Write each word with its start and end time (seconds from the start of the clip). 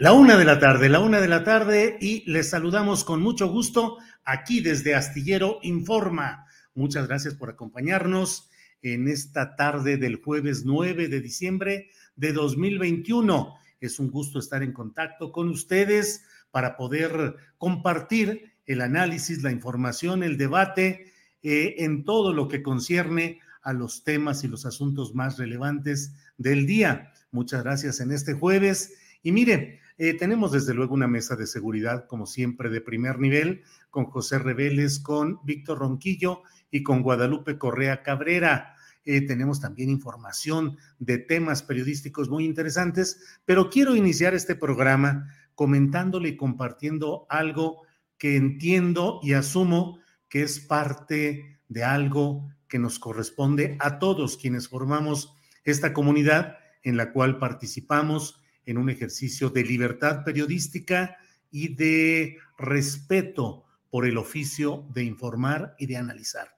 La 0.00 0.12
una 0.12 0.36
de 0.36 0.44
la 0.44 0.60
tarde, 0.60 0.88
la 0.88 1.00
una 1.00 1.20
de 1.20 1.26
la 1.26 1.42
tarde 1.42 1.98
y 2.00 2.22
les 2.30 2.50
saludamos 2.50 3.02
con 3.02 3.20
mucho 3.20 3.48
gusto 3.48 3.98
aquí 4.24 4.60
desde 4.60 4.94
Astillero 4.94 5.58
Informa. 5.62 6.46
Muchas 6.76 7.08
gracias 7.08 7.34
por 7.34 7.50
acompañarnos 7.50 8.48
en 8.80 9.08
esta 9.08 9.56
tarde 9.56 9.96
del 9.96 10.22
jueves 10.22 10.62
9 10.64 11.08
de 11.08 11.20
diciembre 11.20 11.90
de 12.14 12.32
2021. 12.32 13.56
Es 13.80 13.98
un 13.98 14.12
gusto 14.12 14.38
estar 14.38 14.62
en 14.62 14.72
contacto 14.72 15.32
con 15.32 15.48
ustedes 15.48 16.22
para 16.52 16.76
poder 16.76 17.34
compartir 17.58 18.52
el 18.66 18.82
análisis, 18.82 19.42
la 19.42 19.50
información, 19.50 20.22
el 20.22 20.38
debate 20.38 21.12
eh, 21.42 21.74
en 21.78 22.04
todo 22.04 22.32
lo 22.32 22.46
que 22.46 22.62
concierne 22.62 23.40
a 23.62 23.72
los 23.72 24.04
temas 24.04 24.44
y 24.44 24.46
los 24.46 24.64
asuntos 24.64 25.12
más 25.16 25.38
relevantes 25.38 26.14
del 26.36 26.66
día. 26.66 27.12
Muchas 27.32 27.64
gracias 27.64 27.98
en 27.98 28.12
este 28.12 28.34
jueves. 28.34 28.94
Y 29.24 29.32
mire, 29.32 29.80
eh, 29.98 30.14
tenemos 30.14 30.52
desde 30.52 30.74
luego 30.74 30.94
una 30.94 31.08
mesa 31.08 31.34
de 31.34 31.48
seguridad, 31.48 32.06
como 32.06 32.24
siempre, 32.24 32.70
de 32.70 32.80
primer 32.80 33.18
nivel, 33.18 33.62
con 33.90 34.04
José 34.04 34.38
Reveles, 34.38 35.00
con 35.00 35.40
Víctor 35.44 35.80
Ronquillo 35.80 36.42
y 36.70 36.84
con 36.84 37.02
Guadalupe 37.02 37.58
Correa 37.58 38.04
Cabrera. 38.04 38.76
Eh, 39.04 39.26
tenemos 39.26 39.60
también 39.60 39.90
información 39.90 40.76
de 41.00 41.18
temas 41.18 41.64
periodísticos 41.64 42.28
muy 42.28 42.44
interesantes, 42.44 43.40
pero 43.44 43.70
quiero 43.70 43.96
iniciar 43.96 44.34
este 44.34 44.54
programa 44.54 45.34
comentándole 45.56 46.28
y 46.28 46.36
compartiendo 46.36 47.26
algo 47.28 47.82
que 48.18 48.36
entiendo 48.36 49.18
y 49.22 49.32
asumo 49.32 49.98
que 50.28 50.42
es 50.42 50.60
parte 50.60 51.58
de 51.68 51.82
algo 51.82 52.48
que 52.68 52.78
nos 52.78 53.00
corresponde 53.00 53.76
a 53.80 53.98
todos 53.98 54.36
quienes 54.36 54.68
formamos 54.68 55.34
esta 55.64 55.92
comunidad 55.92 56.58
en 56.84 56.96
la 56.96 57.12
cual 57.12 57.38
participamos 57.38 58.42
en 58.68 58.76
un 58.76 58.90
ejercicio 58.90 59.48
de 59.48 59.64
libertad 59.64 60.24
periodística 60.24 61.16
y 61.50 61.74
de 61.74 62.36
respeto 62.58 63.64
por 63.90 64.04
el 64.04 64.18
oficio 64.18 64.86
de 64.92 65.04
informar 65.04 65.74
y 65.78 65.86
de 65.86 65.96
analizar. 65.96 66.54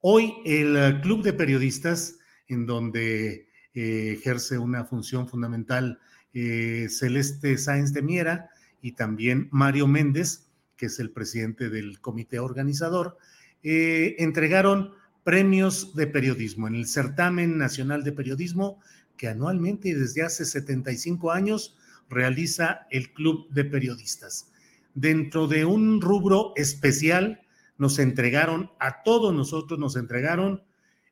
Hoy 0.00 0.34
el 0.44 1.00
Club 1.02 1.22
de 1.22 1.32
Periodistas, 1.32 2.18
en 2.48 2.66
donde 2.66 3.46
eh, 3.74 4.16
ejerce 4.18 4.58
una 4.58 4.84
función 4.84 5.28
fundamental 5.28 6.00
eh, 6.34 6.88
Celeste 6.90 7.56
Sáenz 7.56 7.92
de 7.92 8.02
Miera 8.02 8.50
y 8.80 8.92
también 8.92 9.48
Mario 9.52 9.86
Méndez, 9.86 10.48
que 10.76 10.86
es 10.86 10.98
el 10.98 11.12
presidente 11.12 11.70
del 11.70 12.00
comité 12.00 12.40
organizador, 12.40 13.16
eh, 13.62 14.16
entregaron 14.18 14.94
premios 15.22 15.94
de 15.94 16.08
periodismo 16.08 16.66
en 16.66 16.74
el 16.74 16.88
Certamen 16.88 17.56
Nacional 17.56 18.02
de 18.02 18.10
Periodismo 18.10 18.80
que 19.16 19.28
anualmente 19.28 19.90
y 19.90 19.92
desde 19.92 20.22
hace 20.22 20.44
75 20.44 21.32
años 21.32 21.76
realiza 22.08 22.86
el 22.90 23.12
Club 23.12 23.48
de 23.50 23.64
Periodistas. 23.64 24.50
Dentro 24.94 25.48
de 25.48 25.64
un 25.64 26.00
rubro 26.00 26.52
especial, 26.56 27.40
nos 27.78 27.98
entregaron, 27.98 28.70
a 28.78 29.02
todos 29.02 29.34
nosotros 29.34 29.78
nos 29.78 29.96
entregaron 29.96 30.62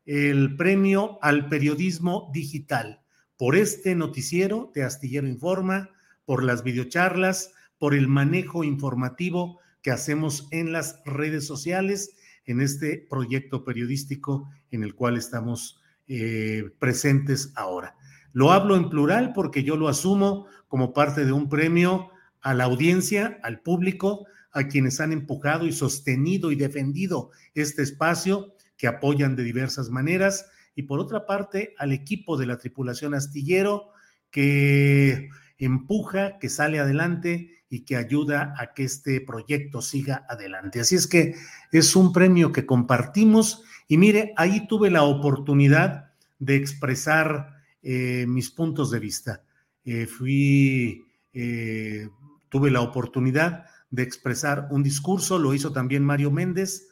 el 0.06 0.56
premio 0.56 1.19
al 1.22 1.49
periodismo 1.49 2.31
digital 2.33 3.00
por 3.37 3.56
este 3.56 3.94
noticiero 3.94 4.71
de 4.75 4.84
Astillero 4.84 5.27
Informa, 5.27 5.91
por 6.27 6.44
las 6.44 6.62
videocharlas, 6.62 7.53
por 7.78 7.94
el 7.94 8.06
manejo 8.06 8.65
informativo 8.65 9.59
que 9.83 9.91
hacemos 9.91 10.47
en 10.50 10.72
las 10.72 11.00
redes 11.06 11.47
sociales, 11.47 12.15
en 12.44 12.60
este 12.60 13.06
proyecto 13.09 13.65
periodístico 13.65 14.50
en 14.71 14.83
el 14.83 14.94
cual 14.94 15.16
estamos 15.16 15.80
eh, 16.12 16.65
presentes 16.81 17.53
ahora. 17.54 17.94
Lo 18.32 18.50
hablo 18.50 18.75
en 18.75 18.91
plural 18.91 19.32
porque 19.32 19.62
yo 19.62 19.76
lo 19.76 19.87
asumo 19.87 20.47
como 20.66 20.93
parte 20.93 21.25
de 21.25 21.31
un 21.31 21.48
premio 21.48 22.10
a 22.41 22.53
la 22.53 22.65
audiencia, 22.65 23.38
al 23.44 23.60
público, 23.60 24.26
a 24.50 24.65
quienes 24.65 24.98
han 24.98 25.12
empujado 25.12 25.66
y 25.66 25.72
sostenido 25.72 26.50
y 26.50 26.56
defendido 26.56 27.31
este 27.54 27.82
espacio, 27.82 28.54
que 28.76 28.88
apoyan 28.88 29.37
de 29.37 29.44
diversas 29.44 29.88
maneras, 29.91 30.47
y 30.75 30.82
por 30.82 30.98
otra 30.98 31.26
parte 31.26 31.75
al 31.78 31.93
equipo 31.93 32.37
de 32.37 32.47
la 32.47 32.59
tripulación 32.59 33.15
astillero, 33.15 33.91
que 34.32 35.28
empuja, 35.59 36.38
que 36.41 36.48
sale 36.48 36.81
adelante 36.81 37.62
y 37.69 37.84
que 37.84 37.94
ayuda 37.94 38.53
a 38.59 38.75
que 38.75 38.82
este 38.82 39.21
proyecto 39.21 39.81
siga 39.81 40.27
adelante. 40.28 40.81
Así 40.81 40.97
es 40.97 41.06
que 41.06 41.37
es 41.71 41.94
un 41.94 42.12
premio 42.12 42.50
que 42.50 42.66
compartimos 42.66 43.62
y 43.91 43.99
mire, 43.99 44.33
ahí 44.37 44.69
tuve 44.69 44.89
la 44.89 45.03
oportunidad 45.03 46.12
de 46.39 46.55
expresar 46.55 47.56
eh, 47.83 48.25
mis 48.28 48.49
puntos 48.53 48.93
de 48.93 49.01
vista. 49.01 49.43
Eh, 49.84 50.06
fui, 50.06 51.05
eh, 51.33 52.09
tuve 52.49 52.71
la 52.71 52.83
oportunidad 52.83 53.65
de 53.91 54.05
expresar 54.05 54.69
un 54.71 54.84
discurso, 54.84 55.41
lo 55.41 55.55
hizo 55.55 55.73
también 55.73 56.05
Mario 56.05 56.31
Méndez, 56.31 56.87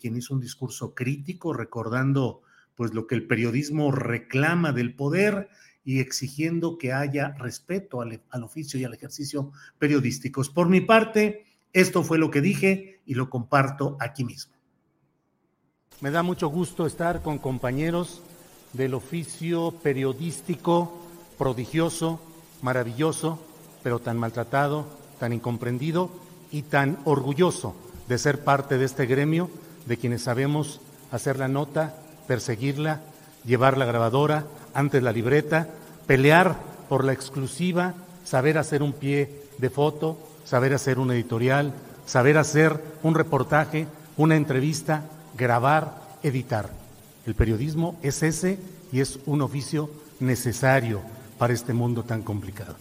quien 0.00 0.16
hizo 0.16 0.34
un 0.34 0.40
discurso 0.40 0.96
crítico, 0.96 1.52
recordando 1.52 2.42
pues 2.74 2.92
lo 2.92 3.06
que 3.06 3.14
el 3.14 3.28
periodismo 3.28 3.92
reclama 3.92 4.72
del 4.72 4.96
poder 4.96 5.48
y 5.84 6.00
exigiendo 6.00 6.76
que 6.76 6.92
haya 6.92 7.36
respeto 7.38 8.00
al, 8.00 8.20
al 8.30 8.42
oficio 8.42 8.80
y 8.80 8.84
al 8.84 8.94
ejercicio 8.94 9.52
periodísticos. 9.78 10.50
Por 10.50 10.68
mi 10.68 10.80
parte, 10.80 11.46
esto 11.72 12.02
fue 12.02 12.18
lo 12.18 12.32
que 12.32 12.40
dije 12.40 13.00
y 13.06 13.14
lo 13.14 13.30
comparto 13.30 13.96
aquí 14.00 14.24
mismo. 14.24 14.51
Me 16.02 16.10
da 16.10 16.24
mucho 16.24 16.48
gusto 16.48 16.84
estar 16.84 17.22
con 17.22 17.38
compañeros 17.38 18.22
del 18.72 18.92
oficio 18.92 19.70
periodístico 19.84 20.92
prodigioso, 21.38 22.18
maravilloso, 22.60 23.38
pero 23.84 24.00
tan 24.00 24.18
maltratado, 24.18 24.84
tan 25.20 25.32
incomprendido 25.32 26.10
y 26.50 26.62
tan 26.62 26.98
orgulloso 27.04 27.76
de 28.08 28.18
ser 28.18 28.42
parte 28.42 28.78
de 28.78 28.84
este 28.84 29.06
gremio, 29.06 29.48
de 29.86 29.96
quienes 29.96 30.22
sabemos 30.22 30.80
hacer 31.12 31.38
la 31.38 31.46
nota, 31.46 31.94
perseguirla, 32.26 33.00
llevar 33.44 33.78
la 33.78 33.84
grabadora, 33.84 34.46
antes 34.74 35.04
la 35.04 35.12
libreta, 35.12 35.68
pelear 36.08 36.56
por 36.88 37.04
la 37.04 37.12
exclusiva, 37.12 37.94
saber 38.24 38.58
hacer 38.58 38.82
un 38.82 38.92
pie 38.92 39.44
de 39.58 39.70
foto, 39.70 40.18
saber 40.44 40.74
hacer 40.74 40.98
un 40.98 41.12
editorial, 41.12 41.72
saber 42.06 42.38
hacer 42.38 42.82
un 43.04 43.14
reportaje 43.14 43.86
una 44.16 44.36
entrevista, 44.36 45.04
grabar, 45.36 46.18
editar. 46.22 46.70
El 47.26 47.34
periodismo 47.34 47.96
es 48.02 48.22
ese 48.22 48.58
y 48.92 49.00
es 49.00 49.18
un 49.26 49.42
oficio 49.42 49.90
necesario 50.20 51.00
para 51.38 51.52
este 51.52 51.72
mundo 51.72 52.04
tan 52.04 52.22
complicado. 52.22 52.76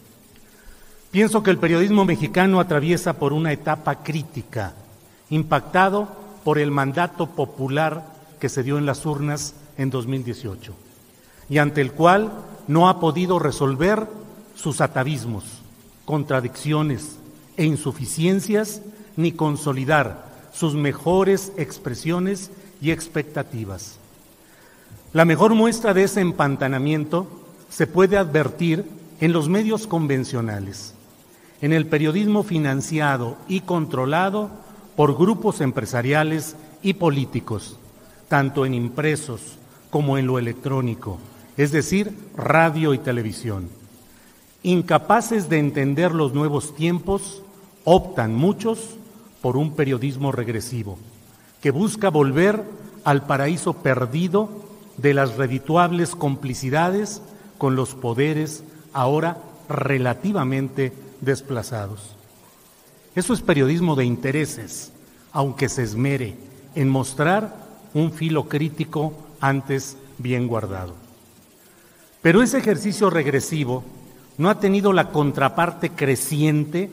Pienso 1.12 1.44
que 1.44 1.52
el 1.52 1.58
periodismo 1.58 2.06
mexicano 2.06 2.60
atraviesa 2.60 3.14
por 3.14 3.34
una 3.34 3.52
etapa 3.52 4.04
crítica, 4.04 4.74
impactado 5.30 6.08
por 6.44 6.58
el 6.58 6.72
mandato 6.72 7.28
popular 7.28 8.06
que 8.40 8.50
se 8.50 8.64
dio 8.64 8.78
en 8.78 8.86
las 8.86 9.06
urnas 9.06 9.54
en 9.78 9.90
2018 9.90 10.74
y 11.50 11.58
ante 11.58 11.82
el 11.82 11.92
cual 11.92 12.32
no 12.68 12.88
ha 12.88 13.00
podido 13.00 13.38
resolver 13.38 14.08
sus 14.56 14.80
atavismos, 14.80 15.44
contradicciones 16.06 17.18
e 17.58 17.66
insuficiencias 17.66 18.82
ni 19.18 19.34
consolidar 19.34 20.31
sus 20.52 20.76
mejores 20.76 21.52
expresiones 21.58 22.52
y 22.82 22.92
expectativas. 22.92 23.98
La 25.14 25.26
mejor 25.26 25.56
muestra 25.56 25.94
de 25.94 26.04
ese 26.04 26.22
empantanamiento 26.22 27.28
se 27.70 27.88
puede 27.88 28.18
advertir 28.18 28.86
en 29.20 29.34
los 29.34 29.50
medios 29.50 29.88
convencionales, 29.88 30.94
en 31.62 31.74
el 31.74 31.86
periodismo 31.86 32.44
financiado 32.44 33.38
y 33.48 33.62
controlado 33.62 34.50
por 34.96 35.18
grupos 35.18 35.62
empresariales 35.62 36.56
y 36.82 36.94
políticos, 36.94 37.78
tanto 38.28 38.66
en 38.66 38.74
impresos 38.74 39.58
como 39.90 40.18
en 40.18 40.28
lo 40.28 40.40
electrónico, 40.40 41.20
es 41.58 41.72
decir, 41.72 42.14
radio 42.36 42.94
y 42.94 42.98
televisión. 42.98 43.70
Incapaces 44.64 45.50
de 45.50 45.60
entender 45.60 46.14
los 46.14 46.34
nuevos 46.34 46.76
tiempos, 46.76 47.44
optan 47.84 48.34
muchos 48.34 48.96
por 49.42 49.58
un 49.58 49.76
periodismo 49.76 50.32
regresivo, 50.32 50.98
que 51.62 51.72
busca 51.72 52.10
volver 52.10 52.64
al 53.04 53.26
paraíso 53.26 53.74
perdido 53.74 54.50
de 54.98 55.14
las 55.14 55.38
redituables 55.38 56.16
complicidades 56.16 57.22
con 57.58 57.76
los 57.76 57.96
poderes 57.96 58.64
ahora 58.94 59.38
relativamente 59.68 60.94
desplazados. 61.22 62.16
Eso 63.16 63.34
es 63.34 63.42
periodismo 63.42 63.96
de 63.96 64.06
intereses, 64.06 64.92
aunque 65.32 65.70
se 65.70 65.84
esmere 65.84 66.36
en 66.76 66.90
mostrar 66.90 67.68
un 67.94 68.12
filo 68.12 68.48
crítico 68.48 69.14
antes 69.40 69.98
bien 70.18 70.48
guardado. 70.48 70.94
Pero 72.22 72.42
ese 72.42 72.60
ejercicio 72.60 73.10
regresivo 73.10 73.84
no 74.38 74.50
ha 74.50 74.60
tenido 74.60 74.94
la 74.94 75.10
contraparte 75.10 75.90
creciente 75.90 76.90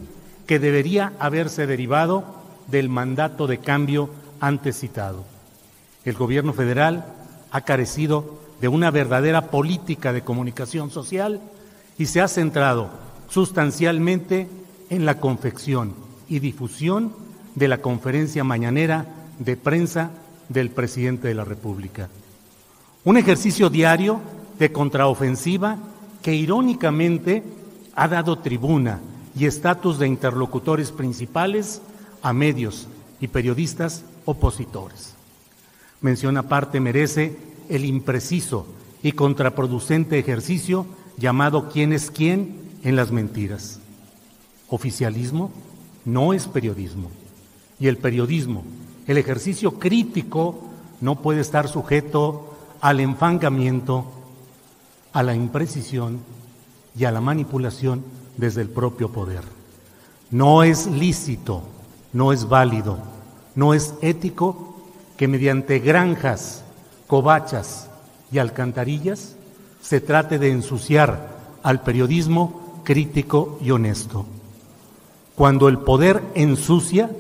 que 0.47 0.59
debería 0.59 1.13
haberse 1.19 1.67
derivado 1.67 2.25
del 2.69 2.89
mandato 2.89 3.47
de 3.47 3.59
cambio 3.59 4.11
antes 4.41 4.79
citado. 4.79 5.25
El 6.05 6.15
gobierno 6.15 6.53
federal 6.53 7.07
ha 7.51 7.63
carecido 7.63 8.39
de 8.61 8.69
una 8.69 8.91
verdadera 8.91 9.51
política 9.51 10.13
de 10.13 10.23
comunicación 10.23 10.91
social 10.91 11.41
y 11.99 12.07
se 12.07 12.21
ha 12.21 12.29
centrado 12.29 12.91
sustancialmente 13.29 14.49
en 14.91 15.05
la 15.05 15.19
confección 15.19 15.95
y 16.29 16.39
difusión 16.39 17.13
de 17.55 17.69
la 17.69 17.79
conferencia 17.79 18.45
mañanera 18.45 19.07
de 19.39 19.57
prensa 19.57 20.11
del 20.49 20.71
presidente 20.71 21.29
de 21.29 21.35
la 21.35 21.45
República. 21.45 22.09
Un 23.05 23.17
ejercicio 23.17 23.71
diario 23.71 24.21
de 24.59 24.73
contraofensiva 24.73 25.79
que 26.23 26.35
irónicamente 26.35 27.43
ha 27.95 28.09
dado 28.09 28.39
tribuna 28.39 29.01
y 29.37 29.47
estatus 29.47 29.99
de 29.99 30.09
interlocutores 30.09 30.91
principales 30.91 31.81
a 32.23 32.33
medios 32.33 32.89
y 33.21 33.29
periodistas 33.29 34.05
opositores. 34.25 35.15
Mención 36.01 36.37
aparte 36.37 36.81
merece 36.81 37.37
el 37.69 37.85
impreciso 37.85 38.67
y 39.03 39.13
contraproducente 39.13 40.19
ejercicio 40.19 40.87
llamado 41.17 41.69
quién 41.71 41.93
es 41.93 42.11
quién 42.11 42.61
en 42.83 42.97
las 42.97 43.11
mentiras. 43.11 43.81
Oficialismo 44.69 45.51
no 46.05 46.33
es 46.33 46.47
periodismo. 46.47 47.11
Y 47.81 47.87
el 47.87 47.99
periodismo, 47.99 48.65
el 49.07 49.19
ejercicio 49.19 49.79
crítico, 49.79 50.65
no 51.01 51.23
puede 51.23 51.41
estar 51.41 51.69
sujeto 51.69 52.57
al 52.81 53.01
enfangamiento, 53.01 54.07
a 55.13 55.23
la 55.23 55.35
imprecisión 55.35 56.21
y 56.97 57.05
a 57.05 57.13
la 57.13 57.21
manipulación 57.21 58.05
desde 58.37 58.63
el 58.63 58.69
propio 58.69 59.11
poder. 59.11 59.43
No 60.31 60.63
es 60.63 60.87
lícito, 60.87 61.63
no 62.13 62.33
es 62.33 62.49
válido, 62.49 62.99
no 63.55 63.75
es 63.75 63.95
ético 64.03 64.77
que 65.17 65.29
mediante 65.29 65.79
granjas, 65.79 66.65
covachas 67.07 67.89
y 68.31 68.39
alcantarillas 68.39 69.35
se 69.83 70.01
trate 70.01 70.39
de 70.39 70.51
ensuciar 70.51 71.39
al 71.63 71.83
periodismo 71.83 72.81
crítico 72.85 73.59
y 73.63 73.71
honesto. 73.71 74.27
Cuando 75.35 75.69
el 75.69 75.79
poder 75.79 76.23
ensucia, 76.35 77.11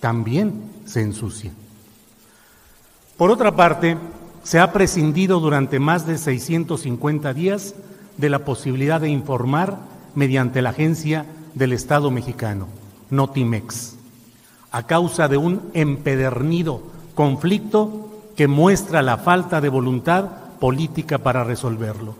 también 0.00 0.70
se 0.86 1.02
ensucia. 1.02 1.52
Por 3.16 3.30
otra 3.30 3.54
parte, 3.54 3.96
se 4.42 4.60
ha 4.60 4.72
prescindido 4.72 5.40
durante 5.40 5.78
más 5.78 6.06
de 6.06 6.18
650 6.18 7.32
días 7.32 7.74
de 8.16 8.28
la 8.28 8.44
posibilidad 8.44 9.00
de 9.00 9.08
informar 9.08 9.78
mediante 10.14 10.62
la 10.62 10.70
agencia 10.70 11.26
del 11.54 11.72
Estado 11.72 12.10
mexicano, 12.10 12.68
Notimex, 13.10 13.93
a 14.74 14.82
causa 14.82 15.28
de 15.28 15.36
un 15.36 15.70
empedernido 15.72 16.82
conflicto 17.14 18.10
que 18.34 18.48
muestra 18.48 19.02
la 19.02 19.18
falta 19.18 19.60
de 19.60 19.68
voluntad 19.68 20.24
política 20.58 21.18
para 21.18 21.44
resolverlo. 21.44 22.16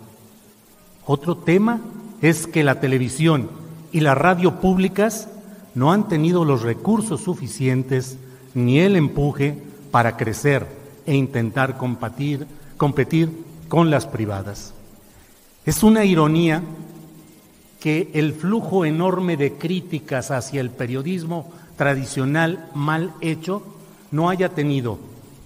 Otro 1.05 1.37
tema 1.37 1.81
es 2.23 2.47
que 2.47 2.63
la 2.63 2.79
televisión 2.79 3.51
y 3.91 3.99
la 4.03 4.15
radio 4.15 4.61
públicas 4.61 5.27
no 5.75 5.91
han 5.91 6.07
tenido 6.07 6.45
los 6.45 6.63
recursos 6.63 7.23
suficientes 7.23 8.19
ni 8.55 8.79
el 8.79 8.95
empuje 8.95 9.61
para 9.91 10.17
crecer 10.17 10.65
e 11.07 11.17
intentar 11.17 11.77
competir, 11.77 12.47
competir 12.77 13.33
con 13.67 13.91
las 13.91 14.07
privadas. 14.07 14.75
Es 15.67 15.83
una 15.83 16.05
ironía 16.05 16.63
que 17.81 18.13
el 18.15 18.33
flujo 18.33 18.85
enorme 18.85 19.37
de 19.37 19.55
críticas 19.55 20.31
hacia 20.31 20.61
el 20.61 20.71
periodismo 20.71 21.51
tradicional 21.77 22.69
mal 22.75 23.13
hecho 23.21 23.63
no 24.11 24.29
haya 24.29 24.49
tenido 24.51 24.99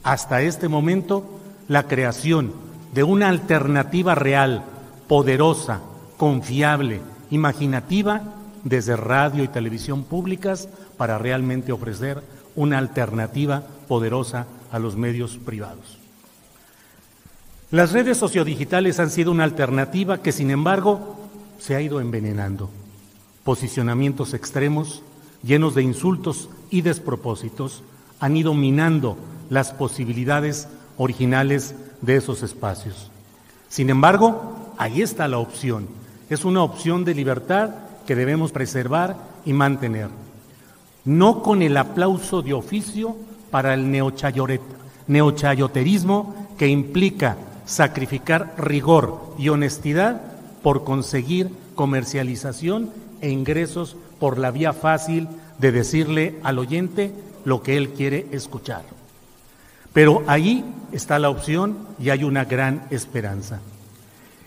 hasta 0.02 0.42
este 0.42 0.68
momento 0.68 1.24
la 1.68 1.84
creación 1.84 2.52
de 2.94 3.02
una 3.02 3.28
alternativa 3.28 4.14
real, 4.14 4.64
poderosa, 5.06 5.80
confiable, 6.16 7.00
imaginativa 7.30 8.22
desde 8.64 8.96
radio 8.96 9.44
y 9.44 9.48
televisión 9.48 10.04
públicas 10.04 10.68
para 10.96 11.18
realmente 11.18 11.72
ofrecer 11.72 12.22
una 12.56 12.78
alternativa 12.78 13.62
poderosa 13.86 14.46
a 14.72 14.78
los 14.78 14.96
medios 14.96 15.36
privados. 15.36 15.98
Las 17.70 17.92
redes 17.92 18.16
sociodigitales 18.16 18.98
han 18.98 19.10
sido 19.10 19.30
una 19.30 19.44
alternativa 19.44 20.18
que, 20.18 20.32
sin 20.32 20.50
embargo, 20.50 21.18
se 21.58 21.76
ha 21.76 21.80
ido 21.82 22.00
envenenando. 22.00 22.70
Posicionamientos 23.44 24.32
extremos, 24.32 25.02
llenos 25.42 25.74
de 25.74 25.82
insultos 25.82 26.48
y 26.70 26.82
despropósitos, 26.82 27.82
han 28.20 28.36
ido 28.36 28.54
minando 28.54 29.16
las 29.50 29.72
posibilidades 29.72 30.68
originales 30.96 31.74
de 32.02 32.16
esos 32.16 32.42
espacios. 32.42 33.10
Sin 33.68 33.90
embargo, 33.90 34.72
ahí 34.78 35.02
está 35.02 35.28
la 35.28 35.38
opción. 35.38 35.86
Es 36.30 36.44
una 36.44 36.62
opción 36.62 37.04
de 37.04 37.14
libertad 37.14 37.70
que 38.06 38.14
debemos 38.14 38.52
preservar 38.52 39.16
y 39.44 39.52
mantener. 39.52 40.08
No 41.04 41.42
con 41.42 41.60
el 41.62 41.76
aplauso 41.76 42.42
de 42.42 42.54
oficio 42.54 43.16
para 43.50 43.74
el 43.74 43.90
neochayoterismo 43.90 46.48
que 46.58 46.68
implica 46.68 47.36
sacrificar 47.64 48.54
rigor 48.58 49.34
y 49.38 49.50
honestidad 49.50 50.22
por 50.62 50.84
conseguir 50.84 51.50
comercialización 51.74 52.90
e 53.20 53.30
ingresos 53.30 53.96
por 54.18 54.38
la 54.38 54.50
vía 54.50 54.72
fácil 54.72 55.28
de 55.58 55.72
decirle 55.72 56.38
al 56.42 56.58
oyente 56.58 57.12
lo 57.44 57.62
que 57.62 57.76
él 57.76 57.90
quiere 57.90 58.26
escuchar. 58.32 58.82
Pero 59.92 60.22
ahí 60.26 60.64
está 60.92 61.18
la 61.18 61.30
opción 61.30 61.78
y 61.98 62.10
hay 62.10 62.24
una 62.24 62.44
gran 62.44 62.86
esperanza. 62.90 63.60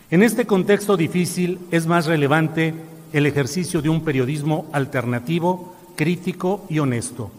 En 0.10 0.24
este 0.24 0.46
contexto 0.46 0.98
difícil 0.98 1.60
es 1.72 1.88
más 1.88 2.06
relevante 2.06 2.74
el 3.13 3.25
ejercicio 3.25 3.82
de 3.82 3.90
un 3.90 4.04
periodismo 4.04 4.68
alternativo, 4.72 5.75
crítico 5.96 6.66
y 6.70 6.80
honesto, 6.80 7.32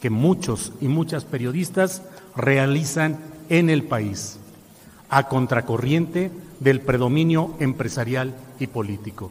que 0.00 0.10
muchos 0.10 0.72
y 0.80 0.88
muchas 0.88 1.24
periodistas 1.24 2.02
realizan 2.36 3.18
en 3.48 3.70
el 3.70 3.84
país, 3.84 4.38
a 5.08 5.28
contracorriente 5.28 6.30
del 6.60 6.80
predominio 6.80 7.54
empresarial 7.60 8.34
y 8.58 8.66
político. 8.66 9.30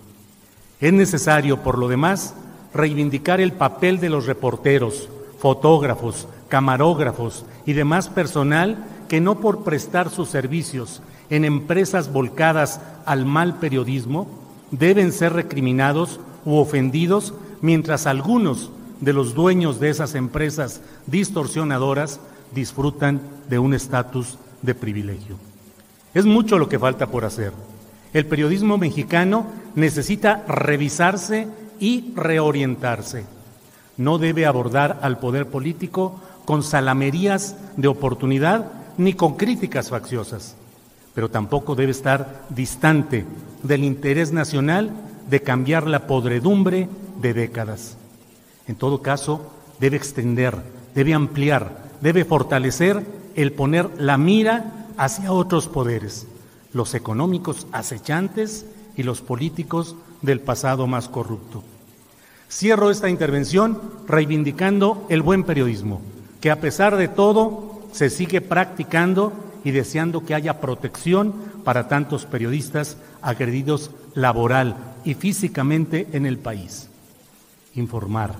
Es 0.83 0.91
necesario, 0.91 1.63
por 1.63 1.77
lo 1.77 1.87
demás, 1.87 2.35
reivindicar 2.73 3.39
el 3.39 3.53
papel 3.53 4.01
de 4.01 4.09
los 4.09 4.25
reporteros, 4.25 5.07
fotógrafos, 5.39 6.27
camarógrafos 6.49 7.45
y 7.65 7.71
demás 7.71 8.09
personal 8.09 8.83
que 9.07 9.21
no 9.21 9.39
por 9.39 9.63
prestar 9.63 10.09
sus 10.09 10.27
servicios 10.27 11.01
en 11.29 11.45
empresas 11.45 12.11
volcadas 12.11 12.81
al 13.05 13.25
mal 13.25 13.59
periodismo 13.59 14.27
deben 14.71 15.13
ser 15.13 15.31
recriminados 15.31 16.19
u 16.43 16.55
ofendidos 16.55 17.33
mientras 17.61 18.05
algunos 18.05 18.69
de 18.99 19.13
los 19.13 19.35
dueños 19.35 19.79
de 19.79 19.89
esas 19.89 20.15
empresas 20.15 20.81
distorsionadoras 21.07 22.19
disfrutan 22.53 23.21
de 23.47 23.57
un 23.57 23.73
estatus 23.73 24.37
de 24.61 24.75
privilegio. 24.75 25.37
Es 26.13 26.25
mucho 26.25 26.57
lo 26.57 26.67
que 26.67 26.77
falta 26.77 27.07
por 27.07 27.23
hacer. 27.23 27.53
El 28.13 28.25
periodismo 28.27 28.77
mexicano 28.77 29.47
necesita 29.75 30.43
revisarse 30.47 31.47
y 31.79 32.13
reorientarse. 32.15 33.25
No 33.97 34.17
debe 34.17 34.45
abordar 34.45 34.99
al 35.01 35.19
poder 35.19 35.47
político 35.47 36.19
con 36.45 36.63
salamerías 36.63 37.55
de 37.77 37.87
oportunidad 37.87 38.71
ni 38.97 39.13
con 39.13 39.35
críticas 39.35 39.89
facciosas, 39.89 40.55
pero 41.13 41.29
tampoco 41.29 41.75
debe 41.75 41.91
estar 41.91 42.45
distante 42.49 43.25
del 43.63 43.83
interés 43.83 44.31
nacional 44.31 44.91
de 45.29 45.41
cambiar 45.41 45.87
la 45.87 46.05
podredumbre 46.05 46.89
de 47.21 47.33
décadas. 47.33 47.97
En 48.67 48.75
todo 48.75 49.01
caso, 49.01 49.51
debe 49.79 49.97
extender, 49.97 50.55
debe 50.93 51.13
ampliar, 51.13 51.83
debe 52.01 52.25
fortalecer 52.25 53.03
el 53.35 53.51
poner 53.53 53.89
la 53.97 54.17
mira 54.17 54.87
hacia 54.97 55.31
otros 55.31 55.67
poderes, 55.67 56.27
los 56.73 56.93
económicos 56.95 57.67
acechantes 57.71 58.65
y 58.95 59.03
los 59.03 59.21
políticos 59.21 59.95
del 60.21 60.39
pasado 60.39 60.87
más 60.87 61.07
corrupto. 61.07 61.63
Cierro 62.49 62.91
esta 62.91 63.09
intervención 63.09 63.81
reivindicando 64.07 65.05
el 65.09 65.21
buen 65.21 65.43
periodismo, 65.43 66.01
que 66.41 66.51
a 66.51 66.59
pesar 66.59 66.97
de 66.97 67.07
todo 67.07 67.81
se 67.91 68.09
sigue 68.09 68.41
practicando 68.41 69.33
y 69.63 69.71
deseando 69.71 70.25
que 70.25 70.35
haya 70.35 70.59
protección 70.59 71.33
para 71.63 71.87
tantos 71.87 72.25
periodistas 72.25 72.97
agredidos 73.21 73.91
laboral 74.13 74.75
y 75.05 75.13
físicamente 75.13 76.07
en 76.11 76.25
el 76.25 76.37
país. 76.37 76.89
Informar, 77.75 78.35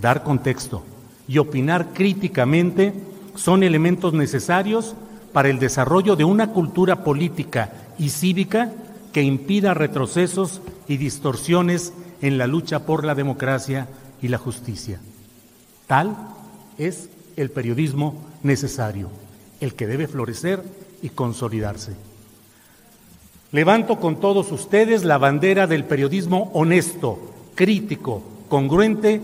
dar 0.00 0.22
contexto 0.22 0.82
y 1.28 1.38
opinar 1.38 1.88
críticamente 1.92 2.94
son 3.34 3.62
elementos 3.62 4.12
necesarios 4.12 4.94
para 5.36 5.50
el 5.50 5.58
desarrollo 5.58 6.16
de 6.16 6.24
una 6.24 6.46
cultura 6.54 7.04
política 7.04 7.70
y 7.98 8.08
cívica 8.08 8.72
que 9.12 9.20
impida 9.20 9.74
retrocesos 9.74 10.62
y 10.88 10.96
distorsiones 10.96 11.92
en 12.22 12.38
la 12.38 12.46
lucha 12.46 12.86
por 12.86 13.04
la 13.04 13.14
democracia 13.14 13.86
y 14.22 14.28
la 14.28 14.38
justicia. 14.38 14.98
Tal 15.86 16.16
es 16.78 17.10
el 17.36 17.50
periodismo 17.50 18.14
necesario, 18.42 19.10
el 19.60 19.74
que 19.74 19.86
debe 19.86 20.08
florecer 20.08 20.62
y 21.02 21.10
consolidarse. 21.10 21.92
Levanto 23.52 24.00
con 24.00 24.20
todos 24.20 24.50
ustedes 24.52 25.04
la 25.04 25.18
bandera 25.18 25.66
del 25.66 25.84
periodismo 25.84 26.50
honesto, 26.54 27.18
crítico, 27.54 28.22
congruente 28.48 29.20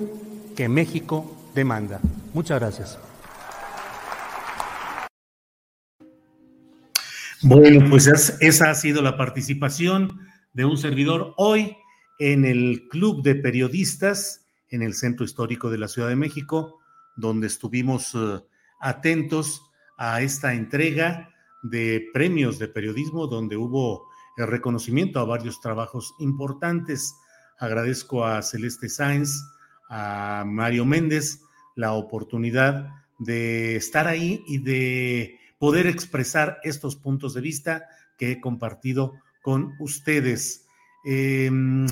que 0.55 0.69
México 0.69 1.25
demanda. 1.55 2.01
Muchas 2.35 2.61
gracias. 2.61 2.99
Bueno, 7.45 7.91
pues 7.91 8.07
esa 8.07 8.71
ha 8.71 8.75
sido 8.75 9.03
la 9.03 9.17
participación 9.17 10.21
de 10.53 10.65
un 10.65 10.79
servidor 10.79 11.35
hoy 11.37 11.77
en 12.21 12.45
el 12.45 12.87
Club 12.89 13.25
de 13.25 13.35
Periodistas 13.35 14.47
en 14.69 14.83
el 14.83 14.95
Centro 14.95 15.25
Histórico 15.25 15.69
de 15.69 15.79
la 15.79 15.89
Ciudad 15.89 16.09
de 16.09 16.15
México, 16.15 16.79
donde 17.17 17.49
estuvimos 17.49 18.15
eh, 18.15 18.41
atentos 18.81 19.61
a 19.99 20.23
esta 20.23 20.55
entrega 20.55 21.31
de 21.65 22.07
premios 22.15 22.61
de 22.61 22.69
periodismo, 22.69 23.27
donde 23.27 23.57
hubo 23.57 24.07
el 24.37 24.47
reconocimiento 24.47 25.19
a 25.19 25.25
varios 25.25 25.61
trabajos 25.61 26.15
importantes. 26.21 27.13
Agradezco 27.59 28.25
a 28.25 28.41
Celeste 28.43 28.89
Sáenz, 28.89 29.31
a 29.91 30.45
Mario 30.47 30.85
Méndez, 30.85 31.43
la 31.75 31.95
oportunidad 31.95 32.89
de 33.19 33.75
estar 33.75 34.07
ahí 34.07 34.45
y 34.47 34.59
de 34.59 35.39
poder 35.63 35.87
expresar 35.87 36.59
estos 36.65 36.97
puntos 36.97 37.35
de 37.35 37.41
vista 37.41 37.87
que 38.19 38.33
he 38.33 38.41
compartido 38.41 39.15
con 39.43 39.77
ustedes. 39.79 40.67
Em, 41.05 41.87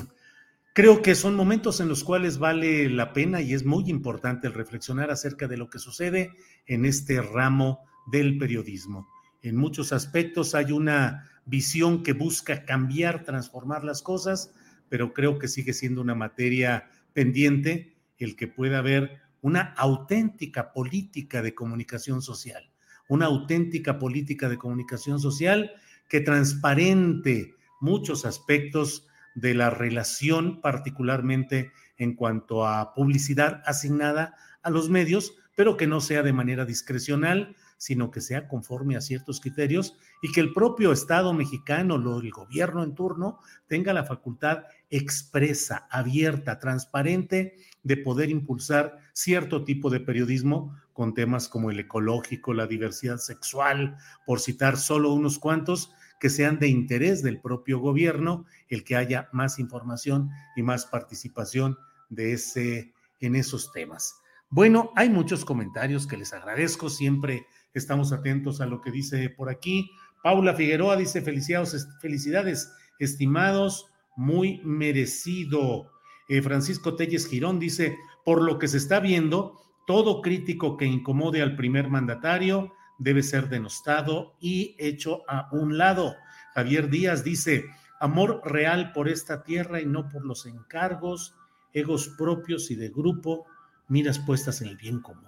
creo 0.73 1.01
que 1.01 1.15
son 1.15 1.35
momentos 1.35 1.79
en 1.79 1.87
los 1.87 2.03
cuales 2.03 2.37
vale 2.37 2.89
la 2.89 3.13
pena 3.13 3.39
y 3.39 3.53
es 3.53 3.63
muy 3.63 3.89
importante 3.89 4.47
el 4.47 4.55
reflexionar 4.55 5.09
acerca 5.09 5.47
de 5.47 5.55
lo 5.55 5.69
que 5.69 5.79
sucede 5.79 6.31
en 6.65 6.83
este 6.83 7.21
ramo 7.21 7.85
del 8.11 8.37
periodismo. 8.37 9.07
En 9.41 9.55
muchos 9.55 9.93
aspectos 9.93 10.53
hay 10.53 10.73
una 10.73 11.31
visión 11.45 12.03
que 12.03 12.11
busca 12.11 12.65
cambiar, 12.65 13.23
transformar 13.23 13.85
las 13.85 14.01
cosas, 14.01 14.53
pero 14.89 15.13
creo 15.13 15.39
que 15.39 15.47
sigue 15.47 15.71
siendo 15.71 16.01
una 16.01 16.13
materia 16.13 16.89
pendiente 17.13 17.95
el 18.17 18.35
que 18.35 18.49
pueda 18.49 18.79
haber 18.79 19.21
una 19.39 19.73
auténtica 19.77 20.73
política 20.73 21.41
de 21.41 21.55
comunicación 21.55 22.21
social 22.21 22.70
una 23.11 23.25
auténtica 23.25 23.99
política 23.99 24.47
de 24.47 24.57
comunicación 24.57 25.19
social 25.19 25.73
que 26.07 26.21
transparente 26.21 27.55
muchos 27.81 28.23
aspectos 28.23 29.05
de 29.35 29.53
la 29.53 29.69
relación, 29.69 30.61
particularmente 30.61 31.73
en 31.97 32.15
cuanto 32.15 32.65
a 32.65 32.93
publicidad 32.93 33.63
asignada 33.65 34.35
a 34.63 34.69
los 34.69 34.89
medios, 34.89 35.35
pero 35.57 35.75
que 35.75 35.87
no 35.87 35.99
sea 35.99 36.23
de 36.23 36.31
manera 36.31 36.63
discrecional, 36.63 37.57
sino 37.75 38.11
que 38.11 38.21
sea 38.21 38.47
conforme 38.47 38.95
a 38.95 39.01
ciertos 39.01 39.41
criterios 39.41 39.97
y 40.21 40.31
que 40.31 40.39
el 40.39 40.53
propio 40.53 40.93
Estado 40.93 41.33
mexicano, 41.33 41.95
el 41.95 42.31
gobierno 42.31 42.81
en 42.81 42.95
turno, 42.95 43.39
tenga 43.67 43.91
la 43.91 44.05
facultad 44.05 44.63
expresa, 44.89 45.85
abierta, 45.91 46.59
transparente 46.59 47.57
de 47.83 47.97
poder 47.97 48.29
impulsar 48.29 48.99
cierto 49.11 49.65
tipo 49.65 49.89
de 49.89 49.99
periodismo 49.99 50.77
con 51.01 51.15
temas 51.15 51.49
como 51.49 51.71
el 51.71 51.79
ecológico, 51.79 52.53
la 52.53 52.67
diversidad 52.67 53.17
sexual, 53.17 53.97
por 54.23 54.39
citar 54.39 54.77
solo 54.77 55.11
unos 55.11 55.39
cuantos, 55.39 55.91
que 56.19 56.29
sean 56.29 56.59
de 56.59 56.67
interés 56.67 57.23
del 57.23 57.41
propio 57.41 57.79
gobierno, 57.79 58.45
el 58.69 58.83
que 58.83 58.95
haya 58.95 59.27
más 59.31 59.57
información 59.57 60.29
y 60.55 60.61
más 60.61 60.85
participación 60.85 61.75
de 62.11 62.33
ese, 62.33 62.93
en 63.19 63.35
esos 63.35 63.71
temas. 63.71 64.13
Bueno, 64.51 64.91
hay 64.95 65.09
muchos 65.09 65.43
comentarios 65.43 66.05
que 66.05 66.17
les 66.17 66.33
agradezco, 66.33 66.87
siempre 66.87 67.47
estamos 67.73 68.13
atentos 68.13 68.61
a 68.61 68.67
lo 68.67 68.79
que 68.79 68.91
dice 68.91 69.27
por 69.31 69.49
aquí. 69.49 69.89
Paula 70.21 70.53
Figueroa 70.53 70.97
dice, 70.97 71.23
felicidades, 71.23 71.87
felicidades 71.99 72.71
estimados, 72.99 73.87
muy 74.15 74.61
merecido. 74.63 75.89
Eh, 76.29 76.43
Francisco 76.43 76.95
Telles 76.95 77.25
Girón 77.25 77.57
dice, 77.57 77.97
por 78.23 78.43
lo 78.43 78.59
que 78.59 78.67
se 78.67 78.77
está 78.77 78.99
viendo, 78.99 79.57
todo 79.91 80.21
crítico 80.21 80.77
que 80.77 80.85
incomode 80.85 81.41
al 81.41 81.57
primer 81.57 81.89
mandatario 81.89 82.73
debe 82.97 83.21
ser 83.23 83.49
denostado 83.49 84.37
y 84.39 84.73
hecho 84.79 85.23
a 85.27 85.49
un 85.51 85.77
lado. 85.77 86.15
Javier 86.55 86.89
Díaz 86.89 87.25
dice, 87.25 87.65
amor 87.99 88.41
real 88.45 88.93
por 88.93 89.09
esta 89.09 89.43
tierra 89.43 89.81
y 89.81 89.85
no 89.85 90.07
por 90.07 90.25
los 90.25 90.45
encargos, 90.45 91.35
egos 91.73 92.07
propios 92.17 92.71
y 92.71 92.75
de 92.75 92.87
grupo, 92.87 93.45
miras 93.89 94.17
puestas 94.17 94.61
en 94.61 94.69
el 94.69 94.77
bien 94.77 95.01
común. 95.01 95.27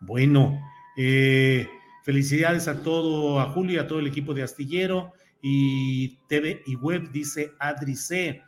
Bueno, 0.00 0.60
eh, 0.96 1.68
felicidades 2.02 2.66
a 2.66 2.82
todo, 2.82 3.38
a 3.38 3.50
Julio 3.50 3.76
y 3.76 3.78
a 3.78 3.86
todo 3.86 4.00
el 4.00 4.08
equipo 4.08 4.34
de 4.34 4.42
Astillero 4.42 5.12
y 5.40 6.16
TV 6.26 6.64
y 6.66 6.74
Web, 6.74 7.12
dice 7.12 7.52
Adri 7.60 7.94
C. 7.94 8.42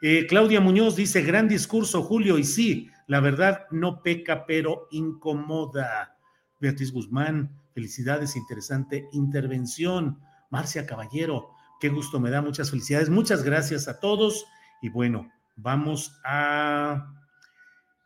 Eh, 0.00 0.26
Claudia 0.28 0.60
Muñoz 0.60 0.94
dice, 0.94 1.22
gran 1.22 1.48
discurso, 1.48 2.04
Julio, 2.04 2.38
y 2.38 2.44
sí, 2.44 2.88
la 3.08 3.20
verdad 3.20 3.66
no 3.70 4.02
peca, 4.02 4.46
pero 4.46 4.86
incomoda. 4.90 6.18
Beatriz 6.60 6.92
Guzmán, 6.92 7.58
felicidades, 7.72 8.36
interesante 8.36 9.08
intervención. 9.12 10.20
Marcia 10.50 10.86
Caballero, 10.86 11.50
qué 11.80 11.88
gusto 11.88 12.20
me 12.20 12.30
da, 12.30 12.42
muchas 12.42 12.70
felicidades. 12.70 13.08
Muchas 13.08 13.42
gracias 13.42 13.88
a 13.88 13.98
todos. 13.98 14.44
Y 14.82 14.90
bueno, 14.90 15.32
vamos 15.56 16.20
a 16.22 17.14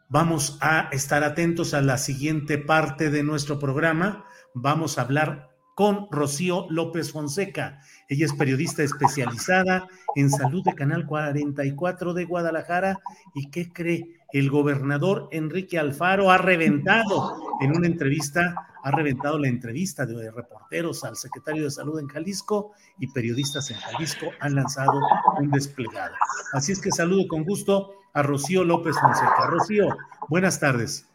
vamos 0.09 0.59
a 0.61 0.89
estar 0.93 1.25
atentos 1.25 1.75
a 1.75 1.81
la 1.81 1.99
siguiente 1.99 2.59
parte 2.59 3.11
de 3.11 3.25
nuestro 3.25 3.59
programa. 3.59 4.25
Vamos 4.55 4.99
a 4.99 5.03
hablar 5.03 5.52
con 5.83 6.07
Rocío 6.13 6.69
López 6.71 7.11
Fonseca. 7.11 7.81
Ella 8.07 8.27
es 8.27 8.33
periodista 8.35 8.85
especializada 8.85 9.89
en 10.15 10.31
salud 10.31 10.63
de 10.63 10.77
Canal 10.77 11.07
44 11.07 12.15
de 12.15 12.25
Guadalajara. 12.25 13.01
¿Y 13.35 13.51
qué 13.51 13.73
cree? 13.73 14.07
el 14.33 14.49
gobernador 14.49 15.29
Enrique 15.33 15.81
Alfaro 15.81 16.31
ha 16.31 16.39
reventado 16.39 17.37
en 17.61 17.77
una 17.77 17.89
entrevista, 17.89 18.69
ha 18.85 18.91
reventado 18.93 19.39
la 19.41 19.49
entrevista 19.49 20.07
de 20.07 20.31
reporteros 20.31 21.03
al 21.03 21.17
secretario 21.17 21.65
de 21.65 21.71
Salud 21.73 21.99
en 21.99 22.07
Jalisco 22.07 22.71
y 23.01 23.09
periodistas 23.09 23.71
en 23.73 23.77
Jalisco 23.79 24.27
han 24.39 24.55
lanzado 24.55 25.01
un 25.41 25.51
desplegado. 25.51 26.15
Así 26.53 26.71
es 26.71 26.81
que 26.81 26.93
saludo 26.93 27.27
con 27.27 27.43
gusto 27.43 27.91
a 28.15 28.23
Rocío 28.23 28.63
López 28.63 28.95
Fonseca. 29.01 29.49
Rocío, 29.49 29.89
buenas 30.29 30.61
tardes. 30.61 31.12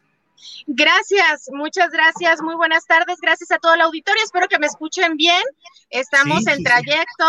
Gracias, 0.68 1.50
muchas 1.52 1.90
gracias, 1.90 2.42
muy 2.42 2.56
buenas 2.56 2.86
tardes, 2.86 3.20
gracias 3.22 3.52
a 3.52 3.58
todo 3.58 3.74
el 3.74 3.82
auditorio, 3.82 4.24
espero 4.24 4.48
que 4.48 4.60
me 4.60 4.68
escuchen 4.68 5.16
bien, 5.16 5.42
estamos 5.90 6.46
en 6.48 6.64
trayecto, 6.64 7.26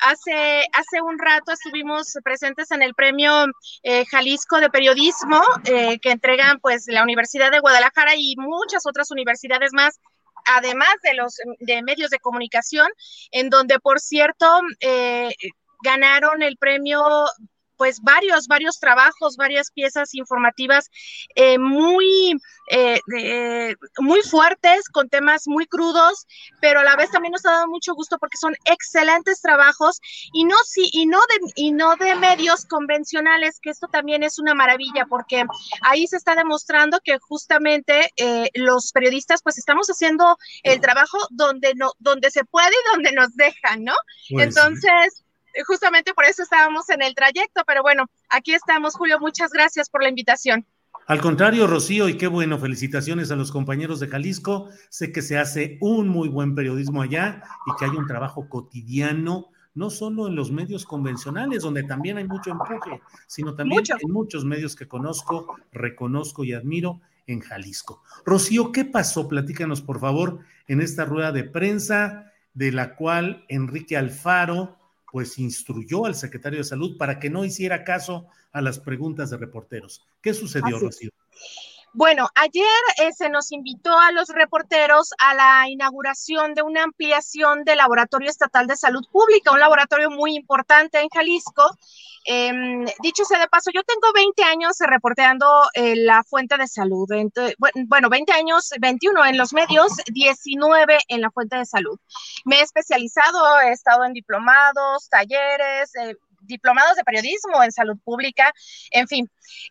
hace, 0.00 0.66
hace 0.72 1.02
un 1.02 1.18
rato 1.18 1.52
estuvimos 1.52 2.18
presentes 2.24 2.70
en 2.70 2.82
el 2.82 2.94
premio 2.94 3.46
eh, 3.82 4.04
Jalisco 4.06 4.58
de 4.58 4.70
Periodismo 4.70 5.40
eh, 5.64 5.98
que 6.00 6.10
entregan 6.10 6.58
pues 6.60 6.84
la 6.88 7.02
Universidad 7.02 7.50
de 7.50 7.60
Guadalajara 7.60 8.14
y 8.16 8.34
muchas 8.36 8.86
otras 8.86 9.10
universidades 9.10 9.70
más 9.72 10.00
además 10.44 10.94
de 11.02 11.14
los 11.14 11.36
de 11.60 11.82
medios 11.82 12.10
de 12.10 12.18
comunicación, 12.18 12.88
en 13.30 13.48
donde, 13.48 13.78
por 13.78 14.00
cierto, 14.00 14.46
eh, 14.80 15.32
ganaron 15.82 16.42
el 16.42 16.56
premio 16.56 17.02
pues 17.82 18.00
varios, 18.00 18.46
varios 18.46 18.78
trabajos, 18.78 19.36
varias 19.36 19.72
piezas 19.72 20.14
informativas 20.14 20.88
eh, 21.34 21.58
muy, 21.58 22.36
eh, 22.70 23.74
muy 23.98 24.22
fuertes, 24.22 24.88
con 24.88 25.08
temas 25.08 25.48
muy 25.48 25.66
crudos, 25.66 26.28
pero 26.60 26.78
a 26.78 26.84
la 26.84 26.94
vez 26.94 27.10
también 27.10 27.32
nos 27.32 27.44
ha 27.44 27.50
dado 27.50 27.66
mucho 27.66 27.92
gusto 27.94 28.18
porque 28.20 28.38
son 28.38 28.54
excelentes 28.66 29.40
trabajos 29.40 29.98
y 30.32 30.44
no, 30.44 30.54
sí, 30.64 30.90
y 30.92 31.06
no, 31.06 31.18
de, 31.18 31.52
y 31.56 31.72
no 31.72 31.96
de 31.96 32.14
medios 32.14 32.66
convencionales, 32.66 33.58
que 33.60 33.70
esto 33.70 33.88
también 33.88 34.22
es 34.22 34.38
una 34.38 34.54
maravilla 34.54 35.06
porque 35.06 35.44
ahí 35.80 36.06
se 36.06 36.18
está 36.18 36.36
demostrando 36.36 37.00
que 37.02 37.18
justamente 37.18 38.12
eh, 38.16 38.48
los 38.54 38.92
periodistas 38.92 39.42
pues 39.42 39.58
estamos 39.58 39.88
haciendo 39.88 40.38
el 40.62 40.80
trabajo 40.80 41.18
donde, 41.30 41.74
no, 41.74 41.94
donde 41.98 42.30
se 42.30 42.44
puede 42.44 42.70
y 42.70 42.94
donde 42.94 43.10
nos 43.10 43.34
dejan, 43.34 43.82
¿no? 43.82 43.94
Pues 44.30 44.46
Entonces 44.46 45.21
justamente 45.66 46.14
por 46.14 46.24
eso 46.24 46.42
estábamos 46.42 46.88
en 46.90 47.02
el 47.02 47.14
trayecto, 47.14 47.62
pero 47.66 47.82
bueno, 47.82 48.06
aquí 48.28 48.54
estamos, 48.54 48.94
Julio, 48.94 49.18
muchas 49.20 49.50
gracias 49.50 49.90
por 49.90 50.02
la 50.02 50.08
invitación. 50.08 50.66
Al 51.06 51.20
contrario, 51.20 51.66
Rocío, 51.66 52.08
y 52.08 52.16
qué 52.16 52.28
bueno, 52.28 52.58
felicitaciones 52.58 53.30
a 53.32 53.36
los 53.36 53.50
compañeros 53.50 53.98
de 53.98 54.06
Jalisco. 54.06 54.68
Sé 54.88 55.10
que 55.10 55.20
se 55.20 55.36
hace 55.36 55.76
un 55.80 56.08
muy 56.08 56.28
buen 56.28 56.54
periodismo 56.54 57.02
allá 57.02 57.42
y 57.66 57.76
que 57.76 57.86
hay 57.86 57.90
un 57.90 58.06
trabajo 58.06 58.48
cotidiano, 58.48 59.48
no 59.74 59.90
solo 59.90 60.28
en 60.28 60.36
los 60.36 60.52
medios 60.52 60.84
convencionales, 60.84 61.62
donde 61.62 61.82
también 61.82 62.18
hay 62.18 62.24
mucho 62.24 62.50
empuje, 62.50 63.00
sino 63.26 63.54
también 63.54 63.82
en 64.00 64.12
muchos 64.12 64.44
medios 64.44 64.76
que 64.76 64.86
conozco, 64.86 65.56
reconozco 65.72 66.44
y 66.44 66.52
admiro 66.52 67.00
en 67.26 67.40
Jalisco. 67.40 68.02
Rocío, 68.24 68.70
¿qué 68.70 68.84
pasó? 68.84 69.28
Platícanos, 69.28 69.82
por 69.82 69.98
favor, 69.98 70.40
en 70.68 70.80
esta 70.80 71.04
rueda 71.04 71.32
de 71.32 71.44
prensa 71.44 72.32
de 72.54 72.70
la 72.70 72.94
cual 72.94 73.44
Enrique 73.48 73.96
Alfaro 73.96 74.78
pues 75.12 75.38
instruyó 75.38 76.06
al 76.06 76.14
secretario 76.14 76.58
de 76.58 76.64
salud 76.64 76.96
para 76.96 77.20
que 77.20 77.28
no 77.28 77.44
hiciera 77.44 77.84
caso 77.84 78.26
a 78.50 78.62
las 78.62 78.80
preguntas 78.80 79.28
de 79.28 79.36
reporteros. 79.36 80.08
¿Qué 80.22 80.32
sucedió, 80.32 80.78
Rocío? 80.78 81.10
Bueno, 81.94 82.26
ayer 82.36 82.64
eh, 83.02 83.12
se 83.12 83.28
nos 83.28 83.52
invitó 83.52 83.98
a 83.98 84.12
los 84.12 84.28
reporteros 84.28 85.10
a 85.18 85.34
la 85.34 85.68
inauguración 85.68 86.54
de 86.54 86.62
una 86.62 86.84
ampliación 86.84 87.64
del 87.64 87.76
Laboratorio 87.76 88.30
Estatal 88.30 88.66
de 88.66 88.76
Salud 88.76 89.04
Pública, 89.12 89.52
un 89.52 89.60
laboratorio 89.60 90.10
muy 90.10 90.34
importante 90.34 91.00
en 91.00 91.08
Jalisco. 91.10 91.76
Em, 92.24 92.86
dicho 93.02 93.24
sea 93.24 93.40
de 93.40 93.48
paso, 93.48 93.70
yo 93.74 93.82
tengo 93.82 94.10
20 94.14 94.42
años 94.42 94.76
reporteando 94.80 95.46
eh, 95.74 95.94
la 95.96 96.22
fuente 96.24 96.56
de 96.56 96.66
salud. 96.66 97.06
bueno, 97.88 98.08
20 98.08 98.32
años, 98.32 98.70
21 98.80 99.26
en 99.26 99.36
los 99.36 99.52
medios, 99.52 99.92
19 100.06 100.98
en 101.08 101.20
la 101.20 101.30
fuente 101.30 101.56
de 101.56 101.66
salud. 101.66 101.98
Me 102.46 102.60
he 102.60 102.62
especializado, 102.62 103.60
he 103.60 103.72
estado 103.72 104.04
en 104.04 104.14
diplomados, 104.14 105.10
talleres, 105.10 105.94
eh, 105.96 106.16
diplomados 106.42 106.96
de 106.96 107.04
periodismo 107.04 107.62
en 107.62 107.72
salud 107.72 107.98
pública, 108.04 108.52
en 108.90 109.08
fin. 109.08 109.30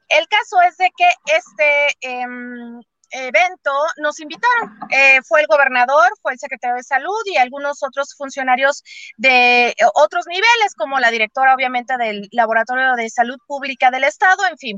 El 0.10 0.28
caso 0.28 0.62
es 0.68 0.78
de 0.78 0.90
que 0.96 1.10
este, 1.36 1.98
em, 2.02 2.82
evento 3.12 3.72
nos 3.98 4.20
invitaron. 4.20 4.78
Eh, 4.90 5.22
fue 5.28 5.42
el 5.42 5.48
gobernador, 5.48 6.10
fue 6.22 6.34
el 6.34 6.40
secretario 6.40 6.76
de 6.76 6.84
salud 6.84 7.22
y 7.26 7.38
algunos 7.38 7.84
otros 7.84 8.16
funcionarios 8.16 8.84
de 9.18 9.70
eh, 9.70 9.76
otros 9.96 10.26
niveles, 10.28 10.74
como 10.78 11.00
la 11.00 11.12
directora, 11.12 11.54
obviamente, 11.54 11.98
del 11.98 12.28
Laboratorio 12.32 12.96
de 12.96 13.10
Salud 13.10 13.38
Pública 13.48 13.92
del 13.92 14.04
Estado, 14.04 14.46
en 14.50 14.58
fin. 14.58 14.78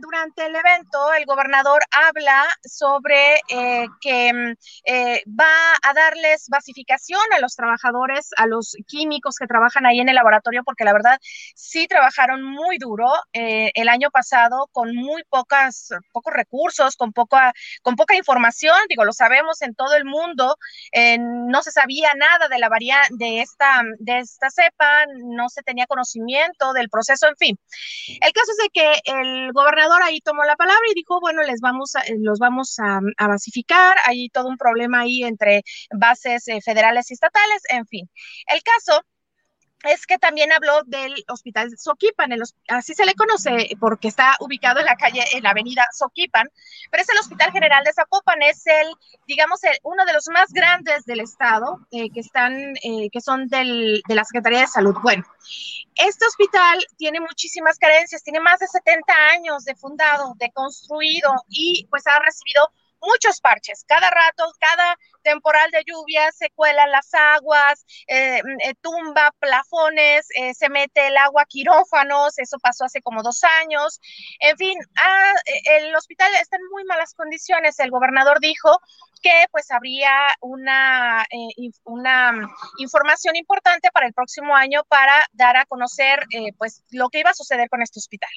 durante 0.00 0.46
el 0.46 0.54
evento, 0.54 1.12
el 1.14 1.24
gobernador 1.24 1.82
habla 1.90 2.44
sobre 2.64 3.36
eh, 3.48 3.86
que 4.00 4.32
mm, 4.32 4.54
va 5.38 5.74
a 5.82 5.94
darles 5.94 6.46
basificación 6.48 7.20
a 7.34 7.40
los 7.40 7.54
trabajadores, 7.54 8.30
a 8.36 8.46
los 8.46 8.76
químicos 8.86 9.36
que 9.38 9.46
trabajan 9.46 9.86
ahí 9.86 10.00
en 10.00 10.08
el 10.08 10.14
laboratorio, 10.14 10.62
porque 10.64 10.84
la 10.84 10.92
verdad 10.92 11.18
sí 11.54 11.86
trabajaron 11.86 12.42
muy 12.42 12.78
duro 12.78 13.06
el 13.32 13.88
año 13.88 14.10
pasado 14.10 14.68
con 14.72 14.94
muy 14.94 15.22
pocas, 15.28 15.88
pocos 16.12 16.32
recursos, 16.32 16.96
con 16.96 17.12
poca, 17.16 17.52
con 17.82 17.96
poca 17.96 18.14
información, 18.14 18.76
digo, 18.88 19.04
lo 19.04 19.12
sabemos 19.12 19.62
en 19.62 19.74
todo 19.74 19.96
el 19.96 20.04
mundo, 20.04 20.56
no 21.18 21.62
se 21.62 21.72
sabía 21.72 22.12
nada 22.14 22.48
de 22.48 22.58
la 22.58 22.68
variante 22.68 23.16
de 23.18 23.40
esta, 23.40 23.82
de 23.98 24.18
esta 24.18 24.50
cepa, 24.50 25.06
no 25.24 25.48
se 25.48 25.62
tenía 25.62 25.86
conocimiento 25.86 26.72
del 26.72 26.88
proceso, 26.88 27.26
en 27.28 27.36
fin. 27.36 27.58
El 28.20 28.32
caso 28.32 28.52
es 28.52 28.58
de 28.58 28.70
que 28.72 29.00
el 29.04 29.52
gobernador 29.52 30.02
ahí 30.02 30.20
tomó 30.20 30.44
la 30.44 30.56
palabra 30.56 30.82
y 30.90 30.94
dijo, 30.94 31.18
bueno, 31.20 31.42
les 31.42 31.60
vamos 31.60 31.96
a, 31.96 32.02
los 32.18 32.38
vamos 32.38 32.76
a, 32.78 33.00
basificar, 33.26 33.96
hay 34.04 34.28
todo 34.28 34.48
un 34.48 34.56
problema 34.56 35.00
ahí 35.00 35.24
entre 35.24 35.62
bases 35.90 36.46
eh, 36.48 36.60
federales 36.62 37.10
y 37.10 37.14
estatales, 37.14 37.62
en 37.70 37.86
fin. 37.86 38.10
El 38.46 38.62
caso 38.62 39.02
es 39.84 40.06
que 40.06 40.18
también 40.18 40.52
habló 40.52 40.82
del 40.84 41.14
hospital 41.28 41.70
Soquipan, 41.76 42.30
así 42.68 42.94
se 42.94 43.04
le 43.04 43.14
conoce 43.14 43.70
porque 43.78 44.08
está 44.08 44.36
ubicado 44.40 44.80
en 44.80 44.86
la 44.86 44.96
calle, 44.96 45.24
en 45.32 45.42
la 45.42 45.50
avenida 45.50 45.86
Soquipan, 45.92 46.48
pero 46.90 47.02
es 47.02 47.08
el 47.08 47.18
Hospital 47.18 47.52
General 47.52 47.84
de 47.84 47.92
Zapopan, 47.92 48.42
es 48.42 48.66
el, 48.66 48.88
digamos, 49.26 49.60
uno 49.82 50.04
de 50.04 50.12
los 50.12 50.28
más 50.28 50.52
grandes 50.52 51.04
del 51.04 51.20
estado, 51.20 51.86
eh, 51.90 52.10
que 52.10 52.20
están, 52.20 52.74
eh, 52.82 53.08
que 53.12 53.20
son 53.20 53.48
del, 53.48 54.02
de 54.08 54.14
la 54.14 54.24
Secretaría 54.24 54.60
de 54.60 54.66
Salud. 54.66 54.96
Bueno, 55.02 55.24
este 55.96 56.26
hospital 56.26 56.84
tiene 56.96 57.20
muchísimas 57.20 57.78
carencias, 57.78 58.22
tiene 58.22 58.40
más 58.40 58.58
de 58.58 58.66
70 58.66 59.12
años 59.32 59.64
de 59.64 59.74
fundado, 59.74 60.34
de 60.36 60.50
construido 60.52 61.30
y 61.48 61.86
pues 61.90 62.06
ha 62.06 62.18
recibido 62.20 62.70
muchos 63.00 63.40
parches. 63.40 63.84
Cada 63.86 64.10
rato, 64.10 64.52
cada 64.58 64.96
temporal 65.22 65.70
de 65.70 65.82
lluvia 65.84 66.30
se 66.32 66.50
cuelan 66.50 66.90
las 66.90 67.12
aguas, 67.12 67.84
eh, 68.06 68.40
eh, 68.62 68.74
tumba 68.80 69.32
plafones, 69.38 70.26
eh, 70.36 70.54
se 70.54 70.68
mete 70.68 71.08
el 71.08 71.16
agua 71.16 71.42
a 71.42 71.46
quirófanos, 71.46 72.38
eso 72.38 72.58
pasó 72.62 72.84
hace 72.84 73.02
como 73.02 73.22
dos 73.22 73.42
años. 73.62 74.00
En 74.40 74.56
fin, 74.56 74.78
ah, 74.96 75.34
el 75.78 75.94
hospital 75.96 76.32
está 76.40 76.56
en 76.56 76.68
muy 76.70 76.84
malas 76.84 77.14
condiciones. 77.14 77.78
El 77.80 77.90
gobernador 77.90 78.40
dijo 78.40 78.80
que 79.22 79.46
pues 79.50 79.70
habría 79.70 80.12
una, 80.40 81.24
una 81.84 82.32
información 82.78 83.34
importante 83.34 83.90
para 83.90 84.06
el 84.06 84.12
próximo 84.12 84.54
año 84.54 84.84
para 84.88 85.26
dar 85.32 85.56
a 85.56 85.64
conocer 85.66 86.20
pues 86.58 86.84
lo 86.90 87.08
que 87.08 87.20
iba 87.20 87.30
a 87.30 87.34
suceder 87.34 87.68
con 87.68 87.82
este 87.82 87.98
hospital 87.98 88.30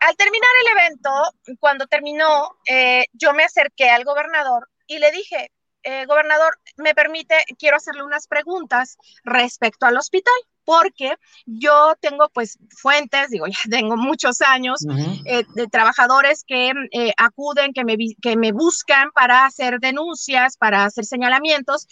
al 0.00 0.16
terminar 0.16 0.50
el 0.62 0.78
evento, 0.78 1.10
cuando 1.58 1.86
terminó, 1.86 2.50
eh, 2.66 3.04
yo 3.12 3.32
me 3.34 3.44
acerqué 3.44 3.90
al 3.90 4.04
gobernador 4.04 4.68
y 4.86 4.98
le 4.98 5.10
dije, 5.12 5.52
eh, 5.82 6.04
gobernador, 6.06 6.58
me 6.76 6.94
permite, 6.94 7.36
quiero 7.58 7.76
hacerle 7.76 8.02
unas 8.02 8.26
preguntas 8.26 8.96
respecto 9.24 9.86
al 9.86 9.96
hospital, 9.96 10.34
porque 10.64 11.16
yo 11.46 11.94
tengo 12.00 12.28
pues 12.30 12.58
fuentes, 12.70 13.30
digo, 13.30 13.46
ya 13.46 13.70
tengo 13.70 13.96
muchos 13.96 14.40
años 14.40 14.80
eh, 15.26 15.44
de 15.54 15.66
trabajadores 15.68 16.44
que 16.46 16.72
acuden, 17.16 17.72
que 17.72 17.84
me, 17.84 17.96
que 18.22 18.36
me 18.36 18.52
buscan 18.52 19.10
para 19.12 19.44
hacer 19.44 19.80
denuncias, 19.80 20.56
para 20.56 20.84
hacer 20.84 21.04
señalamientos, 21.04 21.86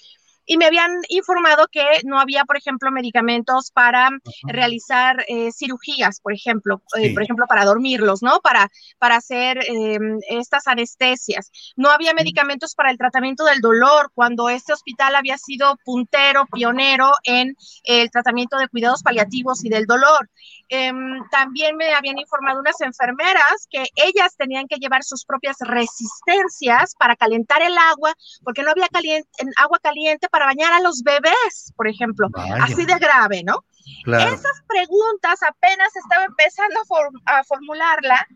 y 0.49 0.57
me 0.57 0.65
habían 0.65 0.91
informado 1.11 1.69
que 1.71 1.85
no 2.05 2.19
había, 2.19 2.45
por 2.45 2.57
ejemplo, 2.57 2.91
medicamentos 2.91 3.71
para 3.71 4.09
realizar 4.45 5.23
eh, 5.29 5.53
cirugías, 5.53 6.21
por 6.21 6.33
ejemplo, 6.33 6.81
eh, 6.97 7.13
por 7.13 7.23
ejemplo, 7.23 7.47
para 7.47 7.67
dormirlos, 7.67 8.23
¿no? 8.23 8.41
Para, 8.41 8.71
para 8.99 9.17
hacer 9.17 9.59
em, 9.69 10.19
estas 10.31 10.67
anestesias. 10.67 11.53
No 11.77 11.91
había 11.91 12.15
medicamentos 12.15 12.75
para 12.75 12.91
el 12.91 12.97
tratamiento 12.97 13.45
del 13.45 13.61
dolor 13.61 14.11
cuando 14.15 14.49
este 14.49 14.73
hospital 14.73 15.17
había 15.17 15.37
sido 15.37 15.77
puntero, 15.85 16.47
pionero 16.47 17.13
en 17.25 17.55
el 17.85 18.11
tratamiento 18.11 18.57
de 18.57 18.69
cuidados 18.69 19.03
paliativos 19.03 19.63
y 19.67 19.69
del 19.69 19.85
dolor. 19.85 20.31
Em, 20.71 21.23
también 21.31 21.77
me 21.77 21.93
habían 21.93 22.19
informado 22.19 22.61
unas 22.61 22.81
enfermeras 22.81 23.67
que 23.71 23.85
ellas 23.97 24.35
tenían 24.37 24.67
que 24.67 24.77
llevar 24.77 25.03
sus 25.03 25.27
propias 25.27 25.57
resistencias 25.61 26.95
para 26.99 27.17
calentar 27.17 27.61
el 27.61 27.77
agua, 27.77 28.15
porque 28.45 28.63
no 28.63 28.71
había 28.71 28.89
caliente, 28.89 29.29
agua 29.57 29.79
caliente 29.83 30.29
para 30.31 30.38
bañar 30.47 30.73
a 30.73 30.81
los 30.81 31.03
bebés, 31.03 31.73
por 31.77 31.89
ejemplo. 31.89 32.29
Así 32.61 32.85
de 32.85 32.99
grave, 32.99 33.43
¿no? 33.45 33.65
Esas 34.07 34.63
preguntas 34.67 35.43
apenas 35.43 35.95
estaba 35.97 36.25
empezando 36.25 36.81
a, 37.27 37.45
formularla 37.45 38.27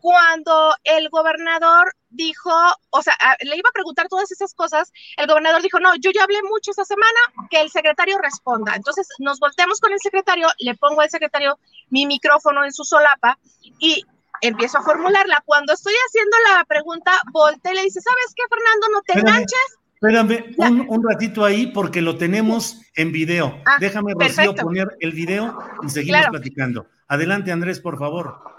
cuando 0.00 0.74
el 0.84 1.08
gobernador 1.10 1.94
dijo, 2.10 2.50
o 2.90 3.02
sea, 3.02 3.14
le 3.40 3.56
iba 3.56 3.68
a 3.68 3.72
preguntar 3.72 4.08
todas 4.08 4.30
esas 4.30 4.54
cosas, 4.54 4.92
el 5.16 5.26
gobernador 5.26 5.60
dijo, 5.62 5.80
no, 5.80 5.94
yo 5.96 6.10
ya 6.10 6.24
hablé 6.24 6.42
mucho 6.42 6.70
esta 6.70 6.84
semana, 6.84 7.18
que 7.50 7.60
el 7.60 7.70
secretario 7.70 8.18
responda. 8.18 8.74
Entonces 8.74 9.08
nos 9.18 9.38
volteamos 9.38 9.80
con 9.80 9.92
el 9.92 10.00
secretario, 10.00 10.48
le 10.58 10.74
pongo 10.76 11.00
al 11.00 11.10
secretario 11.10 11.58
mi 11.90 12.06
micrófono 12.06 12.64
en 12.64 12.72
su 12.72 12.84
solapa 12.84 13.38
y 13.78 14.04
empiezo 14.40 14.78
a 14.78 14.82
formularla. 14.82 15.42
Cuando 15.44 15.72
estoy 15.72 15.94
haciendo 16.06 16.36
la 16.52 16.64
pregunta, 16.64 17.12
voltea 17.32 17.72
y 17.72 17.76
le 17.76 17.82
dice, 17.82 18.00
¿sabes 18.00 18.32
qué, 18.34 18.42
Fernando? 18.48 18.86
No 18.92 19.02
te 19.02 19.18
enganches. 19.18 19.77
Espérame 20.00 20.54
un, 20.88 21.02
ratito 21.02 21.44
ahí 21.44 21.66
porque 21.66 22.00
lo 22.00 22.16
tenemos 22.16 22.80
en 22.94 23.10
video. 23.10 23.60
Ah, 23.66 23.78
Déjame, 23.80 24.14
Rocío, 24.14 24.54
poner 24.54 24.96
el 25.00 25.10
video 25.10 25.58
y 25.82 25.88
seguimos 25.88 26.26
platicando. 26.30 26.86
Adelante, 27.08 27.50
Andrés, 27.50 27.80
por 27.80 27.98
favor. 27.98 28.57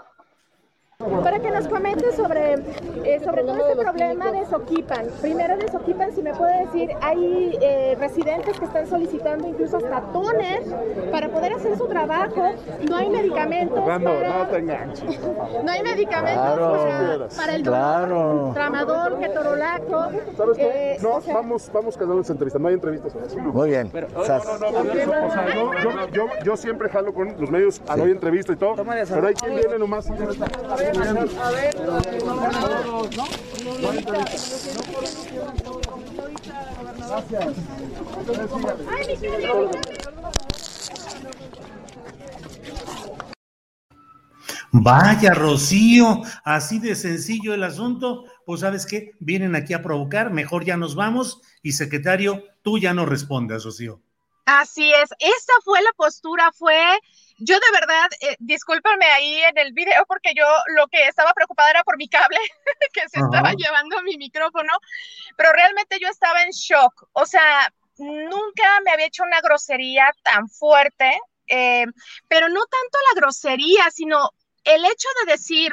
Para 1.00 1.38
que 1.38 1.50
nos 1.50 1.66
comente 1.66 2.12
sobre, 2.12 2.54
eh, 3.04 3.20
sobre 3.24 3.42
todo 3.42 3.56
este 3.56 3.82
problema 3.82 4.30
de 4.32 4.44
Soquipan. 4.44 5.06
Primero 5.22 5.56
de 5.56 5.66
Soquipan, 5.68 6.12
si 6.12 6.20
me 6.20 6.34
puede 6.34 6.66
decir, 6.66 6.90
hay 7.00 7.58
eh, 7.62 7.96
residentes 7.98 8.58
que 8.58 8.66
están 8.66 8.86
solicitando 8.86 9.48
incluso 9.48 9.78
hasta 9.78 10.02
toner 10.12 10.62
para 11.10 11.30
poder 11.30 11.54
hacer 11.54 11.78
su 11.78 11.86
trabajo. 11.86 12.50
No 12.86 12.96
hay 12.96 13.08
medicamentos 13.08 13.80
para... 13.80 13.98
No 15.64 15.70
hay 15.72 15.82
medicamentos 15.82 17.34
para, 17.34 17.54
el 17.54 17.62
dolor, 17.62 18.52
tramador, 18.52 19.18
ketorolaco. 19.18 20.08
¿Sabes 20.36 20.56
qué? 20.58 20.92
Eh, 20.92 20.98
no, 21.00 21.20
vamos, 21.32 21.70
vamos 21.72 21.96
quedando 21.96 22.20
esa 22.20 22.32
entrevista. 22.32 22.58
No 22.58 22.68
hay 22.68 22.74
entrevistas 22.74 23.14
Muy 23.36 23.70
bien. 23.70 23.90
yo, 26.44 26.56
siempre 26.56 26.90
jalo 26.90 27.14
con 27.14 27.40
los 27.40 27.50
medios, 27.50 27.80
no 27.96 28.04
hay 28.04 28.10
entrevista 28.10 28.52
y 28.52 28.56
todo, 28.56 28.84
pero 28.84 29.26
hay 29.26 29.34
quien 29.34 29.54
viene 29.56 29.78
nomás. 29.78 30.10
Vaya, 44.72 45.34
Rocío, 45.34 46.22
así 46.44 46.78
de 46.78 46.94
sencillo 46.94 47.54
el 47.54 47.64
asunto. 47.64 48.24
Pues 48.46 48.60
sabes 48.60 48.86
qué, 48.86 49.12
vienen 49.18 49.56
aquí 49.56 49.74
a 49.74 49.82
provocar, 49.82 50.30
mejor 50.30 50.64
ya 50.64 50.76
nos 50.76 50.94
vamos 50.94 51.40
y 51.62 51.72
secretario, 51.72 52.44
tú 52.62 52.78
ya 52.78 52.94
no 52.94 53.04
respondas, 53.04 53.64
Rocío. 53.64 54.00
Así 54.46 54.92
es, 54.92 55.10
esa 55.18 55.52
fue 55.64 55.82
la 55.82 55.92
postura, 55.96 56.50
fue 56.52 56.98
yo 57.40 57.56
de 57.56 57.80
verdad, 57.80 58.08
eh, 58.20 58.36
discúlpame 58.38 59.06
ahí 59.06 59.42
en 59.42 59.58
el 59.58 59.72
video 59.72 60.04
porque 60.06 60.32
yo 60.36 60.46
lo 60.76 60.86
que 60.88 61.08
estaba 61.08 61.32
preocupada 61.32 61.70
era 61.70 61.84
por 61.84 61.96
mi 61.96 62.08
cable 62.08 62.38
que 62.92 63.08
se 63.08 63.20
estaba 63.20 63.52
llevando 63.52 64.02
mi 64.02 64.16
micrófono, 64.16 64.72
pero 65.36 65.52
realmente 65.52 65.98
yo 66.00 66.08
estaba 66.08 66.42
en 66.42 66.50
shock. 66.50 67.08
O 67.12 67.26
sea, 67.26 67.72
nunca 67.96 68.80
me 68.84 68.92
había 68.92 69.06
hecho 69.06 69.22
una 69.24 69.40
grosería 69.40 70.12
tan 70.22 70.48
fuerte, 70.48 71.18
eh, 71.48 71.86
pero 72.28 72.48
no 72.48 72.60
tanto 72.60 72.98
la 73.12 73.20
grosería, 73.20 73.90
sino 73.90 74.30
el 74.64 74.84
hecho 74.84 75.08
de 75.24 75.32
decir 75.32 75.72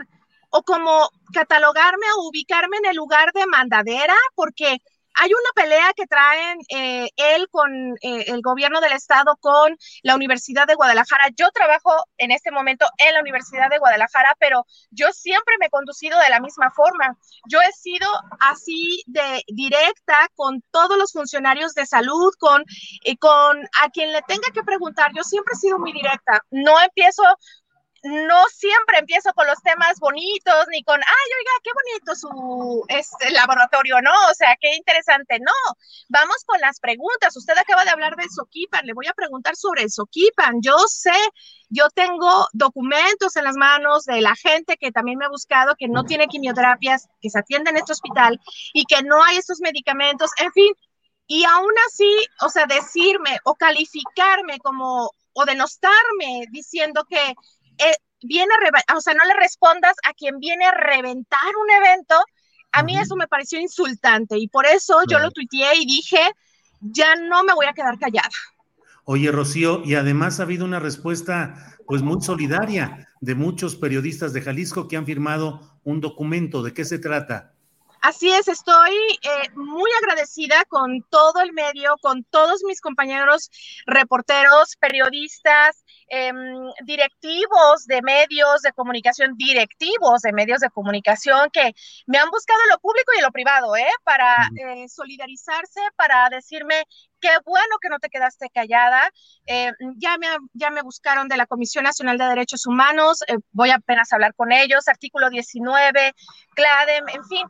o 0.49 0.63
como 0.63 1.09
catalogarme 1.33 2.05
o 2.15 2.29
ubicarme 2.29 2.77
en 2.77 2.85
el 2.85 2.95
lugar 2.95 3.31
de 3.33 3.45
mandadera, 3.45 4.15
porque 4.35 4.77
hay 5.17 5.31
una 5.31 5.51
pelea 5.55 5.93
que 5.95 6.05
traen 6.05 6.59
eh, 6.69 7.09
él 7.15 7.47
con 7.49 7.71
eh, 8.01 8.25
el 8.27 8.41
gobierno 8.41 8.79
del 8.81 8.93
estado, 8.93 9.35
con 9.39 9.75
la 10.03 10.15
Universidad 10.15 10.67
de 10.67 10.75
Guadalajara. 10.75 11.29
Yo 11.35 11.49
trabajo 11.51 11.91
en 12.17 12.31
este 12.31 12.51
momento 12.51 12.85
en 12.99 13.13
la 13.13 13.21
Universidad 13.21 13.69
de 13.69 13.79
Guadalajara, 13.79 14.35
pero 14.39 14.65
yo 14.91 15.07
siempre 15.11 15.55
me 15.59 15.67
he 15.67 15.69
conducido 15.69 16.19
de 16.19 16.29
la 16.29 16.39
misma 16.39 16.71
forma. 16.71 17.17
Yo 17.49 17.59
he 17.61 17.71
sido 17.71 18.07
así 18.39 19.03
de 19.07 19.41
directa 19.47 20.29
con 20.35 20.63
todos 20.71 20.97
los 20.97 21.11
funcionarios 21.11 21.73
de 21.73 21.85
salud, 21.85 22.31
con, 22.39 22.63
eh, 23.03 23.17
con 23.17 23.63
a 23.83 23.89
quien 23.89 24.11
le 24.11 24.21
tenga 24.21 24.49
que 24.53 24.63
preguntar. 24.63 25.11
Yo 25.15 25.23
siempre 25.23 25.53
he 25.55 25.59
sido 25.59 25.79
muy 25.79 25.93
directa. 25.93 26.43
No 26.51 26.79
empiezo 26.79 27.23
no 28.03 28.45
siempre 28.53 28.99
empiezo 28.99 29.33
con 29.33 29.47
los 29.47 29.61
temas 29.61 29.99
bonitos, 29.99 30.67
ni 30.69 30.83
con, 30.83 30.99
ay, 30.99 31.31
oiga, 31.39 31.51
qué 31.63 31.71
bonito 31.73 32.15
su 32.15 32.85
este, 32.87 33.31
laboratorio, 33.31 34.01
¿no? 34.01 34.11
O 34.29 34.33
sea, 34.33 34.55
qué 34.59 34.75
interesante, 34.75 35.39
no. 35.39 35.51
Vamos 36.09 36.37
con 36.45 36.59
las 36.61 36.79
preguntas. 36.79 37.35
Usted 37.35 37.57
acaba 37.57 37.83
de 37.83 37.91
hablar 37.91 38.15
del 38.15 38.29
Soquipan, 38.29 38.85
le 38.85 38.93
voy 38.93 39.07
a 39.07 39.13
preguntar 39.13 39.55
sobre 39.55 39.83
el 39.83 39.91
Soquipan. 39.91 40.61
Yo 40.61 40.77
sé, 40.87 41.15
yo 41.69 41.89
tengo 41.89 42.47
documentos 42.53 43.35
en 43.35 43.43
las 43.43 43.55
manos 43.55 44.05
de 44.05 44.21
la 44.21 44.35
gente 44.35 44.77
que 44.77 44.91
también 44.91 45.17
me 45.17 45.25
ha 45.25 45.29
buscado, 45.29 45.75
que 45.77 45.87
no 45.87 46.03
tiene 46.03 46.27
quimioterapias, 46.27 47.07
que 47.21 47.29
se 47.29 47.39
atiende 47.39 47.71
en 47.71 47.77
este 47.77 47.93
hospital 47.93 48.39
y 48.73 48.85
que 48.85 49.03
no 49.03 49.23
hay 49.23 49.37
estos 49.37 49.59
medicamentos, 49.61 50.31
en 50.37 50.51
fin. 50.51 50.73
Y 51.27 51.43
aún 51.43 51.73
así, 51.87 52.25
o 52.41 52.49
sea, 52.49 52.65
decirme 52.67 53.37
o 53.43 53.55
calificarme 53.55 54.59
como 54.59 55.11
o 55.33 55.45
denostarme 55.45 56.45
diciendo 56.49 57.05
que 57.07 57.35
eh, 57.77 57.95
viene 58.21 58.53
a 58.87 58.95
o 58.95 59.01
sea, 59.01 59.13
no 59.13 59.25
le 59.25 59.33
respondas 59.33 59.95
a 60.07 60.13
quien 60.13 60.39
viene 60.39 60.65
a 60.65 60.71
reventar 60.71 61.55
un 61.61 61.85
evento, 61.85 62.15
a 62.71 62.83
mí 62.83 62.97
eso 62.97 63.15
me 63.15 63.27
pareció 63.27 63.59
insultante 63.59 64.37
y 64.37 64.47
por 64.47 64.65
eso 64.65 64.99
yo 65.07 65.19
lo 65.19 65.31
tuiteé 65.31 65.77
y 65.77 65.85
dije, 65.85 66.19
ya 66.79 67.15
no 67.15 67.43
me 67.43 67.53
voy 67.53 67.65
a 67.65 67.73
quedar 67.73 67.97
callada. 67.97 68.29
Oye, 69.05 69.31
Rocío, 69.31 69.83
y 69.85 69.95
además 69.95 70.39
ha 70.39 70.43
habido 70.43 70.65
una 70.65 70.79
respuesta 70.79 71.77
pues 71.87 72.01
muy 72.01 72.21
solidaria 72.21 73.07
de 73.21 73.35
muchos 73.35 73.75
periodistas 73.75 74.33
de 74.33 74.41
Jalisco 74.41 74.87
que 74.87 74.97
han 74.97 75.05
firmado 75.05 75.79
un 75.83 76.01
documento. 76.01 76.61
¿De 76.61 76.73
qué 76.73 76.83
se 76.83 76.99
trata? 76.99 77.53
Así 78.01 78.31
es, 78.31 78.47
estoy 78.47 78.91
eh, 78.91 79.49
muy 79.55 79.89
agradecida 80.01 80.63
con 80.65 81.01
todo 81.09 81.41
el 81.41 81.53
medio, 81.53 81.97
con 82.01 82.23
todos 82.25 82.63
mis 82.63 82.79
compañeros 82.79 83.49
reporteros, 83.85 84.75
periodisas, 84.77 85.83
em, 86.09 86.35
directivos 86.85 87.85
de 87.85 88.01
medios 88.01 88.61
de 88.61 88.71
comunicación, 88.73 89.35
directivos 89.35 90.21
de 90.21 90.31
medios 90.31 90.59
de 90.59 90.69
comunicación 90.69 91.49
que 91.51 91.73
me 92.05 92.17
han 92.17 92.29
buscado 92.29 92.59
en 92.63 92.69
lo 92.69 92.79
público 92.79 93.11
y 93.13 93.17
en 93.17 93.23
lo 93.23 93.31
privado, 93.31 93.75
¿eh? 93.75 93.89
Para 94.03 94.49
eh, 94.55 94.87
solidarizarse, 94.87 95.81
para 95.95 96.29
decirme 96.29 96.83
qué 97.19 97.31
bueno 97.45 97.77
que 97.81 97.89
no 97.89 97.99
te 97.99 98.09
quedaste 98.09 98.49
callada. 98.53 99.11
Eh, 99.47 99.71
ya, 99.97 100.17
me, 100.17 100.27
ya 100.53 100.69
me 100.69 100.81
buscaron 100.81 101.27
de 101.27 101.37
la 101.37 101.47
Comisión 101.47 101.83
Nacional 101.83 102.17
de 102.17 102.25
Derechos 102.25 102.65
Humanos, 102.65 103.23
voy 103.51 103.71
apenas 103.71 104.11
a 104.11 104.15
hablar 104.15 104.33
con 104.35 104.51
ellos, 104.51 104.87
artículo 104.87 105.29
19, 105.29 106.13
CLADEM, 106.55 107.09
en 107.09 107.23
fin 107.25 107.47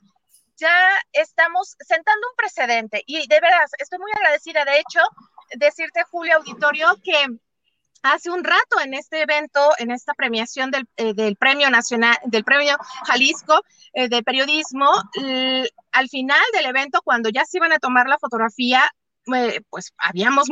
ya 0.58 0.76
estamos 1.14 1.76
sentando 1.80 2.28
un 2.30 2.36
precedente 2.36 3.04
y 3.06 3.28
de 3.28 3.40
verdad 3.40 3.66
estoy 3.78 4.00
muy 4.00 4.12
agradecida. 4.16 4.66
De 4.66 4.80
hecho, 4.80 5.00
decirte, 5.56 6.04
Julio 6.10 6.38
Auditorio, 6.38 6.88
que 7.04 7.26
hace 8.04 8.30
un 8.30 8.44
rato 8.44 8.80
en 8.84 8.94
este 8.94 9.22
evento, 9.22 9.72
en 9.78 9.92
esta 9.92 10.14
premiación 10.14 10.72
del, 10.72 10.88
eh, 10.98 11.36
Premio 11.40 11.70
Nacional, 11.70 12.18
del 12.26 12.44
Premio 12.44 12.78
Jalisco 13.06 13.62
eh, 13.94 14.10
de 14.10 14.24
Periodismo, 14.24 14.92
al 15.92 16.10
final 16.10 16.42
del 16.54 16.66
evento, 16.66 17.02
cuando 17.04 17.30
ya 17.30 17.46
se 17.46 17.58
iban 17.58 17.72
a 17.72 17.80
tomar 17.80 18.08
la 18.08 18.20
fotografía, 18.20 18.84
eh, 19.36 19.62
pues 19.70 19.94
habíamos 19.98 20.48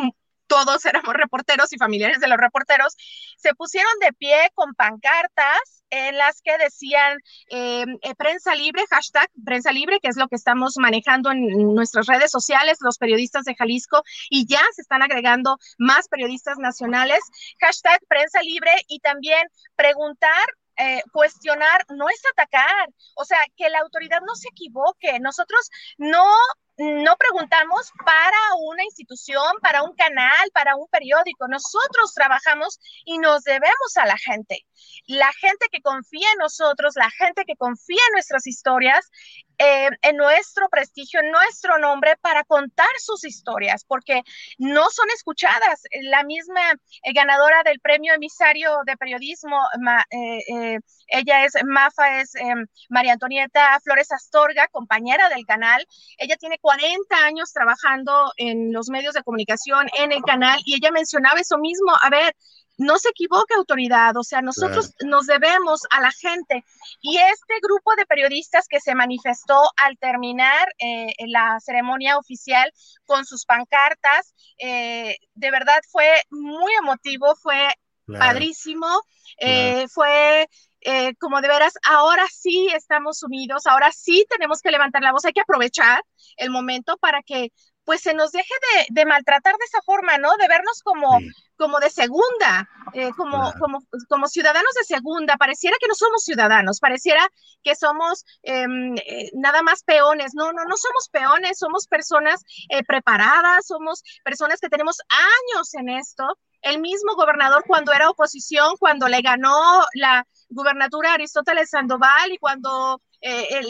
todos 0.47 0.85
éramos 0.85 1.15
reporteros 1.15 1.73
y 1.73 1.77
familiares 1.77 2.19
de 2.19 2.27
los 2.27 2.37
reporteros, 2.37 2.95
se 3.37 3.55
pusieron 3.55 3.91
de 3.99 4.13
pie 4.13 4.51
con 4.53 4.75
pancartas 4.75 5.74
en 5.89 6.17
las 6.17 6.41
que 6.41 6.57
decían 6.57 7.17
eh, 7.49 7.85
eh, 8.01 8.15
prensa 8.15 8.55
libre, 8.55 8.83
hashtag 8.89 9.29
prensa 9.43 9.71
libre, 9.71 9.99
que 10.01 10.09
es 10.09 10.17
lo 10.17 10.27
que 10.27 10.35
estamos 10.35 10.77
manejando 10.77 11.31
en 11.31 11.73
nuestras 11.73 12.07
redes 12.07 12.31
sociales, 12.31 12.77
los 12.81 12.97
periodistas 12.97 13.45
de 13.45 13.55
Jalisco, 13.55 14.03
y 14.29 14.47
ya 14.47 14.61
se 14.73 14.81
están 14.81 15.01
agregando 15.01 15.57
más 15.77 16.07
periodistas 16.07 16.57
nacionales, 16.57 17.19
hashtag 17.59 17.99
prensa 18.07 18.41
libre 18.41 18.71
y 18.87 18.99
también 18.99 19.47
preguntar 19.75 20.45
eh, 20.77 21.01
cuestionar 21.13 21.85
no 21.95 22.09
es 22.09 22.21
atacar, 22.33 22.89
o 23.15 23.23
sea, 23.23 23.39
que 23.55 23.69
la 23.69 23.79
autoridad 23.79 24.19
no 24.27 24.35
se 24.35 24.49
equivoque. 24.49 25.19
Nosotros 25.21 25.69
no 25.97 26.25
no 26.77 27.15
preguntamos 27.17 27.91
para 28.03 28.38
una 28.59 28.83
institución, 28.83 29.55
para 29.61 29.83
un 29.83 29.95
canal, 29.95 30.51
para 30.53 30.75
un 30.75 30.88
periódico. 30.89 31.47
Nosotros 31.47 32.13
trabajamos 32.13 32.79
y 33.05 33.17
nos 33.17 33.43
debemos 33.43 33.97
a 33.97 34.05
la 34.05 34.17
gente. 34.17 34.65
La 35.07 35.31
gente 35.33 35.67
que 35.71 35.81
confía 35.81 36.27
en 36.33 36.39
nosotros, 36.39 36.95
la 36.95 37.09
gente 37.11 37.45
que 37.45 37.55
confía 37.55 38.01
en 38.09 38.13
nuestras 38.13 38.45
historias, 38.47 39.09
eh, 39.57 39.89
en 40.01 40.17
nuestro 40.17 40.67
prestigio, 40.69 41.21
en 41.21 41.31
nuestro 41.31 41.77
nombre 41.77 42.17
para 42.19 42.43
contar 42.43 42.89
sus 42.99 43.23
historias, 43.23 43.85
porque 43.85 44.21
no 44.57 44.89
son 44.89 45.09
escuchadas. 45.15 45.83
La 46.01 46.23
misma 46.23 46.59
eh, 47.03 47.13
ganadora 47.13 47.63
del 47.63 47.79
premio 47.79 48.13
emisario 48.13 48.79
de 48.85 48.97
periodismo, 48.97 49.57
eh, 50.11 50.79
ella 51.07 51.45
es 51.45 51.53
Mafa, 51.63 52.19
es 52.19 52.33
María 52.89 53.13
Antonieta 53.13 53.79
Flores 53.81 54.11
Astorga, 54.11 54.67
compañera 54.67 55.29
del 55.29 55.45
canal. 55.45 55.85
Ella 56.17 56.35
tiene 56.35 56.59
40 56.65 57.15
años 57.17 57.54
trabajando 57.54 58.32
en 58.38 58.73
los 58.73 58.89
medios 58.89 59.13
de 59.13 59.21
comunicación, 59.21 59.88
en 59.99 60.12
el 60.12 60.23
canal, 60.23 60.60
y 60.65 60.73
ella 60.73 60.89
mencionaba 60.89 61.39
eso 61.39 61.60
mismo. 61.60 61.91
A 62.01 62.10
ver, 62.10 62.36
no 62.80 62.97
se 62.97 63.10
equivoque 63.10 63.54
autoridad, 63.54 64.17
o 64.17 64.23
sea, 64.23 64.41
nosotros 64.41 64.95
nos 65.06 65.28
debemos 65.28 65.82
a 65.91 66.01
la 66.01 66.12
gente. 66.12 66.63
Y 67.01 67.17
este 67.17 67.60
grupo 67.62 67.95
de 67.95 68.08
periodistas 68.08 68.65
que 68.67 68.80
se 68.80 68.95
manifestó 68.95 69.62
al 69.78 69.95
terminar 69.99 70.67
eh, 70.80 71.13
la 71.28 71.60
ceremonia 71.60 72.17
oficial 72.17 72.71
con 73.06 73.25
sus 73.25 73.45
pancartas, 73.45 74.34
eh, 74.58 75.17
de 75.36 75.51
verdad 75.51 75.80
fue 75.91 76.10
muy 76.32 76.73
emotivo, 76.82 77.36
fue 77.36 77.67
padrísimo, 78.08 78.88
eh, 79.39 79.86
fue 79.93 80.47
eh, 80.85 81.15
como 81.15 81.41
de 81.41 81.47
veras, 81.47 81.73
ahora 81.83 82.25
sí 82.31 82.69
estamos 82.75 83.23
unidos, 83.23 83.65
ahora 83.65 83.91
sí 83.91 84.25
tenemos 84.29 84.61
que 84.61 84.71
levantar 84.71 85.01
la 85.01 85.11
voz, 85.11 85.25
hay 85.25 85.33
que 85.33 85.41
aprovechar 85.41 86.03
el 86.37 86.51
momento 86.51 86.97
para 86.97 87.21
que 87.23 87.51
pues 87.85 88.01
se 88.01 88.13
nos 88.13 88.31
deje 88.31 88.53
de, 88.89 89.05
maltratar 89.05 89.53
de 89.53 89.65
esa 89.65 89.79
forma, 89.85 90.17
¿no? 90.17 90.35
De 90.37 90.47
vernos 90.47 90.81
como, 90.83 91.19
como 91.55 91.79
de 91.79 91.91
segunda, 91.91 92.67
eh, 92.93 93.11
como, 93.15 93.53
como, 93.59 93.79
como 94.09 94.27
ciudadanos 94.27 94.73
de 94.73 94.83
segunda. 94.83 95.37
Pareciera 95.37 95.77
que 95.79 95.87
no 95.87 95.93
somos 95.93 96.23
ciudadanos, 96.23 96.79
pareciera 96.79 97.25
que 97.63 97.75
somos 97.75 98.25
em, 98.41 98.95
eh, 98.97 99.29
nada 99.33 99.61
más 99.61 99.83
peones. 99.83 100.33
No, 100.33 100.51
no, 100.51 100.65
no 100.65 100.75
somos 100.77 101.09
peones, 101.11 101.59
somos 101.59 101.87
personas 101.87 102.41
eh, 102.69 102.83
preparadas, 102.83 103.67
somos 103.67 104.03
personas 104.23 104.59
que 104.59 104.69
tenemos 104.69 104.97
años 105.09 105.73
en 105.75 105.89
esto. 105.89 106.25
El 106.61 106.81
mismo 106.81 107.13
gobernador 107.15 107.63
cuando 107.67 107.93
era 107.93 108.09
oposición, 108.09 108.75
cuando 108.79 109.07
le 109.07 109.21
ganó 109.21 109.85
la 109.93 110.25
gubernatura 110.49 111.13
Aristóteles 111.13 111.69
Sandoval 111.69 112.31
y 112.31 112.38
cuando 112.38 113.01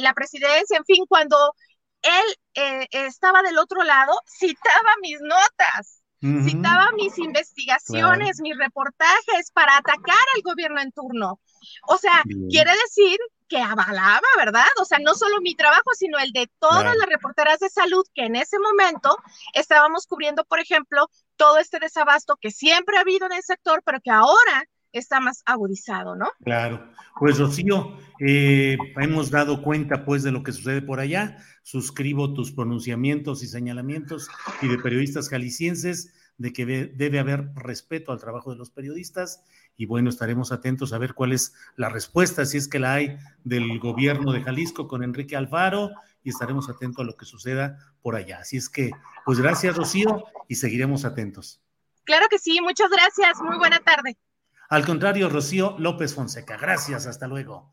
la 0.02 0.14
presidencia, 0.14 0.78
en 0.78 0.84
fin, 0.84 1.06
cuando 1.08 1.38
él 2.06 2.36
eh, 2.54 2.88
estaba 2.92 3.42
del 3.42 3.58
otro 3.58 3.84
lado, 3.84 4.14
citaba 4.26 4.92
mis 5.02 5.20
notas, 5.22 6.02
citaba 6.44 6.92
mis 6.94 7.20
investigaciones, 7.20 8.42
mis 8.42 8.58
reportajes 8.58 9.52
para 9.54 9.78
atacar 9.78 10.26
al 10.36 10.42
gobierno 10.42 10.82
en 10.82 10.92
turno. 10.92 11.40
O 11.88 11.98
sea, 11.98 12.24
quiere 12.50 12.72
decir 12.72 13.20
que 13.48 13.60
avalaba, 13.60 14.26
¿verdad? 14.38 14.66
O 14.80 14.86
sea, 14.86 14.98
no 14.98 15.14
solo 15.14 15.40
mi 15.42 15.54
trabajo, 15.54 15.92
sino 15.96 16.18
el 16.18 16.32
de 16.32 16.50
todas 16.58 16.96
las 16.96 17.08
reporteras 17.08 17.60
de 17.60 17.70
salud 17.70 18.04
que 18.16 18.26
en 18.26 18.36
ese 18.36 18.58
momento 18.58 19.16
estábamos 19.54 20.08
cubriendo, 20.08 20.46
por 20.46 20.60
ejemplo, 20.60 21.10
todo 21.36 21.60
este 21.60 21.78
desabasto 21.80 22.38
que 22.38 22.50
siempre 22.50 22.98
ha 22.98 23.02
habido 23.02 23.28
en 23.28 23.34
el 23.34 23.44
sector, 23.44 23.84
pero 23.86 24.00
que 24.02 24.10
ahora 24.10 24.64
está 25.00 25.20
más 25.20 25.44
agudizado, 25.46 26.16
¿no? 26.16 26.30
Claro. 26.44 26.88
Pues 27.20 27.38
Rocío, 27.38 27.98
eh, 28.20 28.78
hemos 28.98 29.30
dado 29.30 29.62
cuenta 29.62 30.06
pues 30.06 30.24
de 30.24 30.32
lo 30.32 30.44
que 30.44 30.52
sucede 30.52 30.82
por 30.82 31.00
allá. 31.00 31.38
Suscribo 31.64 32.34
tus 32.34 32.52
pronunciamientos 32.52 33.44
y 33.44 33.48
señalamientos 33.48 34.30
y 34.62 34.68
de 34.68 34.78
periodistas 34.78 35.30
jaliscienses 35.30 36.14
de 36.38 36.52
que 36.52 36.66
debe 36.66 37.20
haber 37.20 37.54
respeto 37.56 38.12
al 38.12 38.20
trabajo 38.20 38.52
de 38.52 38.58
los 38.58 38.70
periodistas 38.70 39.44
y 39.78 39.86
bueno, 39.86 40.10
estaremos 40.10 40.52
atentos 40.52 40.94
a 40.94 40.98
ver 40.98 41.14
cuál 41.14 41.32
es 41.32 41.54
la 41.76 41.90
respuesta, 41.90 42.46
si 42.46 42.58
es 42.58 42.68
que 42.68 42.80
la 42.80 42.94
hay 42.94 43.18
del 43.44 43.80
gobierno 43.80 44.32
de 44.32 44.42
Jalisco 44.42 44.88
con 44.88 45.04
Enrique 45.04 45.36
Alfaro 45.36 45.92
y 46.24 46.30
estaremos 46.30 46.70
atentos 46.70 47.04
a 47.04 47.06
lo 47.06 47.16
que 47.16 47.26
suceda 47.26 47.78
por 48.02 48.16
allá. 48.16 48.40
Así 48.40 48.58
es 48.58 48.70
que, 48.70 48.92
pues 49.26 49.40
gracias 49.40 49.76
Rocío 49.76 50.26
y 50.48 50.56
seguiremos 50.56 51.06
atentos. 51.06 51.62
Claro 52.04 52.28
que 52.30 52.40
sí, 52.40 52.60
muchas 52.62 52.90
gracias, 52.90 53.42
muy 53.42 53.58
buena 53.58 53.80
tarde. 53.80 54.18
Al 54.70 54.86
contrario, 54.86 55.30
Rocío 55.30 55.76
López 55.78 56.14
Fonseca. 56.14 56.58
Gracias, 56.58 57.06
hasta 57.06 57.28
luego. 57.28 57.72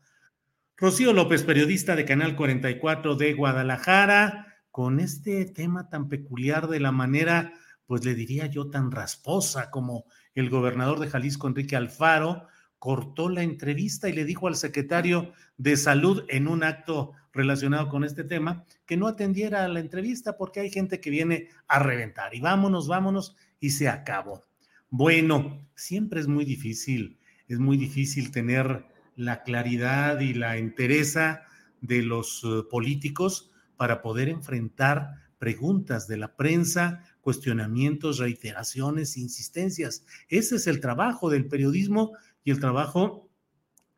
Rocío 0.77 1.13
López, 1.13 1.43
periodista 1.43 1.95
de 1.95 2.05
Canal 2.05 2.35
44 2.35 3.15
de 3.15 3.33
Guadalajara, 3.33 4.47
con 4.69 4.99
este 4.99 5.45
tema 5.45 5.89
tan 5.89 6.09
peculiar 6.09 6.67
de 6.67 6.79
la 6.79 6.91
manera, 6.91 7.53
pues 7.85 8.03
le 8.03 8.15
diría 8.15 8.47
yo, 8.47 8.69
tan 8.69 8.91
rasposa 8.91 9.69
como 9.69 10.05
el 10.35 10.49
gobernador 10.49 10.99
de 10.99 11.09
Jalisco, 11.09 11.47
Enrique 11.47 11.75
Alfaro, 11.75 12.47
cortó 12.79 13.29
la 13.29 13.43
entrevista 13.43 14.09
y 14.09 14.13
le 14.13 14.25
dijo 14.25 14.47
al 14.47 14.55
secretario 14.55 15.31
de 15.57 15.77
salud 15.77 16.25
en 16.27 16.47
un 16.47 16.63
acto 16.63 17.13
relacionado 17.31 17.87
con 17.87 18.03
este 18.03 18.23
tema 18.23 18.65
que 18.85 18.97
no 18.97 19.07
atendiera 19.07 19.63
a 19.63 19.67
la 19.67 19.79
entrevista 19.79 20.37
porque 20.37 20.59
hay 20.59 20.69
gente 20.69 20.99
que 20.99 21.09
viene 21.09 21.49
a 21.67 21.79
reventar 21.79 22.35
y 22.35 22.41
vámonos, 22.41 22.87
vámonos 22.87 23.35
y 23.59 23.69
se 23.69 23.87
acabó. 23.87 24.43
Bueno, 24.95 25.67
siempre 25.73 26.21
es 26.21 26.27
muy 26.27 26.45
difícil, 26.45 27.17
es 27.47 27.57
muy 27.57 27.77
difícil 27.77 28.29
tener 28.29 28.85
la 29.15 29.41
claridad 29.41 30.19
y 30.19 30.35
la 30.35 30.57
entereza 30.57 31.41
de 31.81 32.03
los 32.03 32.43
eh, 32.43 32.61
políticos 32.69 33.49
para 33.75 34.03
poder 34.03 34.29
enfrentar 34.29 35.15
preguntas 35.39 36.07
de 36.07 36.17
la 36.17 36.35
prensa, 36.35 37.03
cuestionamientos, 37.21 38.19
reiteraciones, 38.19 39.17
insistencias. 39.17 40.05
Ese 40.29 40.57
es 40.57 40.67
el 40.67 40.79
trabajo 40.79 41.31
del 41.31 41.47
periodismo 41.47 42.11
y 42.43 42.51
el 42.51 42.59
trabajo 42.59 43.31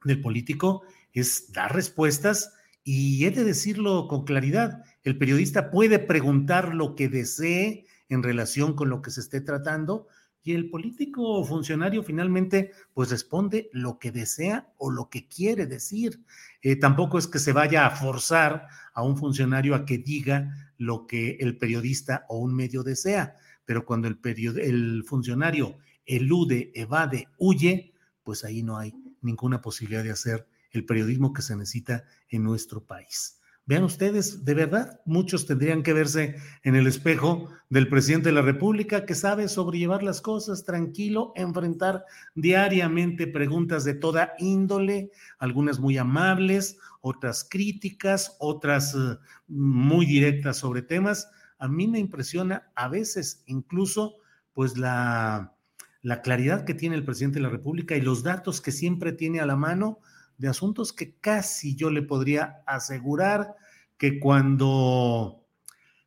del 0.05 0.21
político 0.21 0.83
es 1.11 1.51
dar 1.51 1.75
respuestas 1.75 2.53
y 2.85 3.25
he 3.25 3.31
de 3.31 3.43
decirlo 3.43 4.07
con 4.07 4.23
claridad, 4.23 4.85
el 5.03 5.17
periodista 5.17 5.71
puede 5.71 5.99
preguntar 5.99 6.73
lo 6.73 6.95
que 6.95 7.09
desee 7.09 7.85
en 8.07 8.23
relación 8.23 8.75
con 8.75 8.87
lo 8.89 9.01
que 9.01 9.11
se 9.11 9.19
esté 9.19 9.41
tratando, 9.41 10.07
y 10.45 10.53
el 10.53 10.69
político 10.69 11.43
funcionario 11.43 12.03
finalmente 12.03 12.71
pues 12.93 13.09
responde 13.09 13.67
lo 13.73 13.97
que 13.97 14.11
desea 14.11 14.71
o 14.77 14.91
lo 14.91 15.09
que 15.09 15.27
quiere 15.27 15.65
decir. 15.65 16.23
Eh, 16.61 16.75
tampoco 16.75 17.17
es 17.17 17.25
que 17.25 17.39
se 17.39 17.51
vaya 17.51 17.87
a 17.87 17.89
forzar 17.89 18.67
a 18.93 19.01
un 19.01 19.17
funcionario 19.17 19.73
a 19.73 19.85
que 19.85 19.97
diga 19.97 20.53
lo 20.77 21.07
que 21.07 21.37
el 21.39 21.57
periodista 21.57 22.25
o 22.29 22.37
un 22.37 22.55
medio 22.55 22.83
desea, 22.83 23.35
pero 23.65 23.85
cuando 23.85 24.07
el, 24.07 24.19
el 24.61 25.03
funcionario 25.03 25.79
elude, 26.05 26.71
evade, 26.75 27.27
huye, 27.39 27.95
pues 28.21 28.43
ahí 28.43 28.61
no 28.61 28.77
hay 28.77 28.93
ninguna 29.21 29.63
posibilidad 29.63 30.03
de 30.03 30.11
hacer 30.11 30.47
el 30.69 30.85
periodismo 30.85 31.33
que 31.33 31.41
se 31.41 31.55
necesita 31.55 32.03
en 32.29 32.43
nuestro 32.43 32.85
país. 32.85 33.39
Vean 33.67 33.83
ustedes, 33.83 34.45
de 34.45 34.53
verdad, 34.53 35.01
muchos 35.05 35.47
tendrían 35.47 35.81
que 35.81 35.93
verse 35.93 36.35
en 36.61 36.75
el 36.75 36.85
espejo 36.85 37.49
del 37.67 37.89
presidente 37.89 38.29
de 38.29 38.35
la 38.35 38.43
República 38.43 39.07
que 39.07 39.15
sabe 39.15 39.47
sobrellevar 39.47 40.03
las 40.03 40.21
cosas 40.21 40.65
tranquilo, 40.65 41.33
enfrentar 41.35 42.05
diariamente 42.35 43.25
preguntas 43.25 43.83
de 43.83 43.95
toda 43.95 44.33
índole, 44.37 45.09
algunas 45.39 45.79
muy 45.79 45.97
amables, 45.97 46.77
otras 47.01 47.47
críticas, 47.49 48.35
otras 48.39 48.93
eh, 48.93 49.17
muy 49.47 50.05
directas 50.05 50.57
sobre 50.57 50.83
temas. 50.83 51.31
A 51.57 51.67
mí 51.67 51.87
me 51.87 51.97
impresiona 51.97 52.71
a 52.75 52.87
veces 52.87 53.41
incluso 53.47 54.17
pues 54.53 54.77
la, 54.77 55.55
la 56.03 56.21
claridad 56.21 56.65
que 56.65 56.75
tiene 56.75 56.95
el 56.97 57.03
presidente 57.03 57.39
de 57.39 57.43
la 57.43 57.49
República 57.49 57.95
y 57.95 58.01
los 58.01 58.21
datos 58.21 58.61
que 58.61 58.71
siempre 58.71 59.11
tiene 59.11 59.39
a 59.39 59.47
la 59.47 59.55
mano 59.55 60.01
de 60.37 60.47
asuntos 60.47 60.93
que 60.93 61.15
casi 61.15 61.75
yo 61.75 61.89
le 61.89 62.01
podría 62.01 62.63
asegurar 62.65 63.55
que 63.97 64.19
cuando 64.19 65.45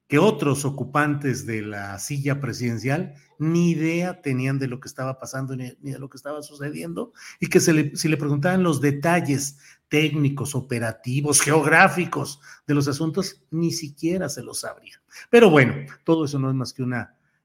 que 0.08 0.18
otros 0.18 0.64
ocupantes 0.64 1.44
de 1.44 1.60
la 1.60 1.98
silla 1.98 2.40
presidencial 2.40 3.14
ni 3.38 3.70
idea 3.70 4.22
tenían 4.22 4.58
de 4.58 4.66
lo 4.66 4.80
que 4.80 4.88
estaba 4.88 5.18
pasando 5.18 5.54
ni, 5.54 5.70
de 5.78 5.98
lo 5.98 6.08
que 6.08 6.16
estaba 6.16 6.42
sucediendo 6.42 7.12
y 7.38 7.48
que 7.48 7.60
se 7.60 7.74
le, 7.74 7.94
si 7.94 8.08
le 8.08 8.16
preguntaban 8.16 8.62
los 8.62 8.80
detalles 8.80 9.58
técnicos, 9.88 10.54
operativos, 10.54 11.42
geográficos 11.42 12.40
de 12.66 12.74
los 12.74 12.88
asuntos, 12.88 13.42
ni 13.50 13.70
siquiera 13.70 14.30
se 14.30 14.42
los 14.42 14.60
sabrían. 14.60 15.00
Pero 15.28 15.50
bueno, 15.50 15.74
todo 16.04 16.24
eso 16.24 16.38
no 16.38 16.48
es 16.48 16.54
más 16.54 16.72
que 16.72 16.82
un 16.82 16.94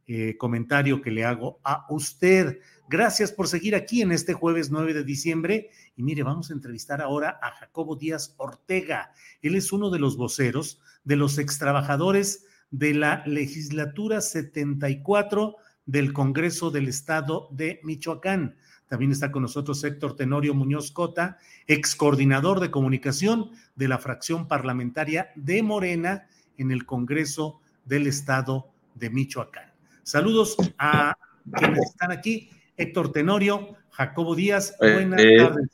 eh, 0.07 0.37
comentario 0.37 1.01
que 1.01 1.11
le 1.11 1.25
hago 1.25 1.59
a 1.63 1.85
usted. 1.89 2.59
Gracias 2.89 3.31
por 3.31 3.47
seguir 3.47 3.75
aquí 3.75 4.01
en 4.01 4.11
este 4.11 4.33
jueves 4.33 4.69
9 4.69 4.93
de 4.93 5.03
diciembre. 5.03 5.69
Y 5.95 6.03
mire, 6.03 6.23
vamos 6.23 6.49
a 6.49 6.53
entrevistar 6.53 7.01
ahora 7.01 7.39
a 7.41 7.51
Jacobo 7.51 7.95
Díaz 7.95 8.35
Ortega. 8.37 9.13
Él 9.41 9.55
es 9.55 9.71
uno 9.71 9.89
de 9.89 9.99
los 9.99 10.17
voceros 10.17 10.81
de 11.03 11.15
los 11.15 11.37
extrabajadores 11.37 12.45
de 12.71 12.93
la 12.93 13.23
legislatura 13.25 14.19
74 14.19 15.55
del 15.85 16.11
Congreso 16.11 16.71
del 16.71 16.87
Estado 16.87 17.47
de 17.51 17.79
Michoacán. 17.83 18.57
También 18.87 19.11
está 19.11 19.31
con 19.31 19.43
nosotros 19.43 19.83
Héctor 19.83 20.15
Tenorio 20.15 20.53
Muñoz 20.53 20.91
Cota, 20.91 21.37
ex 21.67 21.95
coordinador 21.95 22.59
de 22.59 22.69
comunicación 22.69 23.51
de 23.75 23.87
la 23.87 23.97
fracción 23.97 24.47
parlamentaria 24.47 25.31
de 25.35 25.63
Morena 25.63 26.27
en 26.57 26.71
el 26.71 26.85
Congreso 26.85 27.61
del 27.85 28.07
Estado 28.07 28.69
de 28.95 29.09
Michoacán. 29.09 29.71
Saludos 30.03 30.57
a 30.77 31.17
quienes 31.57 31.91
están 31.91 32.11
aquí. 32.11 32.49
Héctor 32.77 33.11
Tenorio, 33.11 33.75
Jacobo 33.91 34.35
Díaz, 34.35 34.75
eh, 34.81 34.93
buenas 34.93 35.21
eh, 35.21 35.37
tardes. 35.37 35.69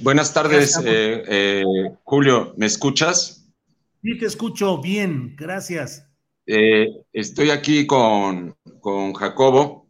Buenas 0.00 0.34
tardes, 0.34 0.80
eh, 0.84 1.64
Julio, 2.04 2.54
¿me 2.56 2.66
escuchas? 2.66 3.50
Sí, 4.02 4.18
te 4.18 4.26
escucho 4.26 4.80
bien, 4.80 5.34
gracias. 5.36 6.06
estoy 6.46 7.50
aquí 7.50 7.86
con, 7.86 8.56
con 8.80 9.12
Jacobo. 9.12 9.86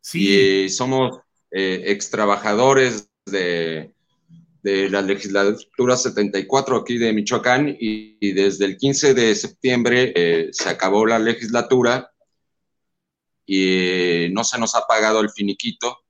Sí. 0.00 0.64
Y 0.64 0.68
somos 0.68 1.20
ex 1.50 2.10
trabajadores 2.10 3.10
de, 3.26 3.92
de, 4.62 4.90
la 4.90 5.02
legislatura 5.02 5.96
74 5.96 6.76
aquí 6.76 6.98
de 6.98 7.12
Michoacán 7.12 7.76
y 7.78 8.32
desde 8.32 8.66
el 8.66 8.76
15 8.76 9.14
de 9.14 9.34
septiembre 9.34 10.50
se 10.52 10.68
acabó 10.68 11.06
la 11.06 11.18
legislatura 11.18 12.10
y 13.50 14.28
no 14.30 14.44
se 14.44 14.58
nos 14.58 14.74
ha 14.74 14.86
pagado 14.86 15.20
el 15.20 15.30
finiquito. 15.30 16.04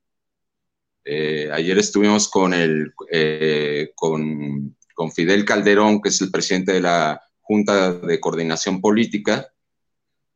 Eh, 1.05 1.48
ayer 1.53 1.79
estuvimos 1.79 2.29
con, 2.29 2.53
el, 2.53 2.92
eh, 3.12 3.92
con, 3.94 4.77
con, 4.92 5.12
Fidel 5.12 5.44
Calderón, 5.44 6.03
que 6.03 6.09
es 6.09 6.20
el 6.20 6.33
presidente 6.33 6.72
de 6.72 6.81
la 6.81 7.22
Junta 7.40 7.92
de 7.92 8.18
Coordinación 8.18 8.81
Política, 8.81 9.46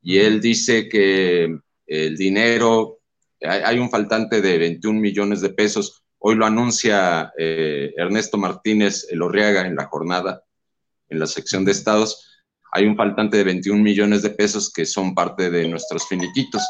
y 0.01 0.19
él 0.19 0.41
dice 0.41 0.89
que 0.89 1.59
el 1.87 2.17
dinero, 2.17 3.01
hay, 3.43 3.81
un 3.81 3.91
faltante 3.91 4.41
de 4.41 4.59
21 4.59 5.01
millones 5.01 5.41
de 5.41 5.51
pesos, 5.51 6.03
Hoy 6.25 6.37
lo 6.37 6.47
anuncia 6.47 7.33
eh, 7.37 7.93
Ernesto 7.97 8.39
Martínez 8.39 9.09
Elorriaga 9.11 9.67
en 9.67 9.75
la 9.75 9.87
jornada, 9.87 10.45
en 11.09 11.19
la 11.19 11.27
sección 11.27 11.65
de 11.65 11.73
estados. 11.73 12.45
Hay 12.71 12.87
un 12.87 12.97
faltante 12.97 13.39
de 13.39 13.43
21 13.43 13.83
millones 13.83 14.23
de 14.23 14.31
pesos 14.31 14.73
que 14.73 14.87
son 14.87 15.17
parte 15.17 15.51
de 15.51 15.67
nuestros 15.67 16.07
finiquitos. 16.07 16.63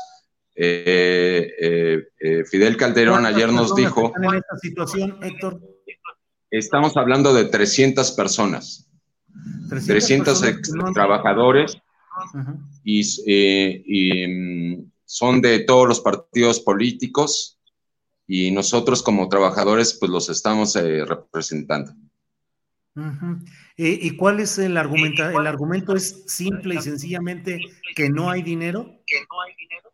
Eh, 0.55 2.03
Fidel 2.51 2.77
Calderón 2.77 3.27
ayer 3.27 3.53
nos 3.53 3.75
dijo... 3.75 4.13
en 4.17 4.35
esta 4.35 4.57
situación, 4.61 5.19
Héctor? 5.23 5.61
Estamos 6.51 6.97
hablando 6.97 7.33
de 7.33 7.47
300 7.47 8.13
personas. 8.13 8.89
300, 9.69 10.43
trabajadores 10.93 11.77
y, 12.85 14.27
mm, 14.29 14.91
son 15.05 15.41
de 15.41 15.61
todos 15.61 15.89
los 15.89 16.01
partidos 16.01 16.61
políticos 16.61 17.59
y 18.27 18.51
nosotros 18.51 19.03
como 19.03 19.29
trabajadores 19.29 19.95
pues 19.99 20.11
los 20.11 20.29
estamos 20.29 20.77
eh, 20.77 21.05
representando. 21.05 21.93
¿Y 23.77 24.17
cuál 24.17 24.41
es 24.41 24.59
el 24.59 24.77
argumento? 24.77 25.23
¿El 25.29 25.47
argumento 25.47 25.97
es 25.97 26.25
simple 26.27 26.75
y 26.75 26.83
sencillamente 26.83 27.59
que 27.97 28.11
no 28.11 28.29
hay 28.31 28.43
dinero? 28.43 28.85
Que 29.07 29.21
no 29.31 29.41
hay 29.41 29.55
dinero. 29.57 29.92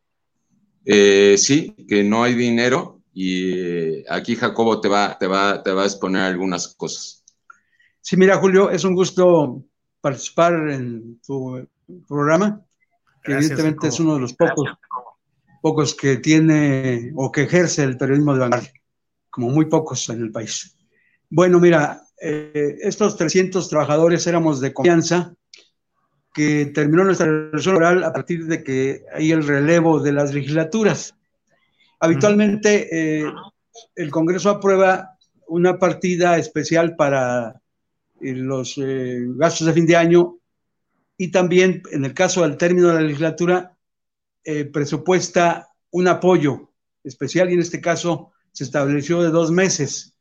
Eh, 0.91 1.37
sí, 1.37 1.77
que 1.87 2.03
no 2.03 2.23
hay 2.23 2.33
dinero 2.33 3.03
y 3.13 3.53
eh, 3.53 4.05
aquí 4.09 4.35
Jacobo 4.37 4.81
te 4.81 4.89
va, 4.89 5.19
te, 5.19 5.27
va, 5.27 5.63
te 5.63 5.71
va 5.71 5.83
a 5.83 5.85
exponer 5.85 6.23
algunas 6.23 6.75
cosas. 6.77 7.25
Sí, 8.01 8.17
mira, 8.17 8.39
Julio, 8.39 8.71
es 8.71 8.85
un 8.85 8.95
gusto 8.95 9.63
participar 10.01 10.71
en 10.71 11.21
tu 11.21 11.69
programa, 12.09 12.65
que 13.23 13.33
evidentemente 13.33 13.89
es 13.89 14.01
uno 14.01 14.15
de 14.15 14.21
los 14.21 14.33
pocos, 14.33 14.71
pocos 15.61 15.95
que 15.95 16.17
tiene 16.17 17.13
o 17.17 17.31
que 17.31 17.43
ejerce 17.43 17.85
el 17.85 17.99
periodismo 17.99 18.33
de 18.33 18.41
vanguardia, 18.41 18.73
como 19.29 19.51
muy 19.51 19.67
pocos 19.67 20.09
en 20.09 20.23
el 20.23 20.33
país. 20.33 20.75
Bueno, 21.29 21.61
mira, 21.61 22.01
eh, 22.19 22.79
estos 22.81 23.15
300 23.19 23.69
trabajadores 23.69 24.27
éramos 24.27 24.59
de 24.61 24.73
confianza, 24.73 25.35
que 26.39 26.67
terminó 26.67 27.03
nuestra 27.03 27.27
relación 27.27 27.75
laboral 27.75 28.05
a 28.05 28.13
partir 28.13 28.47
de 28.47 28.63
que 28.63 29.03
hay 29.13 29.33
el 29.33 29.45
relevo 29.45 29.99
de 29.99 30.13
las 30.13 30.33
legislaturas. 30.33 31.17
Habitualmente 31.99 32.87
eh, 32.93 33.25
el 33.97 34.11
Congreso 34.13 34.49
aprueba 34.49 35.19
una 35.49 35.81
partida 35.81 36.39
especial 36.39 36.95
para 36.95 37.61
eh, 38.21 38.35
los 38.35 38.77
gastos 38.79 39.67
de 39.67 39.73
fin 39.73 39.87
de 39.87 39.97
año 39.97 40.37
y 41.17 41.33
también, 41.33 41.83
en 41.91 42.05
el 42.05 42.15
caso 42.15 42.43
del 42.43 42.57
término 42.57 42.87
de 42.87 42.95
la 42.95 43.01
legislatura, 43.01 43.77
eh, 44.45 44.65
presupuesta 44.65 45.71
un 45.91 46.07
apoyo 46.07 46.71
especial 47.03 47.51
y 47.51 47.55
en 47.55 47.61
este 47.63 47.81
caso 47.81 48.31
se 48.53 48.63
estableció 48.63 49.25
de 49.25 49.31
dos 49.31 49.51
meses 49.51 50.15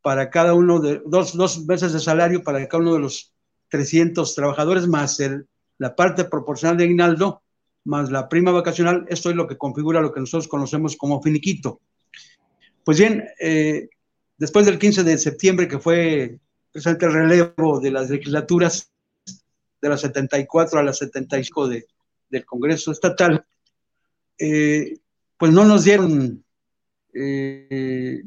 para 0.00 0.28
cada 0.28 0.54
uno 0.54 0.80
de 0.80 1.00
dos, 1.06 1.36
dos 1.36 1.64
meses 1.66 1.92
de 1.92 2.00
salario 2.00 2.42
para 2.42 2.66
cada 2.66 2.82
uno 2.82 2.94
de 2.94 2.98
los 2.98 3.32
300 3.68 4.34
trabajadores 4.34 4.88
más 4.88 5.20
el, 5.20 5.46
la 5.82 5.96
parte 5.96 6.24
proporcional 6.26 6.76
de 6.76 6.84
aguinaldo 6.84 7.42
más 7.84 8.12
la 8.12 8.28
prima 8.28 8.52
vacacional. 8.52 9.04
Esto 9.08 9.30
es 9.30 9.36
lo 9.36 9.48
que 9.48 9.58
configura 9.58 10.00
lo 10.00 10.12
que 10.12 10.20
nosotros 10.20 10.46
conocemos 10.46 10.96
como 10.96 11.20
finiquito. 11.20 11.80
Pues 12.84 13.00
bien, 13.00 13.24
eh, 13.40 13.88
después 14.38 14.64
del 14.64 14.78
15 14.78 15.02
de 15.02 15.18
septiembre, 15.18 15.66
que 15.66 15.80
fue 15.80 16.38
precisamente 16.70 17.06
el 17.06 17.12
relevo 17.12 17.80
de 17.80 17.90
las 17.90 18.10
legislaturas, 18.10 18.92
de 19.80 19.88
la 19.88 19.96
74 19.96 20.78
a 20.78 20.84
la 20.84 20.92
75 20.92 21.66
de, 21.66 21.86
del 22.30 22.44
Congreso 22.46 22.92
Estatal, 22.92 23.44
eh, 24.38 25.00
pues 25.36 25.50
no 25.50 25.64
nos 25.64 25.82
dieron 25.82 26.44
eh, 27.12 28.22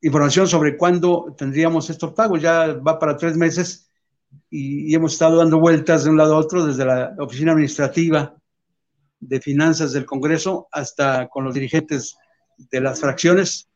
información 0.00 0.48
sobre 0.48 0.76
cuándo 0.76 1.32
tendríamos 1.38 1.90
estos 1.90 2.12
pagos. 2.12 2.42
Ya 2.42 2.72
va 2.72 2.98
para 2.98 3.16
tres 3.16 3.36
meses 3.36 3.87
y, 4.50 4.94
hemos 4.94 5.12
estado 5.12 5.36
dando 5.36 5.58
vueltas 5.58 6.04
de 6.04 6.10
un 6.10 6.16
lado 6.16 6.34
a 6.34 6.38
otro 6.38 6.66
desde 6.66 6.84
la 6.84 7.14
oficina 7.18 7.52
administrativa 7.52 8.34
de 9.20 9.40
finanzas 9.40 9.92
del 9.92 10.06
Congreso 10.06 10.68
hasta 10.72 11.28
con 11.28 11.44
los 11.44 11.54
dirigentes 11.54 12.16
de 12.56 12.80
las 12.80 13.00
fracciones. 13.00 13.68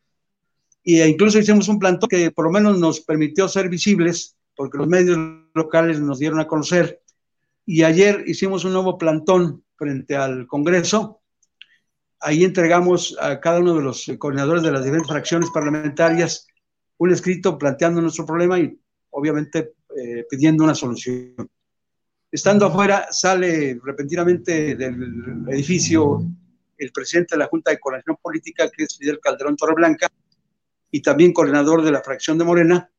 E 0.84 1.06
incluso 1.06 1.38
hicimos 1.38 1.68
un 1.68 1.78
plantón 1.78 2.08
que 2.08 2.30
por 2.30 2.46
lo 2.46 2.50
menos 2.50 2.78
nos 2.78 3.00
permitió 3.00 3.48
ser 3.48 3.68
visibles, 3.68 4.36
porque 4.56 4.78
los 4.78 4.88
medios 4.88 5.18
locales 5.54 6.00
nos 6.00 6.18
dieron 6.18 6.40
a 6.40 6.46
conocer 6.46 7.00
y 7.64 7.82
ayer 7.84 8.24
hicimos 8.26 8.64
un 8.64 8.72
nuevo 8.72 8.98
plantón 8.98 9.64
frente 9.76 10.16
al 10.16 10.46
Congreso. 10.46 11.20
Ahí 12.20 12.44
entregamos 12.44 13.16
a 13.20 13.40
cada 13.40 13.60
uno 13.60 13.74
de 13.74 13.82
los 13.82 14.10
coordinadores 14.18 14.62
de 14.62 14.72
las 14.72 14.84
diferentes 14.84 15.10
fracciones 15.10 15.50
parlamentarias 15.50 16.46
un 16.98 17.10
escrito 17.10 17.58
planteando 17.58 18.00
nuestro 18.00 18.24
problema 18.24 18.60
y 18.60 18.78
obviamente 19.10 19.72
eh, 19.96 20.26
pidiendo 20.28 20.64
una 20.64 20.74
solución. 20.74 21.50
Estando 22.30 22.66
afuera, 22.66 23.08
sale 23.10 23.78
repentinamente 23.84 24.74
del 24.74 25.44
edificio 25.48 26.24
el 26.78 26.90
presidente 26.90 27.34
de 27.34 27.40
la 27.40 27.46
Junta 27.46 27.70
de 27.70 27.78
Coordinación 27.78 28.16
Política, 28.20 28.70
que 28.70 28.84
es 28.84 28.96
Fidel 28.96 29.20
Calderón 29.20 29.56
Torreblanca, 29.56 30.08
y 30.90 31.00
también 31.00 31.32
coordinador 31.32 31.82
de 31.82 31.92
la 31.92 32.02
fracción 32.02 32.38
de 32.38 32.44
Morena, 32.44 32.90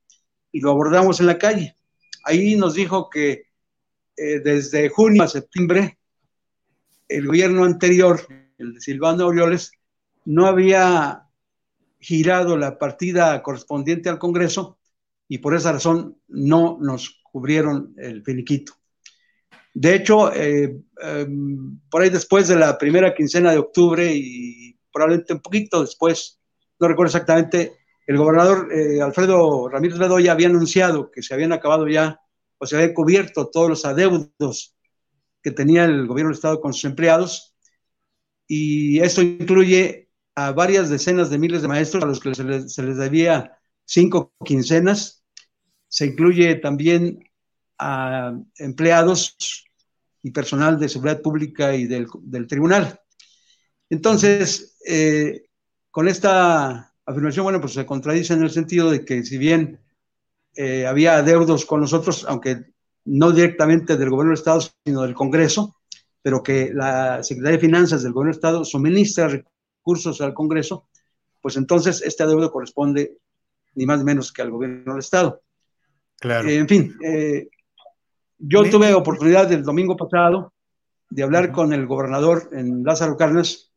y 0.52 0.62
lo 0.62 0.72
abordamos 0.72 1.20
en 1.20 1.28
la 1.28 1.38
calle. 1.38 1.76
Ahí 2.24 2.56
nos 2.56 2.76
dijo 2.76 3.10
que 3.10 3.48
eh, 4.16 4.40
desde 4.40 4.90
junio 4.90 5.24
a 5.24 5.28
septiembre, 5.28 5.98
el 7.08 7.28
gobierno 7.28 7.66
anterior, 7.66 8.22
el 8.58 8.76
de 8.76 8.82
Silvano 8.82 9.24
Aureoles, 9.24 9.72
no 10.26 10.46
había 10.46 11.28
girado 12.00 12.58
la 12.58 12.78
partida 12.78 13.42
correspondiente 13.42 14.10
al 14.10 14.20
Congreso 14.20 14.78
y 15.34 15.40
por 15.40 15.56
esa 15.56 15.72
razón 15.72 16.22
no 16.28 16.78
nos 16.80 17.24
cubrieron 17.24 17.96
el 17.98 18.22
finiquito. 18.22 18.74
De 19.74 19.96
hecho, 19.96 20.32
eh, 20.32 20.80
em, 21.02 21.80
por 21.90 22.04
ahí 22.04 22.12
después 22.12 22.48
de 22.48 22.56
la 22.56 22.78
primera 22.78 23.16
quincena 23.16 23.52
de 23.52 23.58
octubre 23.58 24.14
y 24.14 24.78
probablemente 24.92 25.34
un 25.34 25.40
poquito 25.40 25.82
después, 25.82 26.40
no 26.80 26.88
recuerdo 26.88 27.08
exactamente, 27.08 27.80
el 28.06 28.16
gobernador 28.16 28.72
eh, 28.72 29.02
Alfredo 29.02 29.70
Ramírez 29.70 29.98
Bedoya 29.98 30.34
había 30.34 30.50
anunciado 30.50 31.10
que 31.10 31.24
se 31.24 31.34
habían 31.34 31.52
acabado 31.52 31.88
ya 31.88 32.22
o 32.60 32.68
se 32.68 32.76
había 32.76 32.94
cubierto 32.94 33.48
todos 33.48 33.70
los 33.70 33.86
adeudos 33.86 34.76
que 35.42 35.50
tenía 35.50 35.86
el 35.86 36.06
gobierno 36.06 36.30
del 36.30 36.36
Estado 36.36 36.62
con 36.62 36.74
sus 36.74 36.86
empleados. 36.86 37.56
Y 38.48 39.00
esto 39.00 39.24
incluye 39.24 40.12
a 40.36 40.52
varias 40.52 40.92
decenas 40.92 41.32
de 41.32 41.40
miles 41.40 41.64
de 41.64 41.70
maestros 41.70 42.04
a 42.04 42.06
los 42.06 42.20
que 42.20 42.36
se 42.36 42.44
les, 42.44 42.76
debía 42.76 43.58
cinco 43.86 44.32
quincenas. 44.46 45.23
Se 45.94 46.08
incluye 46.08 46.56
también 46.56 47.24
a 47.78 48.34
empleados 48.58 49.64
y 50.24 50.32
personal 50.32 50.80
de 50.80 50.90
seguridad 50.90 51.22
pública 51.22 51.76
y 51.76 51.86
del, 51.86 52.48
tribunal. 52.48 53.00
Entonces, 53.92 54.76
eh, 54.88 55.44
con 55.92 56.08
esta 56.08 56.96
afirmación, 57.06 57.44
bueno, 57.44 57.62
pues 57.62 57.74
se 57.74 57.86
contradice 57.86 58.34
en 58.34 58.42
el 58.42 58.50
sentido 58.50 58.90
de 58.90 59.06
que 59.06 59.24
si 59.24 59.38
bien 59.38 59.82
eh, 60.56 60.88
había 60.88 61.18
adeudos 61.18 61.64
con 61.64 61.82
nosotros, 61.82 62.26
aunque 62.28 62.74
no 63.06 63.32
directamente 63.32 63.96
del 63.96 64.10
gobierno 64.10 64.32
del 64.32 64.40
Estado, 64.40 64.62
sino 64.84 65.04
del 65.04 65.14
Congreso, 65.14 65.76
pero 66.24 66.42
que 66.42 66.72
la 66.74 67.22
Secretaría 67.22 67.58
de 67.58 67.68
Finanzas 67.68 68.02
del 68.02 68.14
gobierno 68.14 68.32
del 68.32 68.40
Estado 68.40 68.66
suministra 68.66 69.28
recursos 69.28 70.22
al 70.22 70.34
Congreso, 70.34 70.88
pues 71.40 71.56
entonces 71.56 72.02
este 72.04 72.24
adeudo 72.24 72.52
corresponde 72.52 73.20
ni 73.76 73.86
más 73.86 74.00
ni 74.00 74.06
menos 74.06 74.34
que 74.34 74.42
al 74.42 74.50
gobierno 74.50 74.94
del 74.94 75.02
Estado. 75.02 75.44
Claro. 76.24 76.48
Eh, 76.48 76.56
en 76.56 76.70
fin, 76.70 76.96
eh, 77.04 77.50
yo 78.40 78.64
tuve 78.70 78.94
oportunidad 78.94 79.52
el 79.52 79.62
domingo 79.62 79.98
pasado 79.98 80.54
de 81.10 81.22
hablar 81.22 81.52
con 81.52 81.74
el 81.74 81.86
gobernador 81.86 82.50
en 82.54 82.82
Lázaro 82.82 83.18
Cárdenas 83.18 83.70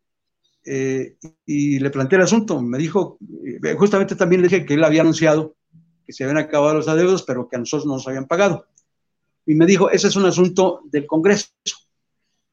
y 0.65 1.81
le 1.81 1.91
planteé 1.91 2.19
el 2.19 2.25
asunto. 2.25 2.63
Me 2.63 2.79
dijo, 2.79 3.19
justamente 3.77 4.15
también 4.15 4.43
le 4.43 4.49
dije 4.49 4.65
que 4.65 4.75
él 4.75 4.85
había 4.85 5.01
anunciado 5.01 5.57
que 6.05 6.13
se 6.13 6.23
habían 6.23 6.39
acabado 6.39 6.75
los 6.75 6.87
adeudos, 6.87 7.25
pero 7.25 7.49
que 7.49 7.57
a 7.57 7.59
nosotros 7.59 7.85
no 7.85 7.95
nos 7.95 8.07
habían 8.07 8.29
pagado. 8.29 8.67
Y 9.45 9.57
me 9.57 9.67
dijo, 9.67 9.91
ese 9.91 10.07
es 10.07 10.15
un 10.15 10.27
asunto 10.27 10.83
del 10.85 11.05
Congreso, 11.05 11.49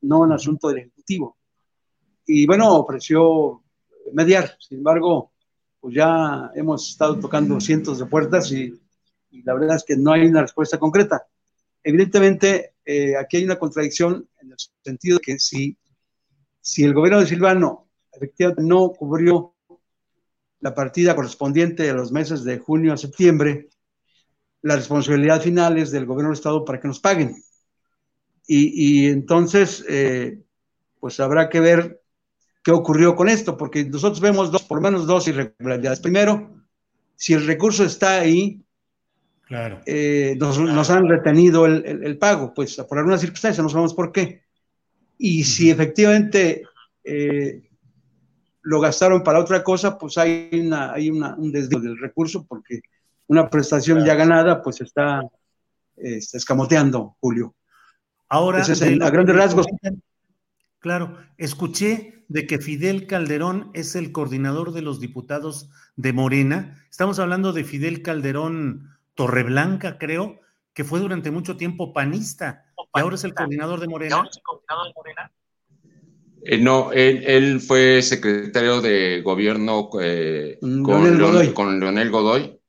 no 0.01 0.21
un 0.21 0.31
asunto 0.31 0.69
del 0.69 0.79
Ejecutivo. 0.79 1.37
Y 2.25 2.47
bueno, 2.47 2.77
ofreció 2.77 3.61
mediar. 4.11 4.57
Sin 4.59 4.79
embargo, 4.79 5.33
pues 5.79 5.93
ya 5.93 6.49
hemos 6.55 6.89
estado 6.89 7.19
tocando 7.19 7.61
cientos 7.61 7.99
de 7.99 8.07
puertas 8.07 8.51
y, 8.51 8.73
la 9.41 9.53
verdad 9.55 9.77
es 9.77 9.83
que 9.83 9.97
no 9.97 10.11
hay 10.11 10.25
una 10.27 10.41
respuesta 10.41 10.77
concreta. 10.77 11.25
Evidentemente, 11.83 12.75
eh, 12.85 13.17
aquí 13.17 13.37
hay 13.37 13.45
una 13.45 13.57
contradicción 13.57 14.29
en 14.41 14.51
el 14.51 14.57
sentido 14.83 15.17
de 15.17 15.21
que 15.21 15.39
si, 15.39 15.77
si 16.61 16.83
el 16.83 16.93
gobierno 16.93 17.19
de 17.19 17.25
Silvano 17.25 17.89
efectivamente 18.11 18.61
no 18.61 18.89
cubrió 18.89 19.55
la 20.59 20.73
partida 20.73 21.15
correspondiente 21.15 21.89
a 21.89 21.93
los 21.93 22.11
meses 22.11 22.43
de 22.43 22.59
junio 22.59 22.93
a 22.93 22.97
septiembre, 22.97 23.69
la 24.61 24.77
responsabilidad 24.77 25.41
final 25.41 25.77
es 25.77 25.91
del 25.91 26.05
gobierno 26.05 26.29
del 26.29 26.37
Estado 26.37 26.63
para 26.63 26.79
que 26.79 26.87
nos 26.87 26.99
paguen. 26.99 27.35
Y, 28.45 29.07
entonces, 29.07 29.83
eh, 29.89 30.41
pues 30.99 31.19
habrá 31.19 31.49
que 31.49 31.59
ver 31.59 32.01
qué 32.63 32.71
ocurrió 32.71 33.15
con 33.15 33.29
esto, 33.29 33.57
porque 33.57 33.85
nosotros 33.85 34.19
vemos 34.21 34.51
dos, 34.51 34.63
por 34.63 34.77
lo 34.77 34.81
menos 34.81 35.05
dos 35.05 35.27
irregularidades. 35.27 35.99
Primero, 35.99 36.53
si 37.15 37.33
el 37.33 37.45
recurso 37.45 37.83
está 37.83 38.19
ahí, 38.19 38.63
claro. 39.45 39.81
Eh, 39.85 40.35
nos, 40.39 40.89
han 40.89 41.07
retenido 41.07 41.65
el, 41.65 42.17
pago, 42.17 42.53
pues 42.53 42.75
por 42.87 42.97
alguna 42.97 43.17
circunstancia, 43.17 43.63
no 43.63 43.69
sabemos 43.69 43.93
por 43.93 44.11
qué. 44.11 44.43
Y 45.17 45.43
si 45.43 45.69
efectivamente 45.69 46.63
eh, 47.03 47.69
lo 48.61 48.79
gastaron 48.79 49.23
para 49.23 49.39
otra 49.39 49.63
cosa, 49.63 49.97
pues 49.97 50.17
hay, 50.17 50.49
una, 50.53 50.93
hay 50.93 51.09
una, 51.09 51.35
un 51.35 51.51
desvío 51.51 51.79
del 51.79 51.99
recurso, 51.99 52.45
porque 52.45 52.81
una 53.27 53.49
prestación 53.49 54.05
ya 54.05 54.15
ganada, 54.15 54.61
pues 54.61 54.81
está, 54.81 55.21
está 55.95 56.37
escamoteando, 56.37 57.15
Julio. 57.19 57.55
Ahora, 58.33 58.63
a 58.63 59.09
grandes 59.11 59.35
rasgos. 59.35 59.67
Claro, 60.79 61.17
escuché 61.37 62.25
de 62.27 62.47
que 62.47 62.57
Fidel 62.57 63.05
Calderón 63.05 63.69
es 63.75 63.95
el 63.95 64.11
coordinador 64.11 64.73
de 64.73 64.81
los 64.81 64.99
diputados 64.99 65.69
de 65.95 66.13
Morena. 66.13 66.83
Estamos 66.89 67.19
hablando 67.19 67.53
de 67.53 67.63
Fidel 67.63 68.01
Calderón 68.01 68.89
Torreblanca, 69.15 69.97
creo, 69.97 70.39
que 70.73 70.83
fue 70.83 70.99
durante 70.99 71.31
mucho 71.31 71.57
tiempo 71.57 71.93
panista 71.93 72.65
y 72.95 72.99
ahora 72.99 73.15
es 73.15 73.23
el 73.23 73.33
coordinador 73.33 73.79
de 73.79 73.87
Morena. 73.87 74.23
Eh, 76.45 76.57
no, 76.57 76.91
él, 76.91 77.61
fue 77.61 78.01
secretario 78.01 78.81
de 78.81 79.21
gobierno 79.21 79.89
eh, 80.01 80.57
con, 80.61 81.79
Leonel 81.79 82.11
Godoy. 82.11 82.59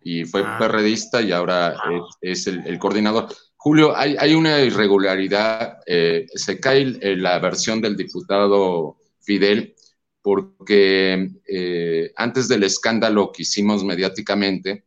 y 0.00 0.24
fue 0.24 0.42
ah. 0.44 0.56
perredista 0.58 1.20
y 1.20 1.32
ahora 1.32 1.76
es, 2.20 2.46
el, 2.46 2.78
coordinador. 2.78 3.28
Julio, 3.56 3.94
hay, 3.96 4.34
una 4.34 4.60
irregularidad. 4.60 5.78
Eh, 5.86 6.26
se 6.34 6.58
cae 6.58 6.84
la 7.16 7.38
versión 7.38 7.80
del 7.80 7.96
diputado 7.96 8.96
Fidel 9.20 9.74
porque 10.22 11.30
eh, 11.46 12.12
antes 12.16 12.48
del 12.48 12.64
escándalo 12.64 13.32
que 13.32 13.42
hicimos 13.42 13.84
mediáticamente, 13.84 14.84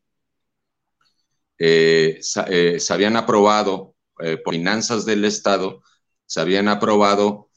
eh, 1.64 2.20
se 2.22 2.93
habían 2.93 3.16
aprobado 3.16 3.95
por 4.43 4.53
finanzas 4.53 5.05
del 5.05 5.26
Estado, 5.26 5.82
se 6.26 6.41
habían 6.41 6.68
aprobado 6.68 7.49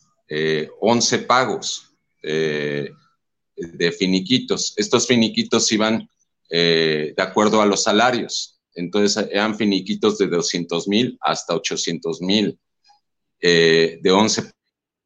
11 0.81 1.19
pagos 1.21 1.95
de 2.23 3.93
finiquitos. 3.99 4.73
Estos 4.77 5.07
finiquitos 5.07 5.71
iban 5.73 6.09
de 6.49 7.15
acuerdo 7.19 7.61
a 7.61 7.67
los 7.67 7.83
salarios. 7.83 8.55
Entonces 8.75 9.29
eran 9.31 9.57
finiquitos 9.57 10.19
de 10.19 10.27
200 10.27 10.89
mil 10.89 11.17
hasta 11.21 11.55
800 11.55 12.21
mil, 12.23 12.59
eh, 13.41 13.99
de 14.03 14.11
11. 14.11 14.51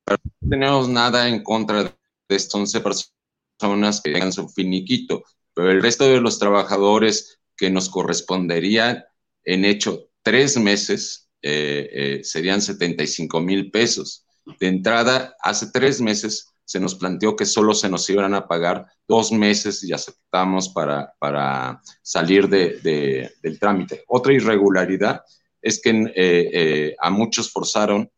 Pero 0.04 0.18
no 0.40 0.48
tenemos 0.48 0.88
nada 0.88 1.28
en 1.28 1.42
contra 1.42 1.84
de 1.84 1.92
estas 2.28 2.54
11 2.54 2.80
personas 2.80 4.00
que 4.00 4.12
tengan 4.12 4.32
su 4.32 4.48
finiquito, 4.48 5.24
pero 5.54 5.70
el 5.70 5.82
resto 5.82 6.04
de 6.04 6.20
los 6.20 6.38
trabajadores 6.38 7.37
que 7.58 7.68
nos 7.70 7.90
corresponderían 7.90 9.04
en 9.44 9.64
hecho 9.66 10.08
tres 10.22 10.56
meses 10.56 11.28
eh, 11.42 11.90
eh, 11.92 12.24
serían 12.24 12.62
75 12.62 13.40
mil 13.40 13.70
pesos. 13.70 14.24
De 14.58 14.68
entrada, 14.68 15.36
hace 15.42 15.70
tres 15.70 16.00
meses 16.00 16.54
se 16.64 16.80
nos 16.80 16.94
planteó 16.94 17.34
que 17.34 17.46
solo 17.46 17.74
se 17.74 17.88
nos 17.88 18.08
iban 18.10 18.34
a 18.34 18.46
pagar 18.46 18.86
dos 19.06 19.32
meses 19.32 19.82
y 19.84 19.92
aceptamos 19.92 20.68
para, 20.68 21.14
para 21.18 21.80
salir 22.02 22.48
de, 22.48 23.30
del 23.42 23.58
trámite. 23.58 24.04
Otra 24.06 24.34
irregularidad 24.34 25.22
es 25.62 25.80
que 25.80 25.90
eh, 25.90 26.12
eh, 26.14 26.96
a 26.98 27.10
muchos 27.10 27.50
forzaron 27.50 28.10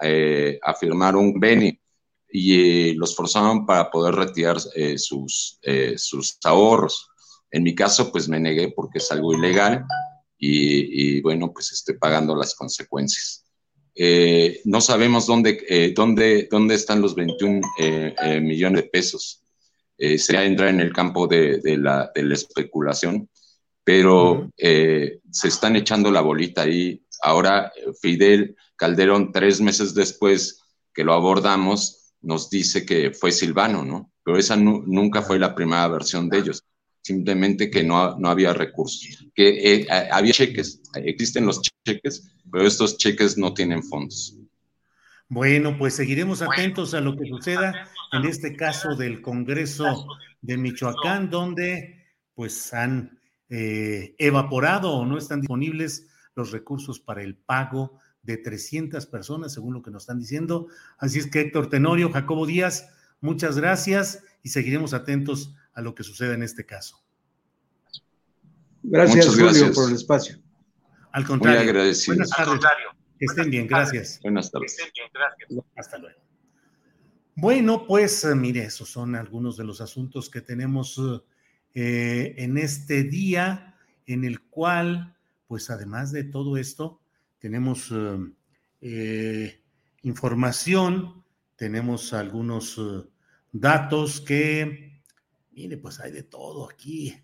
eh, 0.00 0.58
a 0.62 0.74
firmar 0.74 1.16
un 1.16 1.38
beni 1.38 1.78
y 2.28 2.94
los 2.94 3.14
forzaron 3.14 3.64
para 3.66 3.90
poder 3.90 4.14
retirar 4.14 4.58
sus, 4.96 5.60
sus 5.96 6.38
ahorros. 6.42 7.10
En 7.52 7.62
mi 7.62 7.74
caso, 7.74 8.10
pues 8.10 8.28
me 8.28 8.40
negué 8.40 8.72
porque 8.72 8.98
es 8.98 9.12
algo 9.12 9.34
ilegal 9.34 9.84
y, 10.38 11.18
y 11.18 11.20
bueno, 11.20 11.52
pues 11.52 11.70
estoy 11.70 11.96
pagando 11.98 12.34
las 12.34 12.54
consecuencias. 12.54 13.42
Eh, 13.94 14.62
no 14.64 14.80
sabemos 14.80 15.26
dónde, 15.26 15.64
eh, 15.68 15.92
dónde, 15.94 16.48
dónde 16.50 16.74
están 16.74 17.02
los 17.02 17.14
21 17.14 17.60
eh, 17.78 18.40
millones 18.40 18.84
de 18.84 18.88
pesos. 18.88 19.42
sería 19.98 20.44
entrar 20.44 20.70
en 20.70 20.80
el 20.80 20.92
campo 20.92 21.28
de, 21.28 21.60
la, 21.78 22.10
especulación, 22.14 23.28
pero 23.84 24.50
se 24.56 25.48
están 25.48 25.76
echando 25.76 26.10
la 26.10 26.22
bolita 26.22 26.62
ahí. 26.62 27.04
Ahora 27.22 27.70
Fidel 28.00 28.56
Calderón, 28.74 29.30
tres 29.30 29.60
meses 29.60 29.94
después 29.94 30.58
que 30.92 31.04
lo 31.04 31.12
abordamos, 31.12 32.14
nos 32.20 32.50
dice 32.50 32.84
que 32.84 33.12
fue 33.12 33.30
Silvano, 33.30 33.84
¿no? 33.84 34.12
Pero 34.24 34.38
esa 34.38 34.56
nunca 34.56 35.22
fue 35.22 35.38
la 35.38 35.54
primera 35.54 35.86
versión 35.88 36.28
de 36.28 36.38
ellos 36.38 36.64
simplemente 37.02 37.70
que 37.70 37.82
no, 37.82 38.18
no 38.18 38.28
había 38.28 38.54
recursos, 38.54 39.26
que 39.34 39.74
eh, 39.74 39.86
había 40.10 40.32
cheques, 40.32 40.80
existen 40.94 41.46
los 41.46 41.60
cheques, 41.84 42.32
pero 42.50 42.66
estos 42.66 42.96
cheques 42.96 43.36
no 43.36 43.52
tienen 43.52 43.82
fondos. 43.82 44.36
Bueno, 45.28 45.76
pues 45.78 45.94
seguiremos 45.94 46.42
atentos 46.42 46.94
a 46.94 47.00
lo 47.00 47.16
que 47.16 47.26
suceda 47.26 47.88
en 48.12 48.24
este 48.26 48.54
caso 48.54 48.94
del 48.94 49.22
Congreso 49.22 50.06
de 50.42 50.58
Michoacán, 50.58 51.30
donde 51.30 52.04
pues 52.34 52.72
han 52.74 53.18
eh, 53.48 54.14
evaporado 54.18 54.92
o 54.92 55.06
no 55.06 55.16
están 55.16 55.40
disponibles 55.40 56.08
los 56.34 56.52
recursos 56.52 57.00
para 57.00 57.22
el 57.22 57.36
pago 57.36 57.98
de 58.22 58.36
300 58.36 59.06
personas, 59.06 59.52
según 59.52 59.74
lo 59.74 59.82
que 59.82 59.90
nos 59.90 60.02
están 60.02 60.20
diciendo. 60.20 60.68
Así 60.98 61.18
es 61.18 61.26
que 61.26 61.40
Héctor 61.40 61.68
Tenorio, 61.68 62.10
Jacobo 62.10 62.46
Díaz, 62.46 62.90
muchas 63.20 63.56
gracias 63.56 64.22
y 64.42 64.50
seguiremos 64.50 64.94
atentos 64.94 65.54
a 65.74 65.80
lo 65.80 65.94
que 65.94 66.02
suceda 66.02 66.34
en 66.34 66.42
este 66.42 66.66
caso. 66.66 67.02
Gracias, 68.82 69.28
Julio, 69.28 69.72
por 69.72 69.88
el 69.88 69.96
espacio. 69.96 70.38
Al 71.12 71.24
contrario. 71.24 71.60
Muy 71.60 71.68
agradecido. 71.68 72.16
Buenas 72.16 72.30
tardes. 72.30 72.60
Que 73.18 73.26
estén 73.26 73.50
bien, 73.50 73.66
gracias. 73.66 74.18
Buenas 74.22 74.50
tardes. 74.50 74.76
Hasta 75.76 75.98
luego. 75.98 76.18
Bueno, 77.34 77.86
pues 77.86 78.24
eh, 78.24 78.34
mire, 78.34 78.64
esos 78.64 78.90
son 78.90 79.14
algunos 79.14 79.56
de 79.56 79.64
los 79.64 79.80
asuntos 79.80 80.28
que 80.28 80.42
tenemos 80.42 81.00
eh, 81.74 82.34
en 82.36 82.58
este 82.58 83.04
día, 83.04 83.76
en 84.06 84.24
el 84.24 84.42
cual, 84.42 85.16
pues 85.46 85.70
además 85.70 86.12
de 86.12 86.24
todo 86.24 86.56
esto, 86.56 87.00
tenemos 87.38 87.92
eh, 88.80 89.62
información, 90.02 91.24
tenemos 91.56 92.12
algunos 92.12 92.80
datos 93.52 94.20
que 94.20 94.91
Mire, 95.54 95.76
pues 95.76 96.00
hay 96.00 96.12
de 96.12 96.22
todo 96.22 96.68
aquí. 96.68 97.14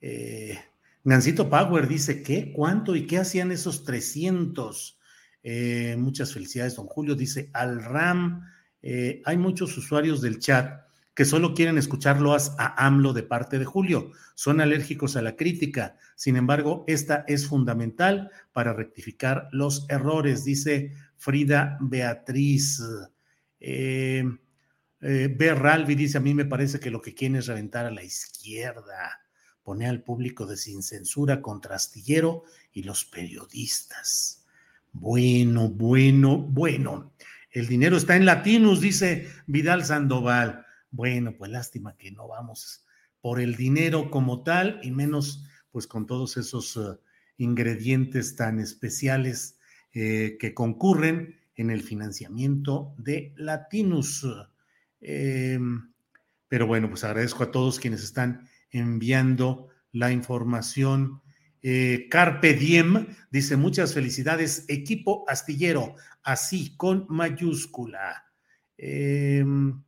Eh, 0.00 0.58
Nancito 1.04 1.48
Power 1.48 1.86
dice, 1.86 2.22
¿qué? 2.22 2.52
¿Cuánto? 2.52 2.96
¿Y 2.96 3.06
qué 3.06 3.18
hacían 3.18 3.52
esos 3.52 3.84
300? 3.84 4.98
Eh, 5.42 5.96
muchas 5.98 6.32
felicidades, 6.32 6.76
don 6.76 6.86
Julio. 6.86 7.14
Dice, 7.14 7.50
al 7.52 7.82
RAM, 7.82 8.42
eh, 8.82 9.22
hay 9.24 9.36
muchos 9.36 9.76
usuarios 9.76 10.20
del 10.20 10.38
chat 10.38 10.86
que 11.14 11.24
solo 11.24 11.54
quieren 11.54 11.78
escucharlo 11.78 12.34
a 12.34 12.86
AMLO 12.86 13.12
de 13.12 13.22
parte 13.22 13.58
de 13.58 13.64
Julio. 13.64 14.10
Son 14.34 14.60
alérgicos 14.60 15.16
a 15.16 15.22
la 15.22 15.36
crítica. 15.36 15.96
Sin 16.14 16.36
embargo, 16.36 16.84
esta 16.86 17.24
es 17.26 17.46
fundamental 17.46 18.30
para 18.52 18.72
rectificar 18.74 19.48
los 19.52 19.86
errores, 19.88 20.44
dice 20.44 20.92
Frida 21.16 21.78
Beatriz. 21.80 22.82
Eh, 25.06 25.86
dice, 25.86 26.18
a 26.18 26.20
mí 26.20 26.34
me 26.34 26.44
parece 26.44 26.80
que 26.80 26.90
lo 26.90 27.00
que 27.00 27.14
quieren 27.14 27.36
es 27.36 27.46
reventar 27.46 27.86
a 27.86 27.90
la 27.90 28.02
izquierda, 28.02 29.20
poner 29.62 29.88
al 29.88 30.02
público 30.02 30.46
de 30.46 30.56
sin 30.56 30.82
censura 30.82 31.40
contra 31.40 31.76
Astillero 31.76 32.44
y 32.72 32.82
los 32.82 33.04
periodistas. 33.04 34.44
Bueno, 34.92 35.68
bueno, 35.68 36.38
bueno. 36.38 37.12
El 37.50 37.68
dinero 37.68 37.96
está 37.96 38.16
en 38.16 38.26
latinos, 38.26 38.80
dice 38.80 39.28
Vidal 39.46 39.84
Sandoval. 39.84 40.66
Bueno, 40.90 41.36
pues 41.36 41.50
lástima 41.50 41.96
que 41.96 42.10
no 42.10 42.28
vamos 42.28 42.84
por 43.20 43.40
el 43.40 43.56
dinero 43.56 44.10
como 44.10 44.42
tal 44.42 44.80
y 44.82 44.90
menos 44.90 45.44
pues 45.70 45.86
con 45.86 46.06
todos 46.06 46.36
esos 46.36 46.76
eh, 46.76 46.98
ingredientes 47.38 48.36
tan 48.36 48.60
especiales 48.60 49.58
eh, 49.92 50.36
que 50.40 50.54
concurren 50.54 51.36
en 51.54 51.70
el 51.70 51.82
financiamiento 51.82 52.94
de 52.98 53.32
Latinus. 53.36 54.26
Em, 55.00 55.92
pero 56.48 56.66
bueno, 56.66 56.88
pues 56.88 57.04
agradezco 57.04 57.44
a 57.44 57.50
todos 57.50 57.78
quienes 57.78 58.02
están 58.02 58.48
enviando 58.70 59.68
la 59.92 60.12
información. 60.12 61.22
Eh, 61.62 62.06
Carpe 62.10 62.54
Diem 62.54 63.06
dice 63.30 63.56
muchas 63.56 63.94
felicidades, 63.94 64.64
equipo 64.68 65.24
astillero, 65.28 65.96
así 66.22 66.76
con 66.76 67.06
mayúscula. 67.08 68.24
Em, 68.76 69.82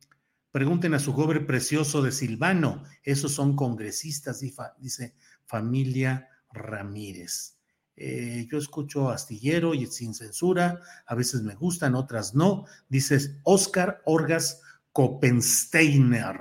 pregunten 0.51 0.93
a 0.93 0.99
su 0.99 1.13
joven 1.13 1.45
precioso 1.45 2.01
de 2.01 2.11
Silvano, 2.11 2.83
esos 3.03 3.33
son 3.33 3.55
congresistas, 3.55 4.41
dice 4.79 5.15
familia 5.45 6.27
Ramírez. 6.51 7.59
Eh, 8.01 8.47
yo 8.49 8.57
escucho 8.57 9.09
astillero 9.09 9.73
y 9.73 9.85
sin 9.87 10.13
censura, 10.13 10.79
a 11.05 11.15
veces 11.15 11.43
me 11.43 11.55
gustan, 11.55 11.95
otras 11.95 12.33
no. 12.33 12.65
Dices 12.87 13.35
Oscar 13.43 14.01
Orgas 14.05 14.61
Koppensteiner. 14.99 16.35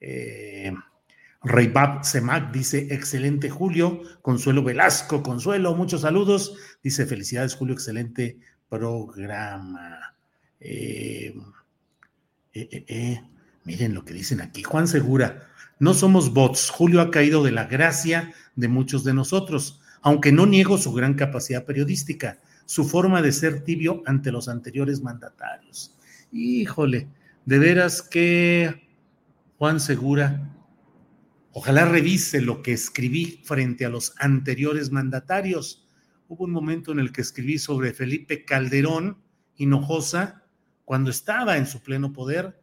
Eh, 0.00 0.72
Semac 2.00 2.50
dice, 2.50 2.86
excelente 2.90 3.50
Julio. 3.50 4.00
Consuelo 4.22 4.64
Velasco, 4.64 5.22
Consuelo, 5.22 5.74
muchos 5.74 6.00
saludos. 6.00 6.56
Dice, 6.82 7.04
felicidades 7.04 7.54
Julio, 7.54 7.74
excelente 7.74 8.38
programa. 8.70 10.14
Eh, 10.58 11.34
eh, 12.54 12.84
eh, 12.88 13.22
miren 13.64 13.92
lo 13.92 14.06
que 14.06 14.14
dicen 14.14 14.40
aquí. 14.40 14.62
Juan 14.62 14.88
Segura, 14.88 15.50
no 15.78 15.92
somos 15.92 16.32
bots. 16.32 16.70
Julio 16.70 17.02
ha 17.02 17.10
caído 17.10 17.44
de 17.44 17.52
la 17.52 17.66
gracia 17.66 18.32
de 18.56 18.68
muchos 18.68 19.04
de 19.04 19.12
nosotros, 19.12 19.82
aunque 20.00 20.32
no 20.32 20.46
niego 20.46 20.78
su 20.78 20.94
gran 20.94 21.12
capacidad 21.12 21.66
periodística, 21.66 22.38
su 22.64 22.86
forma 22.88 23.20
de 23.20 23.32
ser 23.32 23.64
tibio 23.64 24.02
ante 24.06 24.32
los 24.32 24.48
anteriores 24.48 25.02
mandatarios. 25.02 25.94
Híjole, 26.32 27.08
de 27.44 27.58
veras 27.58 28.02
que 28.02 28.88
Juan 29.58 29.80
Segura 29.80 30.52
Ojalá 31.54 31.84
revise 31.84 32.40
lo 32.40 32.62
que 32.62 32.72
escribí 32.72 33.42
frente 33.44 33.84
a 33.84 33.90
los 33.90 34.14
anteriores 34.18 34.90
mandatarios. 34.90 35.86
Hubo 36.26 36.44
un 36.44 36.50
momento 36.50 36.92
en 36.92 36.98
el 36.98 37.12
que 37.12 37.20
escribí 37.20 37.58
sobre 37.58 37.92
Felipe 37.92 38.46
Calderón 38.46 39.22
Hinojosa 39.56 40.46
cuando 40.86 41.10
estaba 41.10 41.58
en 41.58 41.66
su 41.66 41.82
pleno 41.82 42.10
poder 42.14 42.58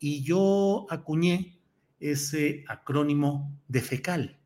y 0.00 0.24
yo 0.24 0.86
acuñé 0.90 1.60
ese 2.00 2.64
acrónimo 2.66 3.62
de 3.68 3.80
FECAL, 3.80 4.40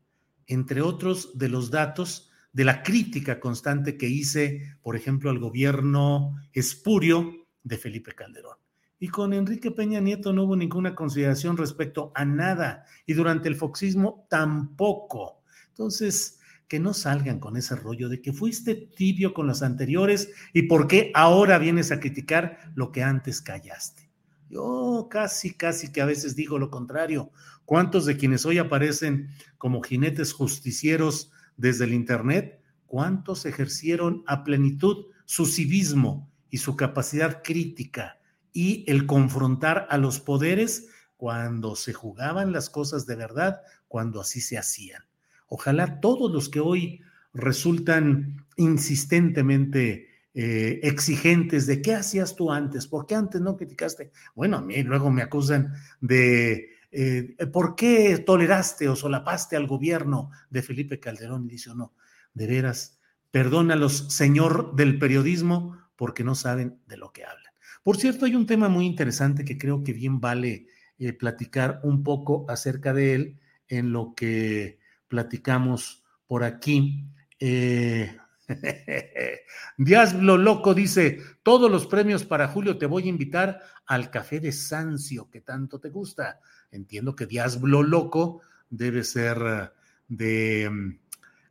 entre 0.45 0.81
otros 0.81 1.35
de 1.35 1.49
los 1.49 1.71
datos 1.71 2.29
de 2.53 2.65
la 2.65 2.83
crítica 2.83 3.39
constante 3.39 3.97
que 3.97 4.07
hice, 4.07 4.77
por 4.83 4.95
ejemplo, 4.95 5.31
al 5.31 5.39
gobierno 5.39 6.35
espurio 6.53 7.47
de 7.63 7.77
Felipe 7.79 8.13
Calderón. 8.13 8.66
Y 8.99 9.09
con 9.09 9.33
Enrique 9.33 9.71
Peña 9.71 9.99
Nieto 9.99 10.33
no 10.33 10.43
hubo 10.43 10.55
ninguna 10.55 10.95
consideración 10.95 11.57
respecto 11.57 12.11
a 12.15 12.25
nada. 12.25 12.85
Y 13.05 13.13
durante 13.13 13.47
el 13.47 13.55
foxismo 13.55 14.25
tampoco. 14.29 15.43
Entonces, 15.69 16.39
que 16.67 16.79
no 16.79 16.93
salgan 16.93 17.39
con 17.39 17.55
ese 17.57 17.75
rollo 17.75 18.09
de 18.09 18.21
que 18.21 18.33
fuiste 18.33 18.75
tibio 18.75 19.33
con 19.33 19.47
los 19.47 19.61
anteriores 19.61 20.29
y 20.53 20.63
por 20.63 20.87
qué 20.87 21.11
ahora 21.13 21.57
vienes 21.59 21.91
a 21.91 21.99
criticar 21.99 22.71
lo 22.75 22.91
que 22.91 23.03
antes 23.03 23.41
callaste. 23.41 24.09
Yo 24.49 25.07
casi, 25.09 25.53
casi 25.53 25.91
que 25.91 26.01
a 26.01 26.05
veces 26.05 26.35
digo 26.35 26.57
lo 26.59 26.69
contrario. 26.69 27.31
¿Cuántos 27.65 28.05
de 28.05 28.17
quienes 28.17 28.45
hoy 28.45 28.57
aparecen 28.57 29.29
como 29.57 29.81
jinetes 29.81 30.33
justicieros 30.33 31.31
desde 31.57 31.85
el 31.85 31.93
Internet, 31.93 32.61
cuántos 32.85 33.45
ejercieron 33.45 34.23
a 34.25 34.43
plenitud 34.43 35.07
su 35.25 35.45
civismo 35.45 36.31
y 36.49 36.57
su 36.57 36.75
capacidad 36.75 37.41
crítica? 37.43 38.17
Y 38.57 38.83
el 38.87 39.05
confrontar 39.05 39.85
a 39.91 39.99
los 39.99 40.19
poderes 40.19 40.87
cuando 41.15 41.75
se 41.75 41.93
jugaban 41.93 42.51
las 42.51 42.71
cosas 42.71 43.05
de 43.05 43.15
verdad, 43.15 43.61
cuando 43.87 44.19
así 44.19 44.41
se 44.41 44.57
hacían. 44.57 45.03
Ojalá 45.45 45.99
todos 45.99 46.31
los 46.31 46.49
que 46.49 46.59
hoy 46.59 47.01
resultan 47.35 48.47
insistentemente 48.55 50.07
eh, 50.33 50.79
exigentes 50.81 51.67
de 51.67 51.83
qué 51.83 51.93
hacías 51.93 52.35
tú 52.35 52.51
antes, 52.51 52.87
por 52.87 53.05
qué 53.05 53.13
antes 53.13 53.41
no 53.41 53.57
criticaste. 53.57 54.11
Bueno, 54.33 54.57
a 54.57 54.61
mí 54.63 54.81
luego 54.81 55.11
me 55.11 55.21
acusan 55.21 55.73
de 56.01 56.71
eh, 56.89 57.35
por 57.53 57.75
qué 57.75 58.17
toleraste 58.17 58.89
o 58.89 58.95
solapaste 58.95 59.55
al 59.55 59.67
gobierno 59.67 60.31
de 60.49 60.63
Felipe 60.63 60.99
Calderón 60.99 61.45
y 61.45 61.51
dice, 61.51 61.69
no, 61.75 61.93
de 62.33 62.47
veras, 62.47 62.97
perdónalos, 63.29 64.07
señor 64.11 64.75
del 64.75 64.97
periodismo, 64.97 65.77
porque 65.95 66.23
no 66.23 66.33
saben 66.33 66.79
de 66.87 66.97
lo 66.97 67.13
que 67.13 67.23
hablan. 67.23 67.46
Por 67.87 67.95
cierto, 67.95 68.25
hay 68.25 68.35
un 68.35 68.45
tema 68.45 68.67
muy 68.67 68.85
interesante 68.85 69.45
que 69.45 69.57
creo 69.57 69.81
que 69.81 69.93
bien 69.93 70.19
vale 70.19 70.67
eh, 70.99 71.13
platicar 71.13 71.79
un 71.83 72.03
poco 72.03 72.45
acerca 72.49 72.93
de 72.93 73.15
él 73.15 73.39
en 73.69 73.93
lo 73.93 74.13
que 74.13 74.77
platicamos 75.07 76.03
por 76.27 76.43
aquí. 76.43 77.05
Eh, 77.39 78.17
Diablo 79.77 80.35
Loco 80.35 80.73
dice, 80.73 81.21
todos 81.43 81.71
los 81.71 81.87
premios 81.87 82.25
para 82.25 82.49
Julio 82.49 82.77
te 82.77 82.87
voy 82.87 83.03
a 83.03 83.07
invitar 83.07 83.61
al 83.85 84.11
café 84.11 84.41
de 84.41 84.51
Sancio, 84.51 85.29
que 85.29 85.39
tanto 85.39 85.79
te 85.79 85.87
gusta. 85.87 86.41
Entiendo 86.71 87.15
que 87.15 87.25
Diablo 87.25 87.83
Loco 87.83 88.41
debe 88.69 89.05
ser 89.05 89.71
de, 90.09 90.97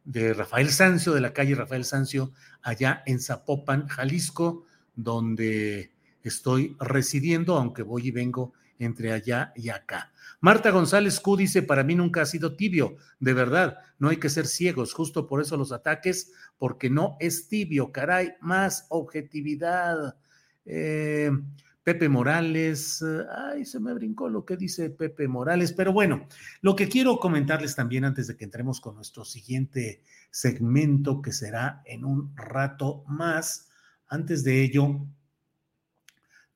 de 0.05 0.35
Rafael 0.35 0.69
Sancio, 0.69 1.15
de 1.15 1.23
la 1.23 1.33
calle 1.33 1.55
Rafael 1.55 1.87
Sancio, 1.87 2.35
allá 2.61 3.03
en 3.07 3.21
Zapopan, 3.21 3.89
Jalisco, 3.89 4.67
donde 4.95 5.96
estoy 6.29 6.77
residiendo, 6.79 7.57
aunque 7.57 7.83
voy 7.83 8.09
y 8.09 8.11
vengo 8.11 8.53
entre 8.79 9.13
allá 9.13 9.53
y 9.57 9.71
acá. 9.71 10.13
Marta 10.41 10.71
González 10.71 11.19
Q 11.21 11.37
dice, 11.37 11.63
para 11.63 11.83
mí 11.83 11.95
nunca 11.95 12.23
ha 12.23 12.27
sido 12.27 12.57
tibio, 12.57 12.97
de 13.21 13.33
verdad, 13.33 13.79
no 13.99 14.09
hay 14.09 14.19
que 14.19 14.29
ser 14.29 14.47
ciegos, 14.47 14.93
justo 14.93 15.27
por 15.27 15.41
eso 15.41 15.57
los 15.57 15.73
ataques, 15.73 16.33
porque 16.59 16.91
no 16.91 17.17
es 17.21 17.49
tibio, 17.49 17.91
caray, 17.91 18.35
más 18.41 18.87
objetividad. 18.91 20.17
Eh, 20.65 21.31
Pepe 21.83 22.09
Morales, 22.09 23.05
ay, 23.31 23.65
se 23.65 23.79
me 23.79 23.95
brincó 23.95 24.29
lo 24.29 24.45
que 24.45 24.57
dice 24.57 24.91
Pepe 24.91 25.29
Morales, 25.29 25.73
pero 25.73 25.93
bueno, 25.93 26.27
lo 26.61 26.75
que 26.75 26.89
quiero 26.89 27.19
comentarles 27.21 27.77
también 27.77 28.05
antes 28.05 28.27
de 28.27 28.37
que 28.37 28.45
entremos 28.45 28.81
con 28.81 28.97
nuestro 28.97 29.25
siguiente 29.25 30.03
segmento, 30.33 31.23
que 31.23 31.31
será 31.31 31.83
en 31.85 32.05
un 32.05 32.35
rato 32.35 33.05
más, 33.07 33.69
antes 34.09 34.43
de 34.43 34.65
ello, 34.65 35.07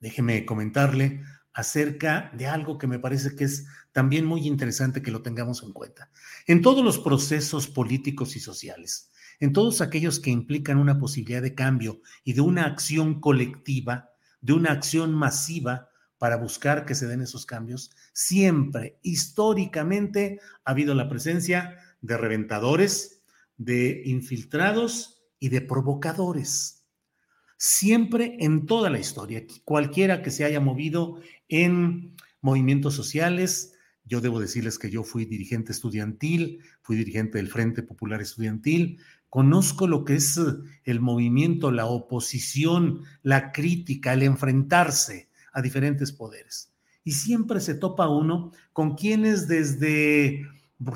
déjeme 0.01 0.45
comentarle 0.45 1.23
acerca 1.53 2.31
de 2.35 2.47
algo 2.47 2.79
que 2.79 2.87
me 2.87 2.99
parece 2.99 3.37
que 3.37 3.45
es 3.45 3.67
también 3.93 4.25
muy 4.25 4.47
interesante 4.47 5.03
que 5.03 5.11
lo 5.11 5.23
tengamos 5.23 5.63
en 5.63 5.73
cuenta. 5.73 6.11
En 6.47 6.63
todos 6.63 6.85
los 6.85 6.99
procesos 6.99 7.69
políticos 7.69 8.37
y 8.37 8.41
sociales, 8.41 9.11
en 9.41 9.53
todos 9.53 9.81
aquellos 9.81 10.21
que 10.21 10.31
implican 10.31 10.79
una 10.79 10.99
posibilidad 10.99 11.43
de 11.43 11.55
cambio 11.55 12.01
y 12.25 12.35
de 12.35 12.41
una 12.41 12.67
acción 12.67 13.21
colectiva, 13.21 14.11
de 14.41 14.53
una 14.53 14.73
acción 14.73 15.15
masiva 15.15 15.89
para 16.19 16.37
buscar 16.37 16.85
que 16.85 16.95
se 16.95 17.07
den 17.07 17.23
esos 17.23 17.47
cambios, 17.47 17.91
siempre, 18.13 18.99
históricamente, 19.03 20.41
ha 20.65 20.73
habido 20.73 20.95
la 20.95 21.09
presencia 21.09 21.79
de 22.01 22.17
reventadores, 22.17 23.23
de 23.57 24.03
infiltrados 24.05 25.23
y 25.39 25.49
de 25.49 25.63
provocadores 25.63 26.80
siempre 27.63 28.39
en 28.41 28.65
toda 28.65 28.89
la 28.89 28.99
historia, 28.99 29.45
cualquiera 29.67 30.23
que 30.23 30.31
se 30.31 30.47
haya 30.47 30.61
movido 30.61 31.21
en 31.47 32.17
movimientos 32.41 32.95
sociales. 32.95 33.75
Yo 34.07 34.23
debo 34.23 34.41
decirles 34.41 34.79
que 34.79 34.91
yo 34.91 35.05
fui 35.05 35.27
dirigente 35.27 35.73
estudiantil, 35.73 36.61
fui 36.81 36.97
dirigente 36.97 37.37
del 37.37 37.49
Frente 37.49 37.83
Popular 37.83 38.23
Estudiantil, 38.23 38.99
conozco 39.29 39.87
lo 39.87 40.07
que 40.07 40.15
es 40.15 40.41
el 40.85 41.01
movimiento, 41.01 41.71
la 41.71 41.85
oposición, 41.85 43.03
la 43.23 43.53
crítica, 43.53 44.15
el 44.15 44.23
enfrentarse 44.23 45.29
a 45.53 45.61
diferentes 45.61 46.13
poderes. 46.13 46.73
Y 47.05 47.13
siempre 47.13 47.61
se 47.61 47.75
topa 47.75 48.09
uno 48.09 48.53
con 48.73 48.95
quienes 48.95 49.49
desde 49.49 50.47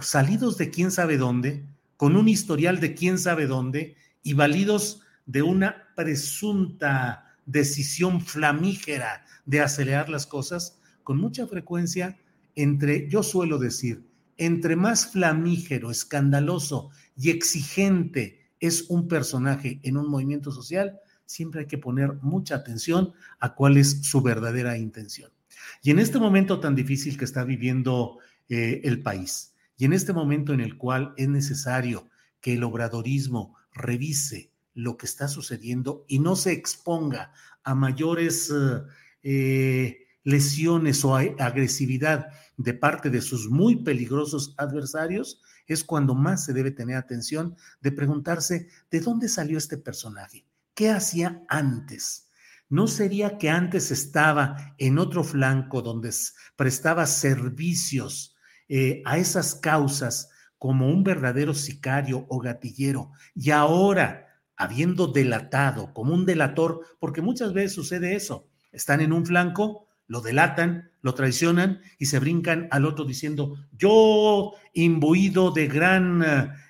salidos 0.01 0.57
de 0.57 0.71
quién 0.71 0.91
sabe 0.91 1.19
dónde, 1.19 1.67
con 1.99 2.17
un 2.17 2.27
historial 2.27 2.81
de 2.81 2.95
quién 2.95 3.19
sabe 3.19 3.47
dónde 3.47 3.97
y 4.23 4.33
validos 4.33 5.03
de 5.27 5.43
una 5.43 5.84
presunta 5.95 7.37
decisión 7.47 8.21
flamígera 8.21 9.25
de 9.47 9.61
acelerar 9.61 10.09
las 10.09 10.27
cosas, 10.27 10.79
con 11.03 11.19
mucha 11.19 11.47
frecuencia, 11.47 12.19
entre, 12.55 13.09
yo 13.09 13.23
suelo 13.23 13.59
decir, 13.59 14.07
entre 14.37 14.77
más 14.77 15.13
flamígero, 15.13 15.91
escandaloso 15.91 16.91
y 17.17 17.31
exigente 17.31 18.51
es 18.61 18.87
un 18.89 19.09
personaje 19.09 19.81
en 19.83 19.97
un 19.97 20.09
movimiento 20.09 20.51
social, 20.51 20.99
siempre 21.27 21.61
hay 21.61 21.67
que 21.67 21.79
poner 21.79 22.15
mucha 22.23 22.57
atención 22.57 23.13
a 23.39 23.55
cuál 23.55 23.77
es 23.77 24.03
su 24.03 24.23
verdadera 24.23 24.79
intención. 24.79 25.31
Y 25.83 25.91
en 25.91 25.99
este 25.99 26.19
momento 26.19 26.61
tan 26.61 26.75
difícil 26.75 27.19
que 27.19 27.25
está 27.25 27.45
viviendo 27.45 28.19
eh, 28.49 28.81
el 28.85 29.03
país, 29.03 29.55
y 29.77 29.85
en 29.85 29.93
este 29.93 30.13
momento 30.13 30.53
en 30.53 30.61
el 30.61 30.77
cual 30.77 31.13
es 31.17 31.29
necesario 31.29 32.09
que 32.41 32.55
el 32.55 32.63
obradorismo 32.63 33.57
revise 33.73 34.51
lo 34.75 34.97
que 34.97 35.07
está 35.07 35.29
sucediendo 35.29 36.05
y 36.09 36.19
no 36.19 36.37
se 36.37 36.53
exponga 36.53 37.33
a 37.63 37.75
mayores 37.75 38.53
eh, 39.23 40.07
lesiones 40.25 41.05
o 41.05 41.17
agresividad 41.17 42.29
de 42.57 42.75
parte 42.75 43.11
de 43.11 43.21
sus 43.21 43.49
muy 43.49 43.77
peligrosos 43.77 44.55
adversarios, 44.59 45.41
es 45.67 45.85
cuando 45.85 46.15
más 46.15 46.45
se 46.45 46.53
debe 46.53 46.71
tener 46.71 46.97
atención 46.97 47.57
de 47.81 47.93
preguntarse 47.93 48.69
de 48.91 49.01
dónde 49.01 49.29
salió 49.29 49.59
este 49.59 49.79
personaje, 49.79 50.45
qué 50.75 50.91
hacía 50.91 51.45
antes. 51.49 52.29
¿No 52.69 52.87
sería 52.87 53.39
que 53.39 53.51
antes 53.51 53.91
estaba 53.91 54.75
en 54.79 54.99
otro 54.99 55.23
flanco 55.23 55.83
donde 55.83 56.11
prestaba 56.57 57.07
servicios 57.07 58.37
eh, 58.69 59.03
a 59.05 59.19
esas 59.19 59.55
causas 59.55 60.31
como 60.59 60.89
un 60.89 61.05
verdadero 61.05 61.53
sicario 61.53 62.25
o 62.31 62.39
gatillero 62.39 63.13
y 63.35 63.51
ahora 63.51 64.24
habiendo 64.57 65.09
delatado 65.09 65.93
como 65.93 66.15
un 66.15 66.27
delator, 66.27 66.81
porque 66.99 67.23
muchas 67.23 67.53
veces 67.53 67.73
sucede 67.73 68.15
eso, 68.15 68.49
están 68.73 69.01
en 69.01 69.13
un 69.13 69.27
flanco, 69.27 69.87
lo 70.07 70.21
delatan, 70.21 70.91
lo 71.01 71.15
traicionan 71.15 71.81
y 71.99 72.07
se 72.07 72.19
brincan 72.19 72.69
al 72.71 72.85
otro 72.85 73.05
diciendo, 73.05 73.57
yo, 73.73 74.53
imbuido 74.73 75.51
de 75.51 75.67
gran 75.67 76.23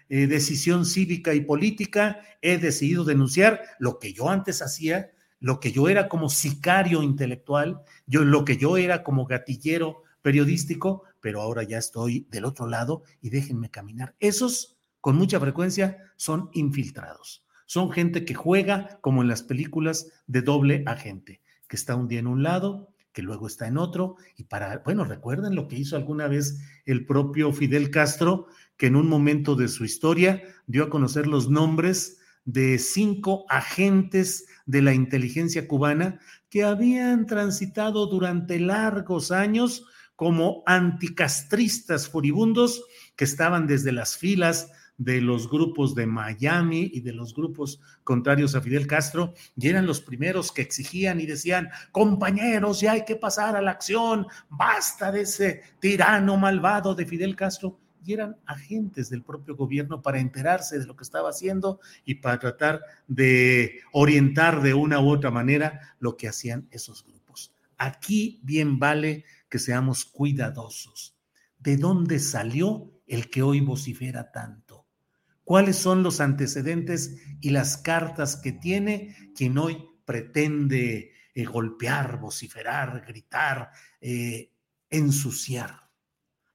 eh, 0.09 0.27
decisión 0.27 0.87
cívica 0.87 1.35
y 1.35 1.41
política, 1.41 2.21
he 2.43 2.59
decidido 2.59 3.05
denunciar 3.05 3.61
lo 3.79 3.99
que 3.99 4.13
yo 4.13 4.31
antes 4.31 4.63
hacía, 4.63 5.11
lo 5.41 5.61
que 5.61 5.73
yo 5.73 5.89
era 5.89 6.09
como 6.09 6.29
sicario 6.31 7.03
intelectual, 7.03 7.83
yo, 8.07 8.25
lo 8.25 8.45
que 8.45 8.57
yo 8.57 8.77
era 8.77 9.03
como 9.03 9.27
gatillero 9.27 10.03
periodístico, 10.23 11.03
pero 11.21 11.43
ahora 11.43 11.65
ya 11.65 11.79
estoy 11.79 12.27
del 12.31 12.47
otro 12.47 12.67
lado 12.67 13.03
y 13.21 13.31
déjenme 13.31 13.71
caminar. 13.71 14.15
Esos, 14.21 14.79
con 15.01 15.17
mucha 15.17 15.39
frecuencia, 15.39 15.99
son 16.17 16.49
infiltrados. 16.55 17.44
Son 17.67 17.91
gente 17.91 18.25
que 18.25 18.35
juega 18.35 18.99
como 19.01 19.23
en 19.23 19.29
las 19.29 19.43
películas 19.43 20.11
de 20.27 20.43
doble 20.43 20.83
agente, 20.87 21.41
que 21.69 21.77
está 21.77 21.95
un 21.97 22.09
día 22.09 22.21
en 22.21 22.27
un 22.27 22.43
lado, 22.43 22.95
que 23.13 23.23
luego 23.23 23.47
está 23.47 23.69
en 23.69 23.79
otro, 23.79 24.17
y 24.37 24.45
para, 24.45 24.79
bueno, 24.79 25.05
recuerden 25.05 25.55
lo 25.55 25.69
que 25.69 25.79
hizo 25.79 25.97
alguna 25.97 26.27
vez 26.27 26.61
el 26.85 27.07
propio 27.07 27.53
Fidel 27.53 27.91
Castro, 27.91 28.49
que 28.77 28.87
en 28.87 28.97
un 28.97 29.09
momento 29.09 29.55
de 29.55 29.69
su 29.69 29.85
historia 29.85 30.43
dio 30.67 30.85
a 30.85 30.91
conocer 30.91 31.27
los 31.27 31.49
nombres 31.49 32.19
de 32.45 32.79
cinco 32.79 33.47
agentes 33.49 34.47
de 34.67 34.83
la 34.83 34.93
inteligencia 34.93 35.67
cubana 35.67 36.21
que 36.51 36.65
habían 36.65 37.27
transitado 37.27 38.07
durante 38.07 38.59
largos 38.59 39.31
años 39.31 39.87
como 40.17 40.63
anticastristas 40.67 42.09
furibundos 42.09 42.85
que 43.17 43.25
estaban 43.25 43.67
desde 43.67 43.93
las 43.93 44.17
filas 44.17 44.71
de 44.97 45.21
los 45.21 45.51
grupos 45.51 45.95
de 45.95 46.07
Miami 46.07 46.91
y 46.93 47.01
de 47.01 47.13
los 47.13 47.35
grupos 47.35 47.81
contrarios 48.05 48.55
a 48.55 48.61
Fidel 48.61 48.87
Castro, 48.87 49.35
y 49.57 49.69
eran 49.69 49.87
los 49.87 50.01
primeros 50.01 50.53
que 50.53 50.63
exigían 50.63 51.21
y 51.21 51.27
decían, 51.27 51.71
compañeros, 51.91 52.81
ya 52.81 52.93
hay 52.93 53.05
que 53.05 53.17
pasar 53.17 53.57
a 53.57 53.63
la 53.63 53.73
acción, 53.73 54.27
basta 54.49 55.11
de 55.11 55.23
ese 55.23 55.63
tirano 55.81 56.37
malvado 56.37 56.95
de 56.95 57.07
Fidel 57.07 57.37
Castro. 57.37 57.79
Y 58.07 58.13
eran 58.13 58.37
agentes 58.45 59.09
del 59.09 59.23
propio 59.23 59.57
gobierno 59.57 60.03
para 60.03 60.21
enterarse 60.21 60.79
de 60.79 60.85
lo 60.85 60.95
que 60.95 61.05
estaba 61.05 61.31
haciendo 61.31 61.81
y 62.05 62.17
para 62.17 62.39
tratar 62.39 62.83
de 63.09 63.81
orientar 63.93 64.61
de 64.61 64.75
una 64.75 65.01
u 65.01 65.09
otra 65.09 65.31
manera 65.31 65.97
lo 66.01 66.15
que 66.15 66.29
hacían 66.29 66.69
esos 66.71 67.03
grupos. 67.03 67.55
Aquí 67.79 68.41
bien 68.43 68.79
vale 68.79 69.25
que 69.49 69.59
seamos 69.59 70.05
cuidadosos. 70.05 71.17
¿De 71.59 71.79
dónde 71.79 72.19
salió 72.19 72.93
el 73.07 73.31
que 73.31 73.43
hoy 73.43 73.61
vocifera 73.61 74.31
tanto? 74.31 74.64
Cuáles 75.45 75.77
son 75.77 76.03
los 76.03 76.21
antecedentes 76.21 77.17
y 77.41 77.51
las 77.51 77.77
cartas 77.77 78.37
que 78.37 78.53
tiene 78.53 79.15
quien 79.37 79.59
hoy 79.59 79.85
pretende 80.05 81.13
eh, 81.35 81.45
golpear, 81.45 82.19
vociferar, 82.19 83.05
gritar, 83.07 83.71
eh, 84.01 84.53
ensuciar. 84.91 85.91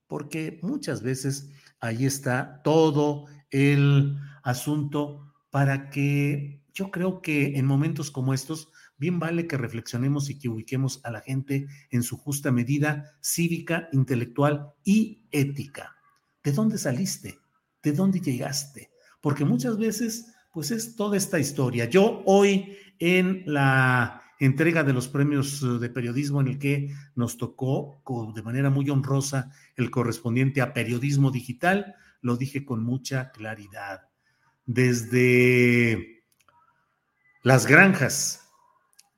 Porque 0.08 0.60
muchas 0.62 1.02
veces 1.04 1.50
ahí 1.80 2.06
está 2.06 2.62
todo 2.64 3.26
el 3.52 4.18
asunto 4.44 5.34
para 5.50 5.90
que 5.90 6.64
yo 6.74 6.92
creo 6.92 7.22
que 7.22 7.58
en 7.58 7.66
momentos 7.66 8.10
como 8.12 8.34
estos, 8.34 8.72
bien 8.98 9.20
vale 9.20 9.48
que 9.48 9.58
reflexionemos 9.58 10.30
y 10.30 10.40
que 10.40 10.50
ubiquemos 10.50 11.02
a 11.04 11.12
la 11.12 11.22
gente 11.22 11.68
en 11.90 12.04
su 12.04 12.18
justa 12.18 12.52
medida 12.52 13.18
cívica, 13.22 13.90
intelectual 13.92 14.74
y 14.84 15.28
ética. 15.32 15.96
¿De 16.44 16.52
dónde 16.52 16.78
saliste? 16.78 17.40
¿De 17.82 17.92
dónde 17.94 18.20
llegaste? 18.20 18.92
Porque 19.22 19.46
muchas 19.46 19.78
veces, 19.78 20.34
pues 20.52 20.72
es 20.72 20.96
toda 20.96 21.18
esta 21.18 21.40
historia. 21.40 21.86
Yo 21.86 22.24
hoy 22.26 22.78
en 23.00 23.44
la 23.46 24.22
entrega 24.40 24.84
de 24.84 24.94
los 24.94 25.08
premios 25.08 25.62
eh, 25.62 25.80
de 25.80 25.90
periodismo 25.90 26.42
en 26.42 26.48
el 26.48 26.60
que 26.60 26.94
nos 27.16 27.38
tocó 27.38 28.02
de 28.34 28.42
manera 28.42 28.70
muy 28.70 28.90
honrosa 28.90 29.52
el 29.76 29.92
correspondiente 29.92 30.62
a 30.62 30.74
periodismo 30.74 31.32
digital, 31.32 31.96
lo 32.22 32.38
dije 32.38 32.66
con 32.66 32.84
mucha 32.84 33.32
claridad. 33.32 34.10
Desde 34.66 36.24
las 37.44 37.66
granjas, 37.66 38.48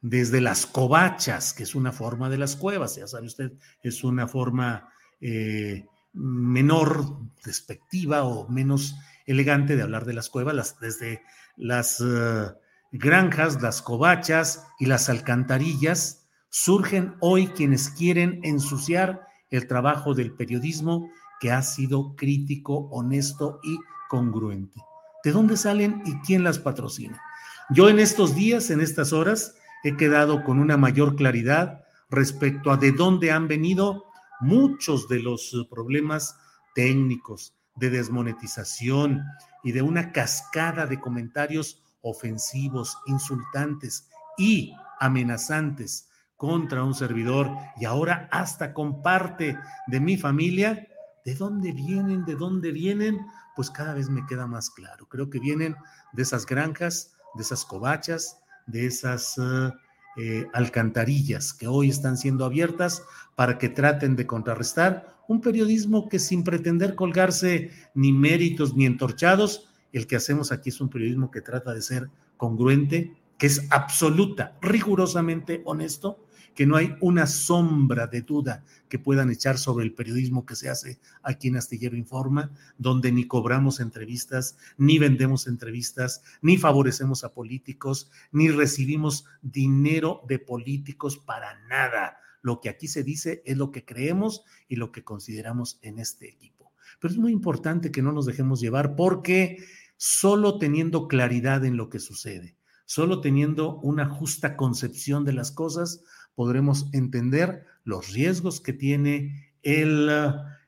desde 0.02 0.42
las 0.42 0.66
covachas, 0.66 1.54
que 1.54 1.64
es 1.64 1.76
una 1.76 1.92
forma 1.92 2.30
de 2.30 2.38
las 2.38 2.56
cuevas, 2.56 2.96
ya 2.96 3.08
sabe 3.08 3.28
usted, 3.28 3.54
es 3.84 4.04
una 4.04 4.28
forma 4.28 4.90
eh, 5.20 5.86
menor 6.14 7.18
despectiva 7.46 8.24
o 8.24 8.48
menos 8.50 8.96
elegante 9.26 9.76
de 9.76 9.84
hablar 9.84 10.06
de 10.06 10.14
las 10.14 10.30
cuevas, 10.30 10.78
desde 10.80 11.24
las 11.56 12.02
eh, 12.02 12.52
granjas, 12.92 13.62
las 13.62 13.82
covachas 13.82 14.68
y 14.80 14.86
las 14.86 15.10
alcantarillas, 15.10 16.28
surgen 16.50 17.16
hoy 17.22 17.48
quienes 17.48 17.90
quieren 17.90 18.40
ensuciar 18.44 19.28
el 19.50 19.68
trabajo 19.68 20.14
del 20.14 20.34
periodismo 20.34 21.10
que 21.40 21.52
ha 21.52 21.62
sido 21.62 22.16
crítico, 22.16 22.90
honesto 22.92 23.60
y 23.64 23.78
congruente. 24.10 24.80
¿De 25.24 25.32
dónde 25.32 25.58
salen 25.58 26.02
y 26.06 26.16
quién 26.20 26.44
las 26.44 26.60
patrocina? 26.60 27.22
Yo 27.70 27.90
en 27.90 28.00
estos 28.00 28.36
días, 28.36 28.70
en 28.70 28.82
estas 28.82 29.14
horas, 29.14 29.56
he 29.84 29.96
quedado 29.96 30.44
con 30.44 30.60
una 30.60 30.78
mayor 30.78 31.16
claridad 31.16 31.86
respecto 32.10 32.72
a 32.72 32.78
de 32.78 32.92
dónde 32.92 33.32
han 33.32 33.48
venido 33.48 34.11
muchos 34.42 35.08
de 35.08 35.20
los 35.20 35.54
eh, 35.54 35.68
problemas 35.70 36.38
técnicos, 36.76 37.54
de 37.76 37.90
desmonetización 37.90 39.24
y 39.64 39.72
de 39.72 39.82
una 39.82 40.12
cascada 40.12 40.86
de 40.86 41.00
comentarios 41.00 41.82
ofensivos, 42.02 42.98
insultantes 43.06 44.10
y 44.38 44.74
amenazantes 45.00 46.10
contra 46.36 46.84
un 46.84 46.94
servidor 46.94 47.52
y 47.80 47.86
ahora 47.86 48.28
hasta 48.32 48.74
con 48.74 49.02
parte 49.02 49.58
de 49.88 50.00
mi 50.00 50.18
familia, 50.18 50.88
¿de 51.24 51.36
dónde 51.36 51.72
vienen? 51.72 52.26
¿De 52.26 52.36
dónde 52.36 52.72
vienen? 52.72 53.20
Pues 53.56 53.70
cada 53.70 53.94
vez 53.94 54.10
me 54.10 54.26
queda 54.26 54.48
más 54.48 54.70
claro. 54.72 55.08
Creo 55.08 55.30
que 55.30 55.40
vienen 55.40 55.76
de 56.14 56.24
esas 56.24 56.46
granjas, 56.46 57.14
de 57.36 57.44
esas 57.44 57.64
covachas, 57.64 58.40
de 58.66 58.88
esas 58.88 59.38
eh, 59.38 59.72
eh, 60.18 60.48
alcantarillas 60.54 61.54
que 61.54 61.68
hoy 61.68 61.90
están 61.90 62.18
siendo 62.18 62.46
abiertas 62.46 63.04
para 63.36 63.58
que 63.58 63.70
traten 63.70 64.16
de 64.16 64.28
contrarrestar 64.28 65.16
un 65.28 65.40
periodismo 65.40 66.10
que 66.10 66.20
sin 66.20 66.44
pretender 66.44 66.96
colgarse 66.96 67.72
ni 67.94 68.12
méritos 68.12 68.76
ni 68.76 68.86
entorchados, 68.86 69.70
el 69.94 70.08
que 70.08 70.18
hacemos 70.18 70.52
aquí 70.52 70.70
es 70.70 70.82
un 70.82 70.90
periodismo 70.90 71.32
que 71.32 71.42
trata 71.42 71.74
de 71.74 71.82
ser 71.82 72.10
congruente, 72.38 73.16
que 73.38 73.48
es 73.48 73.66
absoluta, 73.72 74.58
rigurosamente 74.62 75.62
honesto 75.66 76.20
que 76.56 76.66
no 76.66 76.76
hay 76.76 76.96
una 77.00 77.28
sombra 77.28 78.08
de 78.08 78.22
duda 78.22 78.64
que 78.90 79.00
puedan 79.00 79.32
echar 79.32 79.58
sobre 79.58 79.86
el 79.86 79.94
periodismo 79.94 80.46
que 80.46 80.56
se 80.56 80.70
hace 80.70 81.00
aquí 81.24 81.48
en 81.48 81.58
Astillero 81.58 81.96
Informa, 81.96 82.52
donde 82.78 83.12
ni 83.12 83.26
cobramos 83.26 83.80
entrevistas, 83.80 84.58
ni 84.78 85.00
vendemos 85.00 85.48
entrevistas, 85.48 86.24
ni 86.42 86.58
favorecemos 86.58 87.24
a 87.24 87.34
políticos, 87.34 88.12
ni 88.32 88.50
recibimos 88.50 89.26
dinero 89.42 90.22
de 90.28 90.40
políticos 90.40 91.18
para 91.18 91.60
nada. 91.68 92.18
Lo 92.42 92.60
que 92.60 92.70
aquí 92.70 92.88
se 92.88 93.04
dice 93.04 93.42
es 93.46 93.58
lo 93.58 93.72
que 93.72 93.86
creemos 93.86 94.44
y 94.68 94.76
lo 94.76 94.92
que 94.92 95.04
consideramos 95.04 95.80
en 95.82 96.00
este 96.00 96.28
equipo. 96.28 96.74
Pero 97.00 97.14
es 97.14 97.20
muy 97.20 97.32
importante 97.32 97.92
que 97.92 98.02
no 98.02 98.12
nos 98.12 98.26
dejemos 98.26 98.60
llevar 98.60 98.96
porque 98.96 99.64
solo 99.98 100.58
teniendo 100.58 101.08
claridad 101.08 101.64
en 101.64 101.78
lo 101.78 101.90
que 101.90 102.00
sucede, 102.00 102.58
solo 102.86 103.22
teniendo 103.22 103.78
una 103.82 104.10
justa 104.10 104.58
concepción 104.58 105.24
de 105.24 105.34
las 105.34 105.52
cosas, 105.52 106.04
podremos 106.36 106.88
entender 106.94 107.66
los 107.84 108.14
riesgos 108.14 108.62
que 108.62 108.74
tiene 108.74 109.54
el, 109.64 110.10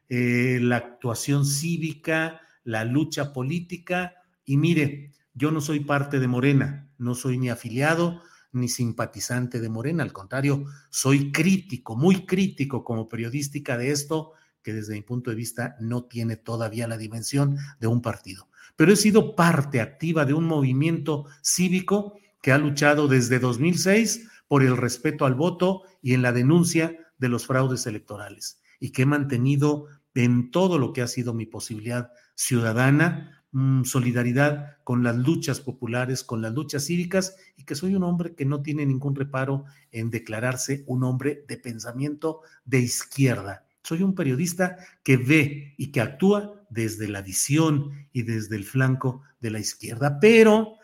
eh, 0.09 0.59
la 0.61 0.77
actuación 0.77 1.45
cívica, 1.45 2.41
la 2.63 2.85
lucha 2.85 3.33
política. 3.33 4.13
Y 4.45 4.57
mire, 4.57 5.11
yo 5.33 5.51
no 5.51 5.61
soy 5.61 5.81
parte 5.81 6.19
de 6.19 6.27
Morena, 6.27 6.89
no 6.97 7.15
soy 7.15 7.37
ni 7.37 7.49
afiliado 7.49 8.21
ni 8.53 8.69
simpatizante 8.69 9.59
de 9.59 9.67
Morena, 9.67 10.03
al 10.03 10.13
contrario, 10.13 10.65
soy 10.89 11.31
crítico, 11.31 11.95
muy 11.95 12.25
crítico 12.25 12.83
como 12.83 13.09
periodística 13.09 13.77
de 13.77 13.91
esto, 13.91 14.33
que 14.61 14.73
desde 14.73 14.93
mi 14.93 15.01
punto 15.01 15.31
de 15.31 15.35
vista 15.35 15.75
no 15.79 16.03
tiene 16.05 16.37
todavía 16.37 16.87
la 16.87 16.97
dimensión 16.97 17.57
de 17.79 17.87
un 17.87 18.01
partido. 18.01 18.47
Pero 18.75 18.93
he 18.93 18.95
sido 18.95 19.35
parte 19.35 19.81
activa 19.81 20.25
de 20.25 20.33
un 20.33 20.45
movimiento 20.45 21.25
cívico 21.41 22.13
que 22.41 22.51
ha 22.51 22.57
luchado 22.57 23.07
desde 23.07 23.39
2006 23.39 24.29
por 24.53 24.61
el 24.61 24.77
respeto 24.77 25.25
al 25.25 25.33
voto 25.33 25.81
y 25.99 26.13
en 26.13 26.21
la 26.21 26.31
denuncia 26.31 26.95
de 27.17 27.27
los 27.27 27.47
fraudes 27.47 27.87
electorales 27.87 28.61
y 28.79 28.91
que 28.91 29.01
he 29.01 29.05
mantenido 29.07 29.87
en 30.13 30.51
todo 30.51 30.77
lo 30.77 30.93
que 30.93 31.01
ha 31.01 31.07
sido 31.07 31.33
mi 31.33 31.47
posibilidad 31.47 32.11
ciudadana, 32.35 33.43
mm, 33.51 33.83
solidaridad 33.83 34.77
con 34.83 35.01
las 35.01 35.15
luchas 35.15 35.59
populares, 35.59 36.23
con 36.23 36.43
las 36.43 36.53
luchas 36.53 36.85
cívicas 36.85 37.35
y 37.57 37.63
que 37.63 37.73
soy 37.73 37.95
un 37.95 38.03
hombre 38.03 38.35
que 38.35 38.45
no 38.45 38.61
tiene 38.61 38.85
ningún 38.85 39.15
reparo 39.15 39.65
en 39.91 40.11
declararse 40.11 40.83
un 40.85 41.03
hombre 41.03 41.45
de 41.47 41.57
pensamiento 41.57 42.41
de 42.63 42.81
izquierda. 42.81 43.65
Soy 43.81 44.03
un 44.03 44.13
periodista 44.13 44.77
que 45.01 45.17
ve 45.17 45.73
y 45.77 45.91
que 45.91 45.99
actúa 45.99 46.63
desde 46.69 47.07
la 47.07 47.23
visión 47.23 47.89
y 48.13 48.21
desde 48.21 48.55
el 48.55 48.65
flanco 48.65 49.23
de 49.39 49.49
la 49.49 49.59
izquierda, 49.59 50.19
pero 50.21 50.75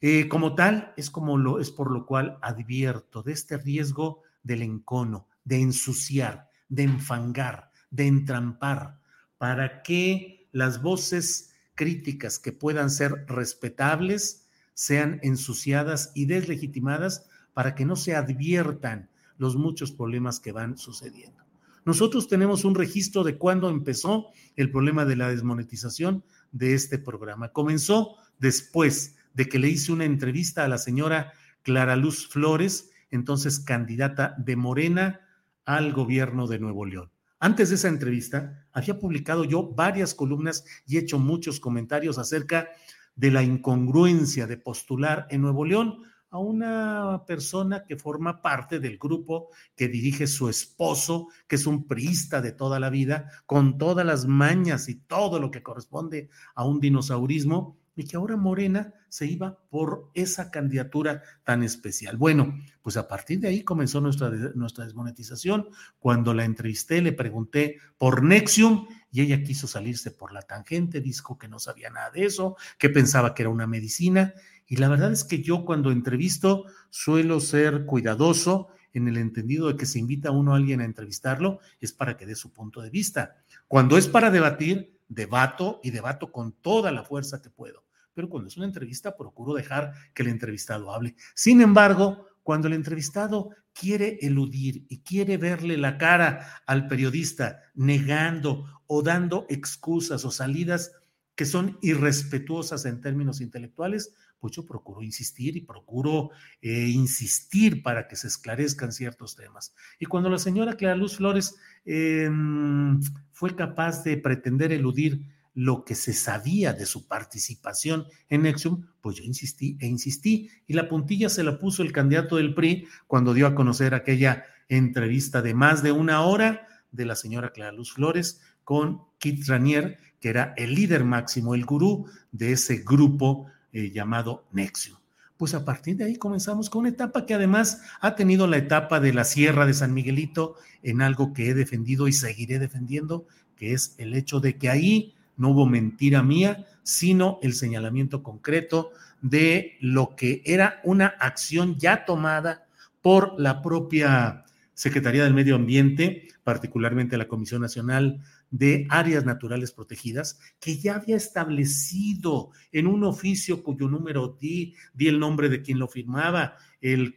eh, 0.00 0.28
como 0.28 0.54
tal, 0.54 0.94
es, 0.96 1.10
como 1.10 1.36
lo, 1.36 1.60
es 1.60 1.70
por 1.70 1.90
lo 1.90 2.06
cual 2.06 2.38
advierto 2.40 3.22
de 3.22 3.32
este 3.32 3.58
riesgo 3.58 4.22
del 4.42 4.62
encono, 4.62 5.28
de 5.44 5.60
ensuciar, 5.60 6.48
de 6.68 6.84
enfangar, 6.84 7.70
de 7.90 8.06
entrampar, 8.06 8.98
para 9.36 9.82
que 9.82 10.48
las 10.52 10.82
voces 10.82 11.54
críticas 11.74 12.38
que 12.38 12.52
puedan 12.52 12.90
ser 12.90 13.24
respetables 13.26 14.46
sean 14.74 15.20
ensuciadas 15.22 16.12
y 16.14 16.26
deslegitimadas 16.26 17.26
para 17.52 17.74
que 17.74 17.84
no 17.84 17.96
se 17.96 18.14
adviertan 18.14 19.10
los 19.36 19.56
muchos 19.56 19.92
problemas 19.92 20.40
que 20.40 20.52
van 20.52 20.78
sucediendo. 20.78 21.44
Nosotros 21.84 22.28
tenemos 22.28 22.64
un 22.64 22.74
registro 22.74 23.24
de 23.24 23.38
cuándo 23.38 23.68
empezó 23.70 24.28
el 24.56 24.70
problema 24.70 25.04
de 25.04 25.16
la 25.16 25.28
desmonetización 25.28 26.24
de 26.52 26.74
este 26.74 26.98
programa. 26.98 27.48
Comenzó 27.52 28.16
después 28.38 29.16
de 29.34 29.48
que 29.48 29.58
le 29.58 29.68
hice 29.68 29.92
una 29.92 30.04
entrevista 30.04 30.64
a 30.64 30.68
la 30.68 30.78
señora 30.78 31.32
Clara 31.62 31.96
Luz 31.96 32.28
Flores, 32.28 32.90
entonces 33.10 33.60
candidata 33.60 34.34
de 34.38 34.56
Morena 34.56 35.20
al 35.64 35.92
gobierno 35.92 36.46
de 36.46 36.58
Nuevo 36.58 36.86
León. 36.86 37.10
Antes 37.38 37.70
de 37.70 37.76
esa 37.76 37.88
entrevista, 37.88 38.66
había 38.72 38.98
publicado 38.98 39.44
yo 39.44 39.72
varias 39.72 40.14
columnas 40.14 40.64
y 40.86 40.98
hecho 40.98 41.18
muchos 41.18 41.58
comentarios 41.58 42.18
acerca 42.18 42.68
de 43.16 43.30
la 43.30 43.42
incongruencia 43.42 44.46
de 44.46 44.56
postular 44.56 45.26
en 45.30 45.42
Nuevo 45.42 45.64
León 45.64 46.02
a 46.30 46.38
una 46.38 47.24
persona 47.26 47.84
que 47.84 47.96
forma 47.96 48.40
parte 48.40 48.78
del 48.78 48.98
grupo 48.98 49.48
que 49.74 49.88
dirige 49.88 50.26
su 50.26 50.48
esposo, 50.48 51.28
que 51.48 51.56
es 51.56 51.66
un 51.66 51.86
priista 51.86 52.40
de 52.40 52.52
toda 52.52 52.78
la 52.78 52.88
vida, 52.88 53.30
con 53.46 53.78
todas 53.78 54.06
las 54.06 54.26
mañas 54.26 54.88
y 54.88 54.94
todo 54.94 55.40
lo 55.40 55.50
que 55.50 55.62
corresponde 55.62 56.28
a 56.54 56.64
un 56.64 56.78
dinosaurismo, 56.78 57.76
y 58.00 58.06
que 58.06 58.16
ahora 58.16 58.36
Morena 58.36 58.94
se 59.10 59.26
iba 59.26 59.58
por 59.68 60.10
esa 60.14 60.50
candidatura 60.50 61.22
tan 61.44 61.62
especial. 61.62 62.16
Bueno, 62.16 62.58
pues 62.80 62.96
a 62.96 63.06
partir 63.06 63.40
de 63.40 63.48
ahí 63.48 63.62
comenzó 63.62 64.00
nuestra, 64.00 64.30
nuestra 64.54 64.84
desmonetización. 64.84 65.68
Cuando 65.98 66.32
la 66.32 66.44
entrevisté, 66.44 67.02
le 67.02 67.12
pregunté 67.12 67.76
por 67.98 68.22
Nexium 68.22 68.86
y 69.12 69.20
ella 69.20 69.42
quiso 69.42 69.66
salirse 69.66 70.10
por 70.10 70.32
la 70.32 70.40
tangente, 70.40 71.02
dijo 71.02 71.36
que 71.36 71.48
no 71.48 71.58
sabía 71.58 71.90
nada 71.90 72.10
de 72.10 72.24
eso, 72.24 72.56
que 72.78 72.88
pensaba 72.88 73.34
que 73.34 73.42
era 73.42 73.50
una 73.50 73.66
medicina. 73.66 74.32
Y 74.66 74.76
la 74.76 74.88
verdad 74.88 75.12
es 75.12 75.24
que 75.24 75.42
yo 75.42 75.66
cuando 75.66 75.90
entrevisto 75.90 76.64
suelo 76.88 77.40
ser 77.40 77.84
cuidadoso 77.84 78.68
en 78.94 79.08
el 79.08 79.18
entendido 79.18 79.68
de 79.68 79.76
que 79.76 79.86
se 79.86 79.98
invita 79.98 80.30
a 80.30 80.32
uno 80.32 80.54
a 80.54 80.56
alguien 80.56 80.80
a 80.80 80.84
entrevistarlo, 80.84 81.60
es 81.80 81.92
para 81.92 82.16
que 82.16 82.24
dé 82.24 82.34
su 82.34 82.50
punto 82.50 82.80
de 82.80 82.88
vista. 82.88 83.36
Cuando 83.68 83.98
es 83.98 84.08
para 84.08 84.30
debatir, 84.30 84.98
debato 85.10 85.80
y 85.82 85.90
debato 85.90 86.32
con 86.32 86.52
toda 86.52 86.92
la 86.92 87.04
fuerza 87.04 87.42
que 87.42 87.50
puedo. 87.50 87.84
Pero 88.20 88.28
cuando 88.28 88.48
es 88.48 88.56
una 88.58 88.66
entrevista, 88.66 89.16
procuro 89.16 89.54
dejar 89.54 89.94
que 90.12 90.20
el 90.22 90.28
entrevistado 90.28 90.92
hable. 90.92 91.16
Sin 91.34 91.62
embargo, 91.62 92.26
cuando 92.42 92.68
el 92.68 92.74
entrevistado 92.74 93.48
quiere 93.72 94.18
eludir 94.20 94.84
y 94.90 94.98
quiere 94.98 95.38
verle 95.38 95.78
la 95.78 95.96
cara 95.96 96.60
al 96.66 96.86
periodista 96.86 97.62
negando 97.74 98.82
o 98.86 99.00
dando 99.00 99.46
excusas 99.48 100.26
o 100.26 100.30
salidas 100.30 100.92
que 101.34 101.46
son 101.46 101.78
irrespetuosas 101.80 102.84
en 102.84 103.00
términos 103.00 103.40
intelectuales, 103.40 104.14
pues 104.38 104.52
yo 104.52 104.66
procuro 104.66 105.00
insistir 105.00 105.56
y 105.56 105.62
procuro 105.62 106.28
eh, 106.60 106.88
insistir 106.88 107.82
para 107.82 108.06
que 108.06 108.16
se 108.16 108.26
esclarezcan 108.26 108.92
ciertos 108.92 109.34
temas. 109.34 109.74
Y 109.98 110.04
cuando 110.04 110.28
la 110.28 110.36
señora 110.36 110.76
Clara 110.76 110.94
Luz 110.94 111.16
Flores 111.16 111.56
em, 111.86 113.00
fue 113.32 113.56
capaz 113.56 114.04
de 114.04 114.18
pretender 114.18 114.72
eludir 114.72 115.39
lo 115.60 115.84
que 115.84 115.94
se 115.94 116.14
sabía 116.14 116.72
de 116.72 116.86
su 116.86 117.06
participación 117.06 118.06
en 118.30 118.42
Nexium, 118.44 118.86
pues 119.02 119.16
yo 119.16 119.24
insistí 119.24 119.76
e 119.78 119.86
insistí. 119.86 120.48
Y 120.66 120.72
la 120.72 120.88
puntilla 120.88 121.28
se 121.28 121.44
la 121.44 121.58
puso 121.58 121.82
el 121.82 121.92
candidato 121.92 122.36
del 122.36 122.54
PRI 122.54 122.88
cuando 123.06 123.34
dio 123.34 123.46
a 123.46 123.54
conocer 123.54 123.92
aquella 123.92 124.46
entrevista 124.70 125.42
de 125.42 125.52
más 125.52 125.82
de 125.82 125.92
una 125.92 126.22
hora 126.22 126.66
de 126.92 127.04
la 127.04 127.14
señora 127.14 127.52
Clara 127.52 127.72
Luz 127.72 127.92
Flores 127.92 128.40
con 128.64 129.02
Kit 129.18 129.46
Ranier, 129.46 129.98
que 130.18 130.30
era 130.30 130.54
el 130.56 130.74
líder 130.74 131.04
máximo, 131.04 131.54
el 131.54 131.66
gurú 131.66 132.06
de 132.32 132.52
ese 132.52 132.78
grupo 132.78 133.46
eh, 133.74 133.90
llamado 133.90 134.48
Nexium. 134.52 134.96
Pues 135.36 135.52
a 135.52 135.66
partir 135.66 135.98
de 135.98 136.04
ahí 136.04 136.16
comenzamos 136.16 136.70
con 136.70 136.80
una 136.80 136.88
etapa 136.88 137.26
que 137.26 137.34
además 137.34 137.82
ha 138.00 138.14
tenido 138.14 138.46
la 138.46 138.56
etapa 138.56 138.98
de 138.98 139.12
la 139.12 139.24
Sierra 139.24 139.66
de 139.66 139.74
San 139.74 139.92
Miguelito 139.92 140.56
en 140.82 141.02
algo 141.02 141.34
que 141.34 141.50
he 141.50 141.54
defendido 141.54 142.08
y 142.08 142.14
seguiré 142.14 142.58
defendiendo, 142.58 143.26
que 143.56 143.74
es 143.74 143.94
el 143.98 144.14
hecho 144.14 144.40
de 144.40 144.56
que 144.56 144.70
ahí 144.70 145.14
no 145.40 145.50
hubo 145.50 145.66
mentira 145.66 146.22
mía, 146.22 146.66
sino 146.82 147.38
el 147.42 147.54
señalamiento 147.54 148.22
concreto 148.22 148.90
de 149.22 149.78
lo 149.80 150.14
que 150.14 150.42
era 150.44 150.80
una 150.84 151.06
acción 151.06 151.78
ya 151.78 152.04
tomada 152.04 152.66
por 153.00 153.40
la 153.40 153.62
propia 153.62 154.44
Secretaría 154.74 155.24
del 155.24 155.34
Medio 155.34 155.56
Ambiente, 155.56 156.28
particularmente 156.44 157.16
la 157.16 157.28
Comisión 157.28 157.62
Nacional 157.62 158.20
de 158.50 158.86
Áreas 158.90 159.24
Naturales 159.24 159.72
Protegidas, 159.72 160.38
que 160.58 160.76
ya 160.78 160.96
había 160.96 161.16
establecido 161.16 162.50
en 162.72 162.86
un 162.86 163.04
oficio 163.04 163.62
cuyo 163.62 163.88
número 163.88 164.36
di, 164.40 164.74
di 164.92 165.08
el 165.08 165.18
nombre 165.18 165.48
de 165.48 165.62
quien 165.62 165.78
lo 165.78 165.88
firmaba, 165.88 166.56
el, 166.80 167.14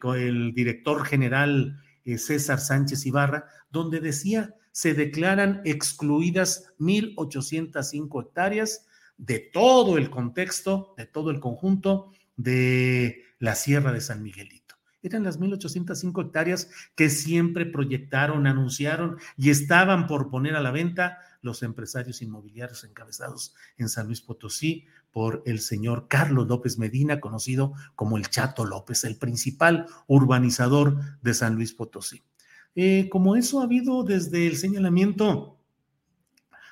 director 0.54 1.06
general 1.06 1.82
eh, 2.06 2.18
César 2.18 2.60
Sánchez 2.60 3.06
Ibarra, 3.06 3.48
donde 3.70 4.00
decía 4.00 4.56
se 4.74 4.94
declaran 4.94 5.62
excluidas 5.64 6.74
1.805 6.80 8.26
hectáreas 8.26 8.86
de 9.18 9.40
todo 9.40 9.98
el 9.98 10.10
contexto, 10.10 10.96
de 10.98 11.06
todo 11.06 11.30
el 11.32 11.40
conjunto 11.40 12.12
de 12.36 13.24
la 13.40 13.56
Sierra 13.56 13.94
de 13.94 14.02
San 14.02 14.22
Miguelito. 14.24 14.76
Eran 15.04 15.24
las 15.24 15.40
1.805 15.40 16.26
hectáreas 16.26 16.70
que 16.96 17.10
siempre 17.10 17.66
proyectaron, 17.66 18.48
anunciaron 18.48 19.18
y 19.38 19.52
estaban 19.52 20.08
por 20.08 20.30
poner 20.30 20.56
a 20.56 20.62
la 20.62 20.72
venta 20.72 21.20
los 21.42 21.62
empresarios 21.62 22.22
inmobiliarios 22.22 22.84
encabezados 22.86 23.54
en 23.78 23.90
San 23.90 24.08
Luis 24.08 24.22
Potosí 24.22 24.86
por 25.12 25.44
el 25.46 25.60
señor 25.60 26.08
Carlos 26.08 26.48
López 26.48 26.80
Medina, 26.80 27.20
conocido 27.20 27.74
como 27.96 28.18
el 28.18 28.30
Chato 28.30 28.66
López, 28.66 29.04
el 29.04 29.18
principal 29.18 29.86
urbanizador 30.08 30.98
de 31.22 31.34
San 31.34 31.56
Luis 31.56 31.74
Potosí. 31.74 32.24
Eh, 32.76 33.08
como 33.10 33.36
eso 33.36 33.60
ha 33.60 33.64
habido 33.64 34.04
desde 34.04 34.48
el 34.48 34.58
señalamiento 34.58 35.60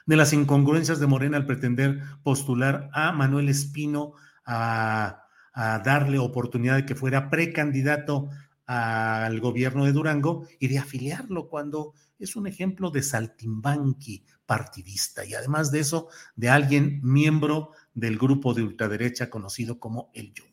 de 0.06 0.16
las 0.16 0.34
incongruencias 0.34 1.00
de 1.00 1.08
Morena 1.08 1.38
al 1.38 1.46
pretender 1.46 2.02
postular 2.24 2.90
a 2.94 3.12
Manuel 3.12 3.50
Espino 3.50 4.14
a, 4.46 5.26
a 5.54 5.80
darle 5.80 6.18
oportunidad 6.18 6.78
de 6.78 6.86
que 6.86 6.96
fuera 6.96 7.30
precandidato 7.30 8.30
al 8.66 9.40
gobierno 9.42 9.86
de 9.86 9.92
Durango 9.92 10.48
y 10.60 10.70
de 10.70 10.80
afiliarlo 10.80 11.50
cuando 11.50 11.94
es 12.18 12.36
un 12.36 12.48
ejemplo 12.48 12.90
de 12.90 13.04
saltimbanqui 13.04 14.24
partidista 14.46 15.26
y 15.26 15.34
además 15.34 15.72
de 15.72 15.80
eso 15.80 16.08
de 16.36 16.50
alguien 16.50 17.00
miembro 17.04 17.72
del 17.94 18.18
grupo 18.18 18.54
de 18.54 18.64
ultraderecha 18.64 19.30
conocido 19.30 19.80
como 19.80 20.10
el 20.14 20.34
Yunque. 20.34 20.51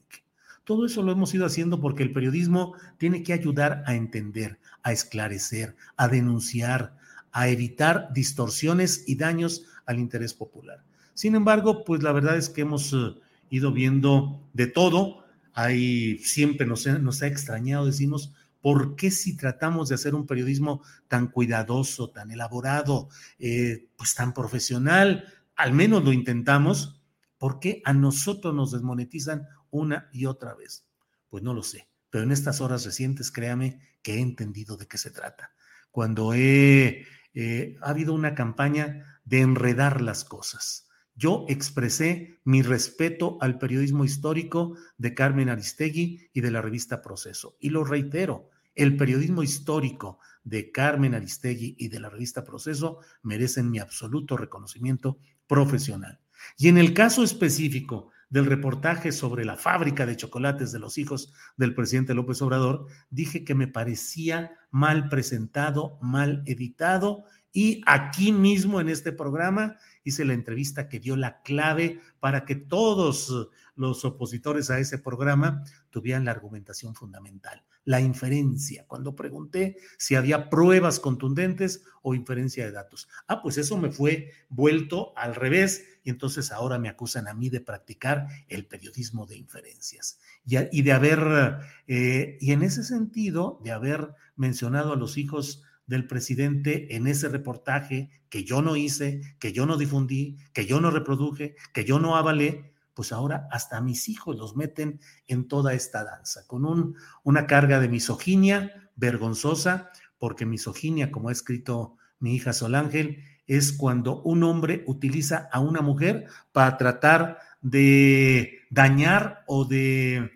Todo 0.69 0.85
eso 0.85 1.03
lo 1.03 1.13
hemos 1.13 1.33
ido 1.33 1.47
haciendo 1.47 1.81
porque 1.81 2.03
el 2.03 2.13
periodismo 2.13 2.75
tiene 2.99 3.23
que 3.23 3.33
ayudar 3.33 3.83
a 3.87 3.95
entender, 3.95 4.59
a 4.83 4.93
esclarecer, 4.93 5.77
a 5.97 6.09
denunciar, 6.09 6.95
a 7.33 7.49
evitar 7.49 8.13
distorsiones 8.13 9.05
y 9.07 9.17
daños 9.17 9.65
al 9.87 9.99
interés 9.99 10.35
popular. 10.35 10.85
Sin 11.15 11.35
embargo, 11.35 11.87
pues 11.87 12.03
la 12.03 12.13
verdad 12.13 12.37
es 12.37 12.51
que 12.51 12.61
hemos 12.61 12.93
eh, 12.93 13.15
ido 13.49 13.73
viendo 13.73 14.47
de 14.53 14.67
todo. 14.67 15.25
Ahí 15.55 16.19
siempre 16.19 16.67
nos, 16.67 16.87
nos 16.87 17.23
ha 17.23 17.29
extrañado, 17.29 17.87
decimos, 17.87 18.35
¿por 18.61 18.95
qué 18.95 19.11
si 19.11 19.39
tratamos 19.39 19.89
de 19.89 19.95
hacer 19.95 20.15
un 20.15 20.27
periodismo 20.27 20.83
tan 21.09 21.29
cuidadoso, 21.29 22.11
tan 22.11 22.31
elaborado, 22.31 23.09
eh, 23.39 23.89
pues 23.97 24.15
tan 24.15 24.35
profesional, 24.35 25.33
al 25.57 25.73
menos 25.73 26.05
lo 26.05 26.13
intentamos, 26.13 27.01
¿por 27.39 27.59
qué 27.59 27.81
a 27.87 27.95
nosotros 27.95 28.55
nos 28.55 28.73
desmonetizan 28.73 29.47
una 29.71 30.09
y 30.13 30.27
otra 30.27 30.55
vez? 30.55 30.87
Pues 31.29 31.43
no 31.43 31.55
lo 31.55 31.63
sé, 31.63 31.89
pero 32.11 32.25
en 32.25 32.33
estas 32.33 32.61
horas 32.61 32.85
recientes, 32.85 33.31
créame 33.31 33.81
que 34.03 34.15
he 34.15 34.21
entendido 34.21 34.77
de 34.77 34.87
qué 34.87 34.99
se 34.99 35.11
trata. 35.11 35.53
Cuando 35.91 36.35
he, 36.35 37.07
eh, 37.35 37.77
ha 37.83 37.91
habido 37.91 38.15
una 38.15 38.35
campaña 38.35 39.21
de 39.25 39.41
enredar 39.41 40.01
las 40.01 40.25
cosas. 40.25 40.89
Yo 41.15 41.47
expresé 41.49 42.39
mi 42.45 42.63
respeto 42.63 43.39
al 43.41 43.59
periodismo 43.59 44.05
histórico 44.05 44.77
de 44.99 45.15
Carmen 45.15 45.49
Aristegui 45.49 46.31
y 46.33 46.41
de 46.41 46.51
la 46.53 46.63
revista 46.63 47.03
Proceso. 47.03 47.57
Y 47.59 47.71
lo 47.71 47.85
reitero, 47.85 48.51
el 48.77 48.97
periodismo 48.97 49.43
histórico 49.43 50.21
de 50.45 50.71
Carmen 50.71 51.17
Aristegui 51.17 51.75
y 51.77 51.89
de 51.89 51.99
la 51.99 52.09
revista 52.09 52.45
Proceso 52.45 53.01
merecen 53.23 53.69
mi 53.69 53.81
absoluto 53.81 54.37
reconocimiento 54.37 55.19
profesional. 55.49 56.21
Y 56.57 56.69
en 56.69 56.79
el 56.79 56.95
caso 56.95 57.25
específico 57.25 58.13
del 58.31 58.47
reportaje 58.47 59.13
sobre 59.13 59.45
la 59.45 59.57
fábrica 59.57 60.07
de 60.07 60.17
chocolates 60.17 60.73
de 60.73 60.79
los 60.79 60.99
hijos 60.99 61.33
del 61.57 61.75
presidente 61.75 62.15
López 62.15 62.43
Obrador, 62.43 62.87
dije 63.11 63.45
que 63.45 63.55
me 63.55 63.69
parecía 63.69 64.53
mal 64.71 65.09
presentado, 65.09 65.99
mal 66.03 66.43
editado 66.47 67.25
y 67.53 67.83
aquí 67.87 68.33
mismo 68.33 68.81
en 68.81 68.89
este 68.89 69.13
programa 69.13 69.77
hice 70.05 70.25
la 70.25 70.35
entrevista 70.35 70.89
que 70.89 71.01
dio 71.01 71.17
la 71.17 71.43
clave 71.43 72.01
para 72.21 72.45
que 72.45 72.55
todos 72.55 73.49
los 73.75 74.05
opositores 74.05 74.71
a 74.71 74.79
ese 74.79 74.99
programa 74.99 75.65
tuvieran 75.91 76.25
la 76.25 76.33
argumentación 76.33 76.95
fundamental. 76.95 77.65
la 77.85 78.03
inferencia, 78.03 78.85
cuando 78.87 79.17
pregunté 79.17 79.79
si 79.97 80.15
había 80.15 80.51
pruebas 80.51 81.01
contundentes 81.01 81.85
o 82.03 82.15
inferencia 82.15 82.67
de 82.67 82.73
datos. 82.73 83.09
Ah, 83.27 83.41
pues 83.41 83.57
eso 83.57 83.79
me 83.79 83.91
fue 83.91 84.31
vuelto 84.51 85.15
al 85.17 85.35
revés 85.35 85.98
y 86.09 86.11
entonces 86.11 86.53
ahora 86.53 86.79
me 86.79 86.89
acusan 86.89 87.29
a 87.29 87.35
mí 87.35 87.51
de 87.51 87.61
practicar 87.61 88.29
el 88.49 88.65
periodismo 88.65 89.27
de 89.27 89.37
inferencias. 89.37 90.19
Y, 90.47 90.81
de 90.81 90.93
haber, 90.93 91.59
eh, 91.87 92.39
y 92.41 92.53
en 92.53 92.63
ese 92.63 92.83
sentido, 92.83 93.61
de 93.63 93.73
haber 93.73 94.15
mencionado 94.35 94.95
a 94.95 94.97
los 94.97 95.19
hijos 95.19 95.65
del 95.87 96.07
presidente 96.07 96.97
en 96.97 97.09
ese 97.09 97.29
reportaje 97.29 98.09
que 98.31 98.43
yo 98.43 98.63
no 98.63 98.75
hice, 98.77 99.21
que 99.39 99.53
yo 99.53 99.67
no 99.67 99.77
difundí, 99.77 100.39
que 100.55 100.65
yo 100.65 100.81
no 100.81 100.91
reproduje, 100.91 101.57
que 101.75 101.85
yo 101.85 101.99
no 101.99 102.17
avalé, 102.17 102.73
pues 102.95 103.13
ahora 103.13 103.47
hasta 103.53 103.83
mis 103.83 104.09
hijos 104.09 104.35
los 104.35 104.57
meten 104.57 105.01
en 105.27 105.47
toda 105.47 105.75
esta 105.75 106.05
danza, 106.05 106.47
con 106.47 106.65
un, 106.65 106.97
una 107.23 107.47
carga 107.47 107.81
de 107.81 107.91
misoginia 107.91 108.91
vergonzosa, 108.97 109.91
porque 110.17 110.47
misoginia, 110.47 111.11
como 111.11 111.29
ha 111.29 111.33
escrito 111.33 111.99
mi 112.19 112.35
hija 112.35 112.55
Solángel, 112.55 113.23
es 113.49 113.73
cuando 113.73 114.23
un 114.23 114.45
hombre 114.45 114.85
utiliza 114.87 115.49
a 115.51 115.59
una 115.59 115.81
mujer 115.81 116.27
para 116.53 116.77
tratar 116.77 117.39
de 117.61 118.61
dañar 118.71 119.43
o 119.49 119.65
de 119.65 120.31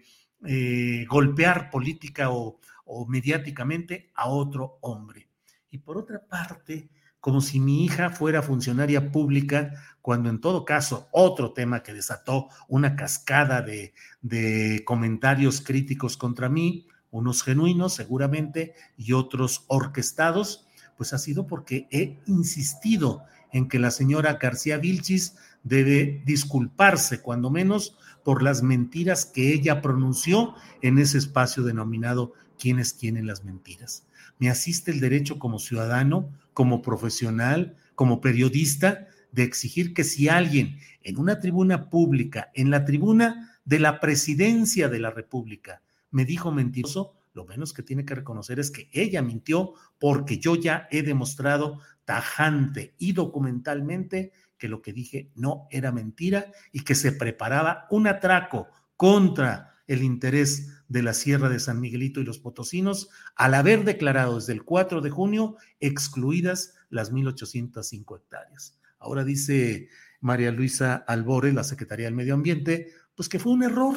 eh, 0.44 1.06
golpear 1.08 1.70
política 1.70 2.30
o, 2.30 2.58
o 2.84 3.06
mediáticamente 3.06 4.10
a 4.16 4.28
otro 4.28 4.78
hombre. 4.80 5.28
Y 5.70 5.78
por 5.78 5.96
otra 5.96 6.26
parte, 6.26 6.90
como 7.22 7.40
si 7.40 7.60
mi 7.60 7.84
hija 7.84 8.10
fuera 8.10 8.42
funcionaria 8.42 9.12
pública, 9.12 9.74
cuando 10.00 10.28
en 10.28 10.40
todo 10.40 10.64
caso 10.64 11.08
otro 11.12 11.52
tema 11.52 11.84
que 11.84 11.94
desató 11.94 12.48
una 12.66 12.96
cascada 12.96 13.62
de, 13.62 14.82
comentarios 14.84 15.60
críticos 15.60 16.16
contra 16.16 16.48
mí, 16.48 16.88
unos 17.12 17.44
genuinos 17.44 17.94
seguramente 17.94 18.74
y 18.96 19.12
otros 19.12 19.64
orquestados, 19.68 20.66
pues 21.02 21.14
ha 21.14 21.18
sido 21.18 21.48
porque 21.48 21.88
he 21.90 22.20
insistido 22.26 23.24
en 23.52 23.66
que 23.68 23.80
la 23.80 23.90
señora 23.90 24.34
García 24.40 24.78
Vilchis 24.78 25.34
debe 25.64 26.22
disculparse, 26.24 27.20
cuando 27.20 27.50
menos, 27.50 27.96
por 28.22 28.40
las 28.40 28.62
mentiras 28.62 29.26
que 29.26 29.52
ella 29.52 29.82
pronunció 29.82 30.54
en 30.80 30.98
ese 30.98 31.18
espacio 31.18 31.64
denominado 31.64 32.34
¿Quiénes 32.56 32.96
tienen 32.96 33.26
las 33.26 33.42
mentiras? 33.42 34.06
Me 34.38 34.48
asiste 34.48 34.92
el 34.92 35.00
derecho 35.00 35.40
como 35.40 35.58
ciudadano 35.58 36.30
como 36.54 36.82
profesional, 36.82 37.74
como 37.96 38.20
periodista, 38.20 39.08
de 39.32 39.42
exigir 39.42 39.94
que 39.94 40.04
si 40.04 40.28
alguien 40.28 40.78
en 41.02 41.18
una 41.18 41.40
tribuna 41.40 41.90
pública, 41.90 42.52
en 42.54 42.70
la 42.70 42.84
tribuna 42.84 43.58
de 43.64 43.80
la 43.80 43.98
presidencia 43.98 44.88
de 44.88 45.00
la 45.00 45.10
República, 45.10 45.82
me 46.12 46.24
dijo 46.24 46.52
mentiroso, 46.52 47.14
lo 47.34 47.44
menos 47.46 47.72
que 47.72 47.82
tiene 47.82 48.04
que 48.04 48.14
reconocer 48.14 48.60
es 48.60 48.70
que 48.70 48.88
ella 48.92 49.22
mintió 49.22 49.74
porque 49.98 50.38
yo 50.38 50.56
ya 50.56 50.88
he 50.90 51.02
demostrado 51.02 51.80
tajante 52.04 52.94
y 52.98 53.12
documentalmente 53.12 54.32
que 54.58 54.68
lo 54.68 54.82
que 54.82 54.92
dije 54.92 55.32
no 55.34 55.66
era 55.70 55.92
mentira 55.92 56.52
y 56.72 56.84
que 56.84 56.94
se 56.94 57.12
preparaba 57.12 57.86
un 57.90 58.06
atraco 58.06 58.68
contra 58.96 59.72
el 59.86 60.02
interés 60.02 60.84
de 60.88 61.02
la 61.02 61.14
Sierra 61.14 61.48
de 61.48 61.58
San 61.58 61.80
Miguelito 61.80 62.20
y 62.20 62.24
los 62.24 62.38
Potosinos, 62.38 63.08
al 63.34 63.54
haber 63.54 63.84
declarado 63.84 64.36
desde 64.36 64.52
el 64.52 64.62
4 64.62 65.00
de 65.00 65.10
junio 65.10 65.56
excluidas 65.80 66.74
las 66.90 67.12
1.805 67.12 68.16
hectáreas. 68.16 68.78
Ahora 68.98 69.24
dice 69.24 69.88
María 70.20 70.52
Luisa 70.52 70.94
Albore, 70.94 71.52
la 71.52 71.64
Secretaría 71.64 72.06
del 72.06 72.14
Medio 72.14 72.34
Ambiente, 72.34 72.92
pues 73.14 73.28
que 73.28 73.38
fue 73.38 73.52
un 73.52 73.64
error. 73.64 73.96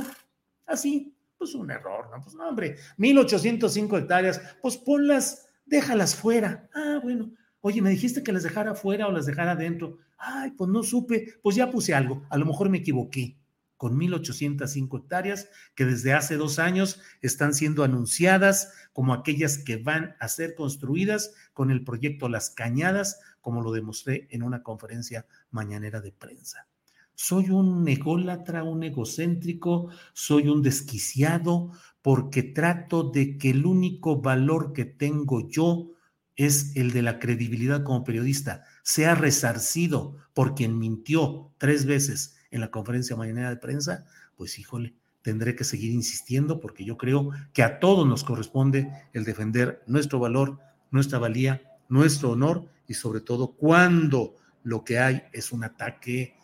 Así, 0.65 1.14
pues 1.45 1.55
un 1.55 1.69
error, 1.69 2.09
¿no? 2.11 2.23
Pues 2.23 2.35
no, 2.35 2.47
hombre, 2.47 2.75
1.805 2.97 3.99
hectáreas, 3.99 4.41
pues 4.63 4.77
ponlas, 4.77 5.47
déjalas 5.65 6.15
fuera. 6.15 6.67
Ah, 6.73 6.99
bueno. 7.03 7.31
Oye, 7.61 7.81
me 7.83 7.91
dijiste 7.91 8.23
que 8.23 8.31
las 8.31 8.43
dejara 8.43 8.73
fuera 8.73 9.07
o 9.07 9.11
las 9.11 9.27
dejara 9.27 9.51
adentro. 9.51 9.99
Ay, 10.17 10.51
pues 10.51 10.71
no 10.71 10.81
supe, 10.81 11.35
pues 11.43 11.55
ya 11.55 11.69
puse 11.69 11.93
algo, 11.93 12.25
a 12.29 12.37
lo 12.37 12.45
mejor 12.45 12.69
me 12.69 12.79
equivoqué 12.79 13.37
con 13.77 13.99
1.805 13.99 15.01
hectáreas 15.01 15.49
que 15.75 15.85
desde 15.85 16.13
hace 16.13 16.37
dos 16.37 16.57
años 16.57 17.01
están 17.21 17.53
siendo 17.53 17.83
anunciadas 17.83 18.73
como 18.93 19.13
aquellas 19.13 19.59
que 19.59 19.77
van 19.77 20.15
a 20.19 20.27
ser 20.29 20.55
construidas 20.55 21.33
con 21.53 21.69
el 21.69 21.83
proyecto 21.83 22.29
Las 22.29 22.49
Cañadas, 22.49 23.19
como 23.41 23.61
lo 23.61 23.71
demostré 23.71 24.27
en 24.31 24.41
una 24.41 24.63
conferencia 24.63 25.27
mañanera 25.51 26.01
de 26.01 26.11
prensa. 26.11 26.67
Soy 27.15 27.49
un 27.49 27.87
ególatra, 27.87 28.63
un 28.63 28.83
egocéntrico, 28.83 29.89
soy 30.13 30.49
un 30.49 30.61
desquiciado, 30.61 31.71
porque 32.01 32.43
trato 32.43 33.09
de 33.09 33.37
que 33.37 33.49
el 33.49 33.65
único 33.65 34.21
valor 34.21 34.73
que 34.73 34.85
tengo 34.85 35.47
yo 35.49 35.91
es 36.35 36.75
el 36.75 36.91
de 36.91 37.01
la 37.01 37.19
credibilidad 37.19 37.83
como 37.83 38.03
periodista, 38.03 38.63
sea 38.83 39.15
resarcido 39.15 40.17
por 40.33 40.53
quien 40.53 40.77
mintió 40.77 41.51
tres 41.57 41.85
veces 41.85 42.35
en 42.51 42.61
la 42.61 42.71
conferencia 42.71 43.15
mañana 43.15 43.49
de 43.49 43.57
prensa, 43.57 44.05
pues 44.35 44.59
híjole, 44.59 44.93
tendré 45.21 45.55
que 45.55 45.63
seguir 45.63 45.91
insistiendo 45.91 46.59
porque 46.59 46.85
yo 46.85 46.97
creo 46.97 47.31
que 47.53 47.63
a 47.63 47.79
todos 47.79 48.07
nos 48.07 48.23
corresponde 48.23 48.91
el 49.13 49.23
defender 49.23 49.81
nuestro 49.87 50.19
valor, 50.19 50.59
nuestra 50.91 51.17
valía, 51.17 51.61
nuestro 51.89 52.31
honor 52.31 52.65
y 52.87 52.93
sobre 52.93 53.21
todo 53.21 53.53
cuando 53.53 54.35
lo 54.63 54.83
que 54.83 54.99
hay 54.99 55.23
es 55.33 55.51
un 55.51 55.63
ataque 55.63 56.35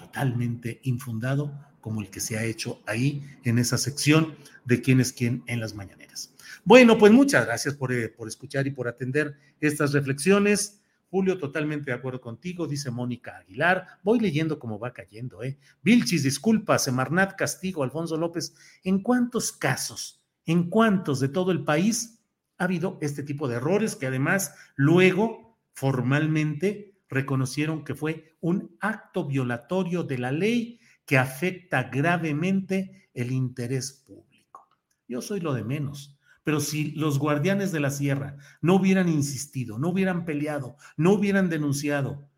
totalmente 0.00 0.80
infundado 0.84 1.52
como 1.80 2.00
el 2.00 2.10
que 2.10 2.20
se 2.20 2.38
ha 2.38 2.44
hecho 2.44 2.82
ahí 2.86 3.24
en 3.44 3.58
esa 3.58 3.78
sección 3.78 4.34
de 4.64 4.80
quién 4.80 5.00
es 5.00 5.12
quién 5.12 5.42
en 5.46 5.60
las 5.60 5.74
mañaneras. 5.74 6.32
Bueno, 6.64 6.98
pues 6.98 7.12
muchas 7.12 7.46
gracias 7.46 7.74
por, 7.74 7.92
eh, 7.92 8.08
por 8.08 8.28
escuchar 8.28 8.66
y 8.66 8.70
por 8.70 8.88
atender 8.88 9.36
estas 9.60 9.92
reflexiones. 9.92 10.80
Julio, 11.10 11.38
totalmente 11.38 11.90
de 11.90 11.96
acuerdo 11.96 12.20
contigo, 12.20 12.66
dice 12.66 12.90
Mónica 12.90 13.38
Aguilar. 13.38 13.86
Voy 14.02 14.20
leyendo 14.20 14.58
cómo 14.58 14.78
va 14.78 14.92
cayendo, 14.92 15.42
¿eh? 15.42 15.58
Vilchis, 15.82 16.22
disculpa, 16.22 16.78
Semarnat, 16.78 17.36
castigo, 17.36 17.82
Alfonso 17.82 18.16
López. 18.16 18.54
¿En 18.84 19.02
cuántos 19.02 19.52
casos, 19.52 20.22
en 20.46 20.70
cuántos 20.70 21.18
de 21.20 21.28
todo 21.28 21.50
el 21.50 21.64
país 21.64 22.20
ha 22.58 22.64
habido 22.64 22.98
este 23.00 23.22
tipo 23.22 23.48
de 23.48 23.56
errores 23.56 23.96
que 23.96 24.06
además 24.06 24.54
luego 24.76 25.58
formalmente 25.72 26.89
reconocieron 27.10 27.84
que 27.84 27.94
fue 27.94 28.36
un 28.40 28.76
acto 28.80 29.26
violatorio 29.26 30.04
de 30.04 30.18
la 30.18 30.32
ley 30.32 30.80
que 31.04 31.18
afecta 31.18 31.84
gravemente 31.84 33.10
el 33.12 33.32
interés 33.32 33.92
público? 34.06 34.68
Yo 35.08 35.20
soy 35.20 35.40
lo 35.40 35.52
de 35.52 35.64
menos. 35.64 36.16
Pero 36.42 36.60
si 36.60 36.92
los 36.92 37.18
guardianes 37.18 37.70
de 37.70 37.80
la 37.80 37.90
sierra 37.90 38.36
no 38.62 38.76
hubieran 38.76 39.08
insistido, 39.08 39.78
no 39.78 39.90
hubieran 39.90 40.24
peleado, 40.24 40.76
no 40.96 41.12
hubieran 41.12 41.50
denunciado, 41.50 42.30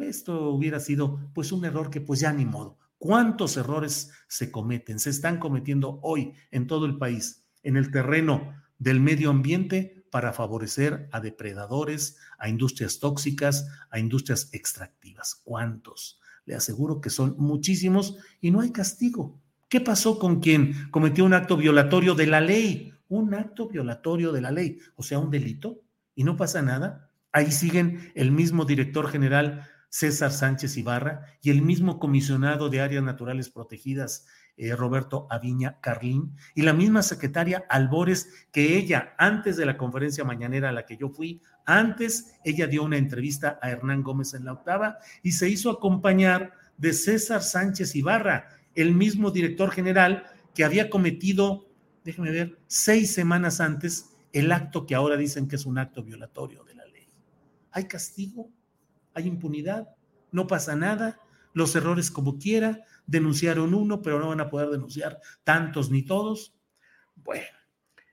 esto 0.00 0.50
hubiera 0.50 0.78
sido 0.78 1.30
pues 1.34 1.50
un 1.50 1.64
error 1.64 1.90
que 1.90 2.00
pues 2.00 2.20
ya 2.20 2.32
ni 2.32 2.44
modo. 2.44 2.78
¿Cuántos 2.98 3.56
errores 3.56 4.12
se 4.28 4.52
cometen? 4.52 4.98
Se 5.00 5.10
están 5.10 5.38
cometiendo 5.38 5.98
hoy 6.02 6.34
en 6.50 6.66
todo 6.66 6.86
el 6.86 6.98
país, 6.98 7.44
en 7.62 7.76
el 7.76 7.90
terreno 7.90 8.54
del 8.78 9.00
medio 9.00 9.30
ambiente 9.30 9.99
para 10.10 10.32
favorecer 10.32 11.08
a 11.12 11.20
depredadores, 11.20 12.18
a 12.38 12.48
industrias 12.48 12.98
tóxicas, 12.98 13.68
a 13.90 13.98
industrias 13.98 14.50
extractivas. 14.52 15.40
¿Cuántos? 15.44 16.20
Le 16.44 16.54
aseguro 16.54 17.00
que 17.00 17.10
son 17.10 17.36
muchísimos 17.38 18.18
y 18.40 18.50
no 18.50 18.60
hay 18.60 18.72
castigo. 18.72 19.40
¿Qué 19.68 19.80
pasó 19.80 20.18
con 20.18 20.40
quien 20.40 20.90
cometió 20.90 21.24
un 21.24 21.34
acto 21.34 21.56
violatorio 21.56 22.14
de 22.14 22.26
la 22.26 22.40
ley? 22.40 22.94
un 23.10 23.34
acto 23.34 23.68
violatorio 23.68 24.32
de 24.32 24.40
la 24.40 24.52
ley, 24.52 24.78
o 24.94 25.02
sea, 25.02 25.18
un 25.18 25.30
delito, 25.30 25.82
y 26.14 26.24
no 26.24 26.36
pasa 26.36 26.62
nada. 26.62 27.10
Ahí 27.32 27.50
siguen 27.50 28.12
el 28.14 28.30
mismo 28.30 28.64
director 28.64 29.08
general 29.08 29.68
César 29.88 30.30
Sánchez 30.30 30.76
Ibarra 30.76 31.26
y 31.42 31.50
el 31.50 31.60
mismo 31.60 31.98
comisionado 31.98 32.70
de 32.70 32.80
áreas 32.80 33.02
naturales 33.02 33.50
protegidas 33.50 34.26
eh, 34.62 34.76
Roberto 34.76 35.26
Aviña 35.30 35.78
Carlín 35.80 36.36
y 36.54 36.62
la 36.62 36.72
misma 36.72 37.02
secretaria 37.02 37.64
Albores 37.68 38.46
que 38.52 38.76
ella 38.76 39.14
antes 39.16 39.56
de 39.56 39.66
la 39.66 39.76
conferencia 39.76 40.22
mañanera 40.24 40.68
a 40.68 40.72
la 40.72 40.84
que 40.84 40.96
yo 40.96 41.08
fui, 41.08 41.40
antes 41.64 42.34
ella 42.44 42.66
dio 42.66 42.84
una 42.84 42.98
entrevista 42.98 43.58
a 43.62 43.70
Hernán 43.70 44.02
Gómez 44.02 44.34
en 44.34 44.44
la 44.44 44.52
octava 44.52 44.98
y 45.22 45.32
se 45.32 45.48
hizo 45.48 45.70
acompañar 45.70 46.52
de 46.76 46.92
César 46.92 47.42
Sánchez 47.42 47.96
Ibarra, 47.96 48.48
el 48.74 48.94
mismo 48.94 49.30
director 49.30 49.70
general 49.70 50.24
que 50.54 50.64
había 50.64 50.90
cometido 50.90 51.70
déjeme 52.04 52.30
ver, 52.30 52.58
seis 52.66 53.12
semanas 53.14 53.60
antes 53.60 54.10
el 54.32 54.52
acto 54.52 54.86
que 54.86 54.94
ahora 54.94 55.16
dicen 55.16 55.48
que 55.48 55.56
es 55.56 55.66
un 55.66 55.78
acto 55.78 56.02
violatorio 56.02 56.64
de 56.64 56.74
la 56.74 56.84
ley. 56.86 57.08
¿Hay 57.72 57.84
castigo? 57.84 58.50
¿Hay 59.14 59.26
impunidad? 59.26 59.88
¿No 60.32 60.46
pasa 60.46 60.76
nada? 60.76 61.20
Los 61.52 61.74
errores 61.74 62.10
como 62.10 62.38
quiera, 62.38 62.84
denunciaron 63.06 63.74
uno, 63.74 64.02
pero 64.02 64.18
no 64.18 64.28
van 64.28 64.40
a 64.40 64.50
poder 64.50 64.68
denunciar 64.68 65.20
tantos 65.44 65.90
ni 65.90 66.02
todos. 66.02 66.54
Bueno, 67.16 67.46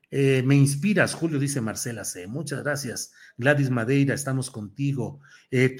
eh, 0.09 0.41
me 0.45 0.55
inspiras, 0.55 1.13
Julio, 1.13 1.39
dice 1.39 1.61
Marcela 1.61 2.05
C. 2.05 2.27
Muchas 2.27 2.63
gracias. 2.63 3.11
Gladys 3.37 3.69
Madeira, 3.69 4.13
estamos 4.13 4.49
contigo. 4.49 5.19
Eh, 5.51 5.77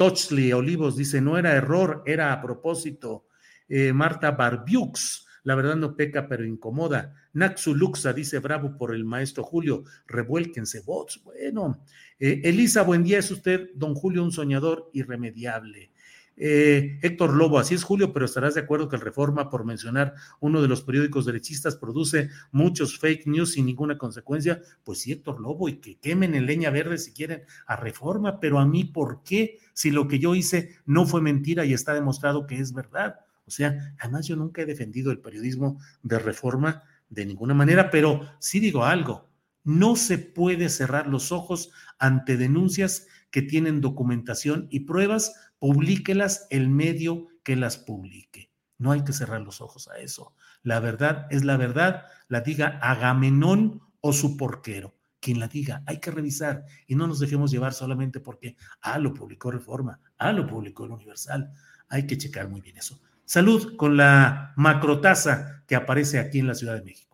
Olivos 0.54 0.98
dice, 0.98 1.22
no 1.22 1.38
era 1.38 1.54
error, 1.54 2.04
era 2.06 2.34
a 2.34 2.42
propósito. 2.42 3.28
Eh, 3.70 3.92
Marta 3.94 4.32
Barbiux, 4.32 5.26
la 5.44 5.56
verdad 5.56 5.76
no 5.76 5.96
peca, 5.96 6.28
pero 6.28 6.46
incomoda. 6.46 7.16
Naxu 7.34 7.74
Luxa 7.74 8.12
dice 8.12 8.40
bravo 8.40 8.78
por 8.78 8.94
el 8.94 9.06
maestro 9.06 9.44
Julio, 9.44 9.84
revuélquense 10.06 10.82
bots. 10.82 11.22
Bueno, 11.24 11.86
eh, 12.20 12.42
Elisa, 12.44 12.82
buen 12.82 13.04
día, 13.04 13.20
es 13.20 13.32
usted, 13.32 13.70
don 13.76 13.96
Julio, 13.96 14.24
un 14.24 14.32
soñador 14.32 14.90
irremediable. 14.94 15.92
Eh, 16.40 17.00
Héctor 17.02 17.34
Lobo, 17.34 17.58
así 17.58 17.74
es 17.74 17.84
Julio, 17.84 18.14
pero 18.14 18.26
estarás 18.26 18.54
de 18.54 18.62
acuerdo 18.62 18.88
que 18.88 18.96
el 18.96 19.02
Reforma, 19.02 19.50
por 19.50 19.66
mencionar 19.66 20.14
uno 20.40 20.62
de 20.62 20.68
los 20.68 20.84
periódicos 20.84 21.26
derechistas, 21.26 21.76
produce 21.76 22.30
muchos 22.52 23.00
fake 23.00 23.26
news 23.26 23.54
sin 23.54 23.66
ninguna 23.66 23.98
consecuencia. 23.98 24.62
Pues 24.84 25.00
sí, 25.00 25.12
Héctor 25.12 25.40
Lobo, 25.42 25.68
y 25.68 25.78
que 25.78 25.98
quemen 25.98 26.36
en 26.36 26.46
leña 26.46 26.70
verde 26.70 27.00
si 27.00 27.12
quieren 27.12 27.42
a 27.66 27.76
Reforma, 27.76 28.40
pero 28.40 28.60
a 28.60 28.66
mí, 28.68 28.84
¿por 28.86 29.24
qué? 29.24 29.58
Si 29.74 29.90
lo 29.90 30.08
que 30.08 30.20
yo 30.20 30.36
hice 30.36 30.76
no 30.86 31.08
fue 31.08 31.22
mentira 31.22 31.66
y 31.66 31.74
está 31.74 31.94
demostrado 31.94 32.46
que 32.46 32.60
es 32.60 32.72
verdad. 32.72 33.16
O 33.48 33.52
sea, 33.52 33.96
además 34.00 34.28
yo 34.28 34.36
nunca 34.36 34.62
he 34.62 34.66
defendido 34.66 35.12
el 35.12 35.20
periodismo 35.20 35.80
de 36.04 36.20
Reforma 36.20 36.84
de 37.10 37.26
ninguna 37.26 37.54
manera, 37.54 37.90
pero 37.90 38.22
sí 38.40 38.60
digo 38.60 38.84
algo, 38.84 39.30
no 39.68 39.98
se 39.98 40.18
puede 40.18 40.70
cerrar 40.70 41.08
los 41.08 41.34
ojos 41.34 41.72
ante 42.00 42.38
denuncias 42.38 43.08
que 43.32 43.42
tienen 43.42 43.82
documentación 43.82 44.68
y 44.70 44.82
pruebas 44.82 45.36
publíquelas 45.60 46.48
el 46.52 46.70
medio 46.70 47.28
que 47.44 47.58
las 47.58 47.76
publique. 47.78 48.50
No 48.78 48.94
hay 48.94 49.04
que 49.04 49.12
cerrar 49.12 49.42
los 49.42 49.60
ojos 49.60 49.90
a 49.90 49.98
eso. 49.98 50.34
La 50.64 50.80
verdad 50.80 51.28
es 51.32 51.44
la 51.44 51.58
verdad, 51.58 52.06
la 52.30 52.40
diga 52.40 52.80
Agamenón 52.82 53.82
o 54.00 54.14
su 54.14 54.38
porquero. 54.38 54.96
Quien 55.20 55.42
la 55.42 55.50
diga, 55.50 55.84
hay 55.86 56.00
que 56.00 56.12
revisar 56.12 56.64
y 56.88 56.96
no 56.96 57.06
nos 57.06 57.20
dejemos 57.20 57.52
llevar 57.52 57.74
solamente 57.74 58.22
porque, 58.22 58.56
ah, 58.80 58.98
lo 58.98 59.14
publicó 59.14 59.52
Reforma, 59.52 60.00
ah, 60.18 60.32
lo 60.32 60.48
publicó 60.48 60.86
el 60.86 60.92
Universal. 60.92 61.52
Hay 61.90 62.08
que 62.08 62.18
checar 62.18 62.48
muy 62.48 62.62
bien 62.62 62.78
eso. 62.78 63.02
Salud 63.26 63.76
con 63.76 63.98
la 63.98 64.54
macrotasa 64.56 65.66
que 65.68 65.76
aparece 65.76 66.20
aquí 66.20 66.40
en 66.40 66.48
la 66.48 66.56
Ciudad 66.56 66.76
de 66.76 66.84
México. 66.84 67.07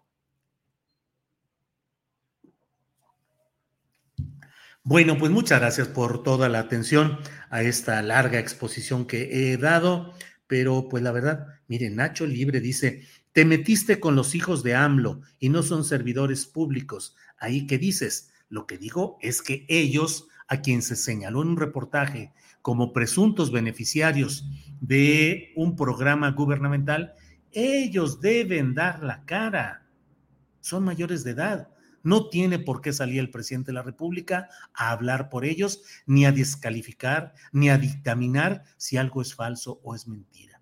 Bueno, 4.85 5.17
pues 5.17 5.31
muchas 5.31 5.61
gracias 5.61 5.87
por 5.87 6.23
toda 6.23 6.49
la 6.49 6.59
atención 6.59 7.17
a 7.49 7.61
esta 7.63 8.01
larga 8.01 8.39
exposición 8.39 9.05
que 9.07 9.53
he 9.53 9.55
dado, 9.55 10.13
pero 10.45 10.89
pues 10.89 11.01
la 11.01 11.13
verdad, 11.13 11.47
mire, 11.69 11.89
Nacho 11.89 12.27
Libre 12.27 12.59
dice, 12.59 13.07
te 13.31 13.45
metiste 13.45 14.01
con 14.01 14.17
los 14.17 14.35
hijos 14.35 14.61
de 14.61 14.75
AMLO 14.75 15.21
y 15.39 15.47
no 15.47 15.63
son 15.63 15.85
servidores 15.85 16.45
públicos. 16.45 17.15
Ahí 17.37 17.65
qué 17.65 17.77
dices, 17.77 18.33
lo 18.49 18.67
que 18.67 18.77
digo 18.77 19.17
es 19.21 19.41
que 19.41 19.65
ellos, 19.69 20.27
a 20.49 20.59
quien 20.59 20.81
se 20.81 20.97
señaló 20.97 21.43
en 21.43 21.47
un 21.47 21.57
reportaje 21.57 22.33
como 22.61 22.91
presuntos 22.91 23.53
beneficiarios 23.53 24.49
de 24.81 25.53
un 25.55 25.77
programa 25.77 26.31
gubernamental, 26.31 27.13
ellos 27.53 28.19
deben 28.19 28.73
dar 28.73 29.01
la 29.01 29.23
cara. 29.23 29.87
Son 30.59 30.83
mayores 30.83 31.23
de 31.23 31.31
edad 31.31 31.72
no 32.03 32.29
tiene 32.29 32.59
por 32.59 32.81
qué 32.81 32.93
salir 32.93 33.19
el 33.19 33.31
presidente 33.31 33.71
de 33.71 33.75
la 33.75 33.81
República 33.81 34.49
a 34.73 34.91
hablar 34.91 35.29
por 35.29 35.45
ellos, 35.45 35.81
ni 36.05 36.25
a 36.25 36.31
descalificar, 36.31 37.33
ni 37.51 37.69
a 37.69 37.77
dictaminar 37.77 38.63
si 38.77 38.97
algo 38.97 39.21
es 39.21 39.33
falso 39.33 39.79
o 39.83 39.95
es 39.95 40.07
mentira. 40.07 40.53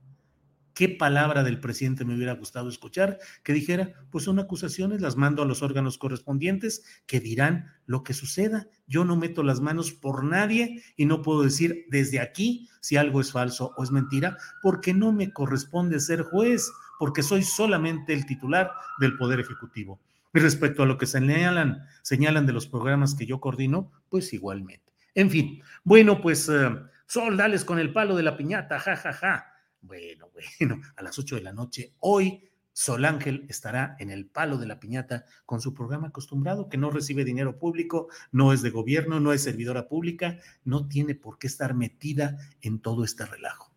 ¿Qué 0.74 0.88
palabra 0.88 1.44
del 1.44 1.60
presidente 1.60 2.06
me 2.06 2.16
hubiera 2.16 2.34
gustado 2.34 2.70
escuchar? 2.70 3.20
Que 3.44 3.54
dijera, 3.54 3.94
pues 4.10 4.24
son 4.24 4.40
acusaciones, 4.40 5.02
las 5.02 5.18
mando 5.18 5.44
a 5.44 5.46
los 5.46 5.62
órganos 5.62 5.98
correspondientes 5.98 6.84
que 7.06 7.20
dirán 7.20 7.68
lo 7.86 8.04
que 8.04 8.14
suceda. 8.14 8.68
Yo 8.88 9.04
no 9.04 9.18
meto 9.18 9.44
las 9.44 9.60
manos 9.60 9.92
por 9.92 10.24
nadie 10.24 10.82
y 10.96 11.06
no 11.06 11.22
puedo 11.22 11.44
decir 11.44 11.86
desde 11.90 12.20
aquí 12.20 12.70
si 12.80 12.96
algo 12.96 13.20
es 13.20 13.32
falso 13.32 13.74
o 13.78 13.84
es 13.84 13.92
mentira, 13.92 14.38
porque 14.64 14.94
no 14.94 15.12
me 15.12 15.34
corresponde 15.34 16.00
ser 16.00 16.24
juez, 16.24 16.72
porque 16.98 17.22
soy 17.22 17.44
solamente 17.44 18.14
el 18.14 18.26
titular 18.26 18.72
del 19.00 19.18
Poder 19.18 19.42
Ejecutivo. 19.42 20.00
Y 20.34 20.40
respecto 20.40 20.84
a 20.84 20.86
lo 20.86 20.98
que 20.98 21.06
señalan, 21.06 21.86
señalan 22.02 22.46
de 22.46 22.54
los 22.54 22.68
programas 22.68 23.16
que 23.16 23.26
yo 23.26 23.40
coordino, 23.40 23.92
pues 24.10 24.34
igualmente. 24.34 24.94
En 25.14 25.30
fin, 25.30 25.62
bueno, 25.84 26.22
pues 26.22 26.48
uh, 26.48 26.88
Sol, 27.12 27.36
dales 27.36 27.66
con 27.66 27.78
el 27.78 27.92
palo 27.92 28.16
de 28.16 28.24
la 28.24 28.38
piñata, 28.38 28.80
ja, 28.80 28.96
ja, 28.96 29.12
ja. 29.12 29.46
Bueno, 29.82 30.30
bueno, 30.60 30.82
a 30.96 31.04
las 31.04 31.20
8 31.20 31.36
de 31.36 31.42
la 31.42 31.52
noche, 31.52 31.94
hoy 32.00 32.50
Sol 32.72 33.04
Ángel 33.04 33.46
estará 33.50 33.98
en 34.00 34.10
el 34.12 34.28
palo 34.28 34.58
de 34.58 34.66
la 34.66 34.80
piñata 34.80 35.26
con 35.46 35.60
su 35.60 35.74
programa 35.74 36.08
acostumbrado, 36.08 36.70
que 36.70 36.78
no 36.78 36.90
recibe 36.90 37.26
dinero 37.26 37.60
público, 37.60 38.08
no 38.32 38.54
es 38.54 38.62
de 38.62 38.70
gobierno, 38.70 39.20
no 39.20 39.34
es 39.34 39.44
servidora 39.44 39.90
pública, 39.90 40.38
no 40.64 40.88
tiene 40.88 41.14
por 41.14 41.38
qué 41.38 41.48
estar 41.48 41.74
metida 41.74 42.38
en 42.62 42.80
todo 42.80 43.04
este 43.04 43.26
relajo. 43.26 43.74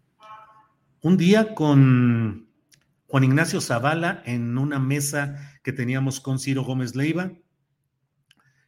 Un 1.01 1.17
día 1.17 1.57
con 1.57 2.49
Juan 3.09 3.25
Ignacio 3.25 3.61
Zavala 3.61 4.23
en 4.27 4.57
una 4.59 4.79
mesa 4.79 5.54
que 5.65 5.73
teníamos 5.73 6.21
con 6.21 6.39
Ciro 6.39 6.63
Gómez 6.63 6.95
Leiva. 6.95 7.33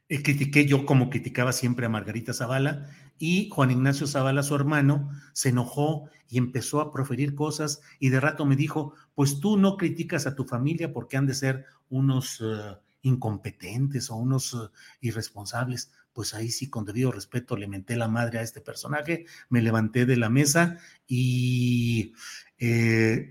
Eh, 0.09 0.23
critiqué 0.23 0.67
yo 0.67 0.87
como 0.87 1.11
criticaba 1.11 1.53
siempre 1.53 1.87
a 1.87 1.91
Margarita 1.91 2.33
Zavala 2.33 2.89
y 3.19 3.51
Juan 3.51 3.71
Ignacio 3.71 4.07
Zavala, 4.07 4.43
su 4.43 4.55
hermano, 4.55 5.11
se 5.33 5.51
enojó 5.51 6.09
y 6.29 6.39
empezó 6.39 6.81
a 6.81 6.93
proferir 6.93 7.35
cosas 7.35 7.83
y 8.01 8.09
de 8.09 8.19
rato 8.19 8.47
me 8.47 8.57
dijo, 8.57 8.95
pues 9.15 9.41
tú 9.41 9.59
no 9.59 9.77
criticas 9.77 10.27
a 10.27 10.35
tu 10.35 10.45
familia 10.45 10.93
porque 10.93 11.19
han 11.19 11.27
de 11.27 11.35
ser 11.35 11.67
unos 11.91 12.41
eh, 12.41 12.77
incompetentes 13.03 14.11
o 14.11 14.17
unos 14.17 14.55
eh, 14.55 14.57
irresponsables. 15.03 15.93
Pues 16.15 16.33
ahí 16.33 16.51
sí, 16.51 16.71
con 16.71 16.87
debido 16.87 17.13
respeto, 17.13 17.59
le 17.59 17.69
menté 17.69 17.95
la 17.97 18.09
madre 18.09 18.39
a 18.39 18.43
este 18.43 18.63
personaje, 18.63 19.27
me 19.51 19.61
levanté 19.61 20.07
de 20.07 20.17
la 20.17 20.31
mesa 20.31 20.79
y 21.07 22.15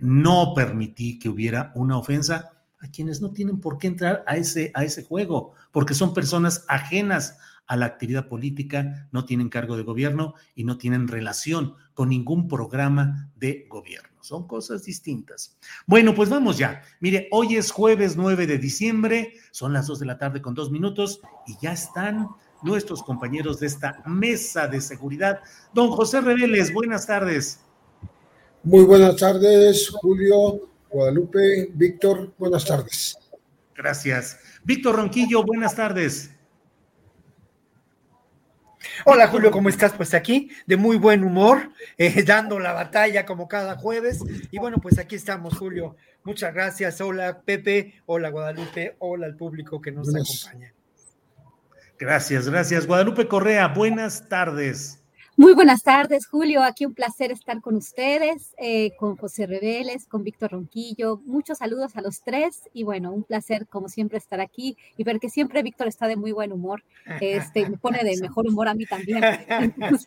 no 0.02 0.54
permití 0.56 1.18
que 1.18 1.30
hubiera 1.30 1.72
una 1.74 1.98
ofensa 1.98 2.55
a 2.86 2.92
quienes 2.92 3.22
no 3.22 3.32
tienen 3.32 3.60
por 3.60 3.78
qué 3.78 3.88
entrar 3.88 4.24
a 4.28 4.38
ese, 4.38 4.72
a 4.76 4.84
ese 4.84 5.04
juego, 5.04 5.54
porque 5.72 5.94
son 5.94 6.14
personas 6.14 6.66
ajenas 6.68 7.38
a 7.68 7.76
la 7.76 7.88
actividad 7.88 8.28
política, 8.28 9.08
no 9.12 9.26
tienen 9.26 9.50
cargo 9.50 9.76
de 9.76 9.84
gobierno 9.84 10.36
y 10.54 10.66
no 10.66 10.78
tienen 10.78 11.08
relación 11.08 11.74
con 11.96 12.10
ningún 12.10 12.48
programa 12.48 13.32
de 13.36 13.66
gobierno. 13.68 14.10
Son 14.22 14.48
cosas 14.48 14.84
distintas. 14.84 15.58
Bueno, 15.88 16.14
pues 16.14 16.30
vamos 16.30 16.58
ya. 16.58 16.82
Mire, 17.00 17.28
hoy 17.32 17.56
es 17.56 17.72
jueves 17.72 18.16
9 18.18 18.46
de 18.46 18.58
diciembre, 18.60 19.34
son 19.52 19.74
las 19.74 19.88
2 19.88 20.00
de 20.00 20.06
la 20.06 20.18
tarde 20.18 20.42
con 20.42 20.54
dos 20.54 20.72
minutos 20.72 21.22
y 21.48 21.58
ya 21.60 21.74
están 21.74 22.28
nuestros 22.62 23.02
compañeros 23.02 23.60
de 23.60 23.68
esta 23.68 24.04
mesa 24.06 24.68
de 24.68 24.82
seguridad. 24.82 25.40
Don 25.74 25.90
José 25.90 26.22
Reveles, 26.22 26.72
buenas 26.74 27.08
tardes. 27.08 27.62
Muy 28.64 28.84
buenas 28.84 29.16
tardes, 29.16 29.90
Julio. 29.90 30.75
Guadalupe, 30.96 31.72
Víctor, 31.74 32.34
buenas 32.38 32.64
tardes. 32.64 33.18
Gracias. 33.76 34.40
Víctor 34.64 34.96
Ronquillo, 34.96 35.44
buenas 35.44 35.76
tardes. 35.76 36.34
Hola 39.04 39.28
Julio, 39.28 39.52
¿cómo 39.52 39.68
estás? 39.68 39.92
Pues 39.92 40.14
aquí 40.14 40.52
de 40.66 40.78
muy 40.78 40.96
buen 40.96 41.26
humor, 41.26 41.70
eh, 41.98 42.24
dando 42.26 42.60
la 42.60 42.72
batalla 42.72 43.26
como 43.26 43.50
cada 43.50 43.76
jueves. 43.76 44.24
Y 44.52 44.58
bueno, 44.58 44.78
pues 44.78 44.98
aquí 44.98 45.16
estamos, 45.16 45.58
Julio. 45.58 45.98
Muchas 46.24 46.54
gracias. 46.54 47.02
Hola 47.02 47.42
Pepe, 47.42 48.02
hola 48.06 48.30
Guadalupe, 48.30 48.96
hola 49.00 49.26
al 49.26 49.36
público 49.36 49.82
que 49.82 49.92
nos 49.92 50.08
acompaña. 50.08 50.74
Gracias, 52.00 52.48
gracias. 52.48 52.88
Guadalupe 52.88 53.28
Correa, 53.28 53.68
buenas 53.68 54.30
tardes. 54.30 55.05
Muy 55.38 55.54
buenas 55.54 55.84
tardes, 55.84 56.28
Julio. 56.28 56.64
Aquí 56.64 56.86
un 56.86 56.94
placer 56.94 57.30
estar 57.30 57.60
con 57.60 57.76
ustedes, 57.76 58.56
eh, 58.58 58.92
con 58.98 59.18
José 59.18 59.46
Reveles, 59.46 60.08
con 60.08 60.24
Víctor 60.24 60.52
Ronquillo. 60.52 61.18
Muchos 61.26 61.58
saludos 61.58 61.98
a 61.98 62.02
los 62.02 62.24
tres 62.24 62.62
y 62.74 62.84
bueno, 62.84 63.12
un 63.12 63.24
placer 63.24 63.68
como 63.68 63.90
siempre 63.90 64.18
estar 64.18 64.40
aquí 64.40 64.78
y 64.96 65.04
ver 65.04 65.20
que 65.20 65.30
siempre 65.30 65.62
Víctor 65.62 65.88
está 65.88 66.08
de 66.08 66.16
muy 66.16 66.32
buen 66.32 66.54
humor. 66.54 66.86
Este, 67.20 67.70
me 67.70 67.78
pone 67.78 68.02
de 68.06 68.16
mejor 68.22 68.48
humor 68.48 68.70
a 68.70 68.76
mí 68.76 68.86
también. 68.86 69.22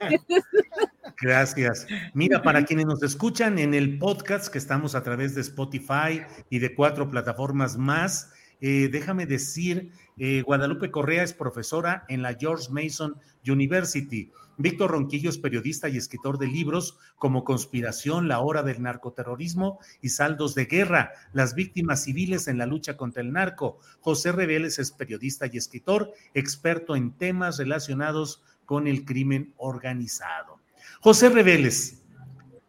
Gracias. 1.21 1.87
Mira, 2.15 2.41
para 2.41 2.65
quienes 2.65 2.87
nos 2.87 3.03
escuchan 3.03 3.59
en 3.59 3.75
el 3.75 3.99
podcast 3.99 4.49
que 4.49 4.57
estamos 4.57 4.95
a 4.95 5.03
través 5.03 5.35
de 5.35 5.43
Spotify 5.43 6.23
y 6.49 6.59
de 6.59 6.75
cuatro 6.75 7.11
plataformas 7.11 7.77
más, 7.77 8.33
eh, 8.63 8.89
déjame 8.91 9.27
decir, 9.27 9.93
eh, 10.17 10.41
Guadalupe 10.41 10.91
Correa 10.91 11.23
es 11.23 11.35
profesora 11.35 12.07
en 12.09 12.23
la 12.23 12.35
George 12.35 12.69
Mason 12.71 13.17
University. 13.47 14.33
Víctor 14.61 14.91
Ronquillo 14.91 15.31
es 15.31 15.39
periodista 15.39 15.89
y 15.89 15.97
escritor 15.97 16.37
de 16.37 16.49
libros 16.49 16.99
como 17.17 17.45
Conspiración, 17.45 18.27
la 18.27 18.41
hora 18.41 18.65
del 18.65 18.83
narcoterrorismo 18.83 19.79
y 20.03 20.09
Saldos 20.09 20.57
de 20.57 20.65
Guerra, 20.65 21.13
las 21.33 21.55
víctimas 21.55 22.03
civiles 22.03 22.49
en 22.49 22.59
la 22.59 22.67
lucha 22.67 22.97
contra 22.97 23.23
el 23.23 23.33
narco. 23.33 23.79
José 24.01 24.33
Reveles 24.33 24.81
es 24.81 24.91
periodista 24.91 25.47
y 25.47 25.57
escritor, 25.57 26.13
experto 26.35 26.97
en 26.97 27.13
temas 27.13 27.59
relacionados 27.59 28.43
con 28.65 28.89
el 28.89 29.05
crimen 29.05 29.55
organizado. 29.59 30.59
José 31.01 31.29
Reveles, 31.29 32.03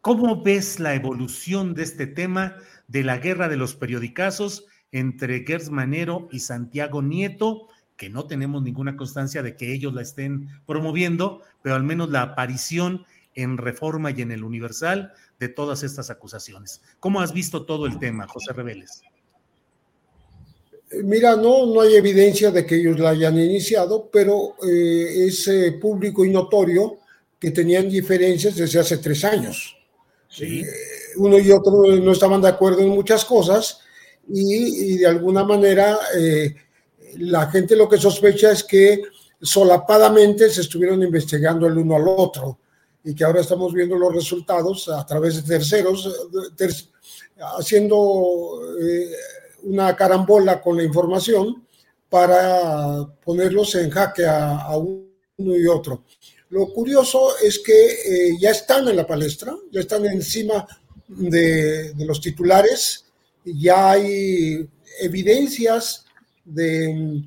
¿cómo 0.01 0.43
ves 0.43 0.79
la 0.79 0.93
evolución 0.93 1.73
de 1.73 1.83
este 1.83 2.05
tema 2.05 2.55
de 2.87 3.03
la 3.03 3.17
guerra 3.17 3.49
de 3.49 3.57
los 3.57 3.75
periodicazos 3.75 4.67
entre 4.91 5.43
Gers 5.43 5.71
Manero 5.71 6.29
y 6.31 6.41
Santiago 6.41 7.01
Nieto? 7.01 7.67
Que 7.99 8.09
no 8.09 8.25
tenemos 8.25 8.63
ninguna 8.63 8.95
constancia 8.95 9.43
de 9.43 9.57
que 9.57 9.73
ellos 9.73 9.93
la 9.93 10.01
estén 10.01 10.47
promoviendo, 10.65 11.41
pero 11.61 11.75
al 11.75 11.83
menos 11.83 12.09
la 12.09 12.21
aparición 12.21 13.05
en 13.35 13.57
Reforma 13.57 14.11
y 14.11 14.21
en 14.21 14.31
el 14.31 14.45
Universal 14.45 15.11
de 15.37 15.49
todas 15.49 15.83
estas 15.83 16.09
acusaciones. 16.09 16.81
¿Cómo 17.01 17.19
has 17.19 17.33
visto 17.33 17.65
todo 17.65 17.85
el 17.85 17.99
tema, 17.99 18.25
José 18.25 18.53
Reveles? 18.53 19.01
Mira, 21.03 21.35
no, 21.35 21.65
no 21.65 21.81
hay 21.81 21.95
evidencia 21.95 22.51
de 22.51 22.65
que 22.65 22.77
ellos 22.77 22.97
la 22.97 23.09
hayan 23.09 23.37
iniciado, 23.37 24.09
pero 24.11 24.55
eh, 24.65 25.25
es 25.27 25.47
eh, 25.49 25.73
público 25.73 26.23
y 26.23 26.29
notorio 26.29 26.99
que 27.37 27.51
tenían 27.51 27.89
diferencias 27.89 28.55
desde 28.55 28.79
hace 28.79 28.97
tres 28.99 29.25
años. 29.25 29.77
Sí. 30.29 30.61
Eh, 30.61 30.65
uno 31.17 31.37
y 31.37 31.51
otro 31.51 31.85
no 31.97 32.11
estaban 32.13 32.41
de 32.41 32.47
acuerdo 32.47 32.79
en 32.79 32.89
muchas 32.89 33.25
cosas 33.25 33.81
y, 34.29 34.93
y 34.93 34.97
de 34.99 35.07
alguna 35.07 35.43
manera 35.43 35.97
eh, 36.17 36.55
la 37.17 37.49
gente 37.49 37.75
lo 37.75 37.89
que 37.89 37.97
sospecha 37.97 38.51
es 38.51 38.63
que 38.63 39.03
solapadamente 39.41 40.49
se 40.49 40.61
estuvieron 40.61 41.01
investigando 41.01 41.67
el 41.67 41.77
uno 41.77 41.95
al 41.95 42.07
otro 42.07 42.59
y 43.03 43.15
que 43.15 43.23
ahora 43.23 43.41
estamos 43.41 43.73
viendo 43.73 43.97
los 43.97 44.13
resultados 44.13 44.89
a 44.89 45.05
través 45.05 45.37
de 45.37 45.57
terceros, 45.57 46.29
ter 46.55 46.71
haciendo 47.57 48.61
eh, 48.81 49.09
una 49.63 49.95
carambola 49.95 50.61
con 50.61 50.77
la 50.77 50.83
información 50.83 51.65
para 52.09 53.05
ponerlos 53.23 53.75
en 53.75 53.89
jaque 53.89 54.25
a, 54.25 54.75
uno 54.77 55.55
y 55.55 55.67
otro. 55.67 56.03
Lo 56.49 56.67
curioso 56.73 57.37
es 57.41 57.59
que 57.59 57.91
eh, 58.31 58.37
ya 58.39 58.49
están 58.49 58.87
en 58.87 58.95
la 58.95 59.07
palestra, 59.07 59.55
ya 59.71 59.81
están 59.81 60.05
encima 60.05 60.67
de, 61.07 61.93
los 61.97 62.19
titulares, 62.19 63.05
ya 63.45 63.91
hay 63.91 64.67
evidencias 64.99 66.05
de, 66.49 67.23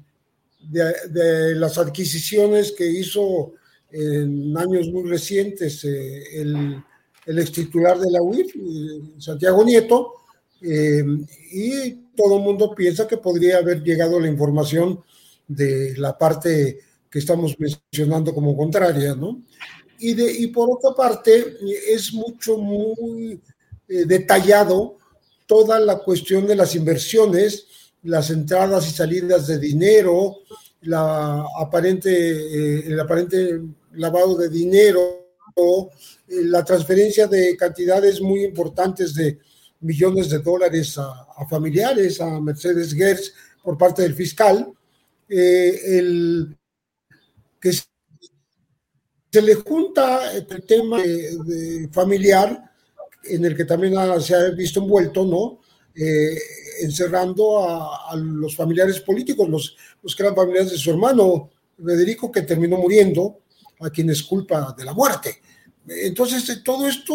de, 0.70 1.54
las 1.54 1.78
adquisiciones 1.78 2.72
que 2.72 2.86
hizo 2.86 3.52
en 3.90 4.56
años 4.56 4.88
muy 4.88 5.08
recientes 5.08 5.84
eh, 5.84 6.40
el, 6.40 6.82
el 7.26 7.38
ex 7.38 7.52
titular 7.52 7.98
de 7.98 8.10
la 8.10 8.22
UIF, 8.22 8.54
eh, 8.56 9.00
Santiago 9.18 9.64
Nieto, 9.64 10.14
eh, 10.62 11.04
y 11.52 11.92
todo 12.16 12.38
el 12.38 12.42
mundo 12.42 12.74
piensa 12.74 13.06
que 13.06 13.18
podría 13.18 13.58
haber 13.58 13.82
llegado 13.82 14.18
la 14.18 14.28
información 14.28 15.00
de 15.46 15.94
la 15.96 16.16
parte 16.16 16.80
que 17.10 17.18
estamos 17.18 17.56
mencionando 17.58 18.34
como 18.34 18.56
contraria, 18.56 19.14
¿no? 19.14 19.42
Y, 19.98 20.14
de, 20.14 20.32
y 20.32 20.46
por 20.48 20.70
otra 20.70 20.94
parte, 20.96 21.56
es 21.88 22.12
mucho, 22.12 22.56
muy 22.56 23.40
detallado 23.86 24.96
toda 25.46 25.78
la 25.78 25.98
cuestión 25.98 26.46
de 26.46 26.56
las 26.56 26.74
inversiones, 26.74 27.66
las 28.03 28.30
entradas 28.30 28.88
y 28.88 28.90
salidas 28.90 29.46
de 29.46 29.59
dinero, 29.59 30.38
eh, 30.82 32.82
el 32.86 33.00
aparente 33.00 33.61
lavado 33.92 34.36
de 34.36 34.48
dinero, 34.48 35.28
eh, 35.57 36.42
la 36.44 36.64
transferencia 36.64 37.26
de 37.26 37.57
cantidades 37.57 38.20
muy 38.20 38.44
importantes 38.44 39.14
de 39.14 39.38
millones 39.80 40.30
de 40.30 40.38
dólares 40.38 40.98
a, 40.98 41.46
familiares, 41.48 42.20
a 42.20 42.40
Mercedes 42.40 42.94
Gers 42.94 43.32
por 43.62 43.78
parte 43.78 44.03
del 44.03 44.14
fiscal, 44.14 44.72
eh, 45.28 46.46
que 47.61 47.72
se 47.72 49.42
le 49.42 49.55
junta 49.55 50.32
el 50.32 50.66
tema 50.66 51.00
de 51.00 51.88
familiar, 51.92 52.70
en 53.24 53.44
el 53.44 53.57
que 53.57 53.64
también 53.64 53.94
se 54.20 54.34
ha 54.34 54.50
visto 54.50 54.80
envuelto, 54.80 55.24
¿no? 55.24 55.61
Eh, 55.95 56.38
encerrando 56.80 57.68
a, 57.68 58.16
los 58.16 58.57
familiares 58.57 59.01
políticos, 59.01 59.49
los, 59.49 59.76
los 60.03 60.16
que 60.16 60.22
eran 60.22 60.34
familiares 60.34 60.72
de 60.72 60.78
su 60.78 60.90
hermano 60.90 61.51
Federico, 61.84 62.32
que 62.32 62.43
terminó 62.43 62.78
muriendo, 62.78 63.40
a 63.80 63.90
quien 63.90 64.11
es 64.11 64.22
culpa 64.22 64.74
de 64.76 64.84
la 64.84 64.95
muerte. 64.95 65.40
Entonces, 65.86 66.62
todo 66.62 66.88
esto 66.88 67.14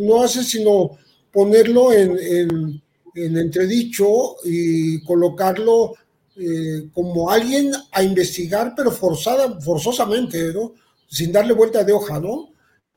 no 0.00 0.22
hace 0.22 0.42
sino 0.42 0.98
ponerlo 1.32 1.92
en, 1.92 2.18
en, 2.18 2.82
en 3.14 3.38
entredicho 3.38 4.36
y 4.44 5.02
colocarlo 5.04 5.94
eh, 6.36 6.88
como 6.92 7.30
alguien 7.30 7.70
a 7.92 8.02
investigar, 8.02 8.74
pero 8.76 8.90
forzada, 8.90 9.60
forzosamente, 9.60 10.52
¿no? 10.52 10.74
Sin 11.06 11.30
darle 11.30 11.52
vuelta 11.52 11.84
de 11.84 11.92
hoja, 11.92 12.18
¿no? 12.18 12.48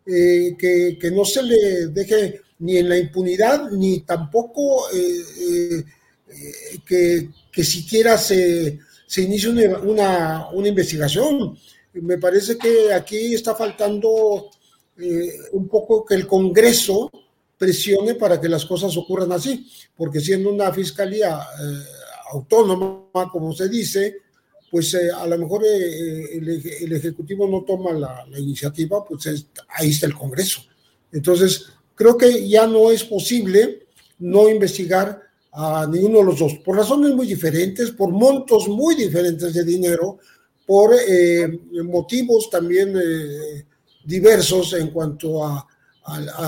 Eh, 0.07 0.55
que, 0.57 1.11
no 1.11 1.23
se 1.23 1.43
le 1.43 1.87
deje 1.87 2.41
ni 2.59 2.77
en 2.77 2.89
la 2.89 2.97
impunidad, 2.97 3.71
ni 3.71 4.01
tampoco 4.01 4.89
eh, 4.91 5.21
eh 5.39 5.85
que, 6.85 7.29
que, 7.51 7.63
siquiera 7.63 8.17
se, 8.17 8.79
se 9.07 9.21
inicie 9.21 9.49
una, 9.49 9.79
una, 9.79 10.49
una, 10.51 10.67
investigación. 10.67 11.57
Me 11.93 12.17
parece 12.17 12.57
que 12.57 12.93
aquí 12.93 13.33
está 13.33 13.55
faltando 13.55 14.49
eh, 14.97 15.39
un 15.53 15.67
poco 15.67 16.05
que 16.05 16.15
el 16.15 16.27
Congreso 16.27 17.09
presione 17.57 18.15
para 18.15 18.39
que 18.39 18.49
las 18.49 18.65
cosas 18.65 18.95
ocurran 18.97 19.31
así, 19.31 19.67
porque 19.95 20.19
siendo 20.19 20.51
una 20.51 20.71
fiscalía 20.71 21.39
eh, 21.39 21.83
autónoma, 22.31 23.31
como 23.31 23.53
se 23.53 23.67
dice, 23.67 24.17
pues 24.69 24.93
eh, 24.93 25.09
a 25.11 25.25
lo 25.27 25.37
mejor 25.37 25.63
eh, 25.65 26.37
el, 26.37 26.49
el, 26.49 26.93
Ejecutivo 26.93 27.47
no 27.47 27.63
toma 27.63 27.93
la, 27.93 28.25
iniciativa, 28.37 29.03
pues 29.03 29.25
es, 29.27 29.47
ahí 29.69 29.89
está 29.89 30.05
el 30.05 30.13
Congreso. 30.13 30.61
Entonces, 31.11 31.67
creo 31.97 32.17
que 32.17 32.47
ya 32.47 32.67
no 32.67 32.91
es 32.91 33.03
posible 33.03 33.87
no 34.19 34.47
investigar 34.47 35.21
a 35.51 35.87
ninguno 35.91 36.19
de 36.19 36.25
los 36.25 36.39
dos, 36.39 36.53
por 36.63 36.77
razones 36.77 37.13
muy 37.15 37.25
diferentes, 37.25 37.89
por 37.91 38.11
montos 38.11 38.67
muy 38.67 38.95
diferentes 38.95 39.53
de 39.53 39.63
dinero, 39.63 40.19
por 40.65 40.93
eh, 40.95 41.47
motivos 41.83 42.49
también 42.49 42.95
eh, 42.95 43.65
diversos 44.05 44.73
en 44.73 44.91
cuanto 44.91 45.43
a, 45.43 45.67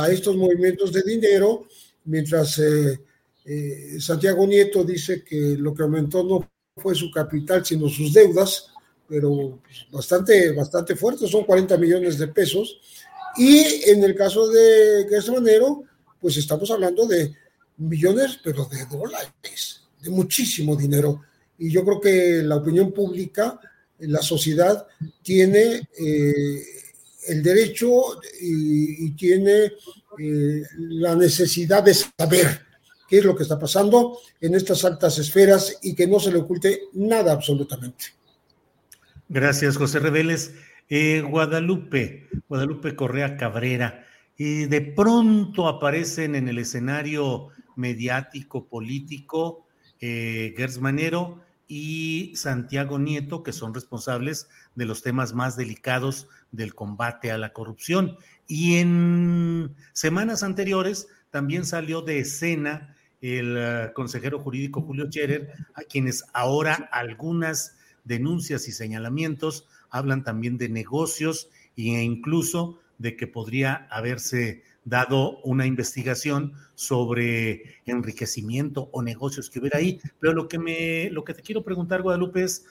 estos 0.10 0.38
movimientos 0.38 0.94
de 0.94 1.02
dinero, 1.02 1.66
mientras 2.06 2.60
eh, 2.60 4.00
Santiago 4.00 4.48
Nieto 4.48 4.86
dice 4.86 5.22
que 5.22 5.58
lo 5.58 5.74
que 5.74 5.84
aumentó 5.84 6.24
no 6.24 6.50
fue 6.78 6.96
su 6.96 7.12
capital, 7.12 7.66
sino 7.66 7.90
sus 7.90 8.14
deudas, 8.14 8.68
pero 9.06 9.60
bastante, 9.92 10.54
bastante 10.54 10.96
fuertes, 10.96 11.30
son 11.30 11.44
40 11.44 11.76
millones 11.78 12.18
de 12.18 12.28
pesos. 12.28 12.80
Y 13.38 13.90
en 13.90 14.04
el 14.04 14.16
caso 14.16 14.50
de 14.50 15.08
Gertz 15.10 15.30
pues 16.20 16.38
estamos 16.38 16.70
hablando 16.72 17.06
de 17.06 17.34
millones, 17.78 18.40
pero 18.44 18.66
de 18.66 18.86
dólares, 18.86 19.84
de 20.02 20.10
muchísimo 20.10 20.76
dinero. 20.76 21.22
Y 21.58 21.72
yo 21.72 21.84
creo 21.84 22.02
que 22.02 22.44
la 22.44 22.58
opinión 22.58 22.92
pública, 22.92 23.60
la 24.00 24.22
sociedad, 24.22 24.86
tiene 25.22 25.90
eh, 25.98 26.64
el 27.28 27.44
derecho 27.44 28.20
y, 28.42 29.06
y 29.06 29.12
tiene 29.12 29.72
eh, 30.18 30.64
la 30.78 31.16
necesidad 31.16 31.84
de 31.84 31.94
saber 31.94 32.62
qué 33.08 33.20
es 33.20 33.26
lo 33.26 33.36
que 33.36 33.44
está 33.44 33.58
pasando 33.58 34.20
en 34.40 34.56
estas 34.56 34.86
altas 34.86 35.18
esferas 35.18 35.78
y 35.82 35.96
que 35.96 36.08
no 36.08 36.20
se 36.20 36.32
le 36.32 36.40
oculte 36.40 36.84
nada 36.94 37.32
absolutamente. 37.32 38.06
Gracias, 39.28 39.78
José 39.78 40.00
Reveles. 40.00 40.52
Eh, 40.90 41.22
Guadalupe, 41.22 42.28
Guadalupe 42.48 42.96
Correa 42.96 43.38
Cabrera, 43.38 44.06
y 44.36 44.66
de 44.66 44.82
pronto 44.82 45.68
aparecen 45.68 46.34
en 46.34 46.48
el 46.48 46.58
escenario 46.58 47.50
mediático, 47.76 48.68
político, 48.68 49.68
eh, 50.02 50.56
Manero 50.80 51.42
y 51.68 52.34
Santiago 52.36 52.98
Nieto, 52.98 53.44
que 53.44 53.54
son 53.54 53.74
responsables 53.74 54.50
de 54.74 54.86
los 54.86 55.04
temas 55.04 55.34
más 55.34 55.56
delicados 55.56 56.28
del 56.52 56.74
combate 56.74 57.32
a 57.32 57.38
la 57.38 57.54
corrupción. 57.54 58.18
Y 58.48 58.78
en 58.78 59.76
semanas 59.94 60.42
anteriores 60.42 61.08
también 61.30 61.66
salió 61.66 62.02
de 62.02 62.20
escena 62.20 62.96
el 63.22 63.58
uh, 63.58 63.94
consejero 63.94 64.40
jurídico 64.40 64.82
Julio 64.82 65.06
Scherer, 65.06 65.54
a 65.76 65.82
quienes 65.82 66.24
ahora 66.34 66.90
algunas 66.92 67.78
denuncias 68.06 68.68
y 68.68 68.72
señalamientos 68.72 69.68
hablan 69.90 70.24
también 70.24 70.58
de 70.58 70.70
negocios 70.70 71.50
e 71.76 71.84
incluso 72.04 72.80
de 72.98 73.16
que 73.16 73.28
podría 73.28 73.88
haberse 73.90 74.64
dado 74.84 75.40
una 75.42 75.66
investigación 75.66 76.54
sobre 76.76 77.82
enriquecimiento 77.86 78.90
o 78.92 79.02
negocios 79.02 79.50
que 79.50 79.60
hubiera 79.60 79.80
ahí. 79.80 80.00
Pero 80.20 80.34
lo 80.34 80.48
que 80.48 80.60
me, 80.60 81.10
lo 81.12 81.24
que 81.24 81.34
te 81.34 81.42
quiero 81.42 81.64
preguntar, 81.64 82.02
Guadalupe, 82.02 82.44
es 82.44 82.66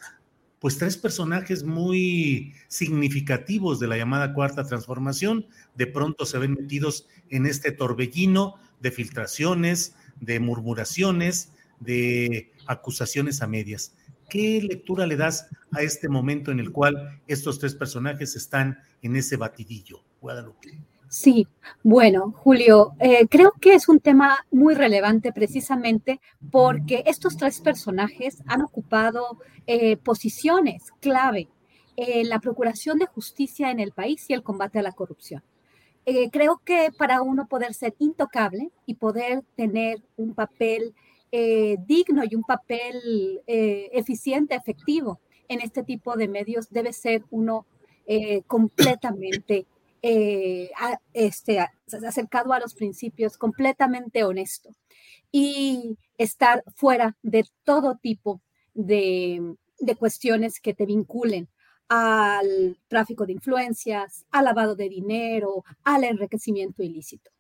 pues 0.58 0.76
tres 0.76 0.96
personajes 0.96 1.62
muy 1.62 2.54
significativos 2.66 3.78
de 3.78 3.86
la 3.86 3.96
llamada 3.96 4.34
cuarta 4.34 4.64
transformación, 4.64 5.46
de 5.76 5.86
pronto 5.86 6.26
se 6.26 6.38
ven 6.38 6.54
metidos 6.54 7.06
en 7.30 7.46
este 7.46 7.70
torbellino 7.70 8.56
de 8.80 8.90
filtraciones, 8.90 9.94
de 10.20 10.40
murmuraciones, 10.40 11.52
de 11.78 12.50
acusaciones 12.66 13.40
a 13.40 13.46
medias. 13.46 13.94
¿Qué 14.28 14.60
lectura 14.62 15.06
le 15.06 15.16
das 15.16 15.48
a 15.72 15.82
este 15.82 16.08
momento 16.08 16.50
en 16.50 16.60
el 16.60 16.70
cual 16.70 17.20
estos 17.26 17.58
tres 17.58 17.74
personajes 17.74 18.36
están 18.36 18.78
en 19.02 19.16
ese 19.16 19.36
batidillo, 19.36 20.00
Guadalupe? 20.20 20.78
Sí, 21.08 21.48
bueno, 21.82 22.32
Julio, 22.36 22.92
eh, 23.00 23.26
creo 23.28 23.52
que 23.58 23.72
es 23.72 23.88
un 23.88 23.98
tema 23.98 24.44
muy 24.50 24.74
relevante 24.74 25.32
precisamente 25.32 26.20
porque 26.50 27.02
estos 27.06 27.38
tres 27.38 27.62
personajes 27.62 28.42
han 28.46 28.60
ocupado 28.60 29.38
eh, 29.66 29.96
posiciones 29.96 30.92
clave 31.00 31.48
en 31.96 32.28
la 32.28 32.40
procuración 32.40 32.98
de 32.98 33.06
justicia 33.06 33.70
en 33.70 33.80
el 33.80 33.92
país 33.92 34.26
y 34.28 34.34
el 34.34 34.42
combate 34.42 34.78
a 34.78 34.82
la 34.82 34.92
corrupción. 34.92 35.42
eh, 36.04 36.30
creo 36.30 36.60
que 36.64 36.90
para 36.96 37.20
uno 37.22 37.46
poder 37.48 37.74
ser 37.74 37.94
intocable 37.98 38.70
y 38.86 38.94
poder 38.94 39.42
tener 39.56 40.02
un 40.16 40.34
papel 40.34 40.94
eh, 41.32 41.76
digno 41.86 42.22
y 42.28 42.34
un 42.34 42.42
papel 42.42 43.42
eh, 43.46 43.90
eficiente, 43.92 44.54
efectivo 44.54 45.20
en 45.48 45.60
este 45.60 45.82
tipo 45.82 46.16
de 46.16 46.28
medios, 46.28 46.70
debe 46.70 46.92
ser 46.92 47.24
uno 47.30 47.66
completamente 48.46 49.66
este, 51.12 51.58
acercado 52.06 52.54
a 52.54 52.60
los 52.60 52.74
principios, 52.74 53.36
completamente 53.36 54.24
honesto 54.24 54.70
y 55.30 55.98
estar 56.16 56.64
fuera 56.74 57.18
de 57.22 57.44
todo 57.64 57.96
tipo 57.96 58.40
de 58.72 59.56
cuestiones 59.98 60.58
que 60.60 60.72
te 60.72 60.86
vinculen 60.86 61.48
al 61.88 62.78
tráfico 62.88 63.26
de 63.26 63.32
influencias, 63.32 64.26
al 64.30 64.44
lavado 64.44 64.76
de 64.76 64.88
dinero, 64.88 65.64
al 65.84 66.04
enriquecimiento 66.04 66.82
ilícito. 66.82 67.30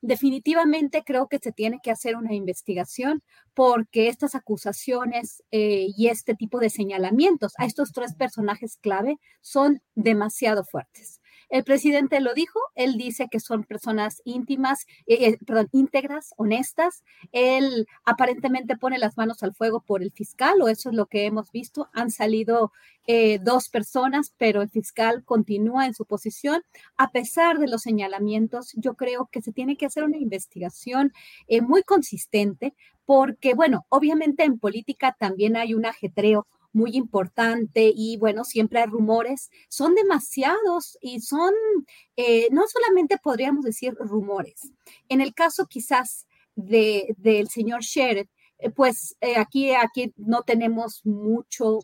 Definitivamente 0.00 1.02
creo 1.04 1.28
que 1.28 1.38
se 1.38 1.52
tiene 1.52 1.80
que 1.82 1.90
hacer 1.90 2.16
una 2.16 2.34
investigación 2.34 3.22
porque 3.54 4.08
estas 4.08 4.34
acusaciones 4.34 5.42
eh, 5.50 5.86
y 5.96 6.08
este 6.08 6.34
tipo 6.34 6.58
de 6.58 6.70
señalamientos 6.70 7.52
a 7.58 7.66
estos 7.66 7.92
tres 7.92 8.14
personajes 8.14 8.76
clave 8.76 9.18
son 9.40 9.82
demasiado 9.94 10.64
fuertes. 10.64 11.20
El 11.48 11.62
presidente 11.62 12.20
lo 12.20 12.34
dijo, 12.34 12.58
él 12.74 12.96
dice 12.96 13.28
que 13.30 13.38
son 13.38 13.62
personas 13.64 14.20
íntimas, 14.24 14.86
eh, 15.06 15.28
eh, 15.28 15.38
perdón, 15.46 15.68
íntegras, 15.72 16.34
honestas. 16.36 17.04
Él 17.30 17.86
aparentemente 18.04 18.76
pone 18.76 18.98
las 18.98 19.16
manos 19.16 19.42
al 19.42 19.54
fuego 19.54 19.80
por 19.80 20.02
el 20.02 20.10
fiscal, 20.10 20.60
o 20.60 20.68
eso 20.68 20.90
es 20.90 20.96
lo 20.96 21.06
que 21.06 21.24
hemos 21.24 21.52
visto. 21.52 21.88
Han 21.92 22.10
salido 22.10 22.72
eh, 23.06 23.38
dos 23.38 23.68
personas, 23.68 24.34
pero 24.36 24.60
el 24.60 24.70
fiscal 24.70 25.24
continúa 25.24 25.86
en 25.86 25.94
su 25.94 26.04
posición. 26.04 26.62
A 26.96 27.12
pesar 27.12 27.58
de 27.58 27.68
los 27.68 27.82
señalamientos, 27.82 28.72
yo 28.76 28.94
creo 28.94 29.28
que 29.30 29.40
se 29.40 29.52
tiene 29.52 29.76
que 29.76 29.86
hacer 29.86 30.02
una 30.02 30.16
investigación 30.16 31.12
muy 31.62 31.82
consistente, 31.84 32.74
porque, 33.04 33.54
bueno, 33.54 33.86
obviamente 33.88 34.42
en 34.42 34.58
política 34.58 35.16
también 35.18 35.56
hay 35.56 35.74
un 35.74 35.86
ajetreo 35.86 36.46
muy 36.76 36.94
importante 36.94 37.90
y 37.94 38.18
bueno, 38.18 38.44
siempre 38.44 38.80
hay 38.80 38.86
rumores, 38.86 39.50
son 39.68 39.94
demasiados 39.94 40.98
y 41.00 41.20
son, 41.20 41.54
eh, 42.16 42.48
no 42.52 42.64
solamente 42.68 43.16
podríamos 43.16 43.64
decir 43.64 43.94
rumores. 43.94 44.70
En 45.08 45.22
el 45.22 45.32
caso 45.32 45.66
quizás 45.66 46.26
de, 46.54 47.14
del 47.16 47.48
señor 47.48 47.80
Sheriff, 47.80 48.28
eh, 48.58 48.70
pues 48.70 49.16
eh, 49.22 49.36
aquí, 49.38 49.72
aquí 49.72 50.12
no 50.16 50.42
tenemos 50.42 51.00
mucho, 51.04 51.80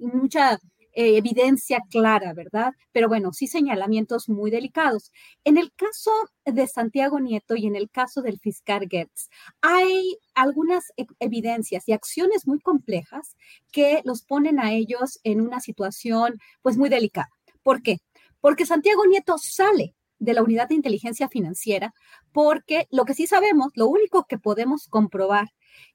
mucha 0.00 0.58
eh, 0.92 1.16
evidencia 1.16 1.80
clara, 1.90 2.34
¿verdad? 2.34 2.72
Pero 2.92 3.08
bueno, 3.08 3.32
sí 3.32 3.46
señalamientos 3.46 4.28
muy 4.28 4.50
delicados. 4.50 5.10
En 5.44 5.56
el 5.56 5.72
caso 5.72 6.10
de 6.44 6.66
Santiago 6.66 7.18
Nieto 7.20 7.56
y 7.56 7.66
en 7.66 7.76
el 7.76 7.90
caso 7.90 8.22
del 8.22 8.38
fiscal 8.38 8.86
Gertz, 8.90 9.28
hay 9.60 10.18
algunas 10.34 10.92
e, 10.96 11.06
evidencias 11.18 11.88
y 11.88 11.92
acciones 11.92 12.46
muy 12.46 12.60
complejas 12.60 13.36
que 13.70 14.02
los 14.04 14.22
ponen 14.22 14.60
a 14.60 14.72
ellos 14.72 15.18
en 15.24 15.40
una 15.40 15.60
situación 15.60 16.38
pues 16.62 16.76
muy 16.76 16.88
delicada. 16.88 17.30
¿Por 17.62 17.82
qué? 17.82 17.98
Porque 18.40 18.66
Santiago 18.66 19.06
Nieto 19.06 19.38
sale 19.38 19.94
de 20.18 20.34
la 20.34 20.42
unidad 20.42 20.68
de 20.68 20.74
inteligencia 20.76 21.28
financiera, 21.28 21.94
porque 22.32 22.86
lo 22.90 23.04
que 23.04 23.14
sí 23.14 23.26
sabemos, 23.26 23.72
lo 23.74 23.88
único 23.88 24.24
que 24.24 24.38
podemos 24.38 24.86
comprobar, 24.88 25.48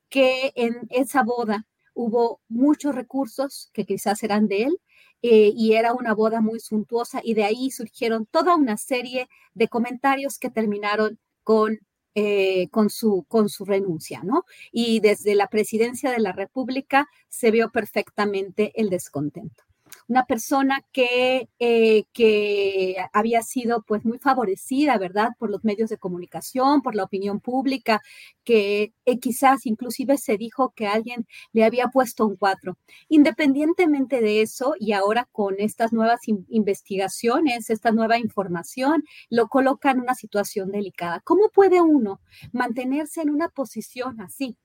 que 0.09 0.51
en 0.55 0.87
esa 0.89 1.23
boda 1.23 1.65
hubo 1.93 2.41
muchos 2.47 2.93
recursos 2.93 3.69
que 3.73 3.85
quizás 3.85 4.23
eran 4.23 4.47
de 4.47 4.63
él, 4.63 4.79
eh, 5.21 5.51
y 5.55 5.73
era 5.73 5.93
una 5.93 6.13
boda 6.13 6.41
muy 6.41 6.59
suntuosa 6.59 7.21
y 7.23 7.33
de 7.33 7.43
ahí 7.43 7.71
surgieron 7.71 8.25
toda 8.25 8.55
una 8.55 8.77
serie 8.77 9.27
de 9.53 9.67
comentarios 9.67 10.39
que 10.39 10.49
terminaron 10.49 11.19
con, 11.43 11.79
eh, 12.15 12.69
con, 12.69 12.89
su, 12.89 13.25
con 13.27 13.49
su 13.49 13.65
renuncia, 13.65 14.21
¿no? 14.23 14.45
Y 14.71 14.99
desde 14.99 15.35
la 15.35 15.47
presidencia 15.47 16.11
de 16.11 16.19
la 16.19 16.31
República 16.31 17.07
se 17.29 17.51
vio 17.51 17.71
perfectamente 17.71 18.71
el 18.75 18.89
descontento 18.89 19.66
una 20.07 20.25
persona 20.25 20.85
que, 20.91 21.49
eh, 21.59 22.03
que 22.13 22.95
había 23.13 23.41
sido 23.41 23.83
pues 23.83 24.05
muy 24.05 24.19
favorecida, 24.19 24.97
¿verdad? 24.97 25.29
Por 25.37 25.49
los 25.49 25.63
medios 25.63 25.89
de 25.89 25.97
comunicación, 25.97 26.81
por 26.81 26.95
la 26.95 27.03
opinión 27.03 27.39
pública, 27.39 28.01
que 28.43 28.93
eh, 29.05 29.19
quizás 29.19 29.65
inclusive 29.65 30.17
se 30.17 30.37
dijo 30.37 30.73
que 30.75 30.87
alguien 30.87 31.27
le 31.53 31.65
había 31.65 31.87
puesto 31.87 32.25
un 32.25 32.37
cuatro. 32.37 32.77
Independientemente 33.09 34.21
de 34.21 34.41
eso, 34.41 34.75
y 34.79 34.93
ahora 34.93 35.27
con 35.31 35.55
estas 35.59 35.93
nuevas 35.93 36.21
investigaciones, 36.49 37.69
esta 37.69 37.91
nueva 37.91 38.17
información, 38.17 39.03
lo 39.29 39.47
coloca 39.47 39.91
en 39.91 39.99
una 40.01 40.15
situación 40.15 40.71
delicada. 40.71 41.21
¿Cómo 41.21 41.49
puede 41.49 41.81
uno 41.81 42.21
mantenerse 42.51 43.21
en 43.21 43.29
una 43.29 43.49
posición 43.49 44.21
así? 44.21 44.57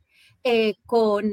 Eh, 0.44 0.74
con 0.86 1.30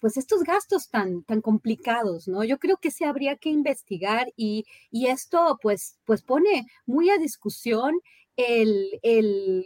pues 0.00 0.16
estos 0.16 0.44
gastos 0.44 0.88
tan, 0.88 1.24
tan 1.24 1.40
complicados, 1.40 2.28
¿no? 2.28 2.44
Yo 2.44 2.58
creo 2.60 2.76
que 2.76 2.92
se 2.92 3.04
habría 3.04 3.34
que 3.36 3.48
investigar 3.48 4.32
y, 4.36 4.66
y 4.92 5.08
esto 5.08 5.58
pues, 5.60 5.98
pues 6.04 6.22
pone 6.22 6.66
muy 6.86 7.10
a 7.10 7.18
discusión 7.18 8.00
el, 8.36 8.98
el 9.02 9.64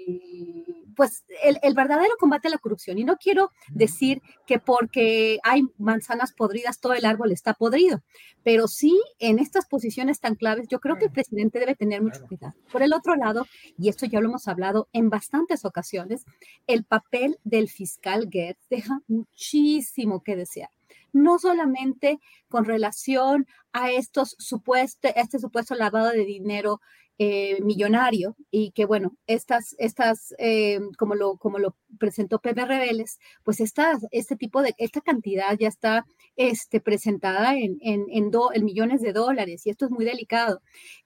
pues 0.97 1.25
el, 1.43 1.59
el, 1.63 1.75
verdadero 1.75 2.15
combate 2.19 2.49
a 2.49 2.51
la 2.51 2.59
corrupción. 2.59 2.99
Y 2.99 3.05
no 3.05 3.17
quiero 3.17 3.51
decir 3.69 4.23
que 4.47 4.59
porque 4.59 5.39
hay 5.45 5.63
manzanas 5.79 6.33
podridas, 6.33 6.81
todo 6.81 6.95
el 6.95 7.05
árbol 7.05 7.33
está 7.33 7.55
podrido, 7.55 8.03
pero 8.43 8.67
sí 8.67 8.99
en 9.19 9.39
estas 9.39 9.67
posiciones 9.67 10.21
tan 10.21 10.35
claves, 10.35 10.69
yo 10.69 10.81
creo 10.81 10.97
que 10.97 11.05
el 11.05 11.13
presidente 11.13 11.61
debe 11.61 11.75
tener 11.75 12.03
mucho 12.03 12.27
cuidado. 12.27 12.55
Por 12.73 12.83
el 12.83 12.95
otro 12.95 13.15
lado, 13.15 13.47
y 13.79 13.89
esto 13.89 14.07
ya 14.07 14.21
lo 14.21 14.29
hemos 14.29 14.49
hablado 14.49 14.89
en 14.93 15.11
bastantes 15.11 15.65
ocasiones, 15.65 16.25
el 16.67 16.85
papel 16.85 17.39
del 17.45 17.69
fiscal 17.69 18.29
Gertz 18.31 18.67
deja 18.71 19.01
muchísimo 19.07 20.23
que 20.23 20.37
desear 20.37 20.71
no 21.13 21.39
solamente 21.39 22.21
con 22.49 22.67
relación 22.67 23.47
a 23.73 23.91
estos 23.91 24.37
supuestos, 24.39 25.13
este 25.17 25.39
supuesto 25.39 25.75
lavado 25.75 26.11
de 26.11 26.25
dinero 26.27 26.81
eh, 27.19 27.63
millonario 27.63 28.37
y 28.51 28.73
que 28.73 28.85
bueno, 28.85 29.17
estas, 29.27 29.75
estas 29.79 30.35
eh, 30.39 30.81
como, 30.99 31.15
lo, 31.15 31.37
como 31.39 31.59
lo 31.59 31.75
presentó 31.99 32.41
Pepe 32.41 32.67
Rebeles, 32.67 33.19
pues 33.43 33.61
esta, 33.61 33.99
este 34.11 34.37
tipo 34.37 34.63
de, 34.63 34.75
esta 34.77 35.01
cantidad 35.01 35.57
ya 35.59 35.69
está 35.69 36.07
este, 36.37 36.81
presentada 36.81 37.57
en, 37.57 37.79
en, 37.81 38.07
en, 38.11 38.65
millones 38.65 39.01
de 39.01 39.13
dólares 39.15 39.67
y 39.67 39.71
esto 39.71 39.87
es 39.87 39.91
muy 39.91 40.05
delicado. 40.05 40.61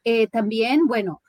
Eh, 0.04 0.26
también, 0.26 0.86
bueno, 0.86 1.22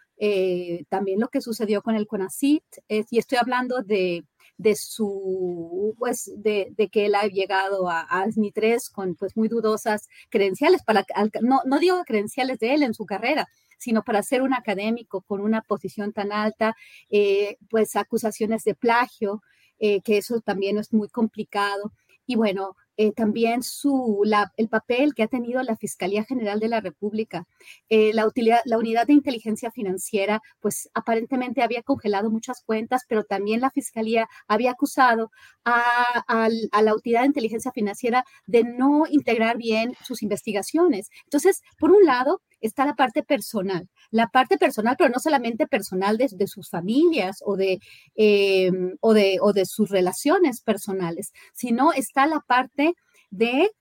también 0.89 1.19
lo 1.19 1.29
que 1.29 1.41
sucedió 1.41 1.81
con 1.81 1.95
el 1.95 2.05
CONACIT, 2.05 2.63
y 2.87 3.17
estoy 3.17 3.39
hablando 3.39 3.81
de, 3.81 4.23
de 4.61 4.75
su, 4.75 5.95
pues, 5.97 6.31
de, 6.37 6.73
de, 6.77 6.89
que 6.89 7.07
él 7.07 7.15
ha 7.15 7.25
llegado 7.25 7.89
a, 7.89 8.01
a 8.01 8.25
3 8.53 8.89
con, 8.91 9.15
pues, 9.15 9.35
muy 9.35 9.47
dudosas 9.47 10.07
credenciales, 10.29 10.83
para, 10.83 11.05
no, 11.41 11.61
no 11.65 11.79
digo 11.79 12.03
credenciales 12.05 12.59
de 12.59 12.75
él 12.75 12.83
en 12.83 12.93
su 12.93 13.05
carrera, 13.05 13.47
sino 13.81 14.03
para 14.03 14.21
ser 14.21 14.43
un 14.43 14.53
académico 14.53 15.21
con 15.21 15.41
una 15.41 15.61
posición 15.61 16.13
tan 16.13 16.31
alta, 16.31 16.75
eh, 17.09 17.57
pues 17.69 17.95
acusaciones 17.95 18.63
de 18.63 18.75
plagio, 18.75 19.41
eh, 19.79 20.01
que 20.01 20.17
eso 20.19 20.39
también 20.39 20.77
es 20.77 20.93
muy 20.93 21.09
complicado. 21.09 21.91
Y 22.27 22.35
bueno, 22.35 22.75
eh, 22.95 23.11
también 23.11 23.63
su, 23.63 24.21
el 24.55 24.69
papel 24.69 25.15
que 25.15 25.23
ha 25.23 25.27
tenido 25.27 25.63
la 25.63 25.75
Fiscalía 25.75 26.23
General 26.23 26.59
de 26.59 26.67
la 26.67 26.79
República. 26.79 27.47
La, 27.89 28.27
utilidad, 28.27 28.61
la 28.65 28.77
unidad 28.77 29.07
de 29.07 29.13
inteligencia 29.13 29.71
financiera, 29.71 30.41
pues 30.59 30.87
aparentemente 30.93 31.63
había 31.63 31.81
congelado 31.81 32.29
muchas 32.29 32.61
cuentas, 32.63 33.01
pero 33.09 33.23
también 33.23 33.61
la 33.61 33.71
Fiscalía 33.71 34.27
había 34.47 34.71
acusado 34.71 35.31
a, 35.65 36.23
a 36.27 36.81
la 36.83 36.93
utilidad 36.93 37.21
de 37.21 37.27
inteligencia 37.27 37.71
financiera 37.71 38.23
de 38.45 38.63
no 38.63 39.05
integrar 39.09 39.57
bien 39.57 39.95
sus 40.05 40.21
investigaciones. 40.21 41.09
Entonces, 41.25 41.61
por 41.79 41.91
un 41.91 42.05
lado, 42.05 42.41
está 42.61 42.85
la 42.85 42.95
parte 42.95 43.23
personal, 43.23 43.89
la 44.11 44.27
parte 44.27 44.57
personal, 44.57 44.95
pero 44.97 45.09
no 45.09 45.19
solamente 45.19 45.67
personal 45.67 46.17
de, 46.17 46.47
sus 46.47 46.69
familias 46.69 47.43
o 47.45 47.55
de, 47.55 47.79
em, 48.15 48.95
o, 49.01 49.13
de, 49.13 49.39
o 49.41 49.53
de 49.53 49.65
sus 49.65 49.89
relaciones 49.89 50.61
personales, 50.61 51.33
sino 51.53 51.93
está 51.93 52.27
la 52.27 52.39
parte 52.41 52.93
de 53.29 53.71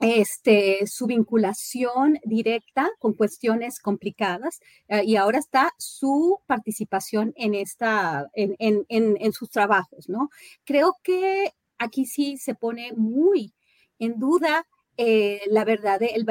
este, 0.00 0.86
su 0.86 1.06
vinculación 1.06 2.18
directa 2.24 2.88
con 3.00 3.14
cuestiones 3.14 3.80
complicadas 3.80 4.60
eh, 4.88 5.02
y 5.04 5.16
ahora 5.16 5.38
está 5.38 5.72
su 5.76 6.40
participación 6.46 7.32
en, 7.36 7.54
esta, 7.54 8.28
en, 8.34 8.54
en, 8.58 8.84
en, 8.88 9.32
sus 9.32 9.50
trabajos, 9.50 10.08
¿no? 10.08 10.30
Creo 10.64 10.96
que 11.02 11.52
aquí 11.78 12.06
sí 12.06 12.36
se 12.36 12.54
pone 12.54 12.92
muy 12.92 13.54
en 13.98 14.18
duda 14.18 14.66
eh, 15.00 15.42
la, 15.46 15.64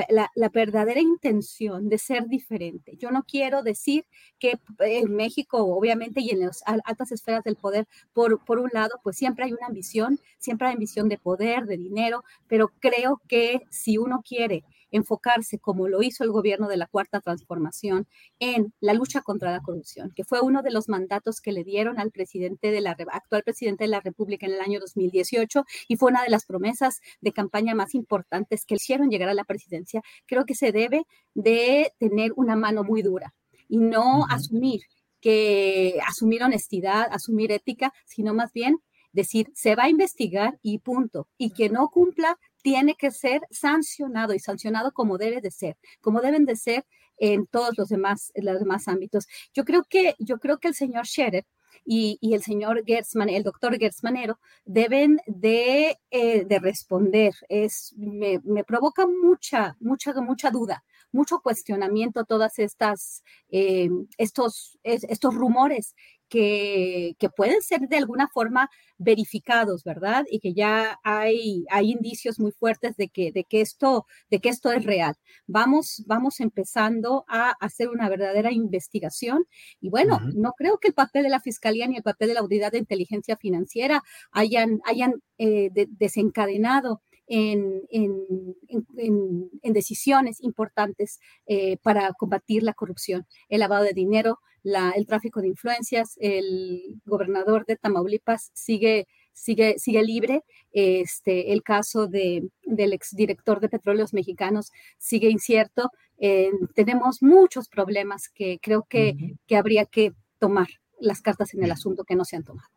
la, 0.09 0.29
la, 0.35 0.49
verdadera 0.49 0.99
intención 0.99 1.87
de 1.87 1.97
ser 1.97 2.27
diferente. 2.27 2.97
Yo 2.97 3.11
no 3.11 3.23
quiero 3.23 3.63
decir 3.63 4.05
que 4.39 4.59
en 4.79 5.15
México, 5.15 5.63
obviamente, 5.63 6.19
y 6.19 6.31
en 6.31 6.41
las 6.41 6.63
altas 6.65 7.13
esferas 7.13 7.45
del 7.45 7.55
poder, 7.55 7.87
por, 8.11 8.43
por 8.43 8.59
un 8.59 8.69
lado, 8.73 8.99
pues 9.03 9.15
siempre 9.15 9.45
hay 9.45 9.53
una 9.53 9.67
ambición, 9.67 10.19
siempre 10.37 10.67
hay 10.67 10.73
ambición 10.73 11.07
de 11.07 11.17
poder, 11.17 11.65
de 11.65 11.77
dinero, 11.77 12.25
pero 12.47 12.67
creo 12.79 13.21
que 13.29 13.61
si 13.69 13.97
uno 13.97 14.21
quiere 14.21 14.65
enfocarse, 14.91 15.59
como 15.59 15.87
lo 15.87 16.01
hizo 16.01 16.23
el 16.23 16.31
gobierno 16.31 16.67
de 16.67 16.77
la 16.77 16.87
Cuarta 16.87 17.19
Transformación, 17.19 18.07
en 18.39 18.73
la 18.79 18.93
lucha 18.93 19.21
contra 19.21 19.51
la 19.51 19.61
corrupción, 19.61 20.11
que 20.15 20.23
fue 20.23 20.41
uno 20.41 20.61
de 20.61 20.71
los 20.71 20.89
mandatos 20.89 21.41
que 21.41 21.51
le 21.51 21.63
dieron 21.63 21.99
al 21.99 22.11
presidente 22.11 22.71
de 22.71 22.81
la 22.81 22.91
actual 22.91 23.43
presidente 23.43 23.83
de 23.83 23.89
la 23.89 24.01
República 24.01 24.45
en 24.45 24.53
el 24.53 24.61
año 24.61 24.79
2018 24.79 25.65
y 25.87 25.97
fue 25.97 26.11
una 26.11 26.23
de 26.23 26.29
las 26.29 26.45
promesas 26.45 27.01
de 27.21 27.31
campaña 27.31 27.75
más 27.75 27.95
importantes 27.95 28.65
que 28.65 28.75
hicieron 28.75 29.09
llegar 29.09 29.29
a 29.29 29.33
la 29.33 29.43
presidencia, 29.43 30.01
creo 30.25 30.45
que 30.45 30.55
se 30.55 30.71
debe 30.71 31.05
de 31.33 31.93
tener 31.99 32.31
una 32.35 32.55
mano 32.55 32.83
muy 32.83 33.01
dura 33.01 33.33
y 33.67 33.77
no 33.77 34.25
asumir 34.29 34.81
que 35.19 35.99
asumir 36.07 36.43
honestidad, 36.43 37.07
asumir 37.11 37.51
ética, 37.51 37.91
sino 38.05 38.33
más 38.33 38.53
bien 38.53 38.77
decir, 39.11 39.49
se 39.55 39.75
va 39.75 39.85
a 39.85 39.89
investigar 39.89 40.59
y 40.61 40.79
punto. 40.79 41.27
Y 41.37 41.51
que 41.51 41.69
no 41.69 41.89
cumpla 41.89 42.37
tiene 42.67 42.95
que 42.95 43.11
ser 43.11 43.43
sancionado 43.49 44.33
y 44.33 44.39
sancionado 44.39 44.91
como 44.91 45.17
debe 45.17 45.39
de 45.39 45.51
ser, 45.51 45.77
como 46.01 46.19
deben 46.19 46.43
de 46.43 46.57
ser 46.57 46.85
en 47.17 47.47
todos 47.47 47.77
los 47.77 47.87
demás, 47.87 48.33
los 48.35 48.59
demás 48.59 48.89
ámbitos. 48.89 49.25
Yo 49.53 49.63
creo 49.63 49.85
que, 49.89 50.15
yo 50.19 50.37
creo 50.37 50.57
que 50.57 50.67
el 50.67 50.73
señor 50.73 51.07
Scherer 51.07 51.45
y, 51.85 52.19
el 52.21 52.43
señor 52.43 52.83
Gertzman, 52.85 53.29
el 53.29 53.43
doctor 53.43 53.79
Gertzmanero, 53.79 54.37
deben 54.65 55.21
de, 55.27 55.97
eh, 56.11 56.43
de 56.43 56.59
responder. 56.59 57.33
Es, 57.47 57.93
me, 57.95 58.41
me, 58.43 58.65
provoca 58.65 59.07
mucha, 59.07 59.77
mucha, 59.79 60.13
mucha 60.15 60.51
duda 60.51 60.83
mucho 61.11 61.39
cuestionamiento 61.39 62.25
todas 62.25 62.59
estas, 62.59 63.23
eh, 63.49 63.89
estos, 64.17 64.77
estos 64.83 65.35
rumores 65.35 65.95
que, 66.29 67.15
que, 67.19 67.29
pueden 67.29 67.61
ser 67.61 67.87
de 67.87 67.97
alguna 67.97 68.27
forma 68.27 68.69
verificados, 68.97 69.83
¿verdad? 69.83 70.25
Y 70.29 70.39
que 70.39 70.53
ya 70.53 70.99
hay, 71.03 71.65
hay 71.69 71.91
indicios 71.91 72.39
muy 72.39 72.51
fuertes 72.51 72.97
de 72.97 73.09
que, 73.09 73.31
de, 73.31 73.43
que 73.43 73.61
esto, 73.61 74.05
de 74.29 74.39
que 74.39 74.49
esto 74.49 74.71
es 74.71 74.83
real. 74.83 75.15
Vamos, 75.45 76.03
vamos 76.05 76.39
empezando 76.39 77.25
a 77.27 77.51
hacer 77.59 77.89
una 77.89 78.09
verdadera 78.09 78.51
investigación 78.51 79.45
y 79.79 79.89
bueno, 79.89 80.19
no 80.35 80.53
creo 80.53 80.79
que 80.79 80.89
el 80.89 80.93
papel 80.93 81.23
de 81.23 81.29
la 81.29 81.39
Fiscalía 81.39 81.87
ni 81.87 81.97
el 81.97 82.03
papel 82.03 82.29
de 82.29 82.33
la 82.33 82.43
Unidad 82.43 82.71
de 82.71 82.79
Inteligencia 82.79 83.37
Financiera 83.37 84.03
hayan, 84.31 84.81
hayan 84.85 85.21
eh, 85.37 85.69
desencadenado 85.73 87.01
en, 87.27 87.81
en, 87.89 89.73
decisiones 89.73 90.41
importantes 90.41 91.19
eh, 91.45 91.77
para 91.83 92.11
combatir 92.13 92.63
la 92.63 92.73
corrupción, 92.73 93.27
el 93.49 93.59
lavado 93.59 93.83
de 93.83 93.93
dinero, 93.93 94.39
la, 94.63 94.91
el 94.91 95.05
tráfico 95.05 95.41
de 95.41 95.47
influencias. 95.47 96.15
El 96.19 96.99
gobernador 97.05 97.65
de 97.65 97.77
Tamaulipas 97.77 98.51
sigue, 98.53 99.07
sigue, 99.33 99.75
sigue 99.77 100.03
libre. 100.03 100.43
Este, 100.71 101.53
el 101.53 101.63
caso 101.63 102.07
de, 102.07 102.49
del 102.63 102.93
exdirector 102.93 103.59
de 103.59 103.69
Petróleos 103.69 104.13
Mexicanos 104.13 104.71
sigue 104.97 105.29
incierto. 105.29 105.91
Eh, 106.17 106.51
tenemos 106.75 107.21
muchos 107.21 107.69
problemas 107.69 108.29
que 108.29 108.59
creo 108.61 108.85
que, 108.89 109.35
que 109.47 109.55
habría 109.55 109.85
que 109.85 110.13
tomar 110.39 110.67
las 110.99 111.21
cartas 111.21 111.53
en 111.53 111.63
el 111.63 111.71
asunto 111.71 112.03
que 112.03 112.15
no 112.15 112.25
se 112.25 112.35
han 112.35 112.43
tomado. 112.43 112.76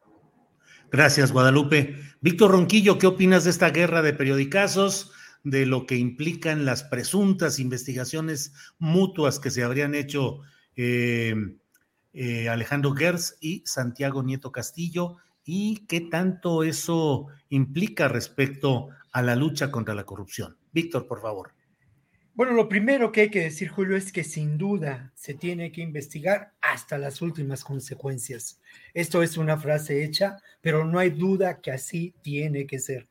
Gracias, 0.90 1.30
Guadalupe. 1.30 2.00
Víctor 2.20 2.50
Ronquillo, 2.50 2.98
¿qué 2.98 3.06
opinas 3.06 3.44
de 3.44 3.50
esta 3.50 3.70
guerra 3.70 4.02
de 4.02 4.12
periodicazos, 4.12 5.12
de 5.44 5.64
lo 5.64 5.86
que 5.86 5.96
implican 5.96 6.64
las 6.64 6.82
presuntas 6.82 7.60
investigaciones 7.60 8.52
mutuas 8.78 9.38
que 9.38 9.50
se 9.50 9.62
habrían 9.62 9.94
hecho 9.94 10.40
eh, 10.74 11.34
eh, 12.12 12.48
Alejandro 12.48 12.92
Gers 12.92 13.36
y 13.40 13.62
Santiago 13.66 14.24
Nieto 14.24 14.50
Castillo? 14.50 15.18
¿Y 15.44 15.86
qué 15.86 16.00
tanto 16.00 16.64
eso 16.64 17.28
implica 17.50 18.08
respecto 18.08 18.88
a 19.12 19.22
la 19.22 19.36
lucha 19.36 19.70
contra 19.70 19.94
la 19.94 20.04
corrupción? 20.04 20.56
Víctor, 20.72 21.06
por 21.06 21.22
favor. 21.22 21.52
Bueno, 22.34 22.52
lo 22.52 22.68
primero 22.68 23.10
que 23.12 23.22
hay 23.22 23.30
que 23.30 23.42
decir, 23.42 23.68
Julio, 23.68 23.96
es 23.96 24.12
que 24.12 24.24
sin 24.24 24.56
duda 24.56 25.12
se 25.14 25.34
tiene 25.34 25.72
que 25.72 25.82
investigar 25.82 26.52
hasta 26.62 26.96
las 26.96 27.20
últimas 27.20 27.64
consecuencias. 27.64 28.60
Esto 28.94 29.22
es 29.22 29.36
una 29.36 29.58
frase 29.58 30.04
hecha, 30.04 30.36
pero 30.60 30.84
no 30.84 30.98
hay 30.98 31.10
duda 31.10 31.60
que 31.60 31.72
así 31.72 32.14
tiene 32.22 32.66
que 32.66 32.78
ser. 32.78 33.08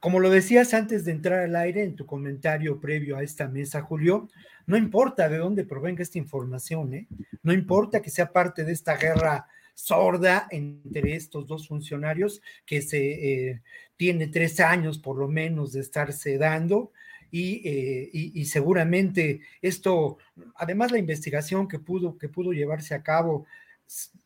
Como 0.00 0.20
lo 0.20 0.30
decías 0.30 0.74
antes 0.74 1.04
de 1.04 1.12
entrar 1.12 1.40
al 1.40 1.56
aire 1.56 1.82
en 1.82 1.96
tu 1.96 2.06
comentario 2.06 2.80
previo 2.80 3.16
a 3.16 3.22
esta 3.22 3.48
mesa, 3.48 3.82
Julio, 3.82 4.28
no 4.66 4.76
importa 4.76 5.28
de 5.28 5.38
dónde 5.38 5.64
provenga 5.64 6.02
esta 6.02 6.18
información, 6.18 6.94
¿eh? 6.94 7.08
no 7.42 7.52
importa 7.52 8.00
que 8.00 8.10
sea 8.10 8.32
parte 8.32 8.64
de 8.64 8.72
esta 8.72 8.96
guerra 8.96 9.46
sorda 9.74 10.46
entre 10.50 11.16
estos 11.16 11.46
dos 11.46 11.68
funcionarios 11.68 12.40
que 12.64 12.82
se 12.82 13.48
eh, 13.50 13.62
tiene 13.96 14.28
tres 14.28 14.60
años 14.60 14.98
por 14.98 15.18
lo 15.18 15.28
menos 15.28 15.72
de 15.72 15.80
estarse 15.80 16.38
dando 16.38 16.92
eh, 17.32 18.10
y, 18.12 18.44
seguramente 18.44 19.40
esto, 19.62 20.18
además 20.54 20.92
la 20.92 20.98
investigación 20.98 21.66
que 21.66 21.78
pudo, 21.78 22.18
que 22.18 22.28
pudo 22.28 22.52
llevarse 22.52 22.94
a 22.94 23.02
cabo, 23.02 23.46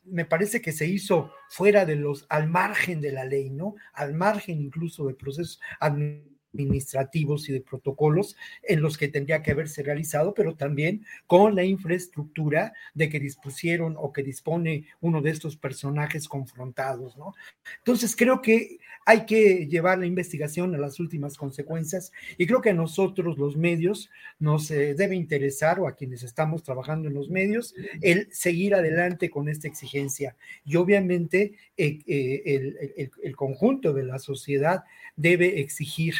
me 0.04 0.24
parece 0.24 0.60
que 0.60 0.72
se 0.72 0.86
hizo 0.86 1.32
fuera 1.48 1.84
de 1.84 1.96
los, 1.96 2.26
al 2.28 2.48
margen 2.48 3.00
de 3.00 3.12
la 3.12 3.24
ley, 3.24 3.50
¿no? 3.50 3.76
Al 3.92 4.14
margen 4.14 4.60
incluso 4.60 5.06
de 5.06 5.14
procesos 5.14 5.60
administrativos 5.80 6.35
administrativos 6.56 7.48
y 7.48 7.52
de 7.52 7.60
protocolos 7.60 8.36
en 8.62 8.80
los 8.80 8.96
que 8.96 9.08
tendría 9.08 9.42
que 9.42 9.50
haberse 9.50 9.82
realizado, 9.82 10.34
pero 10.34 10.54
también 10.54 11.04
con 11.26 11.54
la 11.54 11.64
infraestructura 11.64 12.72
de 12.94 13.08
que 13.08 13.20
dispusieron 13.20 13.94
o 13.98 14.12
que 14.12 14.22
dispone 14.22 14.86
uno 15.00 15.20
de 15.20 15.30
estos 15.30 15.56
personajes 15.56 16.28
confrontados, 16.28 17.16
¿no? 17.16 17.34
Entonces 17.78 18.16
creo 18.16 18.40
que 18.40 18.78
hay 19.04 19.26
que 19.26 19.66
llevar 19.66 19.98
la 19.98 20.06
investigación 20.06 20.74
a 20.74 20.78
las 20.78 20.98
últimas 20.98 21.36
consecuencias 21.36 22.12
y 22.38 22.46
creo 22.46 22.60
que 22.60 22.70
a 22.70 22.74
nosotros 22.74 23.38
los 23.38 23.56
medios 23.56 24.10
nos 24.38 24.70
eh, 24.70 24.94
debe 24.94 25.14
interesar 25.14 25.78
o 25.78 25.86
a 25.86 25.94
quienes 25.94 26.22
estamos 26.22 26.62
trabajando 26.62 27.08
en 27.08 27.14
los 27.14 27.28
medios 27.28 27.74
el 28.00 28.28
seguir 28.32 28.74
adelante 28.74 29.30
con 29.30 29.48
esta 29.48 29.68
exigencia 29.68 30.36
y 30.64 30.76
obviamente 30.76 31.54
eh, 31.76 31.98
eh, 32.06 32.42
el, 32.44 33.10
el 33.22 33.36
conjunto 33.36 33.92
de 33.92 34.04
la 34.04 34.18
sociedad 34.18 34.84
debe 35.16 35.60
exigir 35.60 36.14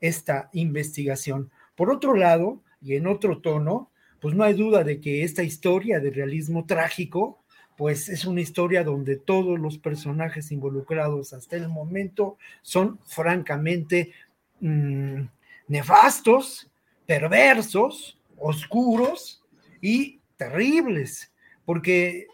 esta 0.00 0.48
investigación. 0.52 1.50
Por 1.74 1.90
otro 1.90 2.14
lado, 2.14 2.60
y 2.82 2.94
en 2.94 3.06
otro 3.06 3.38
tono, 3.38 3.90
pues 4.20 4.34
no 4.34 4.44
hay 4.44 4.54
duda 4.54 4.84
de 4.84 5.00
que 5.00 5.24
esta 5.24 5.42
historia 5.42 6.00
de 6.00 6.10
realismo 6.10 6.66
trágico, 6.66 7.42
pues 7.76 8.08
es 8.08 8.24
una 8.24 8.40
historia 8.40 8.84
donde 8.84 9.16
todos 9.16 9.58
los 9.58 9.78
personajes 9.78 10.52
involucrados 10.52 11.32
hasta 11.32 11.56
el 11.56 11.68
momento 11.68 12.36
son 12.62 12.98
francamente 13.06 14.12
mm, 14.60 15.22
nefastos, 15.68 16.70
perversos, 17.06 18.18
oscuros 18.36 19.42
y 19.80 20.20
terribles, 20.36 21.32
porque 21.64 22.26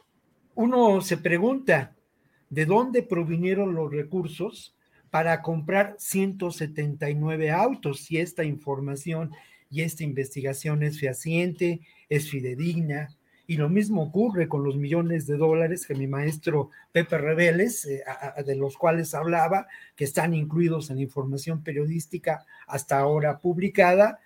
uno 0.54 1.00
se 1.00 1.16
pregunta 1.16 1.94
de 2.50 2.66
dónde 2.66 3.02
provinieron 3.02 3.74
los 3.74 3.92
recursos 3.92 4.75
para 5.16 5.40
comprar 5.40 5.96
179 5.98 7.50
autos. 7.50 8.00
Si 8.00 8.18
esta 8.18 8.44
información 8.44 9.30
y 9.70 9.80
esta 9.80 10.04
investigación 10.04 10.82
es 10.82 11.00
fehaciente, 11.00 11.80
es 12.10 12.28
fidedigna, 12.28 13.16
y 13.46 13.56
lo 13.56 13.70
mismo 13.70 14.02
ocurre 14.02 14.46
con 14.46 14.62
los 14.62 14.76
millones 14.76 15.26
de 15.26 15.38
dólares 15.38 15.86
que 15.86 15.94
mi 15.94 16.06
maestro 16.06 16.68
Pepe 16.92 17.16
Reveles, 17.16 17.86
eh, 17.86 18.04
de 18.44 18.56
los 18.56 18.76
cuales 18.76 19.14
hablaba, 19.14 19.68
que 19.96 20.04
están 20.04 20.34
incluidos 20.34 20.90
en 20.90 21.00
información 21.00 21.62
periodística 21.62 22.44
hasta 22.66 22.98
ahora 22.98 23.38
publicada, 23.38 24.18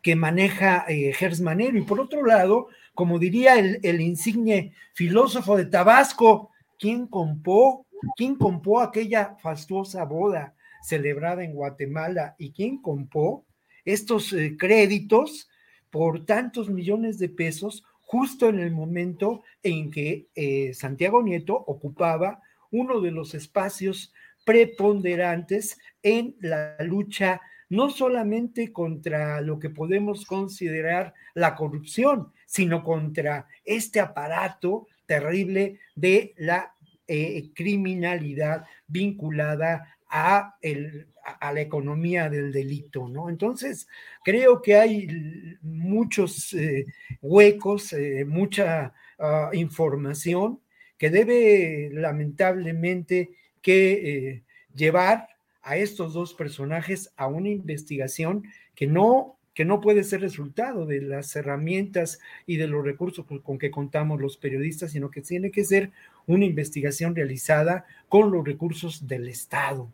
que 0.00 0.16
maneja 0.16 0.86
eh, 0.88 1.12
Manero. 1.42 1.76
Y 1.76 1.82
por 1.82 2.00
otro 2.00 2.24
lado, 2.24 2.68
como 2.94 3.18
diría 3.18 3.58
el, 3.58 3.80
el 3.82 4.00
insigne 4.00 4.72
filósofo 4.94 5.58
de 5.58 5.66
Tabasco, 5.66 6.48
¿quién 6.78 7.06
compró 7.06 7.84
¿Quién 8.16 8.36
compró 8.36 8.80
aquella 8.80 9.36
fastuosa 9.40 10.04
boda 10.04 10.54
celebrada 10.82 11.44
en 11.44 11.54
Guatemala 11.54 12.34
y 12.38 12.52
quién 12.52 12.82
compró 12.82 13.44
estos 13.84 14.32
eh, 14.32 14.56
créditos 14.58 15.48
por 15.90 16.24
tantos 16.24 16.68
millones 16.68 17.18
de 17.18 17.28
pesos 17.28 17.84
justo 18.00 18.48
en 18.48 18.58
el 18.58 18.72
momento 18.72 19.42
en 19.62 19.90
que 19.90 20.26
eh, 20.34 20.74
Santiago 20.74 21.22
Nieto 21.22 21.54
ocupaba 21.54 22.40
uno 22.70 23.00
de 23.00 23.10
los 23.10 23.34
espacios 23.34 24.12
preponderantes 24.44 25.78
en 26.02 26.36
la 26.40 26.76
lucha 26.80 27.40
no 27.68 27.88
solamente 27.88 28.70
contra 28.70 29.40
lo 29.40 29.58
que 29.58 29.70
podemos 29.70 30.26
considerar 30.26 31.14
la 31.32 31.54
corrupción, 31.54 32.30
sino 32.44 32.84
contra 32.84 33.46
este 33.64 33.98
aparato 33.98 34.88
terrible 35.06 35.80
de 35.94 36.34
la 36.36 36.74
eh, 37.14 37.50
criminalidad 37.54 38.64
vinculada 38.86 39.98
a, 40.08 40.56
el, 40.62 41.08
a 41.22 41.52
la 41.52 41.60
economía 41.60 42.30
del 42.30 42.50
delito, 42.52 43.06
¿no? 43.06 43.28
Entonces, 43.28 43.86
creo 44.24 44.62
que 44.62 44.76
hay 44.76 45.58
muchos 45.60 46.54
eh, 46.54 46.86
huecos, 47.20 47.92
eh, 47.92 48.24
mucha 48.24 48.94
ah, 49.18 49.50
información 49.52 50.60
que 50.96 51.10
debe 51.10 51.90
lamentablemente 51.92 53.32
que 53.60 54.42
llevar 54.74 55.28
a 55.60 55.76
estos 55.76 56.14
dos 56.14 56.32
personajes 56.32 57.12
a 57.18 57.26
una 57.26 57.50
investigación 57.50 58.44
que 58.74 58.86
no 58.86 59.36
que 59.54 59.64
no 59.66 59.80
puede 59.80 60.02
ser 60.02 60.22
resultado 60.22 60.86
de 60.86 61.02
las 61.02 61.36
herramientas 61.36 62.20
y 62.46 62.56
de 62.56 62.68
los 62.68 62.84
recursos 62.84 63.26
con 63.26 63.58
que 63.58 63.70
contamos 63.70 64.20
los 64.20 64.38
periodistas, 64.38 64.92
sino 64.92 65.10
que 65.10 65.20
tiene 65.20 65.50
que 65.50 65.64
ser 65.64 65.92
una 66.26 66.44
investigación 66.44 67.14
realizada 67.14 67.84
con 68.08 68.30
los 68.30 68.44
recursos 68.44 69.06
del 69.06 69.28
Estado. 69.28 69.88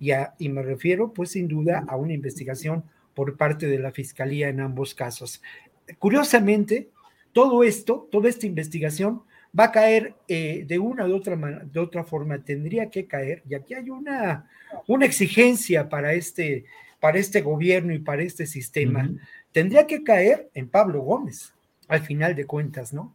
Y, 0.00 0.10
y 0.38 0.48
me 0.48 0.62
refiero, 0.62 1.12
pues, 1.12 1.30
sin 1.30 1.48
duda, 1.48 1.84
a 1.88 1.96
una 1.96 2.12
investigación 2.12 2.84
por 3.14 3.36
parte 3.36 3.66
de 3.66 3.78
la 3.78 3.92
Fiscalía 3.92 4.48
en 4.48 4.60
ambos 4.60 4.94
casos. 4.94 5.42
Curiosamente, 5.98 6.90
todo 7.32 7.62
esto, 7.64 8.08
toda 8.10 8.28
esta 8.28 8.46
investigación 8.46 9.22
va 9.58 9.64
a 9.64 9.72
caer 9.72 10.14
eh, 10.28 10.64
de 10.66 10.78
una 10.78 11.06
u 11.06 11.14
otra, 11.14 11.36
de 11.36 11.80
otra 11.80 12.04
forma, 12.04 12.38
tendría 12.38 12.90
que 12.90 13.06
caer, 13.06 13.42
y 13.48 13.54
aquí 13.54 13.74
hay 13.74 13.90
una, 13.90 14.48
una 14.86 15.06
exigencia 15.06 15.88
para 15.88 16.12
este 16.14 16.64
para 17.04 17.18
este 17.18 17.42
gobierno 17.42 17.92
y 17.92 17.98
para 17.98 18.22
este 18.22 18.46
sistema, 18.46 19.10
tendría 19.52 19.86
que 19.86 20.02
caer 20.02 20.48
en 20.54 20.70
Pablo 20.70 21.02
Gómez, 21.02 21.52
al 21.86 22.00
final 22.00 22.34
de 22.34 22.46
cuentas, 22.46 22.94
¿no? 22.94 23.14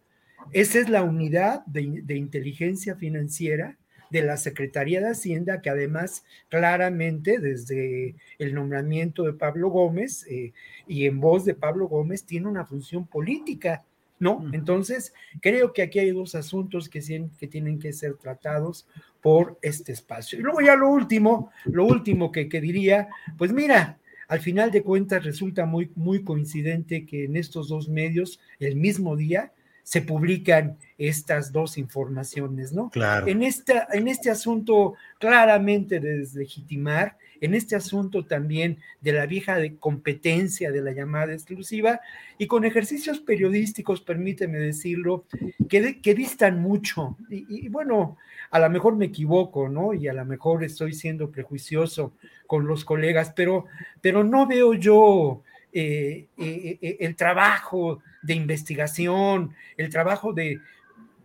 Esa 0.51 0.79
es 0.79 0.89
la 0.89 1.03
unidad 1.03 1.65
de, 1.65 2.15
inteligencia 2.15 2.95
financiera 2.95 3.77
de 4.09 4.23
la 4.23 4.37
Secretaría 4.37 4.99
de 4.99 5.09
Hacienda, 5.09 5.61
que 5.61 5.69
además 5.69 6.23
claramente 6.49 7.37
desde 7.37 8.15
el 8.39 8.55
nombramiento 8.55 9.23
de 9.23 9.33
Pablo 9.33 9.69
Gómez 9.69 10.25
eh, 10.27 10.53
y 10.87 11.05
en 11.05 11.19
voz 11.19 11.45
de 11.45 11.53
Pablo 11.53 11.87
Gómez 11.87 12.25
tiene 12.25 12.47
una 12.47 12.65
función 12.65 13.05
política, 13.05 13.85
¿no? 14.17 14.43
Entonces, 14.51 15.13
creo 15.41 15.71
que 15.73 15.83
aquí 15.83 15.99
hay 15.99 16.11
dos 16.11 16.33
asuntos 16.33 16.89
que, 16.89 17.01
que 17.39 17.47
tienen 17.47 17.77
que 17.77 17.93
ser 17.93 18.15
tratados 18.15 18.87
por 19.21 19.59
este 19.61 19.91
espacio. 19.91 20.39
Y 20.39 20.41
luego 20.41 20.61
ya 20.61 20.75
lo 20.75 20.89
último, 20.89 21.51
lo 21.65 21.85
último 21.85 22.31
que, 22.31 22.49
que 22.49 22.59
diría, 22.59 23.09
pues 23.37 23.53
mira, 23.53 23.99
al 24.27 24.39
final 24.39 24.71
de 24.71 24.83
cuentas 24.83 25.23
resulta 25.23 25.65
muy, 25.65 25.91
muy 25.95 26.23
coincidente 26.23 27.05
que 27.05 27.25
en 27.25 27.35
estos 27.35 27.67
dos 27.67 27.89
medios, 27.89 28.39
el 28.59 28.75
mismo 28.75 29.15
día, 29.15 29.53
se 29.89 30.03
publican 30.03 30.77
estas 30.99 31.51
dos 31.51 31.79
informaciones, 31.79 32.71
¿no? 32.71 32.91
Claro. 32.91 33.25
En, 33.25 33.41
esta, 33.41 33.87
en 33.91 34.07
este 34.07 34.29
asunto 34.29 34.93
claramente 35.17 35.99
de 35.99 36.19
deslegitimar, 36.19 37.17
en 37.41 37.55
este 37.55 37.75
asunto 37.75 38.23
también 38.23 38.77
de 39.01 39.13
la 39.13 39.25
vieja 39.25 39.55
de 39.57 39.77
competencia 39.77 40.71
de 40.71 40.83
la 40.83 40.91
llamada 40.91 41.33
exclusiva 41.33 42.01
y 42.37 42.45
con 42.45 42.65
ejercicios 42.65 43.19
periodísticos, 43.19 44.01
permíteme 44.01 44.59
decirlo, 44.59 45.25
que, 45.67 45.99
que 45.99 46.13
distan 46.13 46.61
mucho. 46.61 47.17
Y, 47.27 47.65
y, 47.65 47.69
bueno, 47.69 48.15
a 48.51 48.59
lo 48.59 48.69
mejor 48.69 48.95
me 48.95 49.05
equivoco, 49.05 49.69
¿no? 49.69 49.95
Y 49.95 50.07
a 50.07 50.13
lo 50.13 50.23
mejor 50.23 50.63
estoy 50.63 50.93
siendo 50.93 51.31
prejuicioso 51.31 52.13
con 52.45 52.67
los 52.67 52.85
colegas, 52.85 53.33
pero, 53.35 53.65
pero 54.01 54.23
no 54.23 54.45
veo 54.45 54.75
yo 54.75 55.41
eh, 55.71 56.27
eh, 56.37 56.79
eh, 56.81 56.97
el 57.01 57.15
trabajo 57.15 57.99
de 58.21 58.33
investigación, 58.33 59.53
el 59.77 59.89
trabajo 59.89 60.33
de, 60.33 60.59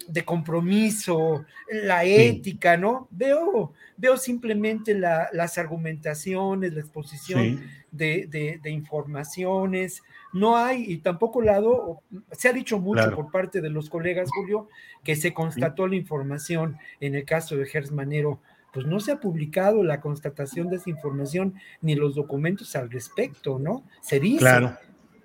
de 0.08 0.24
compromiso, 0.24 1.44
la 1.70 2.04
ética, 2.04 2.76
¿no? 2.76 3.08
Veo, 3.10 3.72
veo 3.96 4.16
simplemente 4.16 4.94
las 4.94 5.58
argumentaciones, 5.58 6.74
la 6.74 6.80
exposición 6.80 7.62
de, 7.90 8.60
informaciones. 8.66 10.02
No 10.32 10.56
hay, 10.56 10.84
y 10.92 10.98
tampoco 10.98 11.40
lado, 11.40 12.02
se 12.32 12.48
ha 12.48 12.52
dicho 12.52 12.78
mucho 12.78 13.14
por 13.14 13.30
parte 13.30 13.60
de 13.60 13.70
los 13.70 13.88
colegas, 13.88 14.30
Julio, 14.30 14.68
que 15.02 15.16
se 15.16 15.32
constató 15.32 15.86
la 15.86 15.96
información 15.96 16.76
en 17.00 17.14
el 17.14 17.24
caso 17.24 17.56
de 17.56 17.66
Gers 17.66 17.92
Manero. 17.92 18.40
Pues 18.74 18.86
no 18.86 18.98
se 18.98 19.12
ha 19.12 19.20
publicado 19.20 19.84
la 19.84 20.00
constatación 20.00 20.68
de 20.68 20.76
esa 20.76 20.90
información 20.90 21.54
ni 21.80 21.94
los 21.94 22.16
documentos 22.16 22.74
al 22.74 22.90
respecto, 22.90 23.60
¿no? 23.60 23.86
Se 24.02 24.18
dice. 24.18 24.40
Claro. 24.40 24.76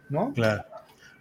¿No? 0.10 0.34
Claro. 0.34 0.64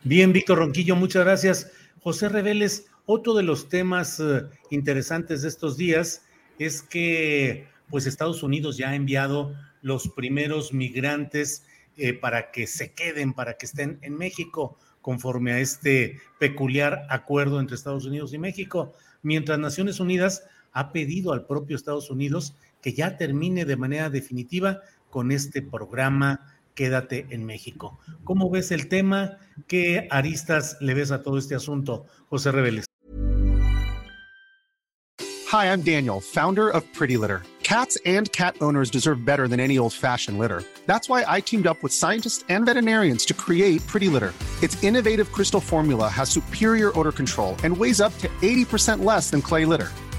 Bien, 0.05 0.33
Víctor 0.33 0.59
Ronquillo, 0.59 0.95
muchas 0.95 1.25
gracias. 1.25 1.73
José 2.01 2.29
Reveles, 2.29 2.87
otro 3.07 3.35
de 3.35 3.43
los 3.43 3.69
temas 3.69 4.21
eh, 4.21 4.43
interesantes 4.71 5.43
de 5.43 5.49
estos 5.49 5.79
días 5.79 6.23
es 6.59 6.83
que 6.83 7.67
pues 7.89 8.07
Estados 8.07 8.43
Unidos 8.43 8.77
ya 8.77 8.91
ha 8.91 8.95
enviado 8.95 9.55
los 9.81 10.09
primeros 10.09 10.73
migrantes 10.73 11.65
eh, 11.97 12.13
para 12.13 12.51
que 12.51 12.67
se 12.67 12.93
queden, 12.93 13.33
para 13.33 13.55
que 13.55 13.67
estén 13.67 13.99
en 14.03 14.17
México, 14.17 14.79
conforme 15.01 15.53
a 15.53 15.61
este 15.61 16.21
peculiar 16.39 17.07
acuerdo 17.09 17.61
entre 17.61 17.77
Estados 17.77 18.05
Unidos 18.05 18.35
y 18.35 18.39
México, 18.39 18.93
mientras 19.23 19.59
Naciones 19.59 19.99
Unidas 20.01 20.45
ha 20.79 20.93
pedido 20.93 21.33
al 21.33 21.45
propio 21.45 21.75
Estados 21.75 22.09
Unidos 22.09 22.55
que 22.81 22.93
ya 22.93 23.17
termine 23.17 23.65
de 23.65 23.77
manera 23.77 24.11
definitiva 24.11 24.81
con 25.11 25.33
este 25.33 25.61
programa 25.61 26.55
Quédate 26.75 27.27
en 27.31 27.45
México. 27.45 27.99
¿Cómo 28.23 28.49
ves 28.49 28.71
el 28.71 28.87
tema? 28.87 29.39
¿Qué 29.67 30.07
aristas 30.13 30.77
le 30.81 30.95
ves 30.95 31.11
a 31.11 31.25
todo 31.25 31.37
este 31.37 31.57
asunto, 31.57 32.07
José 32.29 32.53
Reveles? 32.53 32.85
Hi, 35.51 35.73
I'm 35.73 35.83
Daniel, 35.83 36.21
founder 36.21 36.69
of 36.69 36.85
Pretty 36.95 37.17
Litter. 37.17 37.43
Cats 37.65 37.99
and 38.07 38.31
cat 38.31 38.55
owners 38.61 38.89
deserve 38.89 39.25
better 39.25 39.49
than 39.49 39.59
any 39.59 39.79
old-fashioned 39.79 40.39
litter. 40.39 40.63
That's 40.87 41.09
why 41.09 41.25
I 41.27 41.41
teamed 41.41 41.67
up 41.67 41.83
with 41.83 41.93
scientists 41.93 42.45
and 42.49 42.65
veterinarians 42.65 43.27
to 43.27 43.35
create 43.35 43.85
Pretty 43.89 44.09
Litter. 44.09 44.33
Its 44.63 44.81
innovative 44.85 45.33
crystal 45.33 45.61
formula 45.61 46.09
has 46.09 46.31
superior 46.31 46.97
odor 46.97 47.13
control 47.13 47.57
and 47.65 47.77
weighs 47.77 48.01
up 48.01 48.17
to 48.19 48.29
80% 48.41 49.05
less 49.05 49.31
than 49.31 49.43
clay 49.43 49.65
litter. 49.65 49.91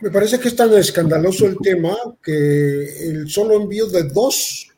Me 0.00 0.10
parece 0.10 0.38
que 0.38 0.48
es 0.48 0.56
tan 0.56 0.72
escandaloso 0.74 1.46
el 1.46 1.56
tema 1.58 1.96
que 2.22 3.08
el 3.08 3.30
solo 3.30 3.54
envío 3.54 3.86
de 3.86 4.04
dos 4.04 4.68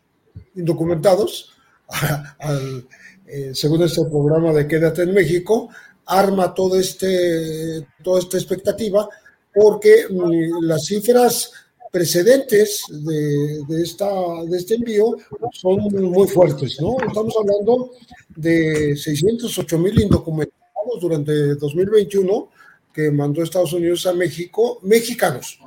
indocumentados 0.54 1.52
al, 2.38 2.86
eh, 3.26 3.50
según 3.52 3.82
este 3.82 4.04
programa 4.04 4.52
de 4.52 4.68
Quédate 4.68 5.02
en 5.02 5.14
México 5.14 5.70
arma 6.06 6.54
todo 6.54 6.78
este, 6.78 7.86
toda 8.02 8.20
esta 8.20 8.38
expectativa 8.38 9.08
porque 9.52 10.06
mm, 10.08 10.62
las 10.62 10.86
cifras 10.86 11.52
precedentes 11.90 12.84
de, 12.88 13.64
de, 13.66 13.82
esta, 13.82 14.08
de 14.46 14.56
este 14.56 14.74
envío 14.74 15.16
son 15.52 15.80
muy 15.92 16.28
fuertes, 16.28 16.80
¿no? 16.80 16.96
Estamos 17.06 17.34
hablando 17.40 17.92
de 18.36 18.94
608 18.96 19.78
mil 19.78 20.00
indocumentados 20.00 21.00
durante 21.00 21.54
2021 21.54 22.50
que 22.98 23.12
mandó 23.12 23.44
Estados 23.44 23.72
Unidos 23.72 24.06
a 24.06 24.12
México, 24.12 24.80
mexicanos, 24.82 25.60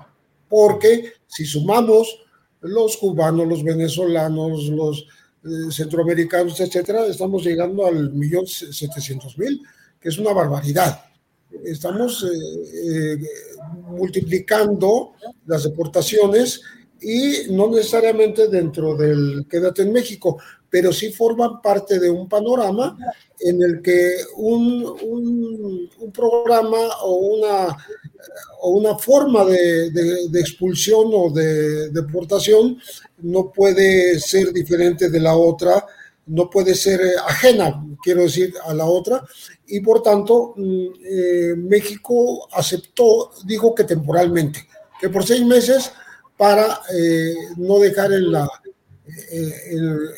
porque 0.50 1.14
si 1.28 1.46
sumamos 1.46 2.20
los 2.60 2.98
cubanos, 2.98 3.48
los 3.48 3.64
venezolanos, 3.64 4.66
los 4.66 5.08
eh, 5.46 5.72
centroamericanos, 5.72 6.60
etcétera, 6.60 7.06
estamos 7.06 7.46
llegando 7.46 7.86
al 7.86 8.12
millón 8.12 8.46
setecientos 8.48 9.38
mil, 9.38 9.62
que 9.98 10.10
es 10.10 10.18
una 10.18 10.34
barbaridad. 10.34 11.06
Estamos 11.64 12.22
eh, 12.24 13.14
eh, 13.14 13.18
multiplicando 13.88 15.14
las 15.46 15.64
deportaciones 15.64 16.60
y 17.02 17.52
no 17.52 17.70
necesariamente 17.70 18.48
dentro 18.48 18.96
del 18.96 19.46
Quédate 19.50 19.82
en 19.82 19.92
México, 19.92 20.38
pero 20.70 20.94
sí 20.94 21.12
forman 21.12 21.62
parte 21.62 22.00
de 22.00 22.10
un 22.10 22.30
panorama 22.30 22.98
en 23.40 23.62
el 23.62 23.82
que 23.82 24.16
un, 24.38 24.86
un, 25.02 26.12
programa 26.14 26.78
o 27.04 27.16
una, 27.16 27.78
o 28.62 28.70
una 28.70 28.98
forma 28.98 29.44
de, 29.46 29.90
de, 29.90 30.40
expulsión 30.40 31.10
o 31.14 31.30
de 31.30 31.90
deportación 31.90 32.78
no 33.20 33.52
puede 33.52 34.20
ser 34.20 34.54
diferente 34.54 35.10
de 35.10 35.20
la 35.20 35.36
otra, 35.36 35.86
no 36.28 36.50
puede 36.50 36.76
ser 36.76 37.02
ajena, 37.28 37.84
quiero 38.02 38.22
decir, 38.22 38.54
a 38.64 38.74
la 38.74 38.86
otra, 38.86 39.24
y 39.68 39.80
por 39.80 40.02
tanto 40.04 40.54
mm, 40.56 40.86
eh, 41.04 41.56
México 41.58 42.48
aceptó, 42.52 43.32
dijo 43.46 43.74
que 43.74 43.84
temporalmente, 43.84 44.68
que 45.00 45.10
por 45.10 45.26
seis 45.26 45.44
meses 45.46 45.92
para 46.42 46.82
eh, 46.92 47.36
no 47.58 47.78
dejar 47.78 48.12
en, 48.14 48.32
la, 48.32 48.50
eh, 49.32 49.54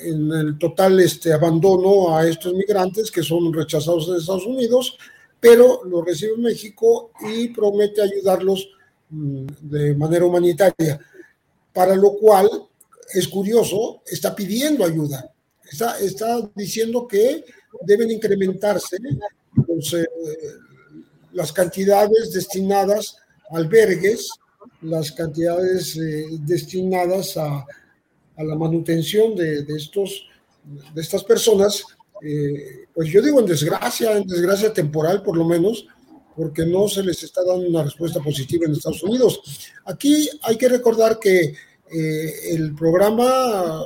en, 0.06 0.32
el 0.32 0.58
total 0.58 1.02
este, 1.02 1.34
abandono 1.34 2.16
a 2.16 2.26
estos 2.26 2.54
migrantes 2.54 3.12
que 3.12 3.22
son 3.22 3.52
rechazados 3.52 4.08
en 4.08 4.16
Estados 4.16 4.46
Unidos, 4.46 4.98
pero 5.38 5.84
lo 5.84 6.02
recibe 6.02 6.38
México 6.38 7.12
y 7.30 7.50
promete 7.50 8.02
ayudarlos 8.02 8.70
mm, 9.10 9.46
de 9.64 9.96
manera 9.96 10.24
humanitaria, 10.24 10.98
para 11.74 11.94
lo 11.94 12.14
cual 12.14 12.50
es 13.14 13.28
curioso, 13.28 14.02
está 14.06 14.34
pidiendo 14.34 14.86
ayuda, 14.86 15.30
está, 15.70 16.00
está 16.00 16.50
diciendo 16.56 17.06
que 17.06 17.44
deben 17.82 18.10
incrementarse 18.10 18.96
eh, 18.96 20.08
las 21.34 21.52
cantidades 21.52 22.32
destinadas 22.32 23.18
a 23.52 23.58
albergues, 23.58 24.30
las 24.84 25.12
cantidades 25.12 25.96
eh, 25.98 26.26
destinadas 26.42 27.38
a, 27.38 27.66
a, 28.36 28.44
la 28.44 28.56
manutención 28.56 29.36
de, 29.36 29.64
de, 29.64 29.78
estos, 29.78 30.28
de 30.94 31.02
estas 31.02 31.24
personas, 31.24 31.84
eh, 32.22 32.86
pues 32.94 33.10
yo 33.10 33.22
digo 33.22 33.40
en 33.40 33.46
desgracia, 33.46 34.18
en 34.18 34.28
desgracia 34.28 34.74
temporal 34.74 35.24
por 35.24 35.38
lo 35.38 35.46
menos, 35.46 35.88
porque 36.36 36.66
no 36.66 36.88
se 36.88 37.04
les 37.04 37.24
está 37.24 37.44
dando 37.44 37.68
una 37.68 37.84
respuesta 37.84 38.20
positiva 38.20 38.66
en 38.66 38.74
Estados 38.74 39.04
Unidos. 39.04 39.42
Aquí 39.86 40.30
hay 40.42 40.58
que 40.58 40.70
recordar 40.70 41.20
que 41.20 41.54
eh, 41.92 42.34
el 42.52 42.74
programa 42.74 43.84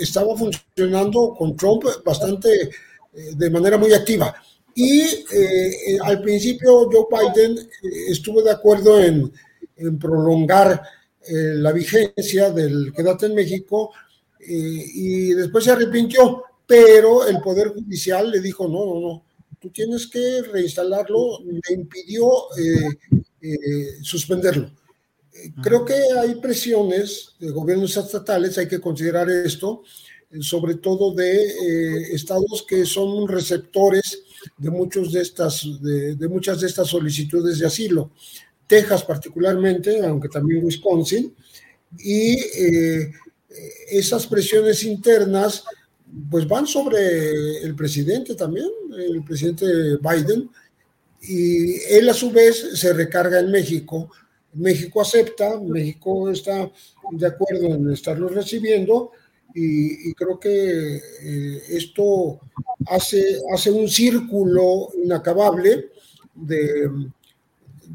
estaba 0.00 0.36
funcionando 0.36 1.34
con 1.36 1.56
Trump 1.56 1.84
bastante 2.04 2.62
eh, 2.62 2.70
de 3.34 3.50
manera 3.50 3.78
muy 3.78 3.92
activa. 3.92 4.34
Y 4.74 5.02
eh, 5.02 5.98
al 6.02 6.22
principio 6.22 6.88
Joe 6.90 7.06
Biden 7.10 7.68
estuvo 8.08 8.42
de 8.42 8.50
acuerdo 8.50 9.00
en, 9.00 9.30
en 9.76 9.98
prolongar 9.98 10.82
la 11.28 11.70
vigencia 11.70 12.50
del 12.50 12.92
Quédate 12.92 13.26
en 13.26 13.34
México 13.34 13.92
y 14.40 15.28
después 15.34 15.64
se 15.64 15.70
arrepintió, 15.70 16.42
pero 16.66 17.26
el 17.26 17.40
Poder 17.40 17.68
Judicial 17.68 18.30
le 18.30 18.40
dijo, 18.40 18.66
no, 18.66 18.84
no, 18.86 19.00
no, 19.00 19.24
tú 19.60 19.70
tienes 19.70 20.08
que 20.08 20.42
reinstalarlo, 20.42 21.38
le 21.44 21.74
impidió 21.74 22.28
suspenderlo. 24.02 24.72
Creo 25.62 25.84
que 25.84 25.94
hay 26.20 26.34
presiones 26.36 27.34
de 27.38 27.50
gobiernos 27.50 27.96
estatales, 27.96 28.58
hay 28.58 28.68
que 28.68 28.80
considerar 28.80 29.30
esto, 29.30 29.82
sobre 30.40 30.76
todo 30.76 31.14
de 31.14 31.34
eh, 31.34 32.14
estados 32.14 32.64
que 32.66 32.84
son 32.86 33.26
receptores 33.28 34.22
de, 34.56 34.70
muchos 34.70 35.12
de, 35.12 35.22
estas, 35.22 35.66
de, 35.80 36.28
muchas 36.28 36.60
de 36.60 36.66
estas 36.66 36.88
solicitudes 36.88 37.58
de 37.58 37.66
asilo. 37.66 38.10
Texas 38.66 39.04
particularmente, 39.04 40.04
aunque 40.04 40.28
también 40.28 40.64
Wisconsin, 40.64 41.34
y 41.98 42.38
eh, 42.56 43.12
esas 43.90 44.26
presiones 44.26 44.82
internas 44.84 45.64
pues 46.30 46.46
van 46.46 46.66
sobre 46.66 47.62
el 47.62 47.74
presidente 47.74 48.34
también, 48.34 48.68
el 48.96 49.22
presidente 49.24 49.66
Biden, 49.96 50.50
y 51.22 51.80
él 51.84 52.08
a 52.08 52.14
su 52.14 52.30
vez 52.30 52.78
se 52.78 52.92
recarga 52.92 53.40
en 53.40 53.50
México. 53.50 54.10
México 54.54 55.00
acepta, 55.00 55.58
México 55.60 56.30
está 56.30 56.70
de 57.12 57.26
acuerdo 57.26 57.74
en 57.74 57.90
estarlos 57.90 58.34
recibiendo 58.34 59.12
y, 59.54 60.12
creo 60.14 60.38
que 60.38 60.96
eh, 60.96 61.62
esto 61.68 62.40
hace, 62.86 63.38
hace 63.54 63.70
un 63.70 63.88
círculo 63.88 64.88
inacabable 65.02 65.90
de, 66.34 66.90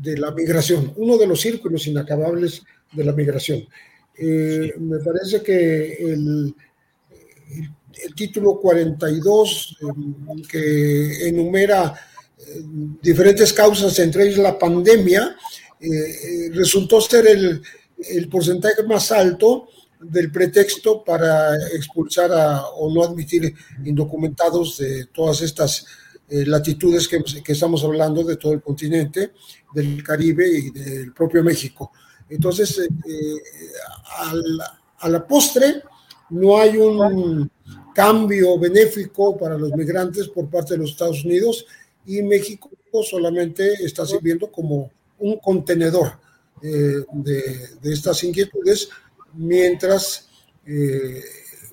de, 0.02 0.18
la 0.18 0.32
migración, 0.32 0.94
uno 0.96 1.18
de 1.18 1.28
los 1.28 1.42
círculos 1.42 1.88
inacabables 1.88 2.64
de 2.92 3.04
la 3.04 3.14
migración. 3.14 3.68
Eh, 4.18 4.74
me 4.80 5.00
parece 5.00 5.42
que 5.42 5.94
el, 5.94 6.56
el 8.04 8.16
título 8.16 8.60
42, 8.60 9.78
eh, 9.82 10.42
que 10.50 11.28
enumera 11.28 11.94
diferentes 13.02 13.52
causas, 13.54 13.98
entre 14.00 14.26
ellas 14.26 14.38
la 14.38 14.58
pandemia, 14.58 15.36
eh, 15.80 15.88
eh, 15.90 16.50
resultó 16.54 17.02
ser 17.02 17.28
el, 17.28 17.62
el, 18.10 18.30
porcentaje 18.30 18.84
más 18.84 19.12
alto 19.12 19.68
del 20.00 20.32
pretexto 20.32 21.04
para 21.04 21.56
expulsar 21.76 22.32
a, 22.32 22.68
o 22.68 22.92
no 22.94 23.04
admitir 23.04 23.54
indocumentados 23.84 24.78
de 24.78 25.06
todas 25.06 25.42
estas 25.42 25.86
eh, 26.30 26.46
latitudes 26.46 27.08
que, 27.08 27.24
estamos 27.52 27.84
hablando, 27.84 28.24
de 28.24 28.38
todo 28.38 28.54
el 28.54 28.62
continente, 28.62 29.34
del 29.74 30.04
Caribe 30.04 30.48
y 30.50 30.70
del 30.72 31.14
propio 31.14 31.44
México. 31.44 31.92
Entonces, 32.30 32.82
a 35.00 35.10
la 35.10 35.26
postre, 35.26 35.84
no 36.30 36.60
hay 36.60 36.78
un 36.78 37.50
cambio 37.94 38.60
benéfico 38.60 39.38
para 39.38 39.58
los 39.58 39.72
migrantes 39.72 40.28
por 40.28 40.50
parte 40.50 40.74
de 40.74 40.82
los 40.82 40.92
Estados 40.92 41.24
Unidos 41.24 41.66
y 42.06 42.22
México 42.22 42.70
solamente 43.04 43.74
está 43.84 44.06
sirviendo 44.06 44.52
como 44.52 44.92
un 45.20 45.38
contenedor 45.38 46.14
eh, 46.62 47.04
de, 47.12 47.94
estas 47.94 48.24
inquietudes, 48.24 48.90
mientras 49.34 50.28
eh, 50.66 51.22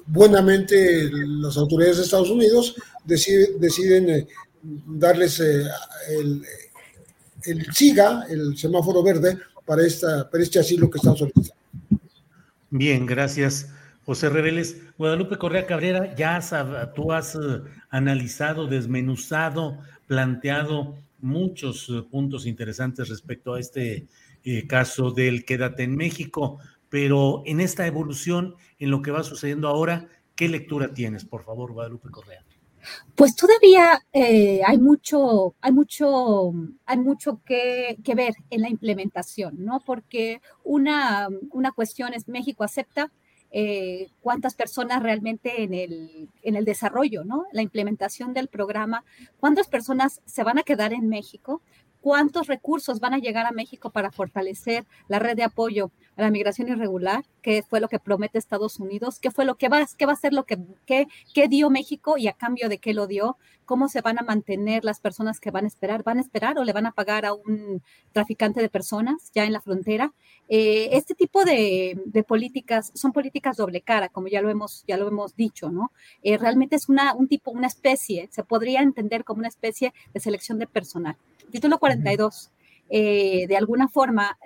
buenamente 0.06 1.10
las 1.12 1.56
autoridades 1.56 1.98
de 1.98 2.02
Estados 2.04 2.30
Unidos 2.30 2.74
deciden, 3.04 4.10
eh, 4.10 4.26
darles 4.86 5.40
el, 5.40 6.42
el 7.44 7.72
SIGA, 7.72 8.26
el 8.28 8.56
semáforo 8.56 9.02
verde, 9.02 9.38
para, 9.64 9.86
esta, 9.86 10.30
para 10.30 10.42
este 10.42 10.58
asilo 10.58 10.90
que 10.90 10.98
están 10.98 11.16
solicitando. 11.16 11.62
Bien, 12.70 13.06
gracias. 13.06 13.70
José 14.04 14.28
Reveles, 14.28 14.82
Guadalupe 14.98 15.38
Correa 15.38 15.66
Cabrera, 15.66 16.14
ya 16.14 16.40
tú 16.94 17.12
has 17.12 17.38
analizado, 17.88 18.66
desmenuzado, 18.66 19.78
planteado 20.06 20.96
muchos 21.20 21.88
eh, 21.88 22.02
puntos 22.10 22.44
interesantes 22.44 23.08
respecto 23.08 23.54
a 23.54 23.60
este 23.60 24.06
eh, 24.44 24.66
caso 24.66 25.10
del 25.10 25.46
Quédate 25.46 25.84
en 25.84 25.96
México, 25.96 26.58
pero 26.90 27.42
en 27.46 27.60
esta 27.60 27.86
evolución, 27.86 28.56
en 28.78 28.90
lo 28.90 29.00
que 29.00 29.10
va 29.10 29.22
sucediendo 29.22 29.68
ahora, 29.68 30.06
¿qué 30.36 30.48
lectura 30.48 30.92
tienes, 30.92 31.24
por 31.24 31.42
favor, 31.42 31.72
Guadalupe 31.72 32.10
Correa? 32.10 32.44
Pues 33.14 33.36
todavía 33.36 34.04
eh, 34.12 34.60
hay 34.66 34.78
mucho, 34.78 35.54
hay 35.60 35.72
mucho, 35.72 36.52
hay 36.86 36.98
mucho 36.98 37.40
que, 37.44 37.96
que, 38.04 38.14
ver 38.14 38.34
en 38.50 38.62
la 38.62 38.68
implementación, 38.68 39.64
¿no? 39.64 39.80
Porque 39.84 40.40
una, 40.64 41.28
una 41.50 41.72
cuestión 41.72 42.14
es 42.14 42.28
México 42.28 42.64
acepta 42.64 43.12
eh, 43.56 44.08
cuántas 44.20 44.56
personas 44.56 45.00
realmente 45.00 45.62
en 45.62 45.74
el, 45.74 46.28
en 46.42 46.56
el 46.56 46.64
desarrollo, 46.64 47.22
¿no? 47.22 47.44
La 47.52 47.62
implementación 47.62 48.34
del 48.34 48.48
programa, 48.48 49.04
cuántas 49.38 49.68
personas 49.68 50.20
se 50.24 50.42
van 50.42 50.58
a 50.58 50.64
quedar 50.64 50.92
en 50.92 51.08
México, 51.08 51.62
cuántos 52.04 52.48
recursos 52.48 53.00
van 53.00 53.14
a 53.14 53.18
llegar 53.18 53.46
a 53.46 53.50
México 53.50 53.88
para 53.88 54.12
fortalecer 54.12 54.84
la 55.08 55.18
red 55.18 55.36
de 55.36 55.42
apoyo 55.42 55.90
a 56.16 56.20
la 56.20 56.30
migración 56.30 56.68
irregular, 56.68 57.24
qué 57.40 57.62
fue 57.66 57.80
lo 57.80 57.88
que 57.88 57.98
promete 57.98 58.36
Estados 58.36 58.78
Unidos, 58.78 59.18
qué 59.18 59.30
fue 59.30 59.46
lo 59.46 59.54
que 59.54 59.70
va, 59.70 59.86
qué 59.96 60.04
va 60.04 60.12
a 60.12 60.16
ser 60.16 60.34
lo 60.34 60.44
que 60.44 60.58
qué, 60.84 61.48
dio 61.48 61.70
México 61.70 62.18
y 62.18 62.28
a 62.28 62.34
cambio 62.34 62.68
de 62.68 62.76
qué 62.76 62.92
lo 62.92 63.06
dio, 63.06 63.38
cómo 63.64 63.88
se 63.88 64.02
van 64.02 64.18
a 64.18 64.22
mantener 64.22 64.84
las 64.84 65.00
personas 65.00 65.40
que 65.40 65.50
van 65.50 65.64
a 65.64 65.68
esperar, 65.68 66.02
van 66.02 66.18
a 66.18 66.20
esperar 66.20 66.58
o 66.58 66.64
le 66.64 66.74
van 66.74 66.84
a 66.84 66.92
pagar 66.92 67.24
a 67.24 67.32
un 67.32 67.82
traficante 68.12 68.60
de 68.60 68.68
personas 68.68 69.30
ya 69.34 69.46
en 69.46 69.54
la 69.54 69.62
frontera. 69.62 70.12
Eh, 70.50 70.90
este 70.92 71.14
tipo 71.14 71.42
de, 71.46 71.98
de, 72.04 72.22
políticas 72.22 72.92
son 72.94 73.12
políticas 73.12 73.56
doble 73.56 73.80
cara, 73.80 74.10
como 74.10 74.28
ya 74.28 74.42
lo 74.42 74.50
hemos, 74.50 74.84
ya 74.86 74.98
lo 74.98 75.08
hemos 75.08 75.36
dicho, 75.36 75.70
¿no? 75.70 75.90
Eh, 76.22 76.36
realmente 76.36 76.76
es 76.76 76.90
una, 76.90 77.14
un 77.14 77.28
tipo, 77.28 77.50
una 77.50 77.66
especie, 77.66 78.28
se 78.30 78.44
podría 78.44 78.82
entender 78.82 79.24
como 79.24 79.38
una 79.38 79.48
especie 79.48 79.94
de 80.12 80.20
selección 80.20 80.58
de 80.58 80.66
personal. 80.66 81.16
Título 81.50 81.78
42. 81.78 82.50
Eh, 82.90 83.46
de 83.48 83.56
alguna 83.56 83.88
forma 83.88 84.36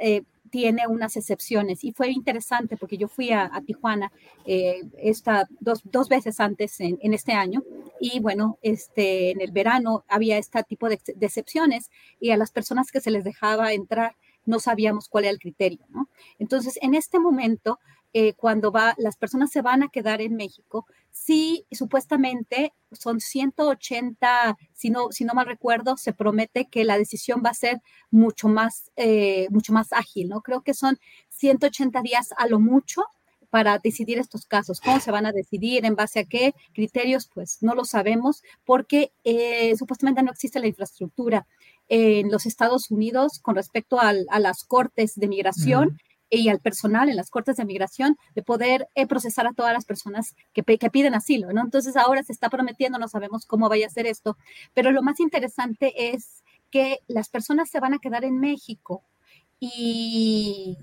tiene 0.49 0.87
unas 0.87 1.16
excepciones 1.16 1.85
y 1.85 1.93
fue 1.93 2.11
interesante 2.11 2.77
porque 2.77 2.99
yo 2.99 3.09
fui 3.09 3.31
a, 3.33 3.51
Tijuana 3.65 4.12
eh, 4.47 4.83
esta, 4.99 5.47
dos, 5.61 5.83
dos, 5.85 6.09
veces 6.09 6.41
antes 6.41 6.81
en, 6.81 6.99
en, 7.03 7.15
este 7.15 7.33
año 7.33 7.62
y 8.01 8.20
bueno, 8.20 8.59
este, 8.62 9.31
en 9.31 9.41
el 9.41 9.53
verano 9.53 10.05
había 10.09 10.39
este 10.39 10.62
tipo 10.65 10.89
de, 10.89 11.01
de, 11.15 11.27
excepciones 11.27 11.91
y 12.20 12.31
a 12.31 12.37
las 12.37 12.51
personas 12.51 12.91
que 12.91 13.01
se 13.01 13.11
les 13.11 13.25
dejaba 13.25 13.73
entrar 13.73 14.16
no 14.47 14.61
sabíamos 14.61 15.09
cuál 15.09 15.25
era 15.25 15.33
el 15.33 15.39
criterio, 15.39 15.85
¿no? 15.91 16.09
Entonces, 16.39 16.79
en 16.81 16.95
este 16.95 17.19
momento, 17.19 17.79
eh, 18.15 18.33
cuando 18.33 18.73
va, 18.73 18.95
las 18.97 19.16
personas 19.16 19.51
se 19.51 19.61
van 19.61 19.83
a 19.83 19.89
quedar 19.89 20.23
en 20.23 20.37
México, 20.37 20.87
sí, 21.11 21.67
supuestamente 21.71 22.73
son 22.93 23.21
180, 23.21 24.57
si 24.73 24.91
no, 24.91 25.09
si 25.11 25.25
no 25.25 25.35
mal 25.35 25.47
recuerdo, 25.47 25.97
se 25.97 26.13
promete 26.13 26.67
que 26.67 26.85
la 26.85 26.99
decisión 26.99 27.43
va 27.45 27.51
a 27.51 27.55
ser 27.55 27.81
mucho 28.11 28.49
más, 28.49 28.91
eh, 28.97 29.47
mucho 29.51 29.73
más 29.73 29.93
ágil, 29.93 30.29
¿no? 30.29 30.41
Creo 30.41 30.63
que 30.63 30.75
son 30.75 30.99
180 31.29 32.01
días 32.03 32.31
a 32.37 32.47
lo 32.47 32.61
mucho 32.61 33.05
para 33.51 33.79
decidir 33.79 34.19
estos 34.19 34.47
casos. 34.47 34.81
¿Cómo 34.81 35.01
se 35.01 35.11
van 35.11 35.27
a 35.27 35.33
decidir? 35.33 35.85
¿En 35.85 35.97
base 35.97 36.21
a 36.21 36.25
qué 36.25 36.55
criterios? 36.75 37.29
Pues 37.33 37.59
no 37.63 37.75
lo 37.75 37.85
sabemos 37.85 38.43
porque 38.65 39.13
eh, 39.25 39.75
supuestamente 39.77 40.23
no 40.23 40.31
existe 40.31 40.61
la 40.61 40.67
infraestructura 40.67 41.47
en 41.89 42.31
los 42.31 42.45
Estados 42.45 42.91
Unidos 42.91 43.39
con 43.41 43.55
respecto 43.55 43.99
a 43.99 44.13
las 44.13 44.65
cortes 44.65 45.15
de 45.17 45.29
migración 45.29 45.99
y 46.31 46.49
al 46.49 46.61
personal 46.61 47.09
en 47.09 47.17
las 47.17 47.31
cortes 47.31 47.57
de 47.57 47.65
migración 47.65 48.17
de 48.35 48.43
poder 48.43 48.89
eh, 48.95 49.07
procesar 49.07 49.47
a 49.47 49.53
todas 49.53 49.73
las 49.73 49.85
personas 49.85 50.35
que, 50.53 50.63
que, 50.63 50.91
piden 50.91 51.15
asilo, 51.15 51.53
¿no? 51.53 51.63
Entonces 51.63 51.97
ahora 51.97 52.23
se 52.23 52.33
está 52.33 52.51
prometiendo, 52.51 52.99
no 52.99 53.09
sabemos 53.09 53.47
cómo 53.47 53.69
vaya 53.69 53.87
a 53.87 53.91
ser 53.91 54.07
esto, 54.07 54.37
pero 54.75 54.93
lo 54.93 55.03
más 55.03 55.21
interesante 55.21 56.13
es 56.13 56.43
que 56.71 56.99
las 57.07 57.29
personas 57.29 57.71
se 57.71 57.81
van 57.81 57.95
a 57.95 57.99
quedar 57.99 58.25
en 58.25 58.39
México 58.39 59.05
y 59.61 60.77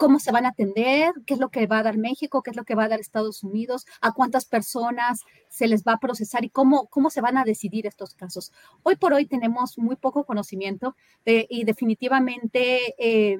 cómo 0.00 0.18
se 0.18 0.32
van 0.32 0.46
a 0.46 0.48
atender, 0.48 1.12
qué 1.26 1.34
es 1.34 1.40
lo 1.40 1.50
que 1.50 1.66
va 1.66 1.80
a 1.80 1.82
dar 1.82 1.98
México, 1.98 2.42
qué 2.42 2.52
es 2.52 2.56
lo 2.56 2.64
que 2.64 2.74
va 2.74 2.84
a 2.84 2.88
dar 2.88 3.00
Estados 3.00 3.42
Unidos, 3.42 3.84
a 4.00 4.12
cuántas 4.12 4.46
personas 4.46 5.24
se 5.50 5.68
les 5.68 5.84
va 5.84 5.92
a 5.92 5.98
procesar 5.98 6.42
y 6.42 6.48
cómo, 6.48 6.86
cómo 6.86 7.10
se 7.10 7.20
van 7.20 7.36
a 7.36 7.44
decidir 7.44 7.86
estos 7.86 8.14
casos. 8.14 8.50
Hoy 8.82 8.96
por 8.96 9.12
hoy 9.12 9.26
tenemos 9.26 9.76
muy 9.76 9.96
poco 9.96 10.24
conocimiento 10.24 10.96
y 11.26 11.64
definitivamente 11.64 12.94
eh, 12.96 13.36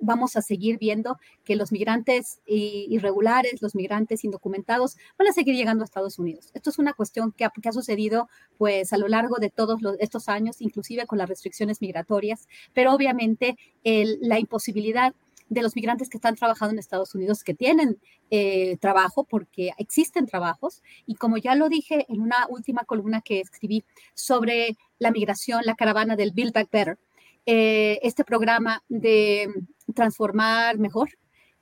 vamos 0.00 0.36
a 0.36 0.42
seguir 0.42 0.78
viendo 0.78 1.18
que 1.42 1.56
los 1.56 1.72
migrantes 1.72 2.42
irregulares, 2.46 3.60
los 3.60 3.74
migrantes 3.74 4.22
indocumentados 4.22 4.98
van 5.18 5.26
a 5.26 5.32
seguir 5.32 5.56
llegando 5.56 5.82
a 5.82 5.86
Estados 5.86 6.20
Unidos. 6.20 6.52
Esto 6.54 6.70
es 6.70 6.78
una 6.78 6.92
cuestión 6.92 7.32
que 7.32 7.44
ha, 7.44 7.50
que 7.50 7.68
ha 7.68 7.72
sucedido 7.72 8.28
pues 8.56 8.92
a 8.92 8.98
lo 8.98 9.08
largo 9.08 9.38
de 9.38 9.50
todos 9.50 9.80
estos 9.98 10.28
años, 10.28 10.60
inclusive 10.60 11.06
con 11.06 11.18
las 11.18 11.28
restricciones 11.28 11.80
migratorias, 11.80 12.46
pero 12.72 12.94
obviamente 12.94 13.56
la 13.82 14.38
imposibilidad 14.38 15.12
de 15.48 15.62
los 15.62 15.74
migrantes 15.76 16.08
que 16.08 16.18
están 16.18 16.36
trabajando 16.36 16.72
en 16.72 16.78
Estados 16.78 17.14
Unidos, 17.14 17.44
que 17.44 17.54
tienen 17.54 17.98
eh, 18.30 18.76
trabajo, 18.80 19.24
porque 19.24 19.70
existen 19.78 20.26
trabajos. 20.26 20.82
Y 21.06 21.14
como 21.14 21.36
ya 21.38 21.54
lo 21.54 21.68
dije 21.68 22.06
en 22.08 22.20
una 22.20 22.46
última 22.48 22.84
columna 22.84 23.22
que 23.22 23.40
escribí 23.40 23.84
sobre 24.14 24.76
la 24.98 25.10
migración, 25.10 25.62
la 25.64 25.74
caravana 25.74 26.16
del 26.16 26.32
Build 26.32 26.52
Back 26.52 26.70
Better, 26.70 26.98
eh, 27.46 27.98
este 28.02 28.24
programa 28.24 28.82
de 28.88 29.48
transformar 29.94 30.78
mejor 30.78 31.10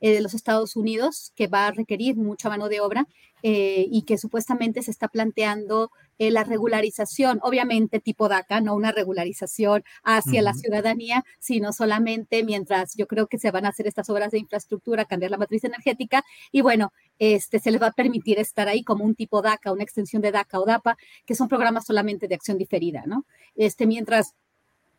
eh, 0.01 0.11
de 0.11 0.21
los 0.21 0.33
Estados 0.33 0.75
Unidos, 0.75 1.31
que 1.35 1.47
va 1.47 1.67
a 1.67 1.71
requerir 1.71 2.17
mucha 2.17 2.49
mano 2.49 2.69
de 2.69 2.81
obra 2.81 3.07
y 3.43 4.01
que 4.01 4.17
supuestamente 4.17 4.81
se 4.81 4.89
está 4.89 5.07
planteando 5.07 5.91
eh, 6.19 6.31
la 6.31 6.43
regularización, 6.43 7.39
obviamente 7.43 7.99
tipo 7.99 8.29
DACA, 8.29 8.61
no 8.61 8.75
una 8.75 8.91
regularización 8.91 9.83
hacia 10.03 10.41
la 10.41 10.53
ciudadanía, 10.53 11.23
sino 11.39 11.73
solamente 11.73 12.43
mientras 12.43 12.95
yo 12.95 13.07
creo 13.07 13.27
que 13.27 13.37
se 13.37 13.51
van 13.51 13.65
a 13.65 13.69
hacer 13.69 13.87
estas 13.87 14.09
obras 14.09 14.31
de 14.31 14.39
infraestructura, 14.39 15.05
cambiar 15.05 15.31
la 15.31 15.37
matriz 15.37 15.63
energética 15.63 16.23
y 16.51 16.61
bueno, 16.61 16.91
este, 17.19 17.59
se 17.59 17.71
les 17.71 17.81
va 17.81 17.87
a 17.87 17.91
permitir 17.91 18.39
estar 18.39 18.67
ahí 18.67 18.83
como 18.83 19.03
un 19.03 19.15
tipo 19.15 19.41
DACA, 19.41 19.71
una 19.71 19.83
extensión 19.83 20.21
de 20.21 20.31
DACA 20.31 20.59
o 20.59 20.65
DAPA, 20.65 20.97
que 21.25 21.35
son 21.35 21.47
programas 21.47 21.85
solamente 21.85 22.27
de 22.27 22.35
acción 22.35 22.57
diferida, 22.57 23.03
¿no? 23.05 23.25
Este, 23.55 23.87
mientras 23.87 24.35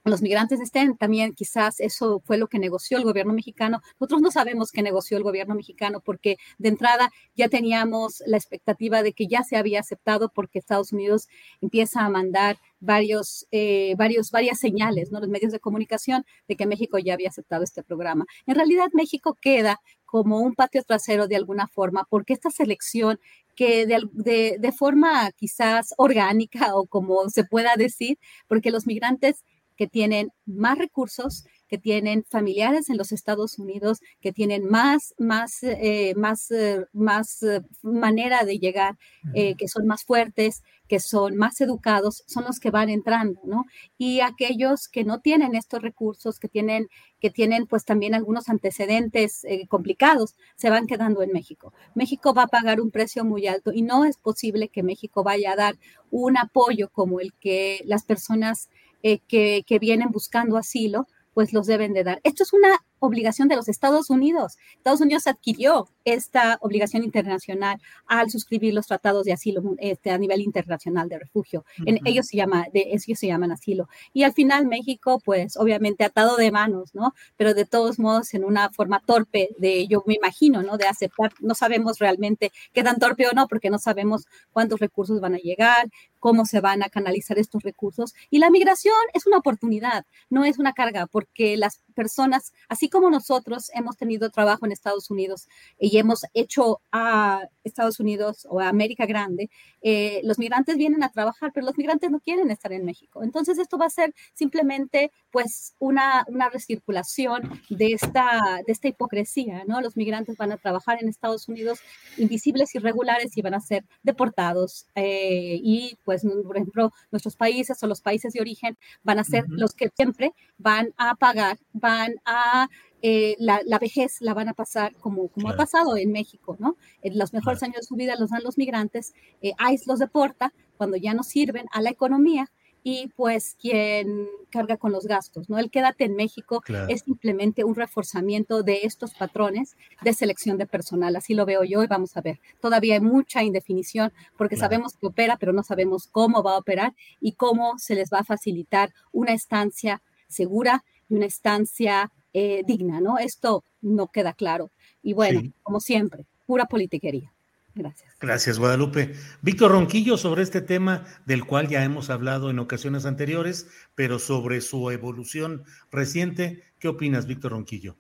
los 0.05 0.23
migrantes 0.23 0.61
estén, 0.61 0.97
también 0.97 1.35
quizás 1.35 1.81
eso 1.81 2.23
fue 2.25 2.39
lo 2.39 2.49
que 2.49 2.59
negoció 2.59 2.99
el 2.99 3.05
gobierno 3.05 3.33
mexicano. 3.33 3.81
Nosotros 4.01 4.23
no 4.23 4.31
sabemos 4.31 4.73
qué 4.73 4.83
negoció 4.83 5.17
el 5.17 5.23
gobierno 5.23 5.55
mexicano 5.55 6.01
porque 6.01 6.37
de 6.59 6.69
entrada 6.69 7.11
ya 7.37 7.49
teníamos 7.49 8.23
la 8.27 8.37
expectativa 8.37 9.03
de 9.03 9.13
que 9.13 9.27
ya 9.27 9.43
se 9.43 9.57
había 9.57 9.81
aceptado 9.81 10.31
porque 10.31 10.59
Estados 10.59 10.93
Unidos 10.93 11.29
empieza 11.61 12.05
a 12.05 12.09
mandar 12.09 12.59
varios, 12.81 13.47
eh, 13.51 13.95
varios, 13.97 14.31
varias 14.31 14.59
señales, 14.59 15.11
¿no? 15.11 15.21
Los 15.21 15.29
medios 15.29 15.53
de 15.53 15.61
comunicación 15.61 16.25
de 16.47 16.57
que 16.57 16.67
México 16.67 16.99
ya 16.99 17.15
había 17.15 17.29
aceptado 17.29 17.65
este 17.65 17.83
programa. 17.83 18.25
En 18.47 18.55
realidad 18.55 18.89
México 18.93 19.37
queda 19.41 19.81
como 20.05 20.41
un 20.41 20.55
patio 20.55 20.83
trasero 20.85 21.27
de 21.29 21.37
alguna 21.37 21.69
forma 21.69 22.07
porque 22.09 22.33
esta 22.33 22.51
selección 22.51 23.21
que 23.55 23.87
de, 23.87 24.57
de 24.59 24.73
forma 24.73 25.33
quizás 25.33 25.93
orgánica 25.99 26.77
o 26.77 26.87
como 26.87 27.29
se 27.29 27.43
pueda 27.45 27.75
decir, 27.77 28.19
porque 28.47 28.71
los 28.71 28.87
migrantes 28.87 29.45
que 29.79 29.87
tienen 29.87 30.33
más 30.45 30.77
recursos, 30.77 31.45
que 31.69 31.79
tienen 31.79 32.25
familiares 32.29 32.91
en 32.91 32.97
los 32.97 33.13
Estados 33.13 33.61
Unidos, 33.61 34.01
que 34.21 34.33
tienen 34.33 34.69
más, 34.69 35.15
más, 35.19 35.63
eh, 35.63 36.15
más, 36.17 36.51
eh, 36.51 36.87
más 36.93 37.43
eh, 37.45 37.61
manera 37.83 38.45
de 38.45 38.59
llegar, 38.59 38.97
que 39.35 39.69
son 39.69 39.87
más 39.87 40.05
fuertes, 40.05 40.63
que 40.89 40.99
son 40.99 41.37
más 41.37 41.61
educados, 41.61 42.25
son 42.27 42.45
los 42.45 42.59
que 42.59 42.71
van 42.71 42.89
entrando, 42.89 43.41
¿no? 43.45 43.67
Y 43.99 44.21
aquellos 44.21 44.89
que 44.89 45.05
no 45.05 45.21
tienen 45.21 45.55
estos 45.55 45.83
recursos, 45.83 46.41
que 46.41 46.49
tienen, 46.49 46.89
que 47.21 47.31
tienen 47.31 47.67
pues 47.67 47.85
también 47.85 48.15
algunos 48.15 48.49
antecedentes 48.49 49.47
complicados, 49.69 50.35
se 50.57 50.71
van 50.71 50.87
quedando 50.87 51.23
en 51.23 51.31
México. 51.31 51.73
México 51.95 52.35
va 52.35 52.45
a 52.45 52.49
pagar 52.49 52.81
un 52.81 52.91
precio 52.91 53.25
muy 53.25 53.47
alto 53.47 53.71
y 53.73 53.83
no 53.83 54.07
es 54.07 54.17
posible 54.17 54.69
que 54.69 54.83
México 54.83 55.23
vaya 55.23 55.53
a 55.53 55.57
dar 55.57 55.79
un 56.11 56.37
apoyo 56.39 56.89
como 56.91 57.21
el 57.21 57.35
que 57.35 57.83
las 57.85 58.05
personas 58.05 58.71
eh, 59.03 59.21
que, 59.29 59.65
que, 59.67 59.79
vienen 59.79 60.11
buscando 60.11 60.57
asilo, 60.57 61.07
pues 61.35 61.53
los 61.53 61.67
deben 61.67 61.93
de 61.93 62.05
dar. 62.05 62.21
Esto 62.25 62.43
es 62.43 62.53
una 62.53 62.79
obligación 63.01 63.49
de 63.49 63.57
los 63.57 63.69
Estados 63.69 64.11
Unidos. 64.11 64.57
Estados 64.77 65.01
Unidos 65.01 65.27
adquirió 65.27 65.89
esta 66.05 66.59
obligación 66.61 67.05
internacional 67.05 67.81
al 68.07 68.31
suscribir 68.31 68.75
los 68.75 68.87
tratados 68.87 69.25
de 69.25 69.33
asilo 69.33 69.63
este, 69.79 70.11
a 70.11 70.19
nivel 70.19 70.41
internacional 70.41 71.09
de 71.09 71.19
refugio. 71.19 71.65
en, 71.85 72.01
ellos, 72.05 72.27
se 72.27 72.37
llama, 72.37 72.67
de, 72.73 72.89
ellos 72.93 73.19
se 73.19 73.27
llaman 73.27 73.53
asilo. 73.53 73.89
Y 74.13 74.23
al 74.23 74.33
final 74.33 74.67
México, 74.67 75.21
pues 75.25 75.57
obviamente 75.57 76.05
atado 76.05 76.37
de 76.37 76.51
manos, 76.51 76.95
¿no? 76.95 77.15
Pero 77.37 77.55
de 77.55 77.65
todos 77.65 77.99
modos 77.99 78.35
en 78.35 78.45
una 78.45 78.71
forma 78.71 79.01
torpe 79.01 79.51
de, 79.59 79.87
yo 79.87 80.03
me 80.07 80.15
imagino, 80.15 80.63
¿no? 80.63 80.77
De 80.77 80.87
aceptar, 80.87 81.33
no 81.41 81.55
sabemos 81.55 81.99
realmente 81.99 82.53
qué 82.73 82.83
tan 82.83 82.99
torpe 82.99 83.27
o 83.27 83.33
no, 83.33 83.49
porque 83.49 83.71
no 83.71 83.79
sabemos 83.79 84.27
cuántos 84.53 84.81
recursos 84.81 85.21
van 85.21 85.35
a 85.35 85.39
llegar, 85.39 85.91
cómo 86.19 86.47
se 86.47 86.61
van 86.61 86.83
a 86.83 86.89
canalizar 86.89 87.39
estos 87.39 87.63
recursos. 87.63 88.15
Y 88.31 88.39
la 88.39 88.51
migración 88.51 88.95
es 89.15 89.27
una 89.27 89.39
oportunidad, 89.39 90.05
no 90.31 90.45
es 90.45 90.59
una 90.59 90.73
carga, 90.73 91.07
porque 91.07 91.57
las 91.57 91.81
personas, 91.99 92.53
así 92.69 92.89
como 92.89 93.11
nosotros 93.11 93.73
hemos 93.75 93.97
tenido 93.97 94.31
trabajo 94.31 94.65
en 94.65 94.71
Estados 94.71 95.11
Unidos 95.11 95.49
y 95.81 95.99
hemos 95.99 96.25
hecho 96.33 96.81
a 96.93 97.43
Estados 97.65 97.99
Unidos 97.99 98.47
o 98.49 98.61
a 98.61 98.69
América 98.69 99.05
Grande, 99.05 99.51
eh, 99.83 100.21
los 100.23 100.39
migrantes 100.39 100.77
vienen 100.77 101.03
a 101.03 101.11
trabajar, 101.11 101.51
pero 101.53 101.67
los 101.67 101.77
migrantes 101.77 102.09
no 102.13 102.21
quieren 102.21 102.53
estar 102.53 102.73
en 102.73 102.85
México. 102.85 103.25
Entonces 103.25 103.59
esto 103.59 103.79
va 103.79 103.87
a 103.87 103.91
ser 103.91 104.15
simplemente 104.33 105.11
pues 105.33 105.75
una, 105.81 106.25
una 106.29 106.49
recirculación 106.51 107.61
de 107.69 107.89
esta, 107.95 108.61
de 108.65 108.73
esta 108.73 108.87
hipocresía, 108.87 109.65
¿no? 109.67 109.81
Los 109.81 109.97
migrantes 109.97 110.37
van 110.37 110.53
a 110.53 110.57
trabajar 110.57 110.99
en 111.01 111.09
Estados 111.09 111.49
Unidos 111.49 111.81
invisibles, 112.17 112.75
irregulares 112.77 113.37
y 113.37 113.43
van 113.43 113.55
a 113.55 113.61
ser 113.61 113.85
deportados 114.05 114.87
eh, 114.95 115.59
y 115.63 115.99
pues 116.05 116.23
por 116.47 116.57
ejemplo 116.57 116.93
nuestros 117.11 117.35
países 117.35 117.83
o 117.83 117.87
los 117.89 118.01
países 118.01 118.33
de 118.35 118.41
origen 118.41 118.79
van 119.03 119.19
a 119.19 119.25
ser 119.25 119.45
los 119.49 119.75
que 119.75 119.91
siempre 119.97 120.33
van 120.59 120.95
a 120.97 121.15
pagar, 121.15 121.59
van 121.73 121.88
a 122.25 122.69
eh, 123.01 123.37
la, 123.39 123.79
vejez 123.79 124.21
la 124.21 124.35
van 124.35 124.49
a 124.49 124.55
pasar 124.55 124.95
como, 124.97 125.29
como 125.29 125.51
ha 125.51 125.57
pasado 125.57 125.97
en 125.97 126.11
México, 126.11 126.57
¿no? 126.59 126.77
En 127.03 127.17
los 127.17 127.33
mejores 127.33 127.63
años 127.63 127.77
de 127.77 127.83
su 127.85 127.95
vida 127.95 128.17
los 128.19 128.31
dan 128.31 128.43
los 128.43 128.59
migrantes, 128.59 129.15
eh, 129.41 129.53
ICE 129.73 129.85
los 129.87 130.01
deporta 130.01 130.53
cuando 130.77 130.97
ya 130.97 131.15
no 131.15 131.23
sirven 131.23 131.67
a 131.71 131.81
la 131.81 131.91
economía 131.91 132.51
y 132.83 133.09
pues 133.17 133.57
quien 133.61 134.27
carga 134.51 134.79
con 134.79 134.91
los 134.91 135.07
gastos, 135.07 135.49
¿no? 135.49 135.59
El 135.59 135.71
quédate 135.71 136.05
en 136.05 136.17
México 136.17 136.63
es 136.89 137.03
simplemente 137.03 137.63
un 137.63 137.77
reforzamiento 137.77 138.63
de 138.63 138.81
estos 138.83 139.15
patrones 139.15 139.77
de 140.03 140.13
selección 140.13 140.59
de 140.59 140.67
personal, 140.67 141.15
así 141.15 141.35
lo 141.35 141.45
veo 141.45 141.63
yo 141.65 141.85
y 141.85 141.87
vamos 141.87 142.17
a 142.17 142.21
ver. 142.21 142.41
Todavía 142.61 142.95
hay 142.95 143.01
mucha 143.01 143.45
indefinición 143.45 144.13
porque 144.37 144.57
sabemos 144.57 144.97
que 144.97 145.07
opera, 145.07 145.37
pero 145.39 145.53
no 145.53 145.63
sabemos 145.63 146.09
cómo 146.11 146.43
va 146.43 146.55
a 146.55 146.59
operar 146.59 146.95
y 147.21 147.33
cómo 147.33 147.79
se 147.79 147.95
les 147.95 148.11
va 148.11 148.21
a 148.21 148.25
facilitar 148.25 148.93
una 149.13 149.35
estancia 149.35 150.03
segura 150.27 150.85
y 151.09 151.15
una 151.15 151.27
estancia 151.27 152.11
eh, 152.33 152.63
digna, 152.67 153.01
¿no? 153.01 153.19
Esto 153.19 153.65
no 153.81 154.09
queda 154.09 154.33
claro. 154.33 154.71
Y 155.03 155.13
bueno, 155.13 155.43
como 155.63 155.81
siempre, 155.81 156.27
pura 156.47 156.67
politiquería. 156.67 157.33
Gracias. 157.75 158.13
Gracias, 158.21 158.59
Guadalupe. 158.59 159.15
Víctor 159.41 159.71
Ronquillo, 159.71 160.17
sobre 160.17 160.43
este 160.43 160.61
tema 160.61 161.05
del 161.27 161.45
cual 161.45 161.69
ya 161.69 161.85
hemos 161.85 162.11
hablado 162.11 162.51
en 162.51 162.59
ocasiones 162.59 163.07
anteriores, 163.07 163.69
pero 163.95 164.19
sobre 164.19 164.61
su 164.61 164.91
evolución 164.91 165.63
reciente, 165.93 166.65
¿qué 166.81 166.89
opinas, 166.89 167.27
Víctor 167.27 167.53
Ronquillo? 167.53 167.97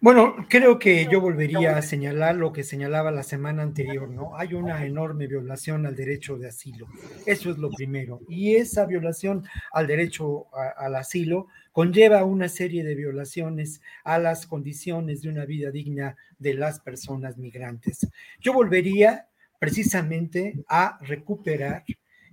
Bueno, 0.00 0.46
creo 0.48 0.78
que 0.78 1.08
yo 1.10 1.20
volvería 1.20 1.76
a 1.76 1.82
señalar 1.82 2.36
lo 2.36 2.52
que 2.52 2.62
señalaba 2.62 3.10
la 3.10 3.24
semana 3.24 3.64
anterior, 3.64 4.08
¿no? 4.08 4.36
Hay 4.36 4.54
una 4.54 4.86
enorme 4.86 5.26
violación 5.26 5.86
al 5.86 5.96
derecho 5.96 6.38
de 6.38 6.46
asilo. 6.46 6.86
Eso 7.26 7.50
es 7.50 7.58
lo 7.58 7.68
primero. 7.70 8.20
Y 8.28 8.54
esa 8.54 8.86
violación 8.86 9.44
al 9.72 9.88
derecho 9.88 10.46
al 10.76 10.94
asilo 10.94 11.48
conlleva 11.72 12.22
una 12.22 12.48
serie 12.48 12.84
de 12.84 12.94
violaciones 12.94 13.80
a 14.04 14.20
las 14.20 14.46
condiciones 14.46 15.22
de 15.22 15.30
una 15.30 15.44
vida 15.46 15.72
digna 15.72 16.16
de 16.38 16.54
las 16.54 16.78
personas 16.78 17.36
migrantes. 17.36 18.06
Yo 18.40 18.52
volvería 18.52 19.26
precisamente 19.58 20.62
a 20.68 21.00
recuperar 21.02 21.82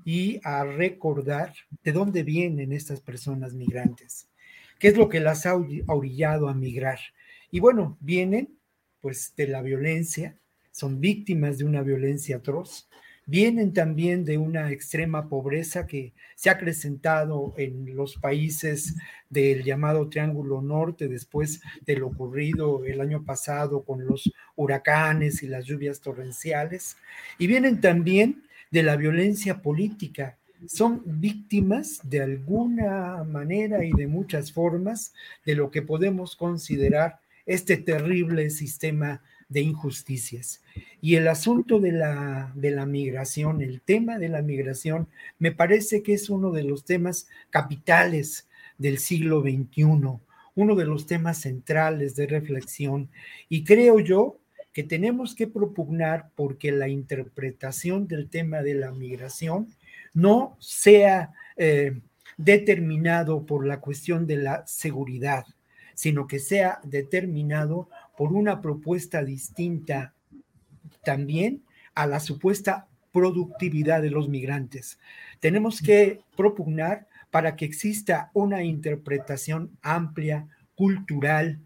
y 0.04 0.40
a 0.44 0.66
recordar 0.66 1.52
de 1.84 1.92
dónde 1.92 2.22
vienen 2.22 2.74
estas 2.74 3.02
personas 3.02 3.56
migrantes, 3.56 4.30
qué 4.78 4.90
es 4.90 4.98
lo 4.98 5.10
que 5.10 5.20
las 5.20 5.48
ha 5.48 5.56
orillado 5.56 6.48
a 6.48 6.54
migrar 6.54 7.00
y 7.52 7.60
bueno, 7.60 7.98
vienen 8.00 8.58
pues 9.02 9.34
de 9.36 9.48
la 9.48 9.62
violencia, 9.62 10.36
son 10.72 11.00
víctimas 11.00 11.58
de 11.58 11.66
una 11.66 11.84
violencia 11.84 12.38
atroz, 12.38 12.90
vienen 13.28 13.74
también 13.74 14.24
de 14.26 14.38
una 14.38 14.72
extrema 14.72 15.30
pobreza 15.30 15.88
que 15.88 16.14
se 16.36 16.50
ha 16.50 16.54
acrecentado 16.54 17.54
en 17.58 17.96
los 17.96 18.16
países 18.16 18.96
del 19.30 19.64
llamado 19.64 20.10
Triángulo 20.10 20.62
Norte 20.62 21.08
después 21.08 21.62
de 21.86 21.98
lo 21.98 22.08
ocurrido 22.08 22.86
el 22.86 23.02
año 23.02 23.24
pasado 23.24 23.84
con 23.84 24.06
los 24.06 24.32
huracanes 24.56 25.44
y 25.44 25.48
las 25.48 25.66
lluvias 25.66 26.02
torrenciales, 26.02 26.98
y 27.40 27.48
vienen 27.48 27.82
también 27.82 28.44
de 28.72 28.84
la 28.84 28.96
violencia 28.96 29.62
política. 29.62 30.38
Son 30.68 31.02
víctimas 31.06 32.00
de 32.04 32.22
alguna 32.22 33.24
manera 33.24 33.84
y 33.86 33.92
de 33.92 34.08
muchas 34.08 34.52
formas 34.52 35.14
de 35.46 35.56
lo 35.56 35.70
que 35.70 35.82
podemos 35.82 36.36
considerar 36.36 37.20
este 37.46 37.78
terrible 37.78 38.50
sistema 38.50 39.22
de 39.50 39.62
injusticias. 39.62 40.62
Y 41.02 41.16
el 41.16 41.28
asunto 41.28 41.80
de 41.80 41.92
la, 41.92 42.52
de 42.56 42.72
la 42.72 42.86
migración, 42.86 43.62
el 43.62 43.82
tema 43.82 44.18
de 44.18 44.30
la 44.30 44.42
migración, 44.42 45.08
me 45.38 45.52
parece 45.52 46.02
que 46.02 46.14
es 46.14 46.30
uno 46.30 46.52
de 46.52 46.64
los 46.64 46.86
temas 46.86 47.28
capitales 47.50 48.48
del 48.78 48.98
siglo 48.98 49.42
XXI, 49.42 49.84
uno 50.56 50.76
de 50.76 50.86
los 50.86 51.06
temas 51.06 51.40
centrales 51.40 52.16
de 52.16 52.28
reflexión. 52.28 53.10
Y 53.50 53.64
creo 53.64 54.00
yo 54.00 54.40
que 54.74 54.84
tenemos 54.84 55.36
que 55.36 55.48
propugnar 55.48 56.32
porque 56.36 56.72
la 56.72 56.90
interpretación 56.90 58.08
del 58.08 58.30
tema 58.30 58.62
de 58.62 58.74
la 58.74 58.92
migración 58.92 59.70
no 60.14 60.58
sea 60.60 61.34
eh, 61.56 62.02
determinado 62.38 63.46
por 63.46 63.66
la 63.66 63.80
cuestión 63.80 64.28
de 64.28 64.38
la 64.38 64.68
seguridad, 64.68 65.46
sino 65.96 66.28
que 66.28 66.40
sea 66.40 66.80
determinado 66.84 67.90
por 68.16 68.32
una 68.32 68.62
propuesta 68.62 69.24
distinta 69.24 70.14
también 71.04 71.64
a 71.96 72.06
la 72.06 72.20
supuesta 72.20 72.88
productividad 73.12 74.02
de 74.02 74.12
los 74.12 74.30
migrantes. 74.30 75.00
Tenemos 75.40 75.82
que 75.82 76.22
propugnar 76.36 77.08
para 77.32 77.56
que 77.56 77.66
exista 77.66 78.30
una 78.34 78.64
interpretación 78.64 79.72
amplia, 79.82 80.48
cultural, 80.76 81.60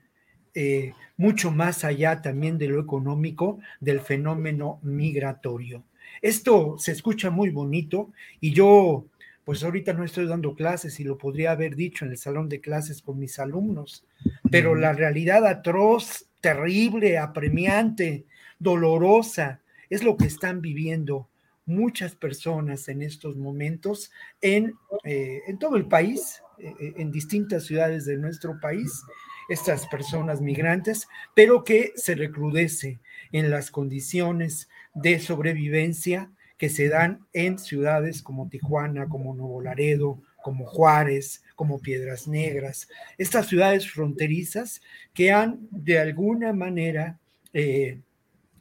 eh, 0.53 0.93
mucho 1.17 1.51
más 1.51 1.83
allá 1.83 2.21
también 2.21 2.57
de 2.57 2.67
lo 2.67 2.79
económico 2.79 3.59
del 3.79 3.99
fenómeno 3.99 4.79
migratorio. 4.83 5.83
Esto 6.21 6.75
se 6.77 6.91
escucha 6.91 7.29
muy 7.29 7.49
bonito 7.49 8.11
y 8.39 8.51
yo, 8.53 9.05
pues 9.49 9.63
ahorita 9.63 9.93
no 9.93 10.03
estoy 10.03 10.27
dando 10.27 10.53
clases 10.53 10.99
y 10.99 11.03
lo 11.03 11.17
podría 11.17 11.53
haber 11.53 11.75
dicho 11.75 12.05
en 12.05 12.11
el 12.11 12.19
salón 12.19 12.49
de 12.49 12.61
clases 12.61 13.01
con 13.01 13.17
mis 13.17 13.39
alumnos, 13.39 14.05
pero 14.51 14.75
la 14.75 14.93
realidad 14.93 15.43
atroz 15.47 16.27
terrible, 16.39 17.17
apremiante, 17.17 18.25
dolorosa. 18.59 19.59
Es 19.89 20.03
lo 20.03 20.17
que 20.17 20.27
están 20.27 20.61
viviendo 20.61 21.29
muchas 21.65 22.13
personas 22.13 22.89
en 22.89 23.01
estos 23.01 23.37
momentos 23.37 24.11
en, 24.39 24.75
eh, 25.03 25.41
en 25.47 25.57
todo 25.57 25.77
el 25.77 25.87
país, 25.87 26.43
eh, 26.59 26.71
eh, 26.79 26.93
en 26.97 27.11
distintas 27.11 27.65
ciudades 27.65 28.05
de 28.05 28.17
nuestro 28.17 28.59
país, 28.59 29.01
estas 29.49 29.87
personas 29.87 30.41
migrantes, 30.41 31.07
pero 31.33 31.63
que 31.63 31.91
se 31.95 32.13
recrudece 32.13 32.99
en 33.31 33.49
las 33.49 33.71
condiciones 33.71 34.69
de 34.93 35.17
sobrevivencia 35.19 36.29
que 36.59 36.69
se 36.69 36.89
dan 36.89 37.25
en 37.33 37.57
ciudades 37.57 38.21
como 38.21 38.49
Tijuana, 38.49 39.07
como 39.07 39.33
Nuevo 39.33 39.61
Laredo, 39.61 40.21
como 40.43 40.65
Juárez, 40.65 41.41
como 41.55 41.79
Piedras 41.79 42.27
Negras, 42.27 42.89
estas 43.17 43.47
ciudades 43.47 43.89
fronterizas 43.89 44.81
que 45.13 45.31
han 45.31 45.59
de 45.71 45.99
alguna 45.99 46.53
manera 46.53 47.17
eh, 47.53 47.99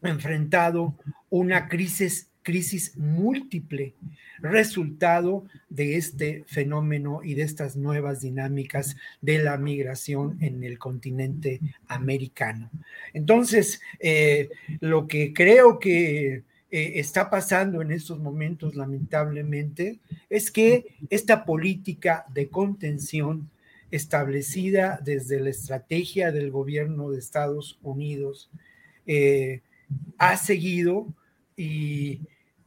enfrentado 0.03 0.95
una 1.29 1.69
crisis, 1.69 2.31
crisis 2.43 2.97
múltiple, 2.97 3.95
resultado 4.41 5.45
de 5.69 5.97
este 5.97 6.45
fenómeno 6.47 7.21
y 7.25 7.35
de 7.35 7.43
estas 7.43 7.75
nuevas 7.75 8.21
dinámicas 8.21 8.97
de 9.21 9.39
la 9.39 9.59
migración 9.59 10.39
en 10.41 10.63
el 10.63 10.79
continente 10.79 11.61
americano. 11.89 12.71
Entonces, 13.13 13.81
eh, 13.99 14.51
lo 14.79 15.09
que 15.09 15.33
creo 15.33 15.81
que 15.81 16.45
eh, 16.71 16.93
está 16.97 17.31
pasando 17.31 17.81
en 17.81 17.93
estos 17.93 18.19
momentos, 18.19 18.75
lamentablemente, 18.75 20.01
es 20.29 20.51
que 20.51 20.97
esta 21.09 21.47
política 21.47 22.27
de 22.35 22.49
contención 22.49 23.49
establecida 23.91 25.01
desde 25.03 25.41
la 25.41 25.49
estrategia 25.49 26.31
del 26.31 26.51
gobierno 26.51 27.11
de 27.11 27.19
Estados 27.19 27.79
Unidos 27.83 28.51
eh, 29.07 29.63
ha 30.19 30.37
seguido 30.37 31.07
y 31.57 32.21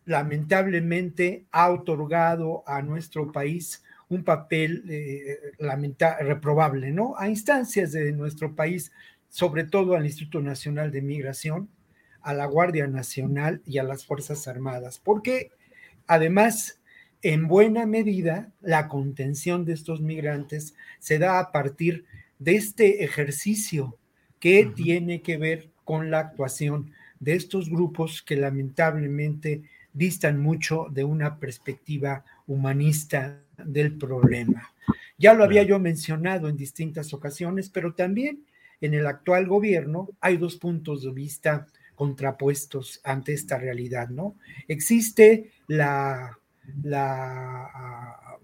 lamentablemente 0.06 1.46
ha 1.52 1.70
otorgado 1.70 2.64
a 2.66 2.82
nuestro 2.82 3.32
país 3.32 3.84
un 4.10 4.24
papel 4.24 4.84
eh, 4.90 5.38
reprobable, 6.22 6.92
¿no? 6.92 7.16
A 7.18 7.30
instancias 7.30 7.92
de 7.92 8.12
nuestro 8.14 8.56
país, 8.56 8.92
sobre 9.30 9.64
todo 9.64 9.96
al 9.96 10.06
Instituto 10.06 10.42
Nacional 10.42 10.92
de 10.92 11.02
Migración, 11.04 11.70
a 12.22 12.34
la 12.34 12.46
Guardia 12.46 12.88
Nacional 12.88 13.62
y 13.66 13.78
a 13.78 13.84
las 13.84 14.06
Fuerzas 14.06 14.48
Armadas, 14.48 15.00
porque 15.04 15.52
además, 16.08 16.82
en 17.22 17.48
buena 17.48 17.86
medida, 17.86 18.52
la 18.62 18.88
contención 18.88 19.66
de 19.66 19.74
estos 19.74 20.02
migrantes 20.02 20.76
se 21.00 21.20
da 21.20 21.40
a 21.40 21.52
partir 21.52 22.06
de 22.40 22.56
este 22.56 23.04
ejercicio 23.04 23.98
que 24.40 24.72
tiene 24.76 25.22
que 25.22 25.38
ver 25.38 25.70
con 25.84 26.10
la 26.10 26.20
actuación 26.20 26.92
de 27.20 27.36
estos 27.36 27.70
grupos 27.70 28.24
que 28.24 28.36
lamentablemente 28.36 29.62
distan 29.94 30.42
mucho 30.42 30.88
de 30.92 31.04
una 31.04 31.38
perspectiva 31.40 32.26
humanista 32.48 33.42
del 33.58 33.98
problema. 33.98 34.74
Ya 35.18 35.34
lo 35.34 35.44
había 35.44 35.64
yo 35.64 35.80
mencionado 35.80 36.50
en 36.50 36.58
distintas 36.58 37.14
ocasiones, 37.14 37.70
pero 37.70 37.94
también 37.94 38.44
en 38.82 38.96
el 38.96 39.06
actual 39.06 39.48
gobierno 39.48 40.10
hay 40.20 40.38
dos 40.38 40.56
puntos 40.56 41.04
de 41.04 41.12
vista 41.12 41.68
contrapuestos 42.02 43.00
ante 43.04 43.32
esta 43.32 43.60
realidad, 43.60 44.10
¿no? 44.10 44.36
Existe 44.68 45.52
la, 45.68 46.40
la, 46.82 47.70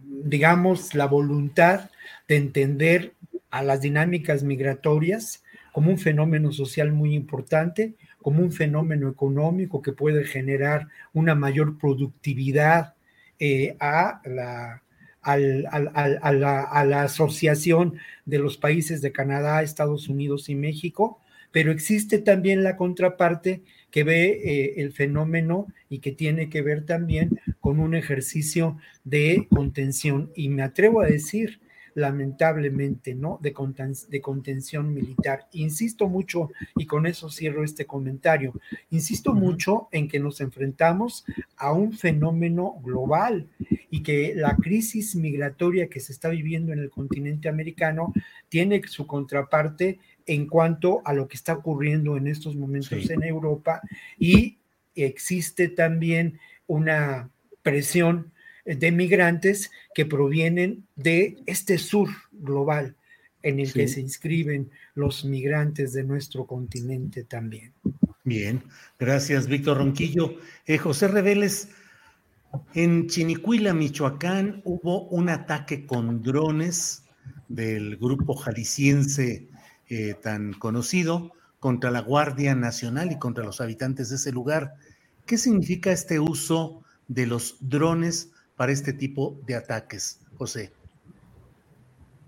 digamos, 0.05 0.93
la 0.93 1.07
voluntad 1.07 1.89
de 2.27 2.35
entender 2.35 3.15
a 3.49 3.63
las 3.63 3.81
dinámicas 3.81 4.43
migratorias 4.43 5.43
como 5.71 5.89
un 5.89 5.97
fenómeno 5.97 6.51
social 6.51 6.91
muy 6.91 7.15
importante, 7.15 7.95
como 8.21 8.43
un 8.43 8.51
fenómeno 8.51 9.09
económico 9.09 9.81
que 9.81 9.91
puede 9.91 10.23
generar 10.23 10.89
una 11.11 11.33
mayor 11.33 11.79
productividad 11.79 12.93
eh, 13.39 13.75
a, 13.79 14.21
la, 14.23 14.83
a, 15.23 15.35
la, 15.35 16.61
a 16.61 16.85
la 16.85 17.01
asociación 17.01 17.95
de 18.23 18.37
los 18.37 18.55
países 18.55 19.01
de 19.01 19.11
Canadá, 19.11 19.63
Estados 19.63 20.09
Unidos 20.09 20.47
y 20.47 20.53
México, 20.53 21.21
pero 21.57 21.71
existe 21.71 22.19
también 22.19 22.61
la 22.61 22.77
contraparte 22.77 23.63
que 23.89 24.03
ve 24.03 24.41
eh, 24.43 24.73
el 24.77 24.91
fenómeno 24.91 25.65
y 25.89 26.01
que 26.01 26.11
tiene 26.11 26.51
que 26.51 26.61
ver 26.61 26.85
también 26.85 27.39
con 27.61 27.79
un 27.79 27.95
ejercicio 27.95 28.77
de 29.03 29.47
contención. 29.49 30.31
Y 30.35 30.49
me 30.49 30.61
atrevo 30.61 31.01
a 31.01 31.07
decir, 31.07 31.59
lamentablemente, 31.95 33.15
¿no? 33.15 33.39
De, 33.41 33.55
de 34.09 34.21
contención 34.21 34.93
militar. 34.93 35.47
Insisto 35.51 36.07
mucho, 36.07 36.51
y 36.75 36.85
con 36.85 37.07
eso 37.07 37.31
cierro 37.31 37.63
este 37.63 37.87
comentario, 37.87 38.53
insisto 38.91 39.33
mucho 39.33 39.87
en 39.91 40.07
que 40.07 40.19
nos 40.19 40.41
enfrentamos 40.41 41.25
a 41.55 41.71
un 41.71 41.93
fenómeno 41.93 42.79
global 42.83 43.47
y 43.89 44.03
que 44.03 44.33
la 44.35 44.55
crisis 44.57 45.15
migratoria 45.15 45.87
que 45.87 46.01
se 46.01 46.11
está 46.11 46.29
viviendo 46.29 46.71
en 46.71 46.77
el 46.77 46.91
continente 46.91 47.49
americano 47.49 48.13
tiene 48.47 48.79
su 48.85 49.07
contraparte 49.07 49.97
en 50.27 50.45
cuanto 50.45 51.01
a 51.05 51.13
lo 51.13 51.27
que 51.27 51.37
está 51.37 51.53
ocurriendo 51.53 52.17
en 52.17 52.27
estos 52.27 52.55
momentos 52.55 53.09
en 53.09 53.23
Europa 53.23 53.81
y 54.19 54.57
existe 54.93 55.69
también 55.69 56.39
una 56.67 57.29
presión 57.63 58.31
de 58.65 58.91
migrantes 58.91 59.71
que 59.95 60.05
provienen 60.05 60.85
de 60.95 61.37
este 61.45 61.77
sur 61.77 62.09
global 62.31 62.95
en 63.41 63.59
el 63.59 63.71
que 63.71 63.87
se 63.87 64.01
inscriben 64.01 64.69
los 64.93 65.23
migrantes 65.23 65.93
de 65.93 66.03
nuestro 66.03 66.45
continente 66.45 67.23
también. 67.23 67.71
Bien, 68.25 68.63
gracias 68.99 69.47
Víctor 69.47 69.77
Ronquillo. 69.77 70.35
Eh, 70.65 70.77
José 70.77 71.07
Reveles, 71.07 71.69
en 72.73 73.07
Chinicuila, 73.07 73.73
Michoacán, 73.73 74.61
hubo 74.65 75.07
un 75.07 75.29
ataque 75.29 75.85
con 75.85 76.21
drones 76.21 77.03
del 77.47 77.95
grupo 77.95 78.35
jalisciense 78.35 79.47
eh, 79.89 80.15
tan 80.21 80.53
conocido 80.53 81.31
contra 81.59 81.91
la 81.91 82.01
Guardia 82.01 82.55
Nacional 82.55 83.11
y 83.11 83.19
contra 83.19 83.43
los 83.43 83.61
habitantes 83.61 84.09
de 84.09 84.17
ese 84.17 84.31
lugar. 84.31 84.75
¿Qué 85.25 85.37
significa 85.37 85.91
este 85.91 86.19
uso 86.19 86.81
de 87.07 87.25
los 87.25 87.57
drones 87.59 88.29
para 88.55 88.71
este 88.71 88.93
tipo 88.93 89.39
de 89.45 89.55
ataques, 89.55 90.19
José? 90.37 90.71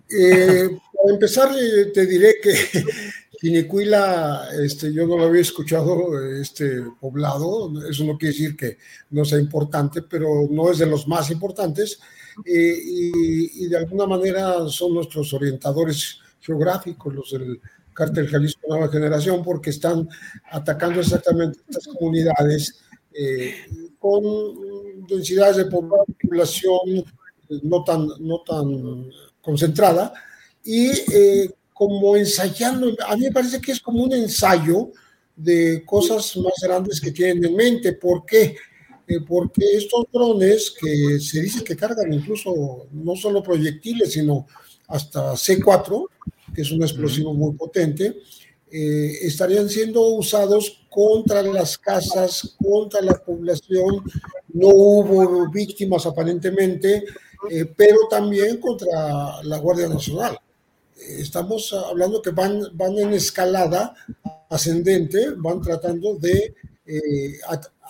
Eh, 0.10 0.70
para 0.96 1.14
empezar, 1.14 1.50
te 1.94 2.06
diré 2.06 2.36
que 2.42 2.54
Finicuila, 3.40 4.50
este, 4.62 4.92
yo 4.94 5.08
no 5.08 5.18
lo 5.18 5.26
había 5.26 5.42
escuchado, 5.42 6.20
este 6.42 6.84
poblado, 7.00 7.72
eso 7.90 8.04
no 8.04 8.18
quiere 8.18 8.34
decir 8.34 8.58
que 8.58 8.78
no 9.12 9.24
sea 9.24 9.40
importante, 9.40 10.02
pero 10.02 10.48
no 10.52 10.70
es 10.70 10.80
de 10.80 10.86
los 10.86 11.08
más 11.08 11.32
importantes, 11.32 12.02
eh, 12.46 12.78
y, 12.84 13.68
de 13.68 13.78
alguna 13.78 14.06
manera 14.08 14.68
son 14.68 14.94
nuestros 14.94 15.34
orientadores 15.34 16.20
geográficos, 16.40 17.14
los 17.14 17.32
del 17.32 17.60
Cártel 17.94 18.28
Jalisco 18.28 18.62
Nueva 18.68 18.90
Generación, 18.90 19.44
porque 19.44 19.72
están 19.72 20.08
atacando 20.52 21.02
exactamente 21.02 21.60
estas 21.68 21.88
comunidades 21.88 22.80
eh, 23.14 23.56
con 24.00 24.24
densidades 25.08 25.58
de 25.58 25.66
población 25.66 27.04
no 27.64 27.84
tan, 27.84 28.08
no 28.20 28.42
tan 28.42 29.10
concentrada, 29.42 30.14
y 30.64 30.92
como 31.74 32.18
ensayando, 32.18 32.94
a 33.08 33.16
mí 33.16 33.24
me 33.24 33.32
parece 33.32 33.62
que 33.62 33.72
es 33.72 33.80
como 33.80 34.04
un 34.04 34.12
ensayo 34.12 34.92
de 35.34 35.84
cosas 35.86 36.36
más 36.36 36.54
grandes 36.62 37.00
que 37.00 37.12
tienen 37.12 37.46
en 37.46 37.56
mente. 37.56 37.94
¿Por 37.94 38.26
qué? 38.26 38.58
Eh, 39.08 39.22
porque 39.26 39.78
estos 39.78 40.06
drones 40.12 40.76
que 40.78 41.20
se 41.22 41.42
dice 41.42 41.64
que 41.64 41.78
cargan 41.78 42.12
incluso 42.12 42.88
no 42.92 43.16
solo 43.16 43.42
proyectiles, 43.42 44.12
sino 44.12 44.46
hasta 44.90 45.34
C4, 45.34 46.06
que 46.54 46.62
es 46.62 46.72
un 46.72 46.82
explosivo 46.82 47.34
muy 47.34 47.54
potente, 47.54 48.18
eh, 48.72 49.18
estarían 49.22 49.70
siendo 49.70 50.02
usados 50.10 50.86
contra 50.90 51.42
las 51.42 51.78
casas, 51.78 52.56
contra 52.62 53.02
la 53.02 53.16
población. 53.16 54.04
No 54.54 54.68
hubo 54.68 55.50
víctimas 55.50 56.06
aparentemente, 56.06 57.06
eh, 57.50 57.66
pero 57.76 58.08
también 58.10 58.58
contra 58.58 59.42
la 59.44 59.58
Guardia 59.58 59.88
Nacional 59.88 60.38
estamos 61.18 61.74
hablando 61.74 62.22
que 62.22 62.32
van, 62.32 62.62
van 62.74 62.98
en 62.98 63.14
escalada 63.14 63.96
ascendente, 64.50 65.32
van 65.38 65.62
tratando 65.62 66.16
de 66.16 66.54
eh, 66.86 67.40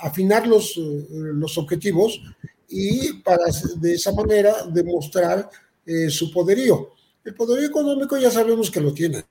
afinar 0.01 0.47
los, 0.47 0.75
los 0.77 1.57
objetivos 1.57 2.21
y 2.67 3.13
para 3.21 3.45
de 3.77 3.93
esa 3.93 4.13
manera 4.13 4.53
demostrar 4.71 5.49
eh, 5.89 6.09
su 6.09 6.31
poderío. 6.31 6.93
El 7.23 7.33
poderío 7.33 7.67
económico 7.67 8.17
ya 8.17 8.29
sabemos 8.29 8.69
que 8.69 8.79
lo 8.79 8.93
tienen. 8.93 9.23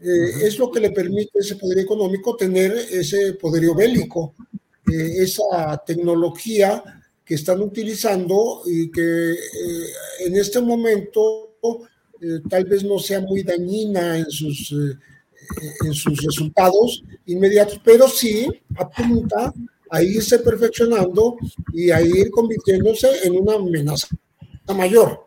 Eh, 0.00 0.30
es 0.42 0.58
lo 0.58 0.70
que 0.70 0.80
le 0.80 0.90
permite 0.90 1.38
ese 1.38 1.56
poderío 1.56 1.84
económico 1.84 2.36
tener 2.36 2.72
ese 2.72 3.34
poderío 3.34 3.74
bélico, 3.74 4.34
esa 4.86 5.82
tecnología 5.86 6.82
que 7.24 7.36
están 7.36 7.62
utilizando 7.62 8.62
y 8.66 8.90
que 8.90 9.34
en 10.20 10.36
este 10.36 10.60
momento 10.60 11.54
eh, 12.20 12.40
tal 12.48 12.64
vez 12.64 12.82
no 12.84 12.98
sea 12.98 13.20
muy 13.20 13.42
dañina 13.42 14.18
en 14.18 14.30
sus, 14.30 14.72
eh, 14.72 14.96
en 15.84 15.94
sus 15.94 16.22
resultados 16.22 17.02
inmediatos, 17.26 17.80
pero 17.84 18.08
sí 18.08 18.46
apunta 18.76 19.52
a 19.90 20.02
irse 20.02 20.38
perfeccionando 20.38 21.36
y 21.72 21.90
a 21.90 22.00
ir 22.00 22.30
convirtiéndose 22.30 23.08
en 23.24 23.36
una 23.36 23.54
amenaza 23.54 24.08
mayor, 24.72 25.26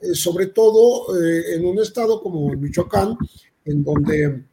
eh, 0.00 0.14
sobre 0.14 0.46
todo 0.46 1.14
en 1.18 1.66
un 1.66 1.78
estado 1.80 2.22
como 2.22 2.48
Michoacán, 2.54 3.18
en 3.64 3.84
donde 3.84 4.44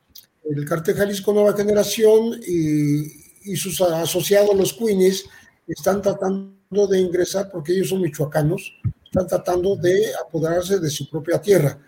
el 0.43 0.65
cartel 0.65 0.95
Jalisco 0.95 1.33
Nueva 1.33 1.53
Generación 1.53 2.39
y, 2.45 3.21
y 3.43 3.55
sus 3.55 3.79
asociados 3.81 4.55
los 4.55 4.73
Queenies 4.73 5.25
están 5.67 6.01
tratando 6.01 6.87
de 6.89 6.99
ingresar 6.99 7.49
porque 7.51 7.73
ellos 7.73 7.89
son 7.89 8.01
michoacanos, 8.01 8.73
están 9.05 9.27
tratando 9.27 9.75
de 9.75 10.13
apoderarse 10.15 10.79
de 10.79 10.89
su 10.89 11.09
propia 11.09 11.41
tierra. 11.41 11.79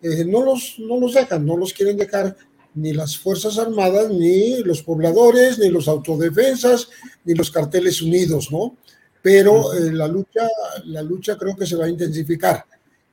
Eh, 0.00 0.24
no, 0.24 0.42
los, 0.42 0.76
no 0.78 0.98
los 0.98 1.14
dejan, 1.14 1.46
no 1.46 1.56
los 1.56 1.72
quieren 1.72 1.96
dejar 1.96 2.36
ni 2.74 2.92
las 2.92 3.16
Fuerzas 3.18 3.58
Armadas, 3.58 4.10
ni 4.10 4.62
los 4.62 4.82
pobladores, 4.82 5.58
ni 5.58 5.68
los 5.68 5.88
autodefensas, 5.88 6.88
ni 7.24 7.34
los 7.34 7.50
carteles 7.50 8.00
unidos, 8.00 8.50
¿no? 8.50 8.76
Pero 9.22 9.72
eh, 9.74 9.92
la, 9.92 10.08
lucha, 10.08 10.48
la 10.86 11.02
lucha 11.02 11.38
creo 11.38 11.56
que 11.56 11.66
se 11.66 11.76
va 11.76 11.84
a 11.86 11.90
intensificar. 11.90 12.64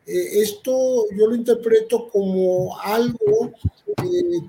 Eh, 0.05 0.41
esto 0.41 1.05
yo 1.15 1.27
lo 1.27 1.35
interpreto 1.35 2.09
como 2.09 2.77
algo 2.79 3.53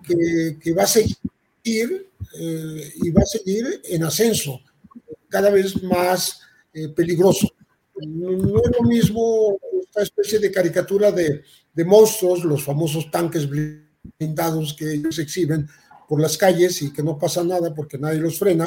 que, 0.07 0.57
que, 0.59 0.73
va 0.73 0.85
a 0.85 0.87
seguir 0.87 2.09
y 2.33 3.11
va 3.11 3.23
a 3.23 3.27
seguir 3.27 3.83
en 3.85 4.05
ascenso, 4.05 4.61
cada 5.29 5.51
vez 5.51 5.83
más 5.83 6.41
peligroso 6.95 7.49
no 8.07 8.63
es 8.63 8.71
lo 8.79 8.87
mismo 8.87 9.59
esta 9.83 10.03
especie 10.03 10.39
de 10.39 10.51
caricatura 10.51 11.13
de, 11.13 11.43
monstruos, 11.85 12.45
los 12.45 12.63
famosos 12.63 13.11
tanques 13.11 13.49
blindados 13.49 14.75
que 14.75 14.93
ellos 14.93 15.19
exhiben 15.19 15.67
por 16.09 16.21
las 16.21 16.37
calles 16.37 16.83
y 16.83 16.93
que 16.93 17.03
no 17.03 17.19
pasa 17.19 17.43
nada 17.43 17.75
porque 17.75 17.97
nadie 17.97 18.21
los 18.21 18.39
frena, 18.39 18.67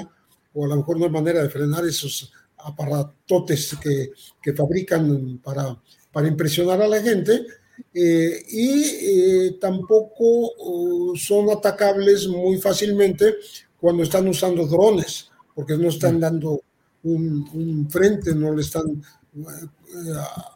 o 0.54 0.66
a 0.66 0.68
lo 0.68 0.78
mejor 0.78 0.98
no 0.98 1.06
hay 1.06 1.12
manera 1.12 1.44
de 1.44 1.50
frenar 1.50 1.86
esos 1.86 2.32
aparatotes 2.64 3.76
que, 3.82 4.12
que 4.42 4.54
fabrican 4.54 5.40
para, 5.44 5.78
para 6.12 6.28
impresionar 6.28 6.82
a 6.82 6.88
la 6.88 7.02
gente, 7.02 7.46
eh, 7.94 8.44
y 8.50 8.84
eh, 8.84 9.58
tampoco 9.60 10.52
uh, 10.58 11.16
son 11.16 11.50
atacables 11.50 12.28
muy 12.28 12.58
fácilmente 12.58 13.36
cuando 13.80 14.04
están 14.04 14.28
usando 14.28 14.66
drones, 14.66 15.30
porque 15.54 15.78
no 15.78 15.90
están 15.90 16.20
dando 16.20 16.62
un, 17.04 17.88
frente, 17.90 18.34
no 18.34 18.54
le 18.54 18.62
están 18.62 19.04
eh, 19.36 20.14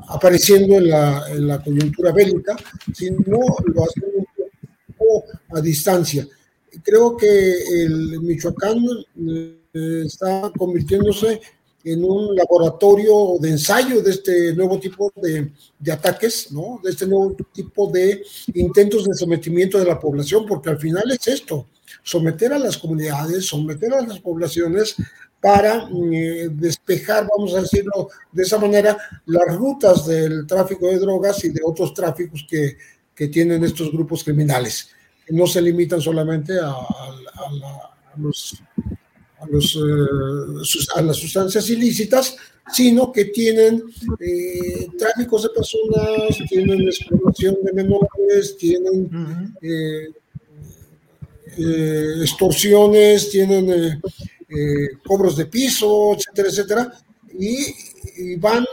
apareciendo 0.07 0.75
en 0.75 0.89
la, 0.89 1.23
en 1.29 1.47
la, 1.47 1.61
coyuntura 1.61 2.11
bélica, 2.11 2.55
sino 2.93 3.39
lo 3.65 3.84
hacen 3.84 4.03
un 4.15 4.25
poco 4.97 5.25
a 5.49 5.61
distancia. 5.61 6.27
Creo 6.84 7.17
que 7.17 7.84
el 7.84 8.21
Michoacán 8.21 8.77
eh, 9.17 10.03
está 10.05 10.51
convirtiéndose 10.57 11.41
en 11.84 12.04
un 12.04 12.36
laboratorio 12.36 13.38
de 13.40 13.52
ensayo 13.52 14.02
de 14.02 14.12
este 14.12 14.54
nuevo 14.54 14.80
tipo 14.80 15.12
de, 15.16 15.52
de, 15.80 15.91
ataques, 15.91 16.52
¿no? 16.52 16.80
de 16.84 16.90
este 16.91 17.08
nuevo 17.08 17.36
tipo 17.54 17.90
de 17.91 18.24
intentos 18.54 19.06
de 19.06 19.14
sometimiento 19.14 19.78
de 19.78 19.86
la 19.86 19.99
población, 19.99 20.45
porque 20.45 20.70
al 20.70 20.80
final 20.80 21.10
es 21.12 21.28
esto, 21.28 21.68
someter 22.04 22.54
a 22.54 22.60
las 22.60 22.78
comunidades, 22.78 23.45
someter 23.45 23.94
a 23.94 24.02
las 24.02 24.20
poblaciones 24.20 24.95
para 25.40 25.88
eh, 26.12 26.49
despejar, 26.52 27.28
vamos 27.36 27.54
a 27.54 27.62
decirlo 27.62 28.10
de 28.32 28.44
esa 28.44 28.58
manera, 28.58 28.98
las 29.26 29.56
rutas 29.56 30.06
del 30.06 30.45
tráfico 30.48 30.88
de 30.88 30.99
drogas 30.99 31.44
y 31.45 31.49
de 31.49 31.62
otros 31.64 31.94
tráficos 31.94 32.45
que, 32.49 32.78
que 33.16 33.28
tienen 33.28 33.64
estos 33.64 33.91
grupos 33.91 34.24
criminales. 34.24 34.90
No 35.30 35.48
se 35.48 35.62
limitan 35.62 36.02
solamente 36.02 36.54
a, 36.60 36.76
los, 38.18 38.62
a, 39.39 39.45
los, 39.47 39.76
eh, 39.76 40.80
a, 40.95 41.01
las 41.01 41.18
sustancias 41.18 41.69
ilícitas, 41.69 42.35
sino 42.72 43.11
que 43.11 43.26
tienen 43.26 43.84
eh, 44.19 44.88
tráficos 44.97 45.43
de 45.43 45.49
personas, 45.49 46.38
tienen 46.49 46.81
explotación 46.81 47.57
de 47.64 47.73
menores, 47.73 48.57
tienen 48.57 49.55
extorsiones, 52.22 53.30
tienen 53.30 54.01
eh, 54.49 54.89
cobros 55.05 55.35
de 55.35 55.45
piso, 55.45 56.14
etcétera, 56.15 56.49
etcétera, 56.49 56.93
y, 57.39 58.35
van, 58.38 58.65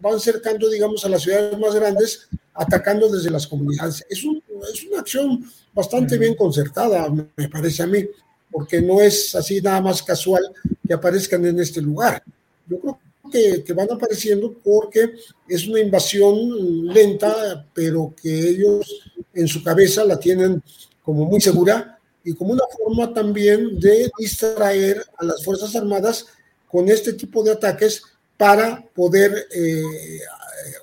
van 0.00 0.20
cercando, 0.20 0.68
digamos, 0.68 1.04
a 1.04 1.08
las 1.08 1.22
ciudades 1.22 1.58
más 1.58 1.74
grandes, 1.74 2.28
atacando 2.52 3.08
desde 3.08 3.30
las 3.30 3.46
comunidades. 3.46 4.04
Es, 4.10 4.18
es 4.18 4.84
una 4.84 5.00
acción 5.00 5.44
bastante 5.72 6.18
bien 6.18 6.34
concertada, 6.34 7.08
me 7.08 7.48
parece 7.48 7.82
a 7.82 7.86
mí, 7.86 8.04
porque 8.52 8.80
no 8.80 9.00
es 9.00 9.34
así 9.34 9.60
nada 9.60 9.80
más 9.80 10.02
casual 10.02 10.42
que 10.86 10.94
aparezcan 10.94 11.44
en 11.46 11.58
este 11.58 11.80
lugar. 11.80 12.22
Yo 12.68 12.78
creo 12.78 13.00
que, 13.32 13.64
que, 13.64 13.72
van 13.72 13.90
apareciendo 13.90 14.54
porque 14.62 15.14
es 15.48 15.66
una 15.66 15.80
invasión 15.80 16.86
lenta, 16.86 17.66
pero 17.74 18.14
que 18.20 18.50
ellos 18.50 19.10
en 19.32 19.48
su 19.48 19.64
cabeza 19.64 20.04
la 20.04 20.20
tienen 20.20 20.62
como 21.02 21.24
muy 21.24 21.40
segura 21.40 21.98
y 22.22 22.34
como 22.34 22.52
una 22.52 22.64
forma 22.78 23.12
también 23.12 23.80
de 23.80 24.10
distraer 24.18 25.04
a 25.16 25.24
las 25.24 25.44
Fuerzas 25.44 25.74
Armadas 25.74 26.26
con 26.68 26.88
este 26.88 27.14
tipo 27.14 27.42
de 27.42 27.52
ataques 27.52 28.02
para 28.36 28.84
poder 28.94 29.46
eh, 29.54 30.20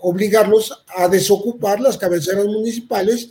obligarlos 0.02 0.84
a 0.96 1.08
desocupar 1.08 1.80
las 1.80 1.98
cabeceras 1.98 2.46
municipales, 2.46 3.30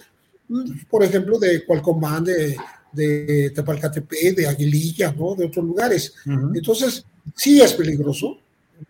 por 0.89 1.05
ejemplo, 1.05 1.39
de 1.39 1.65
Cualcomán, 1.65 2.25
de, 2.25 2.57
de 2.93 3.51
Tepalcatepec, 3.51 4.37
de 4.37 4.47
Aguililla, 4.47 5.13
¿no? 5.13 5.35
de 5.35 5.47
otros 5.47 5.65
lugares. 5.65 6.15
Entonces, 6.55 7.05
sí 7.35 7.61
es 7.61 7.73
peligroso, 7.75 8.39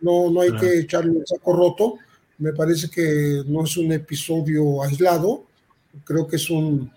no, 0.01 0.31
no 0.31 0.41
hay 0.41 0.53
que 0.57 0.81
echarle 0.81 1.11
un 1.11 1.27
saco 1.27 1.53
roto, 1.55 1.99
me 2.39 2.53
parece 2.53 2.89
que 2.89 3.43
no 3.47 3.65
es 3.65 3.77
un 3.77 3.93
episodio 3.93 4.83
aislado, 4.83 5.47
creo 6.05 6.27
que 6.27 6.37
es 6.37 6.51
un, 6.51 6.91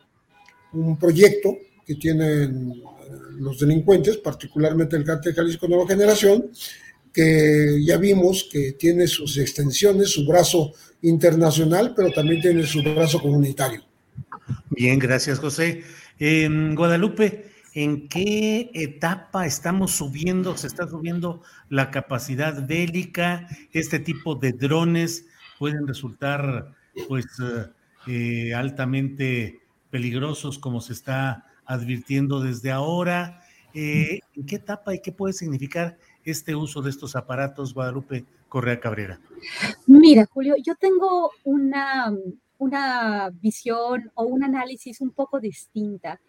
un 0.73 0.97
proyecto 0.97 1.57
que 1.85 1.95
tienen 1.95 2.71
eh, 2.71 3.13
los 3.39 3.59
delincuentes, 3.59 4.17
particularmente 4.17 4.95
el 4.95 5.03
cártel 5.03 5.33
Jalisco 5.33 5.67
Nueva 5.67 5.87
Generación, 5.87 6.51
que 7.11 7.81
ya 7.83 7.97
vimos 7.97 8.47
que 8.49 8.73
tiene 8.73 9.07
sus 9.07 9.37
extensiones, 9.37 10.09
su 10.09 10.25
brazo 10.25 10.71
internacional, 11.01 11.93
pero 11.95 12.11
también 12.11 12.41
tiene 12.41 12.65
su 12.65 12.81
brazo 12.81 13.19
comunitario. 13.19 13.83
Bien, 14.69 14.97
gracias, 14.97 15.39
José. 15.39 15.83
Eh, 16.23 16.47
Guadalupe, 16.75 17.51
¿en 17.73 18.07
qué 18.07 18.69
etapa 18.75 19.47
estamos 19.47 19.93
subiendo? 19.93 20.55
¿Se 20.55 20.67
está 20.67 20.87
subiendo 20.87 21.41
la 21.67 21.89
capacidad 21.89 22.67
bélica? 22.67 23.47
¿Este 23.73 23.97
tipo 23.97 24.35
de 24.35 24.51
drones 24.51 25.25
pueden 25.57 25.87
resultar, 25.87 26.75
pues, 27.07 27.25
eh, 28.05 28.53
altamente 28.53 29.61
peligrosos, 29.89 30.59
como 30.59 30.79
se 30.79 30.93
está 30.93 31.47
advirtiendo 31.65 32.39
desde 32.39 32.69
ahora? 32.69 33.41
Eh, 33.73 34.19
¿En 34.35 34.45
qué 34.45 34.57
etapa 34.57 34.93
y 34.93 35.01
qué 35.01 35.11
puede 35.11 35.33
significar 35.33 35.97
este 36.23 36.53
uso 36.53 36.83
de 36.83 36.91
estos 36.91 37.15
aparatos, 37.15 37.73
Guadalupe 37.73 38.25
Correa 38.47 38.79
Cabrera? 38.79 39.19
Mira, 39.87 40.27
Julio, 40.31 40.53
yo 40.63 40.75
tengo 40.75 41.31
una, 41.45 42.13
una 42.61 43.31
visión 43.31 44.11
o 44.13 44.23
un 44.25 44.43
análisis 44.43 45.01
un 45.01 45.11
poco 45.11 45.39
distinta. 45.39 46.21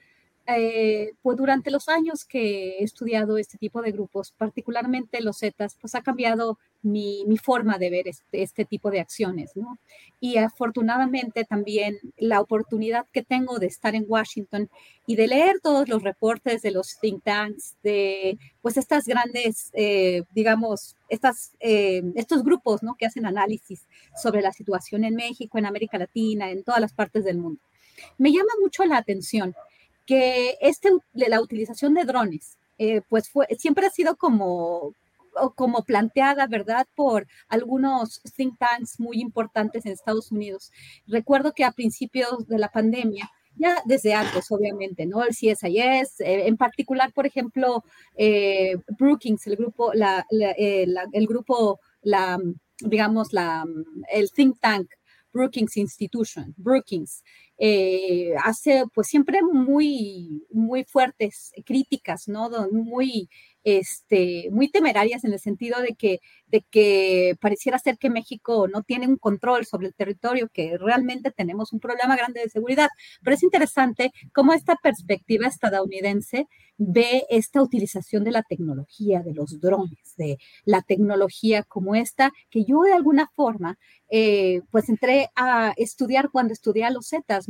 Eh, 0.47 1.13
pues 1.23 1.37
durante 1.37 1.71
los 1.71 1.89
años 1.89 2.25
que 2.25 2.79
he 2.79 2.83
estudiado 2.83 3.39
este 3.39 3.59
tipo 3.59 3.81
de 3.81 3.93
grupos, 3.93 4.33
particularmente 4.37 5.21
los 5.21 5.39
Zetas, 5.39 5.77
pues 5.81 5.95
ha 5.95 6.03
cambiado 6.03 6.59
mi, 6.83 7.25
mi 7.29 7.39
forma 7.39 7.79
de 7.79 7.91
ver 7.91 8.09
este, 8.09 8.43
este, 8.43 8.65
tipo 8.65 8.91
de 8.91 8.99
acciones, 8.99 9.53
¿no? 9.55 9.79
Y 10.19 10.39
afortunadamente 10.39 11.45
también 11.45 11.97
la 12.17 12.41
oportunidad 12.41 13.07
que 13.13 13.23
tengo 13.23 13.61
de 13.61 13.67
estar 13.67 13.95
en 13.95 14.05
Washington 14.09 14.69
y 15.07 15.15
de 15.15 15.29
leer 15.29 15.61
todos 15.63 15.89
los 15.89 16.03
reportes 16.03 16.61
de 16.63 16.73
los 16.73 16.99
think 16.99 17.23
tanks, 17.23 17.77
de 17.85 18.37
pues 18.63 18.77
estas 18.77 19.05
grandes, 19.05 19.71
eh, 19.75 20.25
digamos, 20.35 20.97
estas, 21.09 21.53
eh, 21.61 22.03
estos 22.17 22.43
grupos, 22.43 22.83
¿no? 22.83 22.97
Que 22.97 23.07
hacen 23.07 23.27
análisis 23.27 23.87
sobre 24.21 24.43
la 24.43 24.53
situación 24.53 25.05
en 25.05 25.15
México, 25.15 25.57
en 25.57 25.67
América 25.67 25.99
Latina, 25.99 26.51
en 26.51 26.65
todas 26.65 26.81
las 26.81 26.93
partes 26.93 27.25
del 27.25 27.39
mundo. 27.39 27.61
Me 28.19 28.33
llama 28.33 28.53
mucho 28.61 28.85
la 28.85 28.97
atención 28.97 29.55
que 30.07 30.57
este, 30.61 30.91
la 31.13 31.41
utilización 31.41 31.95
de 31.95 32.05
drones, 32.05 32.59
eh, 32.79 33.03
pues 33.09 33.29
fue, 33.31 33.47
siempre 33.59 33.87
ha 33.87 33.91
sido 33.91 34.17
como, 34.17 34.95
como 35.55 35.85
planteada, 35.85 36.47
¿verdad?, 36.47 36.87
por 36.95 37.27
algunos 37.49 38.21
think 38.37 38.59
tanks 38.59 38.99
muy 38.99 39.21
importantes 39.21 39.87
en 39.87 39.93
Estados 39.93 40.33
Unidos. 40.33 40.73
Recuerdo 41.07 41.53
que 41.53 41.65
a 41.65 41.73
principios 41.73 42.47
de 42.49 42.59
la 42.59 42.69
pandemia, 42.69 43.31
ya 43.57 43.83
desde 43.85 44.15
antes, 44.15 44.51
obviamente, 44.51 45.07
¿no? 45.07 45.23
El 45.23 45.31
CSIS, 45.31 46.21
eh, 46.21 46.47
en 46.47 46.57
particular, 46.57 47.13
por 47.13 47.27
ejemplo, 47.27 47.85
eh, 48.17 48.77
Brookings, 48.99 49.47
el 49.47 49.57
grupo, 49.57 49.93
la, 49.93 50.27
el 50.31 51.27
grupo, 51.27 51.79
la, 52.03 52.39
digamos, 52.81 53.33
la, 53.33 53.65
el 54.11 54.31
think 54.33 54.59
tank 54.59 54.91
Brookings 55.33 55.77
Institution, 55.77 56.55
Brookings, 56.57 57.23
eh, 57.65 58.35
hace 58.43 58.87
pues 58.93 59.07
siempre 59.07 59.41
muy, 59.41 60.45
muy 60.51 60.83
fuertes 60.83 61.53
críticas, 61.65 62.27
¿no? 62.27 62.51
Muy, 62.73 63.29
este, 63.63 64.49
muy 64.51 64.69
temerarias 64.69 65.23
en 65.23 65.33
el 65.33 65.39
sentido 65.39 65.81
de 65.81 65.95
que, 65.95 66.19
de 66.49 66.63
que 66.73 67.37
pareciera 67.41 67.79
ser 67.79 67.99
que 67.99 68.11
México 68.11 68.67
no 68.67 68.83
tiene 68.83 69.07
un 69.07 69.17
control 69.17 69.65
sobre 69.65 69.87
el 69.87 69.95
territorio, 69.95 70.49
que 70.53 70.77
realmente 70.77 71.31
tenemos 71.31 71.73
un 71.73 71.79
problema 71.79 72.17
grande 72.17 72.41
de 72.41 72.51
seguridad. 72.51 72.89
Pero 73.23 73.37
es 73.37 73.45
interesante 73.45 74.11
cómo 74.35 74.55
esta 74.55 74.75
perspectiva 74.83 75.47
estadounidense 75.47 76.49
ve 76.79 77.25
esta 77.31 77.63
utilización 77.63 78.25
de 78.25 78.33
la 78.33 78.43
tecnología, 78.43 79.23
de 79.23 79.35
los 79.35 79.61
drones, 79.61 80.17
de 80.17 80.39
la 80.65 80.83
tecnología 80.83 81.63
como 81.63 81.95
esta, 81.95 82.33
que 82.51 82.65
yo 82.65 82.83
de 82.83 82.93
alguna 82.93 83.31
forma, 83.37 83.79
eh, 84.11 84.63
pues 84.71 84.89
entré 84.89 85.29
a 85.37 85.73
estudiar 85.77 86.31
cuando 86.31 86.53
estudié 86.53 86.85
a 86.85 86.91
los 86.91 87.09
Zetas, 87.09 87.49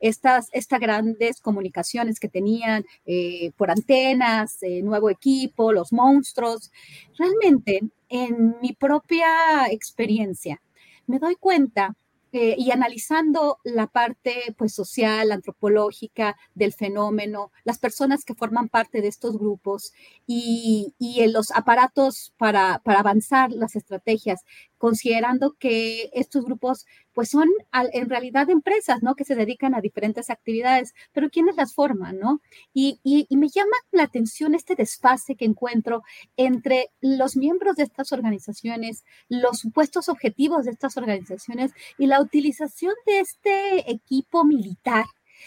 Estas, 0.00 0.48
estas 0.52 0.80
grandes 0.80 1.40
comunicaciones 1.40 2.20
que 2.20 2.28
tenían 2.28 2.84
eh, 3.06 3.52
por 3.56 3.70
antenas, 3.70 4.62
eh, 4.62 4.82
nuevo 4.82 5.10
equipo, 5.10 5.72
los 5.72 5.92
monstruos. 5.92 6.70
Realmente, 7.18 7.80
en 8.08 8.56
mi 8.60 8.72
propia 8.72 9.66
experiencia, 9.70 10.60
me 11.06 11.18
doy 11.18 11.36
cuenta 11.36 11.94
eh, 12.36 12.56
y 12.58 12.72
analizando 12.72 13.58
la 13.62 13.86
parte 13.86 14.56
pues, 14.58 14.74
social, 14.74 15.30
antropológica 15.30 16.36
del 16.56 16.72
fenómeno, 16.72 17.52
las 17.62 17.78
personas 17.78 18.24
que 18.24 18.34
forman 18.34 18.68
parte 18.68 19.00
de 19.00 19.06
estos 19.06 19.38
grupos 19.38 19.92
y, 20.26 20.94
y 20.98 21.24
los 21.28 21.52
aparatos 21.52 22.32
para, 22.36 22.80
para 22.84 22.98
avanzar 22.98 23.52
las 23.52 23.76
estrategias, 23.76 24.40
considerando 24.84 25.56
que 25.58 26.10
estos 26.12 26.44
grupos 26.44 26.84
pues 27.14 27.30
son 27.30 27.48
en 27.72 28.10
realidad 28.10 28.50
empresas, 28.50 29.02
¿no? 29.02 29.14
Que 29.14 29.24
se 29.24 29.34
dedican 29.34 29.74
a 29.74 29.80
diferentes 29.80 30.28
actividades, 30.28 30.92
pero 31.10 31.30
¿quiénes 31.30 31.56
las 31.56 31.72
forman, 31.72 32.18
no? 32.18 32.42
Y, 32.74 33.00
y, 33.02 33.34
me 33.34 33.48
llama 33.48 33.74
la 33.92 34.02
atención 34.02 34.54
este 34.54 34.74
desfase 34.74 35.36
que 35.36 35.46
encuentro 35.46 36.02
entre 36.36 36.90
los 37.00 37.34
miembros 37.34 37.76
de 37.76 37.84
estas 37.84 38.12
organizaciones, 38.12 39.04
los 39.30 39.60
supuestos 39.60 40.10
objetivos 40.10 40.66
de 40.66 40.72
estas 40.72 40.98
organizaciones 40.98 41.70
y 41.96 42.06
la 42.06 42.20
utilización 42.20 42.92
de 43.06 43.20
este 43.20 43.90
equipo 43.90 44.44
militar 44.44 45.06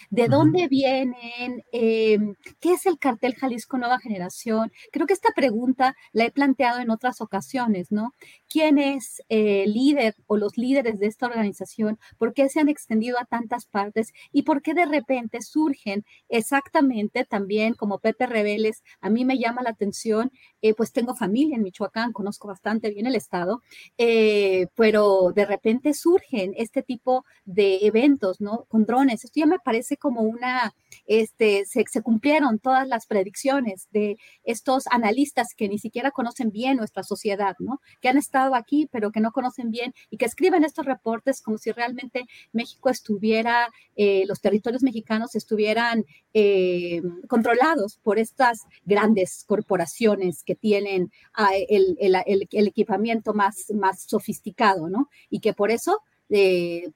de 0.10 0.28
dónde 0.28 0.68
vienen, 0.68 1.64
em, 1.72 2.36
qué 2.60 2.74
es 2.74 2.86
el 2.86 2.99
cartel 2.99 3.36
Jalisco 3.36 3.78
Nueva 3.78 3.99
Generación. 3.99 4.72
Creo 4.91 5.07
que 5.07 5.14
esta 5.14 5.32
pregunta 5.36 5.95
la 6.11 6.26
he 6.26 6.32
planteado 6.32 6.80
en 6.80 6.90
otras 6.90 7.22
ocasiones, 7.22 7.91
¿no? 7.91 8.14
¿Quién 8.49 8.78
es 8.78 9.22
el 9.30 9.74
líder 9.74 10.15
o 10.28 10.38
los 10.38 10.57
líderes 10.57 10.99
de 10.99 11.07
esta 11.07 11.28
organización? 11.28 11.99
¿Por 12.18 12.34
qué 12.34 12.49
se 12.49 12.60
han 12.60 12.69
extendido 12.69 13.19
a 13.19 13.26
tantas 13.26 13.65
partes? 13.65 14.14
¿Y 14.32 14.44
por 14.44 14.61
qué 14.61 14.74
de 14.74 14.86
repente 14.86 15.41
surgen 15.41 16.06
exactamente 16.30 17.26
también 17.26 17.74
como 17.74 17.99
Pepe 17.99 18.28
Rebeles? 18.28 18.84
A 19.02 19.10
mí 19.10 19.26
me 19.26 19.38
llama 19.38 19.61
la 19.64 19.69
atención, 19.72 20.32
eh, 20.61 20.74
pues 20.74 20.91
tengo 20.91 21.15
familia 21.15 21.56
en 21.56 21.64
Michoacán, 21.64 22.11
conozco 22.11 22.48
bastante 22.48 22.90
bien 22.90 23.07
el 23.07 23.15
estado, 23.15 23.61
eh, 23.98 24.68
pero 24.76 25.32
de 25.34 25.45
repente 25.45 25.94
surgen 25.94 26.53
este 26.57 26.82
tipo 26.84 27.26
de 27.45 27.80
eventos, 27.84 28.41
¿no? 28.41 28.65
Con 28.68 28.86
drones. 28.86 29.24
Esto 29.24 29.40
ya 29.40 29.45
me 29.45 29.60
parece 29.60 29.86
como 29.95 30.22
una, 30.22 30.73
este, 31.05 31.64
se, 31.65 31.85
cumplieron 32.01 32.59
todas 32.59 32.88
las 32.88 33.05
predicciones 33.05 33.88
de 33.91 34.18
estos 34.43 34.88
analistas 34.88 35.53
que 35.55 35.69
ni 35.69 35.80
siquiera 35.80 36.11
conocen 36.11 36.51
bien 36.51 36.76
nuestra 36.77 37.03
sociedad, 37.03 37.55
¿no? 37.59 37.80
Que 38.01 38.09
han 38.09 38.18
estado 38.18 38.55
aquí, 38.55 38.89
pero 38.91 39.11
que 39.11 39.22
no 39.22 39.31
conocen 39.31 39.72
bien 39.72 39.93
y 40.09 40.18
que 40.18 40.26
escriben 40.26 40.65
estos 40.65 40.85
reportes 40.85 41.41
como 41.41 41.57
si 41.57 41.72
realmente 41.72 42.26
México 42.51 42.89
estuviera, 42.89 43.69
eh, 43.95 44.26
los 44.27 44.41
territorios 44.41 44.84
mexicanos 44.84 45.35
estuvieran 45.35 46.03
eh, 46.34 47.01
controlados 47.30 47.99
por 48.03 48.19
estas 48.19 48.64
grandes 48.84 49.45
corporaciones 49.47 50.43
que 50.43 50.55
tienen 50.55 51.11
ah, 51.34 51.51
el, 51.69 51.97
el, 51.99 52.68
equipamiento 52.68 53.34
más, 53.34 53.72
más 53.73 54.03
sofisticado, 54.03 54.89
¿no? 54.89 55.09
Y 55.30 55.39
que 55.39 55.53
por 55.53 55.72
eso 55.72 56.01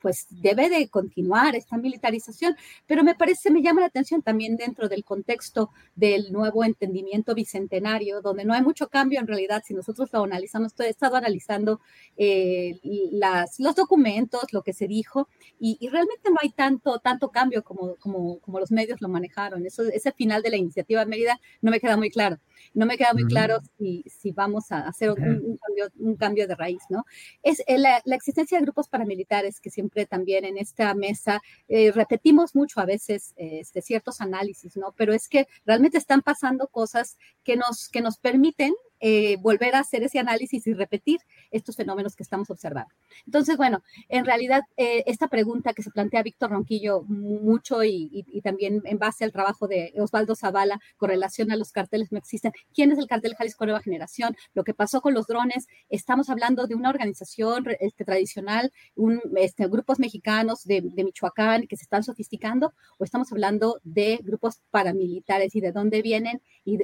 pues 0.02 0.28
debe 0.30 0.70
de 0.70 0.90
continuar 0.90 1.56
esta 1.56 1.78
militarización, 1.78 2.56
pero 2.86 3.04
me 3.04 3.16
parece, 3.16 3.50
me 3.50 3.62
llama 3.62 3.82
la 3.82 3.88
atención 3.88 4.22
también 4.22 4.58
dentro 4.58 4.90
del 4.90 5.06
contexto 5.06 5.70
del 5.96 6.32
nuevo 6.34 6.64
entendimiento 6.66 7.34
bicentenario, 7.34 8.22
donde 8.22 8.44
no 8.44 8.54
hay 8.54 8.62
mucho 8.62 8.90
cambio 8.90 9.20
en 9.20 9.28
realidad, 9.28 9.64
si 9.66 9.74
nosotros 9.74 10.10
lo 10.12 10.24
analizamos, 10.24 10.74
he 10.80 10.90
estado 10.90 11.16
analizando 11.16 11.80
eh, 12.18 12.80
las, 13.12 13.60
los 13.60 13.76
documentos, 13.76 14.52
lo 14.52 14.64
que 14.64 14.74
se 14.74 14.88
dijo, 14.88 15.30
y, 15.60 15.78
realmente 15.92 16.30
no 16.30 16.38
hay 16.42 16.50
tanto, 16.50 17.00
tanto 17.00 17.30
cambio 17.30 17.64
como, 17.64 17.96
como, 17.96 18.40
como 18.40 18.60
los 18.60 18.72
medios 18.72 19.02
lo 19.02 19.10
manejaron. 19.10 19.66
Eso, 19.66 19.84
ese 19.84 20.12
final 20.14 20.42
de 20.42 20.50
la 20.50 20.58
iniciativa 20.58 21.02
de 21.02 21.06
Mérida 21.06 21.40
no 21.62 21.70
me 21.70 21.80
queda 21.80 21.98
muy 21.98 22.10
claro. 22.10 22.40
No 22.74 22.86
me 22.86 22.98
queda 22.98 23.14
muy 23.14 23.26
claro 23.26 23.60
si, 23.78 24.04
si 24.08 24.32
vamos 24.32 24.72
a 24.72 24.88
hacer 24.88 25.10
un, 25.10 25.16
cambio, 25.18 25.90
un, 26.00 26.16
cambio, 26.16 26.48
de 26.48 26.56
raíz, 26.56 26.82
¿no? 26.90 27.06
Es 27.44 27.62
eh, 27.68 27.78
la, 27.78 28.02
la 28.06 28.16
existencia 28.16 28.58
de 28.58 28.64
grupos 28.64 28.88
paramilitares 28.88 29.21
que 29.62 29.70
siempre 29.70 30.06
también 30.06 30.46
en 30.46 30.58
esta 30.58 30.94
mesa 30.94 31.42
eh, 31.68 31.92
repetimos 31.92 32.56
mucho 32.56 32.80
a 32.80 32.86
veces 32.86 33.34
este, 33.38 33.82
ciertos 33.82 34.22
análisis, 34.22 34.78
¿no? 34.78 34.94
Pero 34.98 35.14
es 35.14 35.28
que 35.28 35.48
realmente 35.66 35.98
están 35.98 36.22
pasando 36.22 36.68
cosas 36.68 37.18
que 37.44 37.56
nos, 37.56 37.90
que 37.90 38.02
nos 38.02 38.18
permiten 38.18 38.74
eh, 39.04 39.38
volver 39.38 39.74
a 39.74 39.80
hacer 39.80 40.04
ese 40.04 40.20
análisis 40.20 40.68
y 40.68 40.74
repetir 40.74 41.20
estos 41.50 41.76
fenómenos 41.76 42.16
que 42.16 42.22
estamos 42.22 42.52
observando. 42.52 42.94
Entonces, 43.26 43.58
bueno, 43.58 43.84
en 44.10 44.26
realidad 44.26 44.62
eh, 44.78 45.04
esta 45.08 45.28
pregunta 45.28 45.74
que 45.74 45.82
se 45.82 45.90
plantea 45.90 46.22
Víctor 46.22 46.52
Ronquillo 46.52 47.02
mucho 47.08 47.84
y, 47.84 48.24
también 48.44 48.82
en 48.86 49.00
base 49.00 49.24
al 49.24 49.32
trabajo 49.32 49.68
de 49.68 49.94
Osvaldo 49.98 50.36
Zavala 50.36 50.80
con 50.98 51.10
relación 51.10 51.52
a 51.52 51.56
los 51.56 51.72
carteles 51.72 52.12
no 52.12 52.20
existen. 52.20 52.52
¿Quién 52.76 52.92
es 52.92 53.00
el 53.00 53.08
cartel 53.08 53.36
Jalisco 53.36 53.66
Nueva 53.66 53.82
Generación? 53.82 54.36
Lo 54.54 54.64
que 54.64 54.76
pasó 54.76 55.02
con 55.02 55.16
los 55.16 55.26
drones, 55.26 55.68
estamos 55.90 56.30
hablando 56.30 56.68
de 56.68 56.76
una 56.76 56.90
organización 56.90 57.66
este, 57.80 58.06
tradicional, 58.06 58.72
un, 58.96 59.20
este, 59.36 59.68
grupos 59.68 60.00
mexicanos 60.00 60.64
de, 60.64 60.82
Michoacán 60.82 61.66
que 61.66 61.76
se 61.78 61.84
están 61.84 62.04
sofisticando 62.04 62.74
o 63.00 63.04
estamos 63.04 63.32
hablando 63.32 63.80
de 63.84 64.20
grupos 64.22 64.62
paramilitares 64.70 65.56
y 65.56 65.62
de 65.62 65.72
dónde 65.72 66.04
vienen 66.04 66.42
y 66.64 66.78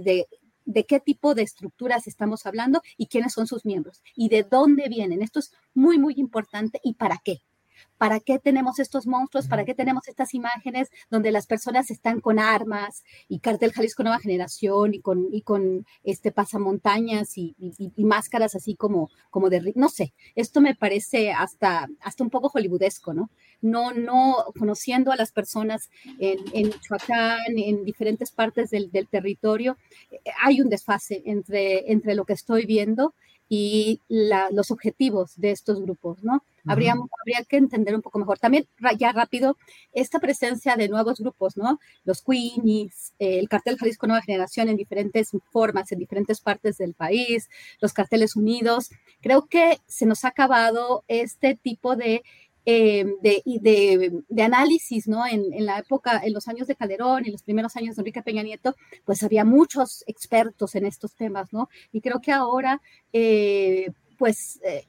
de 0.00 0.28
de 0.64 0.86
qué 0.86 1.00
tipo 1.00 1.34
de 1.34 1.42
estructuras 1.42 2.06
estamos 2.06 2.46
hablando 2.46 2.82
y 2.96 3.06
quiénes 3.06 3.32
son 3.32 3.46
sus 3.46 3.64
miembros 3.64 4.02
y 4.14 4.28
de 4.28 4.42
dónde 4.42 4.88
vienen. 4.88 5.22
Esto 5.22 5.38
es 5.38 5.52
muy, 5.74 5.98
muy 5.98 6.14
importante 6.16 6.80
y 6.82 6.94
para 6.94 7.20
qué. 7.24 7.42
¿Para 7.98 8.20
qué 8.20 8.38
tenemos 8.38 8.78
estos 8.78 9.06
monstruos? 9.06 9.46
¿Para 9.46 9.64
qué 9.64 9.74
tenemos 9.74 10.08
estas 10.08 10.34
imágenes 10.34 10.88
donde 11.10 11.30
las 11.30 11.46
personas 11.46 11.90
están 11.90 12.20
con 12.20 12.38
armas 12.38 13.04
y 13.28 13.38
cartel 13.38 13.72
Jalisco 13.72 14.02
Nueva 14.02 14.18
Generación 14.18 14.94
y 14.94 15.00
con, 15.00 15.28
y 15.32 15.42
con 15.42 15.86
este 16.02 16.32
pasamontañas 16.32 17.38
y, 17.38 17.54
y, 17.58 18.04
máscaras 18.04 18.54
así 18.54 18.74
como, 18.74 19.10
como 19.30 19.50
de, 19.50 19.72
no 19.76 19.88
sé, 19.88 20.12
esto 20.34 20.60
me 20.60 20.74
parece 20.74 21.32
hasta, 21.32 21.88
hasta 22.00 22.24
un 22.24 22.30
poco 22.30 22.48
hollywoodesco, 22.48 23.14
¿no? 23.14 23.30
No, 23.60 23.92
no 23.92 24.46
conociendo 24.58 25.12
a 25.12 25.16
las 25.16 25.30
personas 25.30 25.90
en, 26.18 26.38
en 26.52 26.66
Michoacán, 26.66 27.56
en 27.56 27.84
diferentes 27.84 28.32
partes 28.32 28.70
del, 28.70 28.90
del 28.90 29.08
territorio, 29.08 29.76
eh, 30.10 30.18
hay 30.42 30.60
un 30.60 30.68
desfase 30.68 31.22
entre, 31.24 31.92
entre 31.92 32.14
lo 32.14 32.24
que 32.24 32.32
estoy 32.32 32.66
viendo 32.66 33.14
y 33.48 34.00
los 34.08 34.70
objetivos 34.70 35.38
de 35.38 35.50
estos 35.50 35.82
grupos, 35.82 36.24
¿no? 36.24 36.42
Habría, 36.66 36.94
habría 37.20 37.44
que 37.44 37.56
entender 37.56 37.94
un 37.94 38.02
poco 38.02 38.18
mejor. 38.18 38.38
También, 38.38 38.66
ya 38.98 39.12
rápido, 39.12 39.56
esta 39.92 40.18
presencia 40.18 40.76
de 40.76 40.88
nuevos 40.88 41.20
grupos, 41.20 41.56
¿no? 41.56 41.78
Los 42.04 42.22
Queenies, 42.22 43.14
el 43.18 43.48
cartel 43.48 43.78
Jalisco 43.78 44.06
Nueva 44.06 44.22
Generación 44.22 44.68
en 44.68 44.76
diferentes 44.76 45.30
formas, 45.50 45.90
en 45.92 45.98
diferentes 45.98 46.40
partes 46.40 46.78
del 46.78 46.94
país, 46.94 47.48
los 47.80 47.92
carteles 47.92 48.36
unidos. 48.36 48.90
Creo 49.20 49.46
que 49.46 49.78
se 49.86 50.06
nos 50.06 50.24
ha 50.24 50.28
acabado 50.28 51.04
este 51.08 51.54
tipo 51.54 51.96
de 51.96 52.22
eh, 52.64 53.04
de, 53.20 53.42
de, 53.44 54.22
de, 54.28 54.42
análisis, 54.44 55.08
¿no? 55.08 55.26
En, 55.26 55.52
en, 55.52 55.66
la 55.66 55.80
época, 55.80 56.20
en 56.22 56.32
los 56.32 56.46
años 56.46 56.68
de 56.68 56.76
Calderón, 56.76 57.26
en 57.26 57.32
los 57.32 57.42
primeros 57.42 57.74
años 57.74 57.96
de 57.96 58.02
Enrique 58.02 58.22
Peña 58.22 58.44
Nieto, 58.44 58.76
pues 59.04 59.20
había 59.24 59.44
muchos 59.44 60.04
expertos 60.06 60.76
en 60.76 60.86
estos 60.86 61.16
temas, 61.16 61.52
¿no? 61.52 61.68
Y 61.90 62.00
creo 62.00 62.20
que 62.20 62.30
ahora, 62.30 62.80
eh, 63.12 63.90
pues 64.22 64.60
eh, 64.62 64.86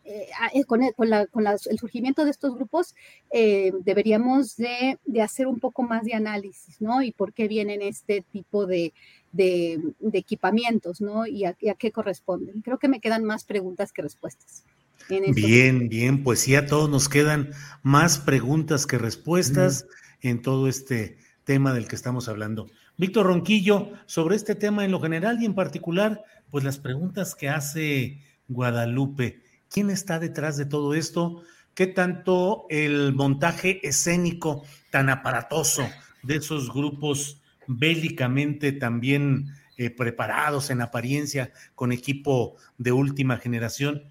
con, 0.68 0.84
el, 0.84 0.94
con, 0.94 1.10
la, 1.10 1.26
con 1.26 1.48
el, 1.48 1.80
surgimiento 1.80 2.24
de 2.24 2.30
estos 2.30 2.54
grupos, 2.54 2.94
deberíamos 3.32 4.56
de, 4.58 5.00
de, 5.06 5.22
hacer 5.24 5.48
un 5.48 5.60
poco 5.60 5.82
más 5.82 6.04
de 6.04 6.14
análisis, 6.14 6.80
¿no? 6.80 7.02
Y 7.02 7.12
por 7.12 7.34
qué 7.34 7.48
vienen 7.48 7.82
este 7.82 8.24
tipo 8.32 8.68
de, 8.68 8.94
de 9.32 9.82
equipamientos, 10.14 11.02
¿no? 11.02 11.26
Y 11.26 11.46
a, 11.46 11.58
y 11.60 11.70
a 11.70 11.74
qué 11.74 11.92
corresponden. 11.92 12.62
Creo 12.62 12.78
que 12.78 12.88
me 12.88 13.00
quedan 13.00 13.24
más 13.24 13.44
preguntas 13.44 13.92
que 13.92 14.04
respuestas. 14.04 14.66
Bien, 15.10 15.90
bien, 15.90 16.24
pues 16.24 16.42
sí, 16.42 16.54
a 16.54 16.68
todos 16.68 16.88
nos 16.92 17.10
quedan 17.10 17.50
más 17.82 18.20
preguntas 18.20 18.86
que 18.86 19.00
respuestas 19.00 19.88
en 20.22 20.44
todo 20.44 20.68
este 20.68 21.18
tema 21.44 21.74
del 21.74 21.88
que 21.88 21.96
estamos 21.96 22.30
hablando. 22.30 22.70
Víctor 22.98 23.26
Ronquillo, 23.26 23.94
sobre 24.06 24.36
este 24.36 24.54
tema 24.54 24.86
en 24.86 24.92
lo 24.92 25.02
general 25.02 25.42
y 25.42 25.46
en 25.46 25.56
particular, 25.56 26.24
pues 26.52 26.64
las 26.64 26.78
preguntas 26.78 27.34
que 27.34 27.50
hace 27.50 28.22
Guadalupe. 28.54 29.42
¿Quién 29.70 29.90
está 29.90 30.20
detrás 30.20 30.58
de 30.58 30.66
todo 30.66 30.94
esto? 30.94 31.44
¿Qué 31.74 31.88
tanto 31.88 32.66
el 32.70 33.14
montaje 33.14 33.86
escénico 33.88 34.64
tan 34.92 35.10
aparatoso 35.10 35.88
de 36.22 36.36
esos 36.36 36.72
grupos 36.72 37.42
bélicamente 37.68 38.72
también 38.72 39.48
eh, 39.78 39.90
preparados 39.90 40.70
en 40.70 40.82
apariencia 40.82 41.52
con 41.76 41.92
equipo 41.92 42.56
de 42.78 42.92
última 42.92 43.38
generación? 43.38 44.04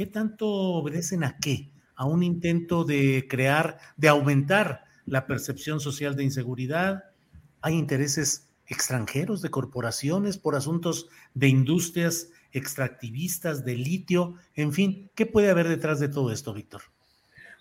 ¿qué 0.00 0.06
tanto 0.06 0.48
obedecen 0.48 1.24
a 1.24 1.36
qué? 1.36 1.70
A 1.94 2.06
un 2.06 2.22
intento 2.22 2.84
de 2.84 3.26
crear, 3.28 3.78
de 3.98 4.08
aumentar 4.08 4.84
la 5.04 5.26
percepción 5.26 5.78
social 5.78 6.16
de 6.16 6.24
inseguridad. 6.24 7.04
Hay 7.60 7.74
intereses 7.74 8.48
extranjeros 8.66 9.42
de 9.42 9.50
corporaciones 9.50 10.38
por 10.38 10.56
asuntos 10.56 11.08
de 11.34 11.48
industrias 11.48 12.28
extractivistas, 12.52 13.64
de 13.64 13.74
litio, 13.74 14.34
en 14.54 14.72
fin, 14.72 15.10
¿qué 15.14 15.26
puede 15.26 15.50
haber 15.50 15.68
detrás 15.68 16.00
de 16.00 16.08
todo 16.08 16.32
esto, 16.32 16.52
Víctor? 16.52 16.82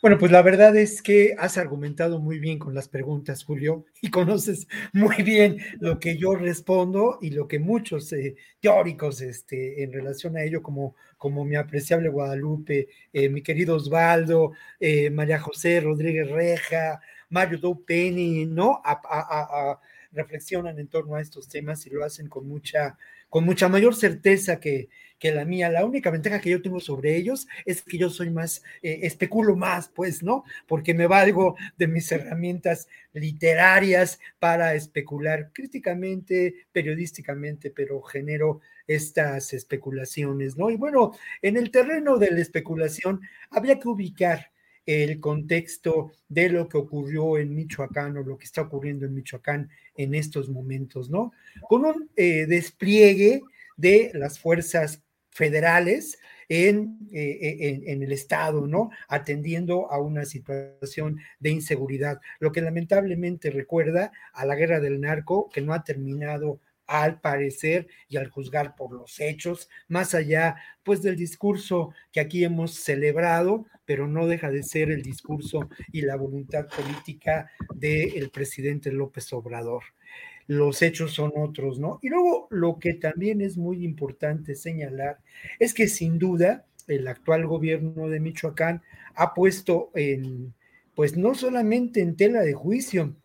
Bueno, 0.02 0.18
pues 0.18 0.32
la 0.32 0.42
verdad 0.42 0.78
es 0.78 1.02
que 1.02 1.36
has 1.38 1.58
argumentado 1.58 2.20
muy 2.20 2.40
bien 2.40 2.58
con 2.58 2.74
las 2.74 2.88
preguntas, 2.88 3.44
Julio, 3.44 3.86
y 4.02 4.10
conoces 4.10 4.66
muy 4.94 5.24
bien 5.24 5.58
lo 5.82 6.00
que 6.00 6.16
yo 6.18 6.36
respondo 6.36 7.20
y 7.22 7.32
lo 7.32 7.50
que 7.50 7.60
muchos 7.60 8.14
eh, 8.14 8.38
teóricos 8.62 9.20
este, 9.20 9.84
en 9.84 9.92
relación 9.92 10.38
a 10.38 10.44
ello, 10.44 10.64
como, 10.64 10.96
como 11.18 11.44
mi 11.44 11.58
apreciable 11.58 12.08
Guadalupe, 12.08 12.88
eh, 13.12 13.28
mi 13.28 13.42
querido 13.42 13.76
Osvaldo, 13.76 14.54
eh, 14.80 15.10
María 15.10 15.38
José 15.38 15.82
Rodríguez 15.82 16.30
Reja, 16.30 17.02
Mario 17.30 17.58
Doupeni, 17.60 18.46
¿no? 18.46 18.82
reflexionan 20.14 20.80
en 20.80 20.88
torno 20.88 21.16
a 21.16 21.22
estos 21.22 21.50
temas 21.50 21.86
y 21.86 21.90
lo 21.90 22.06
hacen 22.06 22.30
con 22.30 22.48
mucha, 22.48 22.98
con 23.30 23.46
mucha 23.46 23.70
mayor 23.70 23.96
certeza 23.96 24.60
que, 24.60 24.90
que 25.20 25.32
la 25.32 25.46
mía. 25.46 25.70
La 25.70 25.86
única 25.86 26.10
ventaja 26.10 26.40
que 26.40 26.50
yo 26.50 26.62
tengo 26.62 26.80
sobre 26.80 27.16
ellos 27.16 27.48
es 27.66 27.84
que 27.84 27.98
yo 27.98 28.10
soy 28.10 28.30
más, 28.32 28.64
eh, 28.82 29.02
especulo 29.04 29.56
más, 29.56 29.90
pues, 29.90 30.24
¿no? 30.24 30.44
Porque 30.68 30.94
me 30.94 31.06
valgo 31.06 31.56
de 31.78 31.88
mis 31.88 32.12
herramientas 32.12 32.88
literarias 33.14 34.20
para 34.40 34.74
especular 34.74 35.52
críticamente, 35.54 36.66
periodísticamente, 36.72 37.70
pero 37.70 38.02
genero 38.02 38.62
estas 38.88 39.54
especulaciones, 39.54 40.58
¿no? 40.58 40.72
Y 40.72 40.78
bueno, 40.78 41.12
en 41.42 41.58
el 41.58 41.70
terreno 41.70 42.18
de 42.18 42.32
la 42.32 42.42
especulación 42.42 43.22
habría 43.52 43.80
que 43.80 43.88
ubicar 43.88 44.52
el 44.86 45.20
contexto 45.20 46.12
de 46.28 46.50
lo 46.50 46.68
que 46.68 46.78
ocurrió 46.78 47.38
en 47.38 47.54
Michoacán 47.54 48.18
o 48.18 48.24
lo 48.24 48.38
que 48.38 48.46
está 48.46 48.62
ocurriendo 48.62 49.06
en 49.06 49.16
Michoacán 49.16 49.70
en 49.96 50.16
estos 50.16 50.50
momentos, 50.50 51.10
¿no? 51.10 51.32
Con 51.68 51.86
un 51.86 52.10
eh, 52.16 52.46
despliegue 52.46 53.42
de 53.78 54.12
las 54.14 54.40
fuerzas 54.40 55.02
federales 55.30 56.20
en, 56.50 56.98
eh, 57.14 57.82
en, 57.86 58.02
el 58.04 58.12
Estado, 58.12 58.66
¿no? 58.66 58.90
Atendiendo 59.08 59.92
a 59.92 60.00
una 60.02 60.26
situación 60.26 61.20
de 61.40 61.52
inseguridad, 61.52 62.20
lo 62.40 62.52
que 62.52 62.62
lamentablemente 62.62 63.52
recuerda 63.52 64.12
a 64.34 64.46
la 64.46 64.56
guerra 64.56 64.80
del 64.80 65.00
narco, 65.00 65.50
que 65.50 65.62
no 65.62 65.74
ha 65.74 65.84
terminado 65.84 66.60
al 66.90 67.22
parecer 67.22 67.88
y 68.08 68.18
al 68.18 68.30
juzgar 68.30 68.76
por 68.76 68.92
los 68.92 69.20
hechos, 69.20 69.70
más 69.88 70.16
allá 70.16 70.56
pues 70.84 71.04
del 71.04 71.16
discurso 71.16 71.94
que 72.12 72.20
aquí 72.20 72.44
hemos 72.44 72.74
celebrado, 72.74 73.68
pero 73.86 74.08
no 74.08 74.26
deja 74.26 74.50
de 74.50 74.64
ser 74.64 74.90
el 74.90 75.04
discurso 75.04 75.70
y 75.92 76.02
la 76.02 76.16
voluntad 76.16 76.68
política 76.68 77.52
del 77.76 78.32
presidente 78.32 78.92
López 78.92 79.32
Obrador 79.34 79.84
los 80.48 80.82
hechos 80.82 81.14
son 81.14 81.32
otros, 81.36 81.78
¿no? 81.78 82.00
Y 82.02 82.10
luego 82.10 82.48
lo 82.50 82.80
que 82.80 82.96
también 82.96 83.40
es 83.40 83.56
muy 83.56 83.86
importante 83.86 84.56
señalar 84.56 85.20
es 85.60 85.76
que 85.76 85.88
sin 85.88 86.18
duda 86.18 86.66
el 86.88 87.08
actual 87.08 87.46
gobierno 87.46 88.10
de 88.10 88.20
Michoacán 88.20 88.82
ha 89.14 89.36
puesto 89.36 89.92
en, 89.94 90.56
pues 90.96 91.16
no 91.16 91.36
solamente 91.36 92.02
en 92.02 92.16
tela 92.16 92.42
de 92.42 92.54
juicio, 92.54 93.16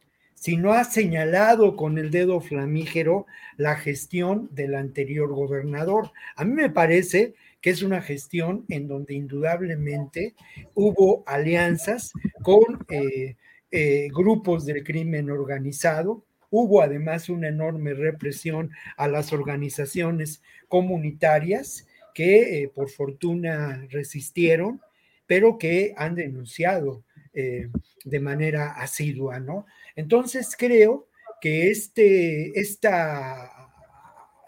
sino 0.44 0.74
ha 0.74 0.84
señalado 0.84 1.74
con 1.74 1.96
el 1.96 2.10
dedo 2.10 2.38
flamígero 2.38 3.24
la 3.56 3.76
gestión 3.76 4.50
del 4.52 4.74
anterior 4.74 5.32
gobernador. 5.32 6.12
A 6.36 6.44
mí 6.44 6.52
me 6.52 6.68
parece 6.68 7.32
que 7.62 7.70
es 7.70 7.82
una 7.82 8.02
gestión 8.02 8.66
en 8.68 8.86
donde 8.86 9.14
indudablemente 9.14 10.34
hubo 10.74 11.24
alianzas 11.26 12.12
con 12.42 12.84
eh, 12.90 13.36
eh, 13.70 14.08
grupos 14.12 14.66
del 14.66 14.84
crimen 14.84 15.30
organizado, 15.30 16.26
Hubo 16.50 16.82
además 16.82 17.30
una 17.30 17.48
enorme 17.48 17.94
represión 17.94 18.70
a 18.96 19.08
las 19.08 19.32
organizaciones 19.32 20.40
comunitarias 20.68 21.88
que 22.14 22.62
eh, 22.62 22.68
por 22.68 22.90
fortuna 22.90 23.84
resistieron, 23.90 24.80
pero 25.26 25.58
que 25.58 25.94
han 25.96 26.14
denunciado 26.14 27.02
de 27.32 28.20
manera 28.20 28.70
asidua, 28.72 29.40
¿no? 29.40 29.66
Entonces 29.96 30.54
creo 30.56 31.08
que 31.40 31.70
este, 31.70 32.58
esta 32.58 33.50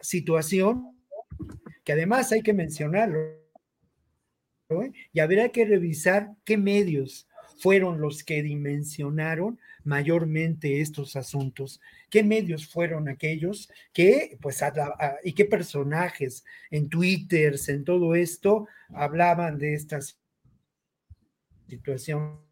situación, 0.00 0.96
que 1.84 1.92
además 1.92 2.32
hay 2.32 2.42
que 2.42 2.52
mencionarlo, 2.52 3.36
y 5.12 5.20
habrá 5.20 5.50
que 5.50 5.64
revisar 5.64 6.32
qué 6.44 6.56
medios 6.56 7.28
fueron 7.58 8.00
los 8.00 8.24
que 8.24 8.42
dimensionaron 8.42 9.58
mayormente 9.84 10.80
estos 10.80 11.16
asuntos? 11.16 11.80
¿Qué 12.10 12.22
medios 12.22 12.66
fueron 12.66 13.08
aquellos 13.08 13.70
que, 13.92 14.36
pues, 14.40 14.62
y 15.22 15.32
qué 15.32 15.44
personajes 15.44 16.44
en 16.70 16.88
Twitter, 16.88 17.54
en 17.68 17.84
todo 17.84 18.14
esto, 18.14 18.66
hablaban 18.92 19.58
de 19.58 19.74
estas 19.74 20.18
situación? 21.68 22.45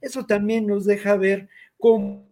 Eso 0.00 0.26
también 0.26 0.66
nos 0.66 0.84
deja 0.84 1.16
ver 1.16 1.48
cómo, 1.78 2.26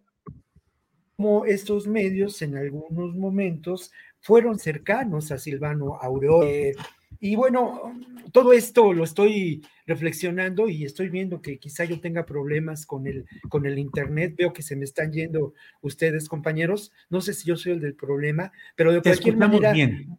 estos 1.47 1.87
medios 1.87 2.43
en 2.43 2.57
algunos 2.57 3.15
momentos 3.15 3.91
fueron 4.21 4.59
cercanos 4.59 5.33
a 5.33 5.39
Silvano 5.39 5.97
Aureoles, 6.01 6.77
y 7.21 7.37
bueno, 7.37 7.99
todo 8.33 8.53
esto 8.53 8.93
lo 8.93 9.05
estoy 9.05 9.63
reflexionando 9.87 10.69
y 10.69 10.85
estoy 10.85 11.09
viendo 11.09 11.41
que 11.41 11.59
quizá 11.59 11.85
yo 11.85 12.01
tenga 12.01 12.27
problemas 12.27 12.87
con 12.87 13.07
el, 13.07 13.27
con 13.49 13.67
el 13.67 13.79
Internet. 13.79 14.35
Veo 14.37 14.53
que 14.53 14.63
se 14.63 14.77
me 14.77 14.85
están 14.85 15.13
yendo 15.13 15.55
ustedes, 15.81 16.29
compañeros. 16.29 16.93
No 17.09 17.21
sé 17.21 17.33
si 17.33 17.47
yo 17.47 17.57
soy 17.57 17.73
el 17.73 17.81
del 17.81 17.95
problema, 17.95 18.53
pero 18.75 18.93
de 18.93 19.03
cualquier 19.03 19.37
manera. 19.37 19.73
Bien. 19.73 20.19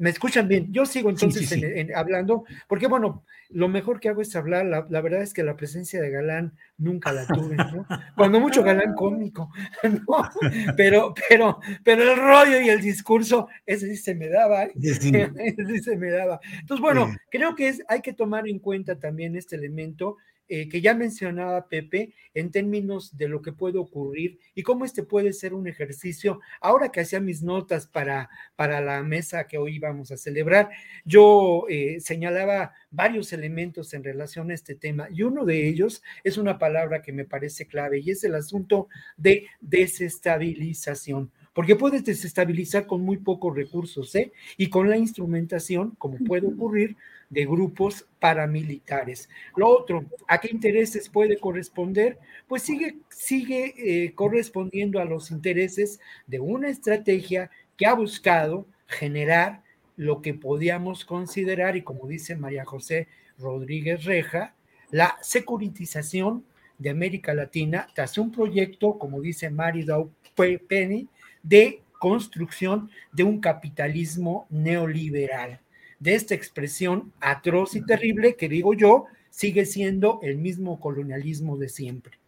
¿Me 0.00 0.08
escuchan 0.08 0.48
bien? 0.48 0.72
Yo 0.72 0.86
sigo 0.86 1.10
entonces 1.10 1.54
hablando, 1.94 2.44
porque 2.66 2.86
bueno, 2.86 3.22
lo 3.50 3.68
mejor 3.68 4.00
que 4.00 4.08
hago 4.08 4.22
es 4.22 4.34
hablar. 4.34 4.64
La, 4.64 5.00
verdad 5.02 5.20
es 5.20 5.34
que 5.34 5.42
la 5.42 5.56
presencia 5.56 6.00
de 6.00 6.10
Galán 6.10 6.54
nunca 6.78 7.12
la 7.12 7.26
tuve, 7.26 7.54
¿no? 7.54 7.86
Cuando 8.16 8.40
mucho 8.40 8.62
Galán 8.62 8.94
cómico, 8.94 9.52
¿no? 9.82 10.30
Pero, 10.74 11.12
pero, 11.28 11.60
pero 11.84 12.12
el 12.12 12.18
rollo 12.18 12.62
y 12.62 12.70
el 12.70 12.80
discurso, 12.80 13.48
ese 13.66 13.88
sí 13.88 13.96
se 13.96 14.14
me 14.14 14.28
daba, 14.28 14.64
¿eh? 14.64 14.72
ese 14.82 15.66
sí 15.66 15.78
se 15.80 15.98
me 15.98 16.10
daba. 16.10 16.40
Entonces, 16.60 16.80
bueno, 16.80 17.14
creo 17.30 17.54
que 17.54 17.68
es, 17.68 17.82
hay 17.86 18.00
que 18.00 18.14
tomar 18.14 18.48
en 18.48 18.58
cuenta 18.58 18.98
también 18.98 19.36
este 19.36 19.56
elemento 19.56 20.16
eh, 20.52 20.68
que 20.68 20.80
ya 20.80 20.94
mencionaba 20.94 21.68
Pepe 21.68 22.12
en 22.34 22.50
términos 22.50 23.16
de 23.16 23.28
lo 23.28 23.40
que 23.40 23.52
puede 23.52 23.78
ocurrir 23.78 24.40
y 24.52 24.64
cómo 24.64 24.84
este 24.84 25.04
puede 25.04 25.32
ser 25.32 25.54
un 25.54 25.68
ejercicio. 25.68 26.40
Ahora 26.60 26.90
que 26.90 26.98
hacía 26.98 27.20
mis 27.20 27.40
notas 27.40 27.86
para, 27.86 28.28
para 28.56 28.80
la 28.80 29.00
mesa 29.04 29.46
que 29.46 29.58
hoy 29.58 29.78
vamos 29.78 30.10
a 30.10 30.16
celebrar, 30.16 30.68
yo 31.04 31.66
eh, 31.68 32.00
señalaba 32.00 32.72
varios 32.90 33.32
elementos 33.32 33.94
en 33.94 34.02
relación 34.02 34.50
a 34.50 34.54
este 34.54 34.74
tema 34.74 35.06
y 35.08 35.22
uno 35.22 35.44
de 35.44 35.68
ellos 35.68 36.02
es 36.24 36.36
una 36.36 36.58
palabra 36.58 37.00
que 37.00 37.12
me 37.12 37.24
parece 37.24 37.68
clave 37.68 38.00
y 38.00 38.10
es 38.10 38.24
el 38.24 38.34
asunto 38.34 38.88
de 39.16 39.46
desestabilización 39.60 41.30
porque 41.52 41.76
puedes 41.76 42.04
desestabilizar 42.04 42.86
con 42.86 43.02
muy 43.02 43.18
pocos 43.18 43.54
recursos, 43.54 44.14
¿eh? 44.14 44.32
Y 44.56 44.68
con 44.68 44.88
la 44.88 44.96
instrumentación, 44.96 45.96
como 45.96 46.16
puede 46.18 46.46
ocurrir, 46.46 46.96
de 47.30 47.46
grupos 47.46 48.06
paramilitares. 48.18 49.28
Lo 49.56 49.68
otro, 49.68 50.04
¿a 50.26 50.38
qué 50.38 50.48
intereses 50.50 51.08
puede 51.08 51.38
corresponder? 51.38 52.18
Pues 52.48 52.62
sigue, 52.62 52.98
sigue 53.08 53.74
eh, 53.78 54.12
correspondiendo 54.14 55.00
a 55.00 55.04
los 55.04 55.30
intereses 55.30 56.00
de 56.26 56.40
una 56.40 56.68
estrategia 56.68 57.50
que 57.76 57.86
ha 57.86 57.94
buscado 57.94 58.66
generar 58.86 59.62
lo 59.96 60.20
que 60.22 60.34
podíamos 60.34 61.04
considerar, 61.04 61.76
y 61.76 61.82
como 61.82 62.08
dice 62.08 62.34
María 62.34 62.64
José 62.64 63.06
Rodríguez 63.38 64.04
Reja, 64.04 64.54
la 64.90 65.16
securitización 65.22 66.44
de 66.78 66.90
América 66.90 67.32
Latina 67.32 67.86
tras 67.94 68.18
un 68.18 68.32
proyecto, 68.32 68.98
como 68.98 69.20
dice 69.20 69.50
Mary 69.50 69.84
Dow 69.84 70.10
Penny, 70.34 71.08
de 71.42 71.82
construcción 72.00 72.90
de 73.12 73.22
un 73.22 73.40
capitalismo 73.40 74.46
neoliberal 74.50 75.60
de 76.00 76.14
esta 76.14 76.34
expresión 76.34 77.12
atroz 77.20 77.76
y 77.76 77.82
terrible 77.82 78.34
que 78.34 78.48
digo 78.48 78.74
yo, 78.74 79.04
sigue 79.30 79.64
siendo 79.66 80.18
el 80.22 80.38
mismo 80.38 80.80
colonialismo 80.80 81.56
de 81.56 81.68
siempre. 81.68 82.18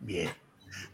Bien. 0.00 0.30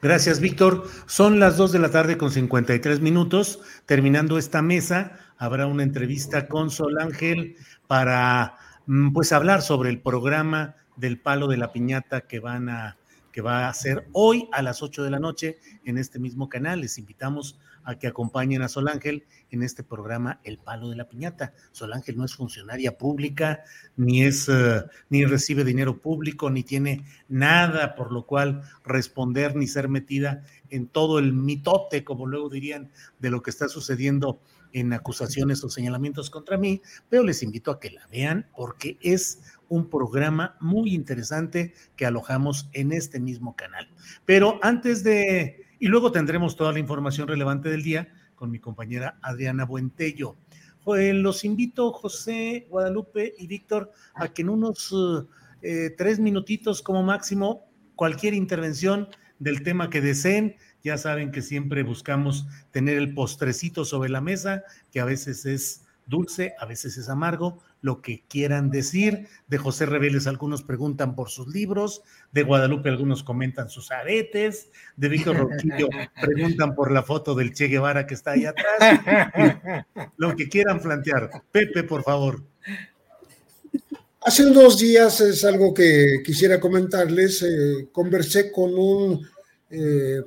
Gracias, 0.02 0.40
Víctor. 0.40 0.88
Son 1.06 1.40
las 1.40 1.56
dos 1.56 1.72
de 1.72 1.78
la 1.78 1.90
tarde 1.90 2.18
con 2.18 2.30
53 2.30 3.00
minutos. 3.00 3.60
Terminando 3.86 4.38
esta 4.38 4.62
mesa, 4.62 5.18
habrá 5.38 5.66
una 5.66 5.82
entrevista 5.82 6.46
con 6.48 6.70
Sol 6.70 7.00
Ángel 7.00 7.56
para 7.86 8.56
mm, 8.86 9.12
pues 9.12 9.32
hablar 9.32 9.62
sobre 9.62 9.90
el 9.90 10.00
programa 10.00 10.76
del 10.96 11.18
palo 11.18 11.48
de 11.48 11.56
la 11.56 11.72
piñata 11.72 12.22
que 12.22 12.40
van 12.40 12.68
a 12.68 12.96
que 13.32 13.40
va 13.40 13.66
a 13.66 13.68
hacer 13.68 14.06
hoy 14.12 14.48
a 14.52 14.62
las 14.62 14.80
8 14.80 15.02
de 15.02 15.10
la 15.10 15.18
noche 15.18 15.58
en 15.84 15.98
este 15.98 16.20
mismo 16.20 16.48
canal. 16.48 16.80
Les 16.80 16.98
invitamos 16.98 17.58
a 17.84 17.98
que 17.98 18.06
acompañen 18.06 18.62
a 18.62 18.68
Sol 18.68 18.88
Ángel 18.88 19.24
en 19.50 19.62
este 19.62 19.82
programa 19.82 20.40
El 20.44 20.58
Palo 20.58 20.88
de 20.88 20.96
la 20.96 21.08
Piñata. 21.08 21.54
Sol 21.72 21.92
Ángel 21.92 22.16
no 22.16 22.24
es 22.24 22.34
funcionaria 22.34 22.98
pública, 22.98 23.62
ni 23.96 24.22
es, 24.22 24.48
eh, 24.48 24.82
ni 25.10 25.24
recibe 25.24 25.64
dinero 25.64 26.00
público, 26.00 26.50
ni 26.50 26.62
tiene 26.62 27.04
nada 27.28 27.94
por 27.94 28.12
lo 28.12 28.26
cual 28.26 28.62
responder 28.84 29.56
ni 29.56 29.66
ser 29.66 29.88
metida 29.88 30.42
en 30.70 30.86
todo 30.86 31.18
el 31.18 31.32
mitote, 31.32 32.04
como 32.04 32.26
luego 32.26 32.48
dirían, 32.48 32.90
de 33.18 33.30
lo 33.30 33.42
que 33.42 33.50
está 33.50 33.68
sucediendo 33.68 34.40
en 34.74 34.92
acusaciones 34.92 35.62
o 35.62 35.70
señalamientos 35.70 36.30
contra 36.30 36.58
mí, 36.58 36.82
pero 37.08 37.22
les 37.22 37.42
invito 37.42 37.70
a 37.70 37.78
que 37.78 37.90
la 37.90 38.06
vean 38.08 38.48
porque 38.56 38.98
es 39.00 39.40
un 39.68 39.88
programa 39.88 40.56
muy 40.60 40.94
interesante 40.94 41.72
que 41.96 42.06
alojamos 42.06 42.68
en 42.72 42.92
este 42.92 43.20
mismo 43.20 43.54
canal. 43.56 43.88
Pero 44.26 44.58
antes 44.62 45.04
de 45.04 45.63
y 45.84 45.88
luego 45.88 46.10
tendremos 46.10 46.56
toda 46.56 46.72
la 46.72 46.78
información 46.78 47.28
relevante 47.28 47.68
del 47.68 47.82
día 47.82 48.08
con 48.36 48.50
mi 48.50 48.58
compañera 48.58 49.18
Adriana 49.20 49.66
Buentello. 49.66 50.38
Los 50.86 51.44
invito, 51.44 51.92
José, 51.92 52.66
Guadalupe 52.70 53.34
y 53.36 53.46
Víctor, 53.46 53.92
a 54.14 54.28
que 54.28 54.40
en 54.40 54.48
unos 54.48 54.94
eh, 55.60 55.90
tres 55.94 56.18
minutitos 56.20 56.80
como 56.80 57.02
máximo, 57.02 57.66
cualquier 57.96 58.32
intervención 58.32 59.08
del 59.38 59.62
tema 59.62 59.90
que 59.90 60.00
deseen. 60.00 60.56
Ya 60.82 60.96
saben 60.96 61.30
que 61.30 61.42
siempre 61.42 61.82
buscamos 61.82 62.46
tener 62.70 62.96
el 62.96 63.12
postrecito 63.12 63.84
sobre 63.84 64.08
la 64.08 64.22
mesa, 64.22 64.62
que 64.90 65.00
a 65.00 65.04
veces 65.04 65.44
es 65.44 65.84
dulce, 66.06 66.54
a 66.60 66.64
veces 66.64 66.96
es 66.96 67.10
amargo, 67.10 67.62
lo 67.84 68.00
que 68.00 68.24
quieran 68.28 68.70
decir. 68.70 69.28
De 69.46 69.58
José 69.58 69.84
Reveles 69.84 70.26
algunos 70.26 70.62
preguntan 70.62 71.14
por 71.14 71.28
sus 71.28 71.48
libros, 71.48 72.02
de 72.32 72.42
Guadalupe 72.42 72.88
algunos 72.88 73.22
comentan 73.22 73.68
sus 73.68 73.90
aretes, 73.90 74.70
de 74.96 75.08
Víctor 75.10 75.36
Roquillo 75.36 75.88
preguntan 76.22 76.74
por 76.74 76.90
la 76.90 77.02
foto 77.02 77.34
del 77.34 77.52
Che 77.52 77.66
Guevara 77.66 78.06
que 78.06 78.14
está 78.14 78.30
ahí 78.30 78.46
atrás. 78.46 79.84
lo 80.16 80.34
que 80.34 80.48
quieran 80.48 80.80
plantear. 80.80 81.28
Pepe, 81.52 81.84
por 81.84 82.02
favor. 82.02 82.42
Hace 84.22 84.46
unos 84.46 84.78
días 84.78 85.20
es 85.20 85.44
algo 85.44 85.74
que 85.74 86.22
quisiera 86.24 86.58
comentarles. 86.58 87.42
Eh, 87.42 87.88
conversé 87.92 88.50
con 88.50 88.72
un 88.74 89.28
eh, 89.68 90.22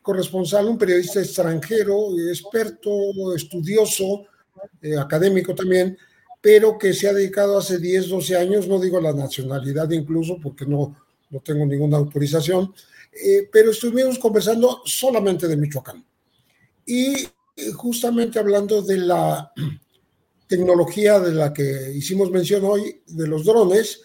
corresponsal, 0.00 0.68
un 0.68 0.78
periodista 0.78 1.18
extranjero, 1.18 2.16
experto, 2.30 3.34
estudioso, 3.34 4.26
eh, 4.80 4.96
académico 4.96 5.56
también, 5.56 5.98
pero 6.44 6.76
que 6.76 6.92
se 6.92 7.08
ha 7.08 7.14
dedicado 7.14 7.56
hace 7.56 7.78
10, 7.78 8.10
12 8.10 8.36
años, 8.36 8.68
no 8.68 8.78
digo 8.78 9.00
la 9.00 9.14
nacionalidad 9.14 9.90
incluso, 9.92 10.38
porque 10.38 10.66
no, 10.66 10.94
no 11.30 11.40
tengo 11.40 11.64
ninguna 11.64 11.96
autorización, 11.96 12.70
eh, 13.12 13.48
pero 13.50 13.70
estuvimos 13.70 14.18
conversando 14.18 14.82
solamente 14.84 15.48
de 15.48 15.56
Michoacán. 15.56 16.04
Y 16.84 17.14
justamente 17.74 18.38
hablando 18.38 18.82
de 18.82 18.98
la 18.98 19.50
tecnología 20.46 21.18
de 21.18 21.32
la 21.32 21.50
que 21.50 21.92
hicimos 21.94 22.30
mención 22.30 22.62
hoy, 22.66 23.00
de 23.06 23.26
los 23.26 23.46
drones, 23.46 24.02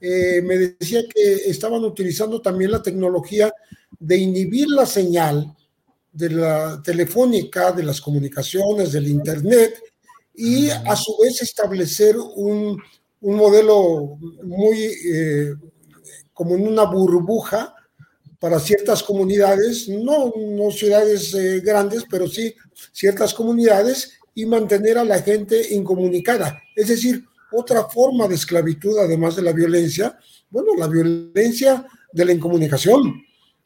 eh, 0.00 0.42
me 0.42 0.58
decía 0.58 1.02
que 1.06 1.34
estaban 1.48 1.84
utilizando 1.84 2.42
también 2.42 2.72
la 2.72 2.82
tecnología 2.82 3.52
de 3.96 4.16
inhibir 4.16 4.66
la 4.70 4.86
señal 4.86 5.54
de 6.12 6.30
la 6.30 6.82
telefónica, 6.82 7.70
de 7.70 7.84
las 7.84 8.00
comunicaciones, 8.00 8.90
del 8.90 9.06
Internet, 9.06 9.80
y 10.36 10.68
a 10.70 10.94
su 10.96 11.16
vez 11.22 11.40
establecer 11.42 12.16
un, 12.16 12.80
un 13.20 13.36
modelo 13.36 14.18
muy 14.42 14.76
eh, 14.76 15.54
como 16.32 16.54
en 16.54 16.68
una 16.68 16.84
burbuja 16.84 17.74
para 18.38 18.60
ciertas 18.60 19.02
comunidades, 19.02 19.88
no, 19.88 20.32
no 20.36 20.70
ciudades 20.70 21.34
eh, 21.34 21.60
grandes, 21.60 22.04
pero 22.10 22.28
sí 22.28 22.54
ciertas 22.92 23.32
comunidades 23.32 24.18
y 24.34 24.44
mantener 24.44 24.98
a 24.98 25.04
la 25.04 25.22
gente 25.22 25.74
incomunicada. 25.74 26.60
Es 26.74 26.88
decir, 26.88 27.24
otra 27.50 27.84
forma 27.84 28.28
de 28.28 28.34
esclavitud, 28.34 28.98
además 28.98 29.36
de 29.36 29.42
la 29.42 29.52
violencia, 29.52 30.18
bueno, 30.50 30.72
la 30.76 30.86
violencia 30.86 31.86
de 32.12 32.24
la 32.24 32.32
incomunicación. 32.32 33.22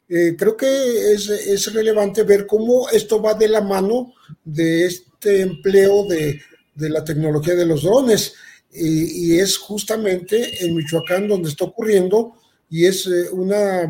Eh, 0.07 0.35
creo 0.37 0.55
que 0.55 1.13
es, 1.13 1.29
es 1.29 1.73
relevante 1.73 2.23
ver 2.23 2.45
cómo 2.47 2.89
esto 2.89 3.21
va 3.21 3.33
de 3.33 3.49
la 3.49 3.61
mano 3.61 4.13
de 4.43 4.85
este 4.85 5.41
empleo 5.41 6.05
de 6.05 6.39
de 6.75 6.89
la 6.89 7.03
tecnología 7.03 7.55
de 7.55 7.65
los 7.65 7.83
drones. 7.83 8.33
Y, 8.73 9.37
es 9.37 9.57
justamente 9.57 10.63
en 10.63 10.75
Michoacán 10.75 11.27
donde 11.27 11.49
está 11.49 11.65
ocurriendo 11.65 12.35
y 12.69 12.85
es 12.85 13.05
eh, 13.05 13.29
una 13.31 13.81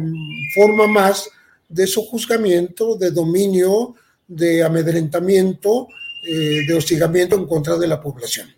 forma 0.55 0.87
más 0.87 1.29
de 1.69 1.85
sojuzgamiento, 1.85 2.95
de 2.95 3.11
dominio, 3.11 3.95
de 4.27 4.63
amedrentamiento, 4.63 5.87
eh, 6.27 6.65
de 6.67 6.73
hostigamiento 6.73 7.35
en 7.35 7.45
contra 7.45 7.77
de 7.77 7.87
la 7.87 8.01
población. 8.01 8.49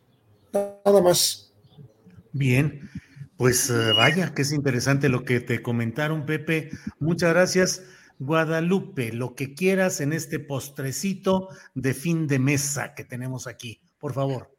Nada 0.53 1.01
más. 1.01 1.51
Bien, 2.31 2.89
pues 3.35 3.69
eh, 3.69 3.91
vaya, 3.93 4.33
que 4.33 4.43
es 4.43 4.53
interesante 4.53 5.09
lo 5.09 5.25
que 5.25 5.41
te 5.41 5.61
comentaron, 5.61 6.25
Pepe. 6.25 6.69
Muchas 6.99 7.31
gracias. 7.31 7.83
Guadalupe, 8.19 9.11
lo 9.11 9.35
que 9.35 9.53
quieras 9.53 9.99
en 9.99 10.13
este 10.13 10.39
postrecito 10.39 11.49
de 11.75 11.93
fin 11.93 12.27
de 12.27 12.39
mesa 12.39 12.93
que 12.95 13.03
tenemos 13.03 13.45
aquí 13.45 13.82
por 14.03 14.11
favor. 14.11 14.51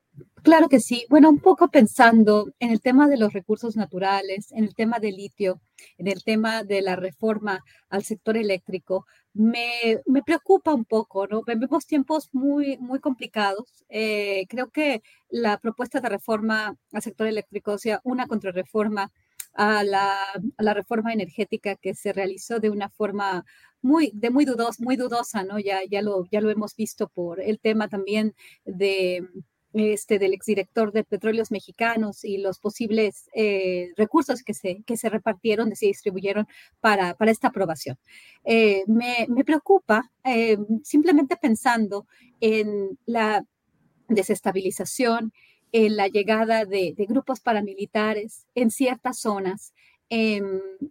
Claro 0.42 0.70
que 0.70 0.80
sí. 0.80 1.04
Bueno, 1.10 1.28
un 1.28 1.38
poco 1.38 1.68
pensando 1.68 2.50
en 2.60 2.70
el 2.70 2.80
tema 2.80 3.08
de 3.08 3.18
los 3.18 3.34
recursos 3.34 3.76
naturales, 3.76 4.50
en 4.52 4.64
el 4.64 4.74
tema 4.74 5.00
del 5.00 5.16
litio, 5.16 5.60
en 5.98 6.08
el 6.08 6.24
tema 6.24 6.64
de 6.64 6.80
la 6.80 6.96
reforma 6.96 7.62
al 7.90 8.04
sector 8.04 8.38
eléctrico, 8.38 9.04
me, 9.34 10.00
me 10.06 10.22
preocupa 10.22 10.72
un 10.72 10.86
poco, 10.86 11.26
¿no? 11.26 11.42
Vemos 11.42 11.86
tiempos 11.86 12.30
muy, 12.32 12.78
muy 12.78 13.00
complicados. 13.00 13.84
Eh, 13.90 14.46
creo 14.48 14.70
que 14.70 15.02
la 15.28 15.58
propuesta 15.58 16.00
de 16.00 16.08
reforma 16.08 16.74
al 16.92 17.02
sector 17.02 17.26
eléctrico, 17.26 17.72
o 17.72 17.78
sea, 17.78 18.00
una 18.02 18.26
contrarreforma 18.26 19.12
a 19.52 19.84
la, 19.84 20.16
a 20.56 20.62
la 20.62 20.72
reforma 20.72 21.12
energética 21.12 21.76
que 21.76 21.94
se 21.94 22.14
realizó 22.14 22.60
de 22.60 22.70
una 22.70 22.88
forma 22.88 23.44
muy, 23.84 24.10
de 24.14 24.30
muy, 24.30 24.44
dudos, 24.44 24.80
muy 24.80 24.96
dudosa, 24.96 25.44
¿no? 25.44 25.58
Ya, 25.58 25.80
ya, 25.88 26.02
lo, 26.02 26.24
ya 26.30 26.40
lo 26.40 26.50
hemos 26.50 26.74
visto 26.74 27.08
por 27.08 27.40
el 27.40 27.60
tema 27.60 27.88
también 27.88 28.34
de 28.64 29.28
este, 29.74 30.20
del 30.20 30.32
exdirector 30.34 30.92
de 30.92 31.02
Petróleos 31.02 31.50
Mexicanos 31.50 32.24
y 32.24 32.38
los 32.38 32.60
posibles 32.60 33.28
eh, 33.34 33.90
recursos 33.96 34.42
que 34.42 34.54
se, 34.54 34.82
que 34.86 34.96
se 34.96 35.08
repartieron, 35.08 35.74
se 35.74 35.86
distribuyeron 35.86 36.46
para, 36.80 37.14
para 37.14 37.32
esta 37.32 37.48
aprobación. 37.48 37.98
Eh, 38.44 38.84
me, 38.86 39.26
me, 39.28 39.44
preocupa 39.44 40.12
eh, 40.24 40.56
simplemente 40.84 41.36
pensando 41.36 42.06
en 42.40 42.98
la 43.04 43.44
desestabilización, 44.08 45.32
en 45.72 45.96
la 45.96 46.06
llegada 46.06 46.64
de, 46.64 46.94
de 46.96 47.06
grupos 47.06 47.40
paramilitares 47.40 48.46
en 48.54 48.70
ciertas 48.70 49.18
zonas, 49.18 49.74
eh, 50.10 50.42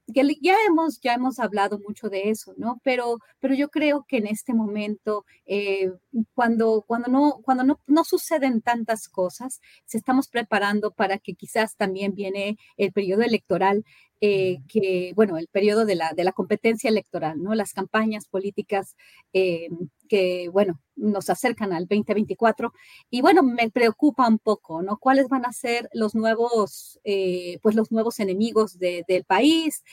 ya 0.08 0.56
hemos, 0.68 1.00
ya 1.02 1.14
hemos 1.14 1.40
hablado 1.40 1.80
mucho 1.80 2.10
de 2.10 2.30
eso, 2.30 2.54
¿no? 2.58 2.80
Pero, 2.84 3.20
pero 3.40 3.54
yo 3.54 3.70
creo 3.70 4.06
que 4.08 4.18
en 4.18 4.28
este 4.28 4.54
momento, 4.54 5.26
eh, 5.46 5.92
cuando, 6.34 6.84
cuando, 6.88 7.12
no, 7.12 7.40
cuando 7.44 7.64
no, 7.64 7.80
no, 7.88 8.04
suceden 8.04 8.62
tantas 8.62 9.08
cosas, 9.08 9.62
se 9.86 9.98
estamos 9.98 10.28
preparando 10.28 10.92
para 10.92 11.20
que 11.20 11.36
quizás 11.36 11.76
también 11.76 12.16
viene 12.16 12.58
el 12.78 12.92
periodo 12.92 13.22
electoral 13.22 13.86
eh, 14.26 14.60
que, 14.70 15.12
bueno, 15.18 15.38
el 15.38 15.50
periodo 15.50 15.84
de 15.84 15.96
la, 15.96 16.14
de 16.16 16.24
la 16.24 16.32
competencia 16.32 16.90
electoral, 16.90 17.44
¿no? 17.44 17.56
Las 17.56 17.74
campañas 17.74 18.26
políticas 18.30 18.96
eh, 19.34 19.68
que, 20.08 20.48
bueno, 20.48 20.80
nos 20.96 21.30
acercan 21.30 21.74
al 21.74 21.88
2024. 21.90 22.72
Y 23.10 23.20
bueno, 23.20 23.44
me 23.44 23.70
preocupa 23.70 24.26
un 24.26 24.40
poco, 24.40 24.82
¿no? 24.82 24.98
¿Cuáles 24.98 25.28
van 25.28 25.46
a 25.46 25.52
ser 25.52 25.90
los 25.92 26.16
nuevos, 26.16 27.02
eh, 27.04 27.60
pues 27.62 27.76
los 27.76 27.92
nuevos 27.92 28.22
enemigos 28.22 28.80
de, 28.80 29.04
del 29.10 29.26
país? 29.26 29.84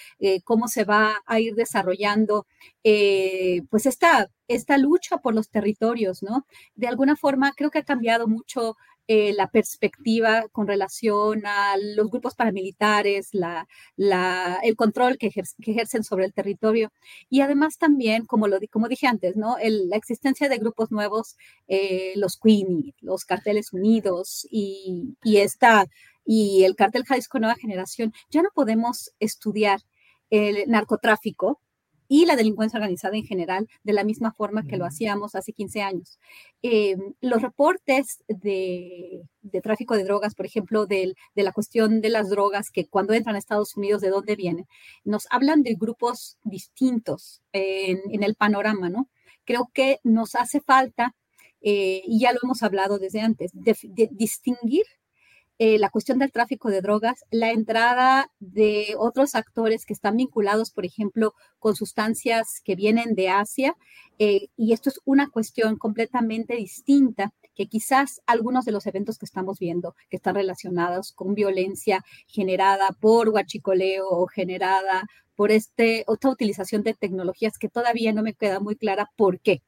¿Cómo 0.45 0.69
se 0.69 0.85
va 0.85 1.17
a 1.27 1.41
ir 1.41 1.57
desarrollando, 1.57 2.47
pues 3.69 3.87
esta, 3.87 4.31
esta 4.47 4.79
lucha 4.79 5.19
por 5.19 5.35
los 5.35 5.51
territorios, 5.51 6.23
¿no? 6.23 6.47
De 6.77 6.87
alguna 6.87 7.17
forma, 7.17 7.53
creo 7.57 7.71
que 7.71 7.79
ha 7.81 7.85
cambiado 7.85 8.29
mucho 8.29 8.77
eh, 9.13 9.33
la 9.33 9.51
perspectiva 9.51 10.47
con 10.53 10.69
relación 10.69 11.45
a 11.45 11.77
los 11.77 12.09
grupos 12.13 12.37
paramilitares, 12.37 13.31
el 13.97 14.77
control 14.77 15.19
que, 15.19 15.33
ejercen 15.59 16.05
sobre 16.05 16.27
el 16.27 16.33
territorio 16.33 16.93
y 17.29 17.41
además 17.41 17.77
también, 17.77 18.25
como, 18.25 18.47
lo, 18.47 18.61
como 18.71 18.87
dije 18.87 19.09
antes, 19.09 19.37
¿no? 19.37 19.57
la 19.61 19.97
existencia 19.97 20.49
de 20.49 20.59
grupos 20.59 20.93
nuevos, 20.93 21.37
eh, 21.67 22.13
los 22.15 22.37
Queenie, 22.37 22.95
los 23.01 23.25
carteles 23.25 23.73
unidos 23.73 24.47
y, 24.49 25.17
esta, 25.25 25.89
y 26.25 26.63
el 26.63 26.77
cartel 26.77 27.05
Jalisco 27.05 27.41
Nueva 27.41 27.57
Generación, 27.57 28.13
ya 28.31 28.43
no 28.43 28.51
podemos 28.55 29.11
estudiar 29.19 29.81
el 30.31 30.71
narcotráfico 30.71 31.61
y 32.13 32.27
la 32.27 32.35
delincuencia 32.35 32.77
organizada 32.77 33.17
en 33.17 33.25
general 33.25 33.69
de 33.85 33.93
la 33.93 34.03
misma 34.03 34.33
forma 34.33 34.67
que 34.67 34.77
lo 34.77 34.85
hacíamos 34.85 35.37
hace 35.37 35.53
15 35.53 35.83
años. 35.83 36.19
Eh, 36.61 36.97
los 37.21 37.41
reportes 37.41 38.25
de, 38.27 39.23
tráfico 39.63 39.95
de 39.95 40.03
drogas, 40.03 40.35
por 40.35 40.45
ejemplo, 40.45 40.87
de 40.87 41.15
la 41.37 41.53
cuestión 41.53 42.01
de 42.01 42.09
las 42.09 42.29
drogas 42.29 42.73
que 42.73 42.89
cuando 42.89 43.15
entran 43.15 43.37
a 43.37 43.39
Estados 43.39 43.77
Unidos, 43.77 44.01
¿de 44.03 44.09
dónde 44.09 44.35
vienen? 44.35 44.67
Nos 45.05 45.29
hablan 45.31 45.63
de 45.63 45.77
grupos 45.77 46.37
distintos 46.43 47.43
en, 47.53 48.25
el 48.25 48.35
panorama, 48.35 48.91
¿no? 48.91 49.09
Creo 49.45 49.71
que 49.73 50.01
nos 50.03 50.35
hace 50.35 50.61
falta, 50.61 51.15
eh, 51.61 52.03
y 52.05 52.19
ya 52.19 52.33
lo 52.33 52.41
hemos 52.43 52.65
hablado 52.65 52.99
desde 52.99 53.21
antes, 53.21 53.53
de 53.55 54.09
distinguir 54.11 54.85
eh, 55.63 55.79
la 55.79 55.91
cuestión 55.91 56.19
del 56.19 56.33
tráfico 56.33 56.71
de 56.71 56.81
drogas, 56.81 57.27
la 57.31 57.51
entrada 57.51 58.33
de 58.39 58.95
otros 58.99 59.35
actores 59.35 59.85
que 59.85 59.93
están 59.93 60.17
vinculados, 60.17 60.71
por 60.71 60.87
ejemplo, 60.87 61.35
con 61.59 61.77
sustancias 61.77 62.63
que 62.65 62.77
vienen 62.77 63.15
de 63.15 63.29
Asia, 63.29 63.77
eh, 64.19 64.49
y 64.57 64.73
esto 64.73 64.89
es 64.89 65.03
una 65.05 65.29
cuestión 65.29 65.77
completamente 65.77 66.57
distinta 66.57 67.35
que 67.55 67.67
quizás 67.67 68.23
algunos 68.25 68.65
de 68.65 68.73
los 68.73 68.87
eventos 68.87 69.19
que 69.19 69.27
estamos 69.27 69.59
viendo, 69.59 69.95
que 70.09 70.17
están 70.17 70.35
relacionados 70.35 71.13
con 71.13 71.35
violencia 71.35 72.07
generada 72.27 72.97
por 72.99 73.29
huachicoleo 73.29 74.09
o 74.09 74.29
generada 74.29 75.07
por 75.35 75.51
este, 75.51 76.07
utilización 76.09 76.83
de 76.85 76.95
tecnologías 76.95 77.59
que 77.59 77.69
todavía 77.69 78.15
no 78.15 78.23
me 78.23 78.33
queda 78.33 78.61
muy 78.61 78.77
clara 78.77 79.11
por 79.15 79.41
qué. 79.41 79.63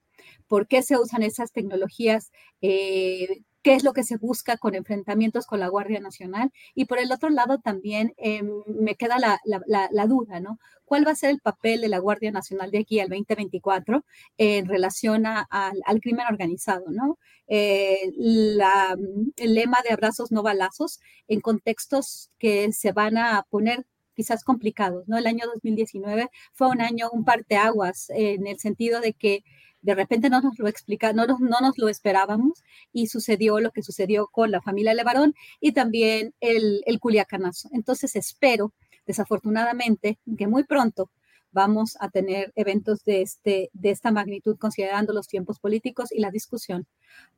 ¿Por 0.48 0.66
qué 0.68 0.80
se 0.82 0.96
usan 0.96 1.22
esas 1.22 1.52
tecnologías? 1.52 2.32
Eh, 2.62 3.42
qué 3.62 3.74
es 3.74 3.84
lo 3.84 3.92
que 3.92 4.02
se 4.02 4.16
busca 4.16 4.56
con 4.56 4.74
enfrentamientos 4.74 5.46
con 5.46 5.60
la 5.60 5.68
Guardia 5.68 6.00
Nacional. 6.00 6.52
Y 6.74 6.86
por 6.86 6.98
el 6.98 7.12
otro 7.12 7.30
lado 7.30 7.58
también 7.58 8.12
em, 8.16 8.62
me 8.66 8.96
queda 8.96 9.18
la, 9.18 10.06
duda, 10.06 10.40
¿no? 10.40 10.58
¿Cuál 10.84 11.06
va 11.06 11.12
a 11.12 11.16
ser 11.16 11.30
el 11.30 11.40
papel 11.40 11.80
de 11.80 11.88
la 11.88 11.98
Guardia 11.98 12.32
Nacional 12.32 12.70
de 12.70 12.78
aquí 12.80 13.00
al 13.00 13.08
2024 13.08 14.04
en 14.36 14.66
relación 14.66 15.24
al 15.26 16.00
crimen 16.00 16.26
organizado, 16.28 16.90
¿no? 16.90 17.18
Eh, 17.46 18.12
el 18.16 19.54
lema 19.54 19.78
de 19.84 19.92
abrazos 19.92 20.32
no 20.32 20.42
balazos 20.42 21.00
en 21.28 21.40
contextos 21.40 22.30
que 22.38 22.72
se 22.72 22.92
van 22.92 23.16
a 23.16 23.46
poner 23.48 23.86
quizás 24.14 24.44
complicados, 24.44 25.08
¿no? 25.08 25.16
El 25.16 25.26
año 25.26 25.46
2019 25.54 26.30
fue 26.52 26.68
un 26.68 26.80
año, 26.80 27.08
un 27.12 27.24
parteaguas, 27.24 28.10
en 28.10 28.46
el 28.46 28.58
sentido 28.58 29.00
de 29.00 29.14
que 29.14 29.44
de 29.82 29.94
repente 29.94 30.30
no 30.30 30.40
nos 30.40 30.58
lo 30.58 30.68
explica, 30.68 31.12
no, 31.12 31.26
no 31.26 31.60
nos 31.60 31.76
lo 31.76 31.88
esperábamos 31.88 32.62
y 32.92 33.08
sucedió 33.08 33.60
lo 33.60 33.72
que 33.72 33.82
sucedió 33.82 34.28
con 34.28 34.50
la 34.50 34.62
familia 34.62 34.94
Levarón 34.94 35.34
y 35.60 35.72
también 35.72 36.34
el, 36.40 36.82
el 36.86 36.98
Culiacanazo. 37.00 37.68
Entonces 37.72 38.16
espero, 38.16 38.72
desafortunadamente, 39.06 40.18
que 40.38 40.46
muy 40.46 40.64
pronto 40.64 41.10
vamos 41.50 41.96
a 42.00 42.08
tener 42.08 42.52
eventos 42.56 43.04
de, 43.04 43.20
este, 43.20 43.68
de 43.74 43.90
esta 43.90 44.10
magnitud, 44.10 44.56
considerando 44.56 45.12
los 45.12 45.26
tiempos 45.26 45.58
políticos 45.58 46.10
y 46.10 46.20
la 46.20 46.30
discusión 46.30 46.86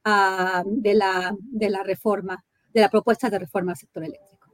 uh, 0.04 0.62
de, 0.66 0.94
la, 0.94 1.34
de 1.40 1.68
la 1.70 1.82
reforma, 1.82 2.44
de 2.72 2.80
la 2.80 2.90
propuesta 2.90 3.28
de 3.28 3.40
reforma 3.40 3.72
al 3.72 3.78
sector 3.78 4.04
eléctrico. 4.04 4.52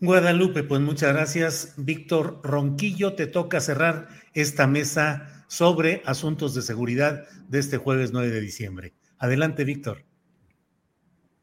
Guadalupe, 0.00 0.62
pues 0.62 0.80
muchas 0.80 1.12
gracias. 1.12 1.74
Víctor 1.76 2.40
Ronquillo, 2.42 3.14
te 3.14 3.26
toca 3.26 3.60
cerrar 3.60 4.08
esta 4.32 4.66
mesa 4.66 5.35
sobre 5.46 6.02
asuntos 6.04 6.54
de 6.54 6.62
seguridad 6.62 7.24
de 7.48 7.58
este 7.58 7.76
jueves 7.76 8.12
9 8.12 8.30
de 8.30 8.40
diciembre. 8.40 8.94
Adelante, 9.18 9.64
Víctor. 9.64 10.04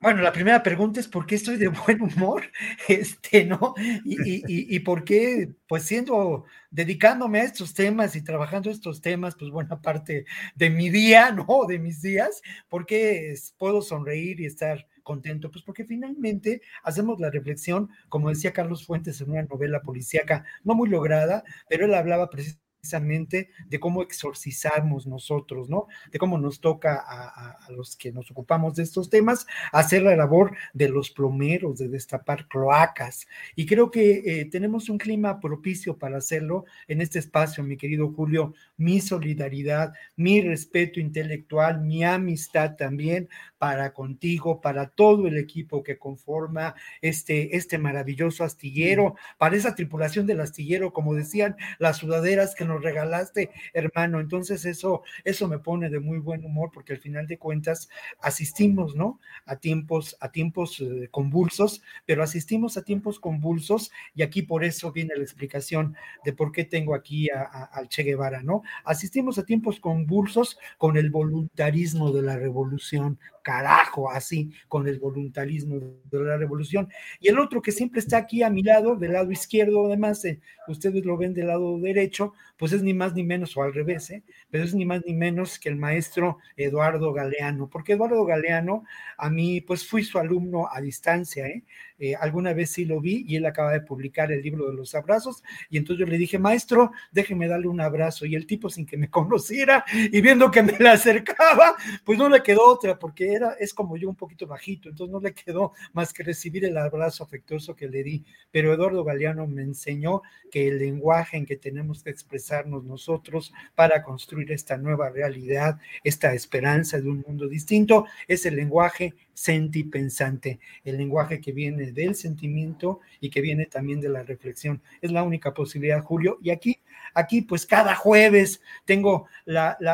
Bueno, 0.03 0.21
la 0.21 0.33
primera 0.33 0.61
pregunta 0.61 0.99
es 0.99 1.07
por 1.07 1.25
qué 1.25 1.35
estoy 1.35 1.55
de 1.55 1.69
buen 1.69 2.01
humor, 2.01 2.43
este, 2.89 3.45
¿no? 3.45 3.73
Y, 4.03 4.75
y, 4.75 4.79
por 4.81 5.05
qué, 5.05 5.53
pues 5.65 5.83
siendo, 5.83 6.43
dedicándome 6.71 7.39
a 7.39 7.45
estos 7.45 7.73
temas 7.73 8.13
y 8.17 8.21
trabajando 8.21 8.69
estos 8.69 8.99
temas, 8.99 9.35
pues 9.39 9.49
buena 9.49 9.81
parte 9.81 10.25
de 10.55 10.69
mi 10.69 10.89
día, 10.89 11.31
¿no? 11.47 11.47
De 11.69 11.79
mis 11.79 12.01
días, 12.01 12.41
¿por 12.67 12.85
qué 12.85 13.33
puedo 13.57 13.81
sonreír 13.81 14.41
y 14.41 14.45
estar 14.45 14.85
contento? 15.03 15.49
Pues 15.49 15.63
porque 15.63 15.85
finalmente 15.85 16.61
hacemos 16.83 17.21
la 17.21 17.29
reflexión, 17.29 17.89
como 18.09 18.27
decía 18.27 18.51
Carlos 18.51 18.85
Fuentes 18.85 19.21
en 19.21 19.31
una 19.31 19.43
novela 19.43 19.83
policíaca, 19.83 20.43
no 20.65 20.75
muy 20.75 20.89
lograda, 20.89 21.45
pero 21.69 21.85
él 21.85 21.93
hablaba 21.93 22.29
precisamente 22.29 22.62
precisamente 22.83 23.49
de 23.69 23.79
cómo 23.79 24.03
exorcizamos 24.03 25.07
nosotros, 25.07 25.69
¿no? 25.69 25.87
De 26.11 26.19
cómo 26.19 26.37
nos 26.37 26.59
toca 26.59 27.01
a, 27.01 27.57
los 27.69 27.95
que 27.95 28.11
nos 28.11 28.29
ocupamos 28.29 28.75
de 28.75 28.83
estos 28.83 29.09
temas 29.09 29.47
hacer 29.71 30.03
la 30.03 30.17
labor 30.17 30.57
de 30.73 30.89
los 30.89 31.09
plomeros, 31.09 31.79
de 31.79 31.87
destapar 31.87 32.45
cloacas. 32.49 33.25
Y 33.55 33.65
creo 33.65 33.89
que 33.89 34.23
eh, 34.25 34.45
tenemos 34.51 34.89
un 34.89 34.97
clima 34.97 35.39
propicio 35.39 35.97
para 35.97 36.17
hacerlo 36.17 36.65
en 36.89 36.99
este 36.99 37.19
espacio, 37.19 37.63
mi 37.63 37.77
querido 37.77 38.11
Julio. 38.11 38.53
Mi 38.75 38.99
solidaridad, 38.99 39.93
mi 40.17 40.41
respeto 40.41 40.99
intelectual, 40.99 41.79
mi 41.81 42.03
amistad 42.03 42.75
también 42.75 43.29
para 43.57 43.93
contigo, 43.93 44.59
para 44.59 44.89
todo 44.89 45.25
el 45.29 45.37
equipo 45.37 45.83
que 45.83 45.97
conforma 45.97 46.75
este, 47.01 47.55
este 47.55 47.77
maravilloso 47.77 48.43
astillero, 48.43 49.15
para 49.37 49.55
esa 49.55 49.73
tripulación 49.73 50.27
del 50.27 50.41
astillero, 50.41 50.91
como 50.91 51.15
decían 51.15 51.55
las 51.79 51.97
sudaderas 51.97 52.55
que 52.55 52.65
nos 52.65 52.72
regalaste, 52.79 53.51
hermano. 53.73 54.19
Entonces 54.19 54.65
eso, 54.65 55.03
eso 55.23 55.47
me 55.47 55.59
pone 55.59 55.89
de 55.89 55.99
muy 55.99 56.19
buen 56.19 56.45
humor 56.45 56.71
porque 56.73 56.93
al 56.93 56.99
final 56.99 57.27
de 57.27 57.37
cuentas 57.37 57.89
asistimos, 58.21 58.95
¿no? 58.95 59.19
A 59.45 59.57
tiempos, 59.57 60.17
a 60.19 60.31
tiempos 60.31 60.79
eh, 60.79 61.07
convulsos, 61.11 61.81
pero 62.05 62.23
asistimos 62.23 62.77
a 62.77 62.83
tiempos 62.83 63.19
convulsos 63.19 63.91
y 64.15 64.23
aquí 64.23 64.41
por 64.41 64.63
eso 64.63 64.91
viene 64.91 65.15
la 65.15 65.23
explicación 65.23 65.95
de 66.23 66.33
por 66.33 66.51
qué 66.51 66.65
tengo 66.65 66.95
aquí 66.95 67.29
al 67.29 67.89
Che 67.89 68.03
Guevara, 68.03 68.43
¿no? 68.43 68.63
Asistimos 68.83 69.37
a 69.37 69.45
tiempos 69.45 69.79
convulsos 69.79 70.57
con 70.77 70.97
el 70.97 71.09
voluntarismo 71.09 72.11
de 72.11 72.21
la 72.21 72.37
revolución, 72.37 73.19
carajo, 73.43 74.09
así, 74.09 74.51
con 74.67 74.87
el 74.87 74.97
voluntarismo 74.99 75.79
de 75.79 76.19
la 76.19 76.37
revolución. 76.37 76.89
Y 77.19 77.27
el 77.27 77.37
otro 77.37 77.61
que 77.61 77.71
siempre 77.71 77.99
está 77.99 78.17
aquí 78.17 78.41
a 78.41 78.49
mi 78.49 78.63
lado, 78.63 78.95
del 78.95 79.13
lado 79.13 79.31
izquierdo, 79.31 79.85
además, 79.85 80.25
eh, 80.25 80.39
ustedes 80.67 81.05
lo 81.05 81.17
ven 81.17 81.33
del 81.33 81.47
lado 81.47 81.77
derecho, 81.79 82.33
pues 82.57 82.71
es 82.71 82.81
ni 82.81 82.93
más 82.93 83.13
ni 83.13 83.23
menos, 83.23 83.55
o 83.57 83.63
al 83.63 83.73
revés, 83.73 84.09
¿eh? 84.09 84.23
pero 84.49 84.63
es 84.63 84.73
ni 84.73 84.85
más 84.85 85.03
ni 85.05 85.13
menos 85.13 85.59
que 85.59 85.69
el 85.69 85.75
maestro 85.75 86.39
Eduardo 86.55 87.13
Galeano, 87.13 87.69
porque 87.69 87.93
Eduardo 87.93 88.25
Galeano, 88.25 88.85
a 89.17 89.29
mí, 89.29 89.61
pues 89.61 89.87
fui 89.87 90.03
su 90.03 90.17
alumno 90.17 90.67
a 90.71 90.81
distancia, 90.81 91.45
¿eh? 91.47 91.63
Eh, 91.99 92.15
alguna 92.15 92.53
vez 92.53 92.71
sí 92.71 92.85
lo 92.85 92.99
vi 92.99 93.23
y 93.27 93.35
él 93.35 93.45
acaba 93.45 93.71
de 93.71 93.81
publicar 93.81 94.31
el 94.31 94.41
libro 94.41 94.67
de 94.67 94.73
los 94.73 94.95
abrazos 94.95 95.43
y 95.69 95.77
entonces 95.77 96.05
yo 96.05 96.11
le 96.11 96.17
dije, 96.17 96.39
maestro, 96.39 96.91
déjeme 97.11 97.47
darle 97.47 97.67
un 97.67 97.81
abrazo 97.81 98.25
y 98.25 98.35
el 98.35 98.47
tipo 98.47 98.69
sin 98.69 98.85
que 98.85 98.97
me 98.97 99.09
conociera 99.11 99.85
y 99.93 100.21
viendo 100.21 100.51
que 100.51 100.63
me 100.63 100.77
le 100.77 100.89
acercaba, 100.89 101.75
pues 102.03 102.17
no 102.17 102.29
le 102.29 102.41
quedó 102.41 102.65
otra 102.65 102.97
porque 102.97 103.33
era, 103.33 103.53
es 103.59 103.73
como 103.73 103.97
yo 103.97 104.09
un 104.09 104.15
poquito 104.15 104.47
bajito, 104.47 104.89
entonces 104.89 105.11
no 105.11 105.19
le 105.19 105.33
quedó 105.33 105.73
más 105.93 106.13
que 106.13 106.23
recibir 106.23 106.65
el 106.65 106.77
abrazo 106.77 107.23
afectuoso 107.23 107.75
que 107.75 107.87
le 107.87 108.03
di. 108.03 108.25
Pero 108.51 108.73
Eduardo 108.73 109.03
Galeano 109.03 109.47
me 109.47 109.61
enseñó 109.61 110.21
que 110.51 110.67
el 110.67 110.79
lenguaje 110.79 111.37
en 111.37 111.45
que 111.45 111.57
tenemos 111.57 112.03
que 112.03 112.09
expresarnos 112.09 112.83
nosotros 112.83 113.53
para 113.75 114.03
construir 114.03 114.51
esta 114.51 114.77
nueva 114.77 115.09
realidad, 115.09 115.79
esta 116.03 116.33
esperanza 116.33 116.99
de 116.99 117.09
un 117.09 117.23
mundo 117.27 117.47
distinto, 117.47 118.05
es 118.27 118.45
el 118.45 118.55
lenguaje 118.55 119.13
sentipensante, 119.33 120.59
el 120.83 120.97
lenguaje 120.97 121.41
que 121.41 121.51
viene 121.51 121.91
del 121.91 122.15
sentimiento 122.15 122.99
y 123.19 123.29
que 123.29 123.41
viene 123.41 123.65
también 123.65 123.99
de 124.01 124.09
la 124.09 124.23
reflexión. 124.23 124.81
Es 125.01 125.11
la 125.11 125.23
única 125.23 125.53
posibilidad, 125.53 126.01
Julio. 126.03 126.37
Y 126.41 126.51
aquí, 126.51 126.79
aquí 127.13 127.41
pues 127.41 127.65
cada 127.65 127.95
jueves 127.95 128.61
tengo 128.85 129.27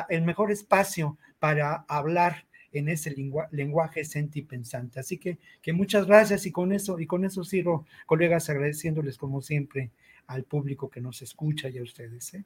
el 0.10 0.22
mejor 0.24 0.52
espacio 0.52 1.18
para 1.40 1.86
hablar 1.88 2.46
en 2.72 2.88
ese 2.90 3.16
lenguaje 3.52 4.06
sentipensante. 4.06 5.00
Así 5.00 5.18
que, 5.18 5.40
que 5.62 5.74
muchas 5.74 6.06
gracias 6.06 6.46
y 6.46 6.52
con 6.52 6.72
eso, 6.72 7.00
y 7.00 7.08
con 7.08 7.26
eso 7.26 7.44
cierro, 7.44 7.86
colegas, 8.06 8.50
agradeciéndoles 8.50 9.18
como 9.18 9.42
siempre 9.42 9.92
al 10.28 10.44
público 10.44 10.90
que 10.90 11.02
nos 11.02 11.22
escucha 11.22 11.70
y 11.70 11.80
a 11.80 11.84
ustedes. 11.84 12.34
¿eh? 12.36 12.44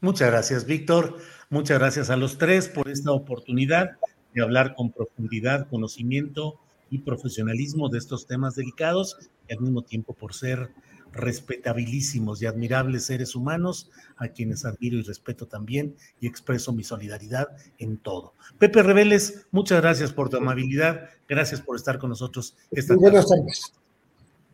Muchas 0.00 0.30
gracias, 0.30 0.64
Víctor. 0.64 1.18
Muchas 1.50 1.78
gracias 1.78 2.08
a 2.08 2.16
los 2.16 2.38
tres 2.38 2.68
por 2.68 2.88
esta 2.88 3.12
oportunidad 3.12 3.98
de 4.34 4.42
hablar 4.42 4.74
con 4.74 4.90
profundidad, 4.90 5.68
conocimiento 5.68 6.58
y 6.90 6.98
profesionalismo 6.98 7.88
de 7.88 7.98
estos 7.98 8.26
temas 8.26 8.54
delicados 8.54 9.16
y 9.48 9.54
al 9.54 9.60
mismo 9.60 9.82
tiempo 9.82 10.12
por 10.12 10.34
ser 10.34 10.70
respetabilísimos 11.14 12.42
y 12.42 12.46
admirables 12.46 13.04
seres 13.04 13.34
humanos, 13.34 13.90
a 14.16 14.28
quienes 14.28 14.64
admiro 14.64 14.96
y 14.96 15.02
respeto 15.02 15.46
también 15.46 15.94
y 16.20 16.26
expreso 16.26 16.72
mi 16.72 16.82
solidaridad 16.82 17.48
en 17.78 17.98
todo. 17.98 18.34
Pepe 18.58 18.82
Reveles, 18.82 19.46
muchas 19.52 19.80
gracias 19.80 20.12
por 20.12 20.28
tu 20.28 20.36
amabilidad, 20.36 21.08
gracias 21.28 21.60
por 21.60 21.76
estar 21.76 21.98
con 21.98 22.10
nosotros 22.10 22.56
esta 22.70 22.96
Buenas 22.96 23.28
tardes. 23.28 23.72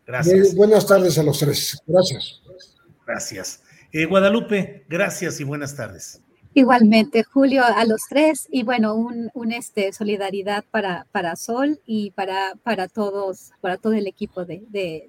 Gracias. 0.07 0.55
buenas 0.55 0.87
tardes 0.87 1.19
a 1.19 1.23
los 1.23 1.39
tres. 1.39 1.79
Gracias. 1.87 2.43
Gracias. 3.07 3.63
Eh, 3.93 4.07
Guadalupe, 4.07 4.85
gracias 4.89 5.41
y 5.41 5.45
buenas 5.45 5.75
tardes. 5.75 6.21
Igualmente, 6.53 7.23
Julio, 7.23 7.65
a 7.65 7.85
los 7.85 8.03
tres, 8.09 8.49
y 8.51 8.65
bueno, 8.65 8.97
un, 8.97 9.31
un 9.35 9.53
este, 9.53 9.93
solidaridad 9.93 10.65
para, 10.69 11.07
para 11.13 11.37
Sol 11.37 11.81
y 11.87 12.11
para, 12.11 12.57
para 12.65 12.89
todos, 12.89 13.53
para 13.61 13.77
todo 13.77 13.93
el 13.93 14.09
equipo 14.09 14.45
de, 14.45 14.65
de, 14.69 15.09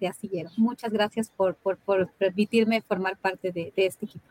de, 0.00 0.08
Astillero. 0.08 0.50
Muchas 0.56 0.90
gracias 0.90 1.30
por, 1.30 1.54
por, 1.54 1.76
por 1.78 2.10
permitirme 2.14 2.82
formar 2.82 3.16
parte 3.18 3.52
de, 3.52 3.72
este 3.76 4.06
equipo. 4.06 4.24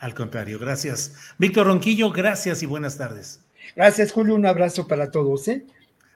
Al 0.00 0.14
contrario, 0.14 0.58
gracias. 0.58 1.14
Víctor 1.38 1.68
Ronquillo, 1.68 2.10
gracias 2.10 2.64
y 2.64 2.66
buenas 2.66 2.98
tardes. 2.98 3.40
Gracias, 3.76 4.10
Julio, 4.10 4.34
un 4.34 4.46
abrazo 4.46 4.88
para 4.88 5.12
todos. 5.12 5.46
¿eh? 5.46 5.64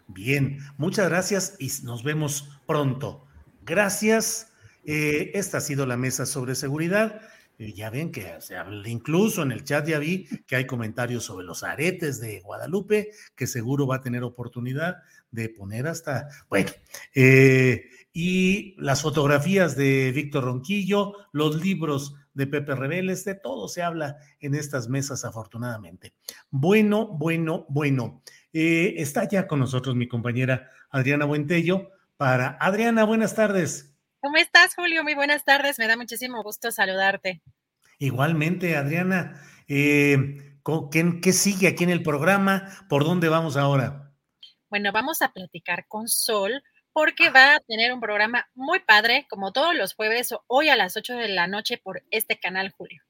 Bien, 0.09 0.59
muchas 0.77 1.09
gracias 1.09 1.55
y 1.61 1.71
nos 1.85 2.03
vemos 2.03 2.49
pronto. 2.67 3.25
Gracias. 3.65 4.49
Eh, 4.85 5.31
esta 5.35 5.59
ha 5.59 5.61
sido 5.61 5.87
la 5.87 5.97
mesa 5.97 6.27
sobre 6.27 6.57
seguridad 6.57 7.21
ya 7.59 7.91
ven 7.91 8.13
que 8.13 8.39
habla, 8.57 8.89
incluso 8.89 9.43
en 9.43 9.53
el 9.53 9.65
chat 9.65 9.87
ya 9.87 9.99
vi 9.99 10.27
que 10.47 10.57
hay 10.57 10.67
comentarios 10.67 11.25
sobre 11.25 11.47
los 11.47 11.63
aretes 11.63 12.21
de 12.21 12.41
Guadalupe, 12.41 13.11
que 13.35 13.47
seguro 13.47 13.87
va 13.87 13.97
a 13.97 14.01
tener 14.03 14.23
oportunidad 14.23 14.99
de 15.31 15.49
poner 15.49 15.87
hasta, 15.87 16.29
bueno, 16.49 16.71
eh, 17.15 17.85
y 18.13 18.75
las 18.79 19.03
fotografías 19.03 19.77
de 19.77 20.13
Víctor 20.13 20.45
Ronquillo, 20.45 21.15
los 21.33 21.63
libros 21.63 22.15
de 22.33 22.47
Pepe 22.47 22.75
Rebeles, 22.75 23.25
de 23.25 23.35
todo 23.35 23.69
se 23.69 23.83
habla 23.83 24.19
en 24.41 24.55
estas 24.55 24.89
mesas 24.89 25.25
afortunadamente. 25.25 26.15
Bueno, 26.51 27.09
bueno, 27.09 27.67
bueno. 27.69 28.23
Eh, 28.53 28.95
está 28.99 29.29
ya 29.29 29.47
con 29.47 29.59
nosotros 29.59 29.97
mi 29.97 30.09
compañera 30.09 30.71
Adriana 30.91 31.27
Buentello 31.27 31.91
para... 32.17 32.57
Adriana, 32.61 33.05
buenas 33.05 33.35
tardes. 33.35 33.96
¿Cómo 34.27 34.39
estás, 34.39 34.75
Julio? 34.75 35.05
Muy 35.05 35.15
buenas 35.15 35.45
tardes. 35.45 35.79
Me 35.79 35.87
da 35.87 35.97
muchísimo 35.97 36.43
gusto 36.43 36.73
saludarte. 36.73 37.43
Igualmente, 38.01 38.75
Adriana. 38.75 39.41
Eh, 39.69 40.59
¿qué, 40.91 41.33
sigue 41.33 41.69
aquí 41.69 41.85
en 41.85 41.91
el 41.91 42.03
programa? 42.03 42.69
¿Por 42.89 43.05
dónde 43.05 43.29
vamos 43.29 43.57
ahora? 43.57 44.13
Bueno, 44.69 44.91
vamos 44.91 45.23
a 45.23 45.33
platicar 45.33 45.87
con 45.87 46.09
Sol 46.09 46.61
porque 46.93 47.31
va 47.31 47.55
a 47.55 47.61
tener 47.61 47.93
un 47.93 48.01
programa 48.01 48.49
muy 48.57 48.81
padre, 48.81 49.29
como 49.31 49.53
todos 49.53 49.77
los 49.77 49.95
jueves, 49.95 50.35
hoy 50.49 50.71
a 50.71 50.77
las 50.77 50.97
8 50.97 51.15
de 51.15 51.29
la 51.29 51.47
noche 51.47 51.79
por 51.79 52.03
este 52.11 52.41
canal, 52.41 52.73
Julio. 52.77 53.05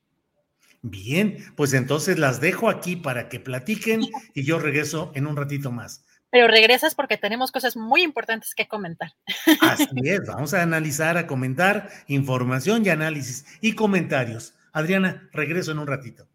Bien, 0.83 1.39
pues 1.57 1.73
entonces 1.73 2.19
las 2.19 2.43
dejo 2.43 2.69
aquí 2.69 2.95
para 2.95 3.31
que 3.31 3.41
platiquen 3.41 4.03
y 4.35 4.45
yo 4.45 4.59
regreso 4.59 5.13
en 5.15 5.27
un 5.27 5.39
ratito 5.39 5.73
más 5.73 6.05
pero 6.37 6.49
regresas 6.49 6.95
porque 6.95 7.17
tenemos 7.17 7.51
cosas 7.51 7.79
muy 7.79 8.03
importantes 8.03 8.55
que 8.55 8.69
comentar. 8.69 9.15
Así 9.63 9.87
es, 10.05 10.21
vamos 10.27 10.53
a 10.53 10.61
analizar, 10.61 11.17
a 11.17 11.27
comentar 11.27 11.89
información 12.09 12.85
y 12.85 12.91
análisis 12.91 13.47
y 13.63 13.73
comentarios. 13.73 14.53
Adriana, 14.71 15.31
regreso 15.33 15.73
en 15.73 15.79
un 15.79 15.87
ratito. 15.87 16.29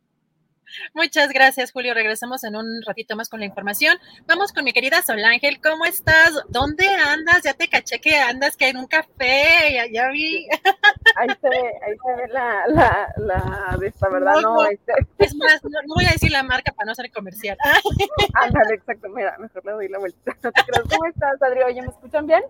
Muchas 0.94 1.30
gracias, 1.30 1.72
Julio. 1.72 1.94
Regresamos 1.94 2.44
en 2.44 2.56
un 2.56 2.82
ratito 2.86 3.16
más 3.16 3.30
con 3.30 3.40
la 3.40 3.46
información. 3.46 3.98
Vamos 4.26 4.52
con 4.52 4.64
mi 4.64 4.74
querida 4.74 5.02
Sol 5.02 5.24
Ángel. 5.24 5.60
¿Cómo 5.62 5.86
estás? 5.86 6.32
¿Dónde 6.50 6.88
andas? 6.88 7.44
Ya 7.44 7.54
te 7.54 7.68
caché 7.68 8.00
que 8.00 8.18
andas 8.18 8.58
que 8.58 8.70
en 8.70 8.78
un 8.78 8.88
café. 8.88 9.74
Ya, 9.74 9.86
ya 9.92 10.10
vi. 10.10 10.48
Ahí 11.18 11.28
se 11.42 11.50
ve, 11.50 11.58
ahí 11.58 11.96
se 12.06 12.22
ve 12.22 12.28
la, 12.30 12.68
la, 12.68 13.14
la 13.18 13.78
de 13.80 13.88
esta, 13.88 14.10
¿verdad? 14.10 14.36
No, 14.42 14.66
este. 14.66 14.94
Es 15.18 15.36
más, 15.36 15.64
no, 15.64 15.80
voy 15.96 16.06
a 16.06 16.12
decir 16.12 16.32
la 16.32 16.44
marca 16.44 16.72
para 16.72 16.88
no 16.88 16.96
ser 16.96 17.12
comercial. 17.12 17.58
Ándale, 18.34 18.76
exacto. 18.76 19.10
Mira, 19.10 19.38
mejor 19.38 19.66
le 19.66 19.72
doy 19.72 19.88
la 19.90 20.00
vuelta. 20.00 20.38
No. 20.44 20.52
¿Cómo 20.90 21.06
estás, 21.06 21.42
Adri? 21.42 21.62
Oye, 21.64 21.82
¿me 21.82 21.88
escuchan 21.90 22.28
bien? 22.28 22.44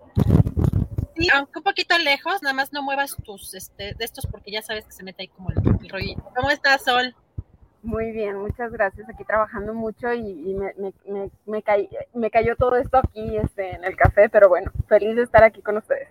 Sí, 1.16 1.28
aunque 1.34 1.58
un 1.58 1.62
poquito 1.64 1.98
lejos, 1.98 2.42
nada 2.42 2.54
más 2.54 2.72
no 2.72 2.82
muevas 2.82 3.16
tus 3.24 3.54
este, 3.54 3.94
de 3.94 4.04
estos 4.04 4.26
porque 4.26 4.50
ya 4.50 4.62
sabes 4.62 4.86
que 4.86 4.92
se 4.92 5.02
mete 5.02 5.22
ahí 5.22 5.28
como 5.28 5.50
el, 5.50 5.58
el 5.58 5.88
rollito. 5.88 6.22
¿Cómo 6.34 6.50
estás, 6.50 6.84
Sol? 6.84 7.14
Muy 7.82 8.12
bien, 8.12 8.36
muchas 8.36 8.70
gracias. 8.70 9.08
Aquí 9.08 9.24
trabajando 9.24 9.74
mucho 9.74 10.12
y, 10.12 10.54
me, 10.54 10.72
me, 10.74 10.92
me, 11.04 11.30
me, 11.46 11.62
me, 12.14 12.30
cayó 12.30 12.56
todo 12.56 12.76
esto 12.76 12.98
aquí 12.98 13.36
este, 13.36 13.74
en 13.74 13.84
el 13.84 13.96
café, 13.96 14.28
pero 14.28 14.48
bueno, 14.48 14.70
feliz 14.88 15.16
de 15.16 15.22
estar 15.22 15.42
aquí 15.42 15.62
con 15.62 15.76
ustedes. 15.76 16.08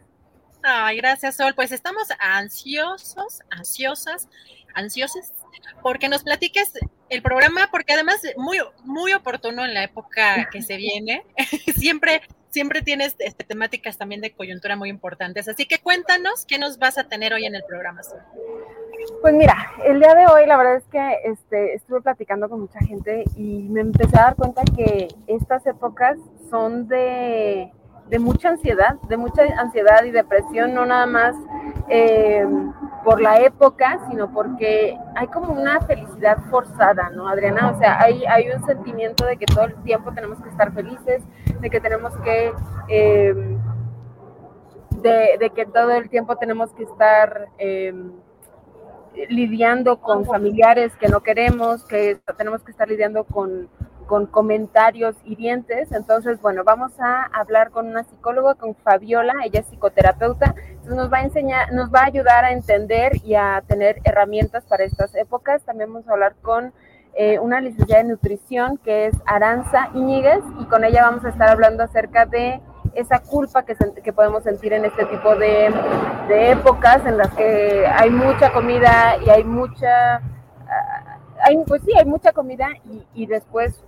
Ay, 0.64 0.98
gracias, 0.98 1.38
Sol. 1.38 1.54
Pues 1.56 1.72
estamos 1.72 2.04
ansiosos, 2.20 3.40
ansiosas, 3.50 4.28
ansiosas, 4.76 5.34
porque 5.82 6.10
nos 6.10 6.24
platiques 6.24 6.74
el 7.10 7.22
programa, 7.22 7.70
porque 7.72 7.94
además 7.94 8.22
muy, 8.36 8.60
muy 8.84 9.14
oportuno 9.14 9.66
en 9.66 9.74
la 9.74 9.84
época 9.84 10.50
que 10.52 10.62
se 10.62 10.76
viene. 10.78 11.24
siempre, 11.76 12.22
siempre 12.50 12.82
tienes 12.82 13.16
este, 13.20 13.46
temáticas 13.46 13.98
también 13.98 14.20
de 14.20 14.34
coyuntura 14.34 14.76
muy 14.76 14.90
importantes. 14.90 15.48
Así 15.48 15.66
que 15.66 15.80
cuéntanos 15.80 16.46
qué 16.46 16.60
nos 16.60 16.78
vas 16.78 16.98
a 16.98 17.06
tener 17.06 17.34
hoy 17.34 17.46
en 17.46 17.56
el 17.56 17.64
programa, 17.64 18.04
Sol. 18.04 18.20
Pues 19.22 19.34
mira, 19.34 19.56
el 19.86 20.00
día 20.00 20.14
de 20.16 20.26
hoy 20.28 20.46
la 20.46 20.58
verdad 20.58 20.76
es 20.76 20.86
que 20.86 21.18
este, 21.26 21.76
estuve 21.76 22.02
platicando 22.02 22.50
con 22.50 22.62
mucha 22.62 22.80
gente 22.80 23.24
y 23.36 23.68
me 23.70 23.82
empecé 23.82 24.18
a 24.18 24.24
dar 24.24 24.36
cuenta 24.36 24.64
que 24.76 25.08
estas 25.28 25.66
épocas 25.66 26.18
son 26.50 26.88
de, 26.88 27.72
mucha 28.20 28.50
ansiedad, 28.50 28.96
de 29.08 29.18
mucha 29.18 29.44
ansiedad 29.58 30.04
y 30.04 30.12
depresión, 30.12 30.74
no 30.74 30.86
nada 30.86 31.06
más 31.06 31.36
eh, 31.88 32.46
por 33.04 33.22
la 33.22 33.40
época, 33.42 34.00
sino 34.10 34.32
porque 34.34 34.98
hay 35.16 35.28
como 35.28 35.54
una 35.54 35.80
felicidad 35.82 36.38
forzada, 36.50 37.10
¿no, 37.12 37.28
Adriana? 37.28 37.72
O 37.72 37.78
sea, 37.80 38.02
hay, 38.02 38.50
un 38.50 38.66
sentimiento 38.66 39.26
de 39.26 39.38
que 39.38 39.46
todo 39.46 39.66
el 39.66 39.76
tiempo 39.84 40.12
tenemos 40.14 40.42
que 40.42 40.50
estar 40.50 40.74
felices, 40.74 41.24
de 41.60 41.70
que 41.70 41.80
tenemos 41.80 42.16
que... 42.18 42.52
Eh, 42.88 43.58
de, 45.02 45.52
que 45.56 45.66
todo 45.66 45.92
el 45.92 46.10
tiempo 46.10 46.36
tenemos 46.38 46.72
que 46.74 46.84
estar... 46.84 47.48
Eh, 47.58 47.94
lidiando 49.30 50.00
con 50.00 50.26
familiares 50.26 50.96
que 50.98 51.08
no 51.08 51.22
queremos, 51.22 51.84
que 51.86 52.20
tenemos 52.38 52.64
que 52.64 52.72
estar 52.72 52.88
lidiando 52.88 53.24
con, 53.24 53.70
con 54.08 54.26
comentarios 54.26 55.16
hirientes. 55.26 55.92
Entonces, 55.92 56.42
bueno, 56.42 56.64
vamos 56.64 56.92
a 57.00 57.24
hablar 57.34 57.72
con 57.72 57.88
una 57.88 58.04
psicóloga, 58.04 58.56
con 58.56 58.76
Fabiola, 58.76 59.34
ella 59.44 59.62
es 59.62 59.68
psicoterapeuta, 59.68 60.56
entonces 60.68 60.96
nos 60.96 61.12
va 61.12 61.20
a 61.20 61.24
enseñar, 61.24 61.72
nos 61.74 61.94
va 61.94 62.02
a 62.02 62.06
ayudar 62.06 62.46
a 62.46 62.52
entender 62.52 63.14
y 63.24 63.36
a 63.36 63.64
tener 63.68 64.02
herramientas 64.04 64.66
para 64.66 64.84
estas 64.84 65.16
épocas. 65.16 65.64
También 65.64 65.92
vamos 65.94 66.08
a 66.08 66.14
hablar 66.14 66.36
con 66.42 66.74
eh, 67.14 67.40
una 67.40 67.60
licenciada 67.60 68.02
en 68.02 68.10
nutrición 68.10 68.78
que 68.78 69.08
es 69.08 69.16
Aranza 69.26 69.90
Iñiguez 69.94 70.44
y 70.60 70.66
con 70.66 70.84
ella 70.84 71.04
vamos 71.04 71.26
a 71.26 71.30
estar 71.30 71.50
hablando 71.50 71.84
acerca 71.84 72.26
de 72.26 72.62
esa 72.94 73.20
culpa 73.20 73.64
que, 73.64 73.76
que 74.04 74.14
podemos 74.14 74.44
sentir 74.44 74.74
en 74.74 74.86
este 74.86 75.06
tipo 75.06 75.36
de, 75.36 75.72
épocas 76.30 77.06
en 77.06 77.18
las 77.18 77.34
que 77.34 77.86
hay 77.88 78.10
mucha 78.10 78.52
comida 78.52 79.18
y 79.26 79.30
hay 79.30 79.44
mucha, 79.44 80.16
ah, 80.16 81.20
hay, 81.44 81.58
pues 81.66 81.82
sí, 81.84 81.92
hay 81.98 82.06
mucha 82.06 82.32
comida 82.32 82.70
y, 83.14 83.26
después 83.26 83.84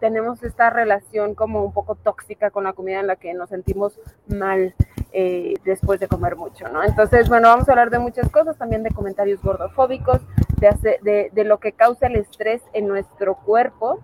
tenemos 0.00 0.42
esta 0.42 0.68
relación 0.68 1.34
como 1.34 1.64
un 1.64 1.72
poco 1.72 1.94
tóxica 1.94 2.50
con 2.50 2.64
la 2.64 2.74
comida 2.74 3.00
en 3.00 3.06
la 3.06 3.16
que 3.16 3.32
nos 3.32 3.48
sentimos 3.48 3.98
mal 4.28 4.74
eh, 5.12 5.54
después 5.64 6.00
de 6.00 6.06
comer 6.06 6.36
mucho, 6.36 6.68
¿no? 6.68 6.84
Entonces, 6.84 7.30
bueno, 7.30 7.48
vamos 7.48 7.66
a 7.68 7.72
hablar 7.72 7.88
de 7.88 7.98
muchas 7.98 8.28
cosas, 8.30 8.58
también 8.58 8.82
de 8.82 8.90
comentarios 8.90 9.42
gordofóbicos, 9.42 10.20
de, 10.58 10.98
de, 11.02 11.30
de 11.32 11.44
lo 11.44 11.58
que 11.60 11.72
causa 11.72 12.08
el 12.08 12.16
estrés 12.16 12.62
en 12.74 12.88
nuestro 12.88 13.36
cuerpo 13.36 14.02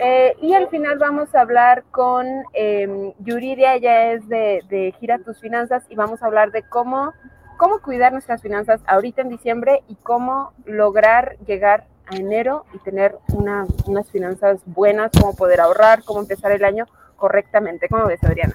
Eh, 0.00 0.36
y 0.40 0.54
al 0.54 0.68
final 0.68 0.96
vamos 0.98 1.34
a 1.34 1.40
hablar 1.40 1.82
con 1.90 2.24
eh, 2.54 3.12
Yuridia, 3.18 3.74
ella 3.74 4.12
es 4.12 4.28
de, 4.28 4.62
de, 4.68 4.94
Gira 5.00 5.18
tus 5.18 5.40
Finanzas 5.40 5.82
y 5.88 5.96
vamos 5.96 6.22
a 6.22 6.26
hablar 6.26 6.52
de 6.52 6.62
cómo, 6.62 7.12
cómo 7.56 7.80
cuidar 7.80 8.12
nuestras 8.12 8.40
finanzas 8.40 8.80
ahorita 8.86 9.22
en 9.22 9.28
diciembre 9.28 9.82
y 9.88 9.96
cómo 9.96 10.52
lograr 10.66 11.36
llegar 11.46 11.86
a 12.06 12.14
enero 12.14 12.64
y 12.72 12.78
tener 12.78 13.16
una, 13.34 13.66
unas 13.86 14.08
finanzas 14.08 14.60
buenas, 14.66 15.10
cómo 15.20 15.34
poder 15.34 15.60
ahorrar, 15.60 16.04
cómo 16.04 16.20
empezar 16.20 16.52
el 16.52 16.64
año 16.64 16.86
correctamente. 17.16 17.88
¿Cómo 17.88 18.06
ves, 18.06 18.22
Adriana? 18.22 18.54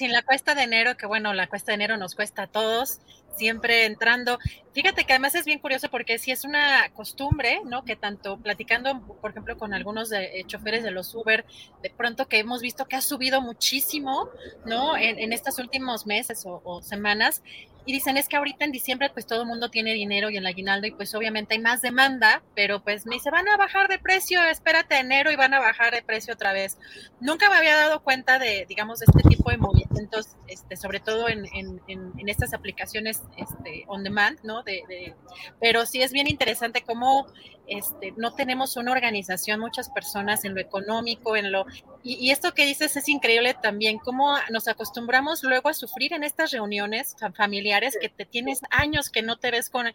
Sin 0.00 0.12
la 0.12 0.22
cuesta 0.22 0.54
de 0.54 0.62
enero, 0.62 0.96
que 0.96 1.04
bueno, 1.04 1.34
la 1.34 1.46
cuesta 1.46 1.72
de 1.72 1.74
enero 1.74 1.98
nos 1.98 2.14
cuesta 2.14 2.44
a 2.44 2.46
todos, 2.46 3.00
siempre 3.36 3.84
entrando. 3.84 4.38
Fíjate 4.72 5.04
que 5.04 5.12
además 5.12 5.34
es 5.34 5.44
bien 5.44 5.58
curioso 5.58 5.90
porque 5.90 6.18
si 6.18 6.30
es 6.30 6.46
una 6.46 6.88
costumbre, 6.94 7.60
¿no? 7.66 7.84
Que 7.84 7.96
tanto 7.96 8.38
platicando, 8.38 8.98
por 9.20 9.32
ejemplo, 9.32 9.58
con 9.58 9.74
algunos 9.74 10.08
de, 10.08 10.40
eh, 10.40 10.44
choferes 10.46 10.82
de 10.82 10.90
los 10.90 11.14
Uber, 11.14 11.44
de 11.82 11.90
pronto 11.90 12.28
que 12.28 12.38
hemos 12.38 12.62
visto 12.62 12.86
que 12.86 12.96
ha 12.96 13.02
subido 13.02 13.42
muchísimo, 13.42 14.30
¿no? 14.64 14.96
En, 14.96 15.18
en 15.18 15.34
estos 15.34 15.58
últimos 15.58 16.06
meses 16.06 16.44
o 16.46 16.80
semanas, 16.80 17.42
y 17.86 17.92
dicen 17.92 18.16
es 18.16 18.28
que 18.28 18.36
ahorita 18.36 18.64
en 18.64 18.72
diciembre 18.72 19.10
pues 19.10 19.26
todo 19.26 19.42
el 19.42 19.48
mundo 19.48 19.70
tiene 19.70 19.92
dinero 19.92 20.30
y 20.30 20.36
el 20.36 20.46
aguinaldo 20.46 20.86
y 20.86 20.90
pues 20.92 21.14
obviamente 21.14 21.54
hay 21.54 21.60
más 21.60 21.82
demanda, 21.82 22.42
pero 22.54 22.82
pues 22.82 23.06
me 23.06 23.14
dice 23.14 23.30
van 23.30 23.48
a 23.48 23.56
bajar 23.56 23.88
de 23.88 23.98
precio, 23.98 24.42
espérate 24.44 24.98
enero 24.98 25.30
y 25.30 25.36
van 25.36 25.54
a 25.54 25.60
bajar 25.60 25.94
de 25.94 26.02
precio 26.02 26.34
otra 26.34 26.52
vez. 26.52 26.78
Nunca 27.20 27.48
me 27.48 27.56
había 27.56 27.76
dado 27.76 28.02
cuenta 28.02 28.38
de, 28.38 28.66
digamos, 28.68 29.00
de 29.00 29.06
este 29.08 29.28
tipo 29.28 29.50
de 29.50 29.56
movimientos, 29.56 30.36
este, 30.46 30.76
sobre 30.76 31.00
todo 31.00 31.28
en, 31.28 31.46
en, 31.54 31.80
en 31.86 32.28
estas 32.28 32.52
aplicaciones 32.54 33.22
este, 33.36 33.84
on 33.86 34.04
demand, 34.04 34.38
¿no? 34.42 34.62
De, 34.62 34.82
de, 34.88 35.14
pero 35.60 35.86
sí 35.86 36.02
es 36.02 36.12
bien 36.12 36.28
interesante 36.28 36.82
cómo 36.82 37.26
este, 37.70 38.12
no 38.16 38.34
tenemos 38.34 38.76
una 38.76 38.92
organización, 38.92 39.60
muchas 39.60 39.88
personas 39.88 40.44
en 40.44 40.54
lo 40.54 40.60
económico, 40.60 41.36
en 41.36 41.52
lo... 41.52 41.66
Y, 42.02 42.14
y, 42.14 42.30
esto 42.30 42.52
que 42.52 42.66
dices 42.66 42.96
es 42.96 43.08
increíble 43.08 43.54
también, 43.54 43.98
cómo 43.98 44.34
nos 44.50 44.68
acostumbramos 44.68 45.42
luego 45.44 45.68
a 45.68 45.74
sufrir 45.74 46.12
en 46.12 46.24
estas 46.24 46.50
reuniones 46.50 47.16
familiares 47.34 47.96
que 48.00 48.08
te 48.08 48.24
tienes 48.26 48.60
años 48.70 49.08
que 49.10 49.22
no 49.22 49.36
te 49.38 49.50
ves 49.50 49.70
con, 49.70 49.86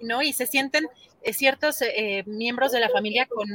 ¿no? 0.00 0.22
Y 0.22 0.32
se 0.32 0.46
sienten 0.46 0.86
ciertos 1.32 1.82
eh, 1.82 2.24
miembros 2.26 2.72
de 2.72 2.80
la 2.80 2.88
familia 2.88 3.26
con 3.26 3.48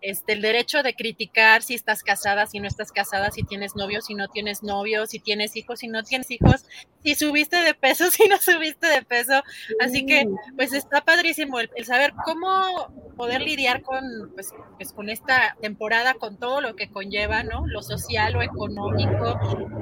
este, 0.00 0.32
el 0.32 0.42
derecho 0.42 0.82
de 0.82 0.94
criticar 0.94 1.62
si 1.62 1.74
estás 1.74 2.02
casada, 2.02 2.46
si 2.46 2.58
no 2.60 2.66
estás 2.66 2.92
casada, 2.92 3.30
si 3.30 3.42
tienes 3.42 3.76
novio, 3.76 4.00
si 4.00 4.14
no 4.14 4.28
tienes 4.28 4.62
novio, 4.62 5.06
si 5.06 5.18
tienes 5.18 5.56
hijos, 5.56 5.80
si 5.80 5.88
no 5.88 6.02
tienes 6.02 6.30
hijos, 6.30 6.66
si 7.02 7.14
subiste 7.14 7.56
de 7.56 7.74
peso, 7.74 8.04
si 8.10 8.28
no 8.28 8.38
subiste 8.38 8.86
de 8.86 9.02
peso. 9.02 9.42
Así 9.80 10.04
que, 10.04 10.26
pues 10.56 10.72
está 10.72 11.02
padrísimo 11.02 11.60
el, 11.60 11.70
el 11.76 11.84
saber 11.84 12.12
cómo 12.24 12.92
poder 13.16 13.42
lidiar 13.42 13.82
con, 13.82 14.02
pues, 14.34 14.52
pues, 14.76 14.92
con 14.92 15.08
esta 15.08 15.56
temporada, 15.60 16.14
con 16.14 16.38
todo 16.38 16.60
lo 16.60 16.74
que 16.74 16.90
conlleva, 16.90 17.42
¿no? 17.42 17.66
Lo 17.66 17.82
social, 17.82 18.32
lo 18.32 18.42
económico, 18.42 19.38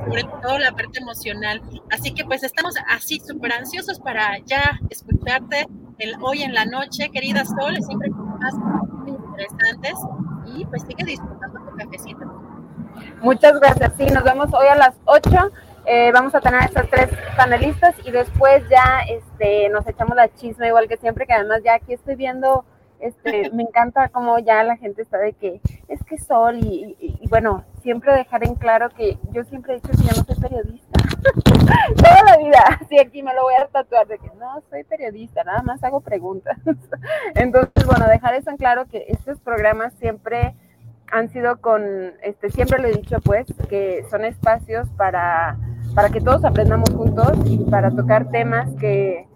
sobre 0.06 0.24
todo 0.42 0.58
la 0.58 0.72
parte 0.72 0.98
emocional. 0.98 1.62
Así 1.90 2.12
que, 2.12 2.24
pues 2.24 2.42
estamos 2.42 2.74
así 2.88 3.20
súper 3.20 3.52
ansiosos 3.52 3.98
para 4.00 4.38
ya 4.44 4.78
escucharte 4.90 5.66
el, 6.00 6.16
hoy 6.20 6.42
en 6.42 6.54
la 6.54 6.64
noche, 6.64 7.10
querida 7.10 7.44
Sol, 7.44 7.76
siempre 7.82 8.10
con 8.10 8.38
más 8.38 8.54
interesantes 9.06 9.94
y 10.46 10.64
pues 10.66 10.82
sigue 10.82 11.04
disfrutando 11.04 11.60
tu 11.60 11.76
cafecito. 11.76 12.24
Muchas 13.22 13.58
gracias, 13.60 13.92
sí, 13.96 14.06
nos 14.06 14.24
vemos 14.24 14.52
hoy 14.52 14.66
a 14.66 14.74
las 14.74 14.94
8. 15.04 15.30
Eh, 15.86 16.10
vamos 16.12 16.34
a 16.34 16.40
tener 16.40 16.60
a 16.60 16.64
estas 16.64 16.88
tres 16.88 17.08
panelistas 17.36 17.94
y 18.04 18.10
después 18.10 18.62
ya 18.68 19.00
este, 19.08 19.68
nos 19.70 19.86
echamos 19.86 20.16
la 20.16 20.32
chisma 20.34 20.66
igual 20.66 20.88
que 20.88 20.96
siempre, 20.96 21.26
que 21.26 21.32
además 21.32 21.62
ya 21.64 21.74
aquí 21.74 21.94
estoy 21.94 22.16
viendo, 22.16 22.64
este, 23.00 23.50
me 23.50 23.62
encanta 23.62 24.08
cómo 24.08 24.38
ya 24.38 24.62
la 24.62 24.76
gente 24.76 25.02
está 25.02 25.18
de 25.18 25.32
que 25.32 25.60
es 25.88 26.02
que 26.04 26.18
Sol 26.18 26.58
y, 26.58 27.20
bueno, 27.28 27.64
siempre 27.82 28.14
dejar 28.14 28.44
en 28.44 28.54
claro 28.54 28.90
que 28.90 29.18
yo 29.32 29.44
siempre 29.44 29.74
he 29.74 29.76
dicho 29.76 29.90
que 29.90 30.02
yo 30.02 30.16
no 30.16 30.24
soy 30.24 30.36
periodista. 30.36 31.00
Toda 31.96 32.24
la 32.24 32.36
vida, 32.38 32.80
sí, 32.88 32.98
aquí 32.98 33.22
me 33.22 33.34
lo 33.34 33.42
voy 33.42 33.54
a 33.54 33.66
tatuar 33.66 34.06
de 34.06 34.18
que 34.18 34.30
no 34.38 34.62
soy 34.70 34.84
periodista, 34.84 35.44
nada 35.44 35.62
más 35.62 35.82
hago 35.82 36.00
preguntas. 36.00 36.58
Entonces, 37.34 37.86
bueno, 37.86 38.06
dejar 38.06 38.34
eso 38.34 38.50
en 38.50 38.56
claro 38.56 38.86
que 38.86 39.06
estos 39.08 39.38
programas 39.40 39.92
siempre 39.94 40.54
han 41.10 41.28
sido 41.30 41.60
con, 41.60 41.82
este, 42.22 42.50
siempre 42.50 42.80
lo 42.80 42.88
he 42.88 42.92
dicho 42.92 43.20
pues, 43.20 43.46
que 43.68 44.04
son 44.10 44.24
espacios 44.24 44.88
para, 44.96 45.56
para 45.94 46.10
que 46.10 46.20
todos 46.20 46.44
aprendamos 46.44 46.90
juntos 46.90 47.32
y 47.44 47.58
para 47.58 47.90
tocar 47.90 48.30
temas 48.30 48.70
que, 48.78 49.26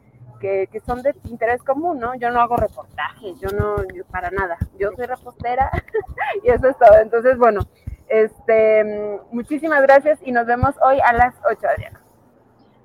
que, 0.71 0.81
son 0.81 1.03
de 1.03 1.15
interés 1.25 1.63
común, 1.63 1.99
¿no? 1.99 2.15
Yo 2.17 2.31
no 2.31 2.41
hago 2.41 2.57
reportajes, 2.57 3.39
yo 3.41 3.49
no, 3.51 3.77
para 4.11 4.31
nada, 4.31 4.59
yo 4.79 4.91
soy 4.95 5.07
repostera 5.07 5.71
y 6.45 6.51
eso 6.51 6.69
es 6.69 6.77
todo. 6.77 6.99
Entonces, 7.01 7.39
bueno, 7.39 7.61
este, 8.09 9.21
muchísimas 9.31 9.83
gracias 9.83 10.19
y 10.23 10.33
nos 10.33 10.47
vemos 10.47 10.75
hoy 10.83 11.01
a 11.01 11.13
las 11.13 11.35
8, 11.51 11.67
Adriana. 11.67 12.04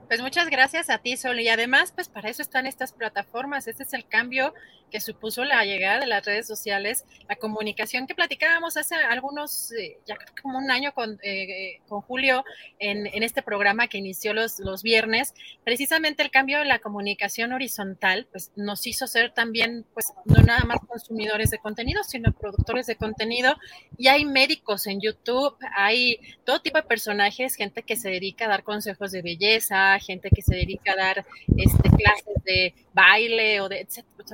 Pues 0.09 0.21
muchas 0.23 0.49
gracias 0.49 0.89
a 0.89 0.97
ti, 0.97 1.15
Sol. 1.17 1.39
Y 1.39 1.49
además, 1.49 1.91
pues 1.93 2.09
para 2.09 2.31
eso 2.31 2.41
están 2.41 2.65
estas 2.65 2.93
plataformas. 2.93 3.67
Este 3.67 3.83
es 3.83 3.93
el 3.93 4.07
cambio 4.07 4.55
que 4.89 4.99
supuso 4.99 5.45
la 5.45 5.63
llegada 5.63 5.99
de 5.99 6.07
las 6.07 6.25
redes 6.25 6.47
sociales, 6.47 7.05
la 7.27 7.35
comunicación 7.35 8.07
que 8.07 8.15
platicábamos 8.15 8.75
hace 8.75 8.95
algunos, 8.95 9.71
eh, 9.73 9.99
ya 10.07 10.17
como 10.41 10.57
un 10.57 10.71
año 10.71 10.93
con, 10.93 11.19
eh, 11.21 11.79
con 11.87 12.01
Julio 12.01 12.43
en, 12.79 13.05
en, 13.05 13.21
este 13.21 13.43
programa 13.43 13.87
que 13.87 13.99
inició 13.99 14.33
los, 14.33 14.57
los 14.57 14.81
viernes. 14.81 15.35
Precisamente 15.63 16.23
el 16.23 16.31
cambio 16.31 16.57
de 16.57 16.65
la 16.65 16.79
comunicación 16.79 17.53
horizontal, 17.53 18.27
pues 18.31 18.51
nos 18.55 18.87
hizo 18.87 19.05
ser 19.05 19.31
también, 19.31 19.85
pues 19.93 20.07
no 20.25 20.41
nada 20.41 20.63
más 20.65 20.79
consumidores 20.87 21.51
de 21.51 21.59
contenido, 21.59 22.03
sino 22.03 22.31
productores 22.31 22.87
de 22.87 22.95
contenido. 22.95 23.55
Y 23.95 24.07
hay 24.07 24.25
médicos 24.25 24.87
en 24.87 25.01
YouTube, 25.01 25.55
hay 25.75 26.19
todo 26.45 26.61
tipo 26.61 26.77
de 26.77 26.83
personajes, 26.83 27.53
gente 27.53 27.83
que 27.83 27.95
se 27.95 28.09
dedica 28.09 28.45
a 28.45 28.49
dar 28.49 28.63
consejos 28.63 29.11
de 29.11 29.21
belleza, 29.21 29.98
gente 29.99 30.29
que 30.29 30.41
se 30.41 30.55
dedica 30.55 30.93
a 30.93 30.95
dar 30.95 31.25
este, 31.57 31.89
clases 31.89 32.43
de 32.45 32.73
baile 32.93 33.61
o 33.61 33.69
de 33.69 33.87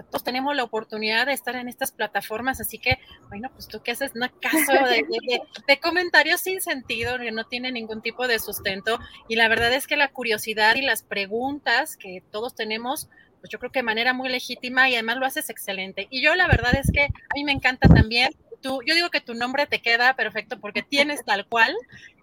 todos 0.04 0.24
tenemos 0.24 0.56
la 0.56 0.64
oportunidad 0.64 1.28
de 1.28 1.34
estar 1.34 1.56
en 1.56 1.68
estas 1.68 1.92
plataformas, 1.92 2.60
así 2.60 2.80
que, 2.80 3.00
bueno, 3.30 3.50
pues 3.54 3.68
tú 3.68 3.82
qué 3.82 3.92
haces, 3.92 4.16
no 4.16 4.28
caso 4.42 4.74
de, 4.74 5.04
de, 5.04 5.42
de, 5.68 5.80
comentarios 5.80 6.42
sin 6.42 6.62
sentido, 6.62 7.18
que 7.18 7.32
no 7.32 7.46
tiene 7.46 7.72
ningún 7.72 8.02
tipo 8.02 8.28
de 8.28 8.40
sustento. 8.40 9.00
Y 9.30 9.36
la 9.36 9.48
verdad 9.48 9.74
es 9.74 9.88
que 9.88 9.96
la 9.96 10.12
curiosidad 10.12 10.76
y 10.76 10.82
las 10.82 11.04
preguntas 11.04 11.98
que 11.98 12.22
todos 12.32 12.56
tenemos, 12.56 13.10
pues 13.40 13.50
yo 13.52 13.60
creo 13.60 13.72
que 13.72 13.80
de 13.80 13.84
manera 13.84 14.14
muy 14.14 14.30
legítima 14.30 14.90
y 14.90 14.94
además 14.96 15.18
lo 15.18 15.26
haces 15.26 15.50
excelente. 15.50 16.08
Y 16.10 16.24
yo 16.24 16.36
la 16.36 16.48
verdad 16.48 16.76
es 16.76 16.92
que 16.92 17.04
a 17.04 17.34
mí 17.36 17.44
me 17.44 17.52
encanta 17.52 17.88
también 17.88 18.32
Tú, 18.66 18.80
yo 18.84 18.96
digo 18.96 19.12
que 19.12 19.22
tu 19.22 19.36
nombre 19.36 19.68
te 19.68 19.80
queda 19.80 20.16
perfecto 20.16 20.60
porque 20.60 20.82
tienes 20.82 21.24
tal 21.24 21.46
cual 21.46 21.72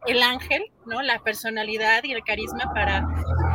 el 0.08 0.20
ángel, 0.22 0.64
¿no? 0.86 1.00
La 1.00 1.20
personalidad 1.20 2.02
y 2.02 2.10
el 2.10 2.24
carisma 2.24 2.72
para 2.74 3.06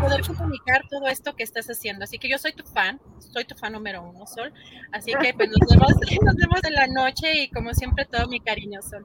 poder 0.01 0.21
comunicar 0.25 0.83
todo 0.89 1.07
esto 1.07 1.35
que 1.35 1.43
estás 1.43 1.67
haciendo. 1.67 2.05
Así 2.05 2.17
que 2.17 2.29
yo 2.29 2.37
soy 2.37 2.53
tu 2.53 2.63
fan, 2.63 3.01
soy 3.19 3.43
tu 3.43 3.55
fan 3.55 3.73
número 3.73 4.03
uno, 4.03 4.25
Sol. 4.25 4.53
Así 4.93 5.11
que 5.19 5.33
pues 5.33 5.49
nos 5.49 5.69
vemos, 5.69 5.91
nos 6.23 6.35
vemos 6.35 6.63
en 6.63 6.73
la 6.75 6.87
noche 6.87 7.43
y 7.43 7.49
como 7.49 7.73
siempre 7.73 8.05
todo 8.05 8.25
mi 8.29 8.39
cariño, 8.39 8.81
Sol. 8.81 9.03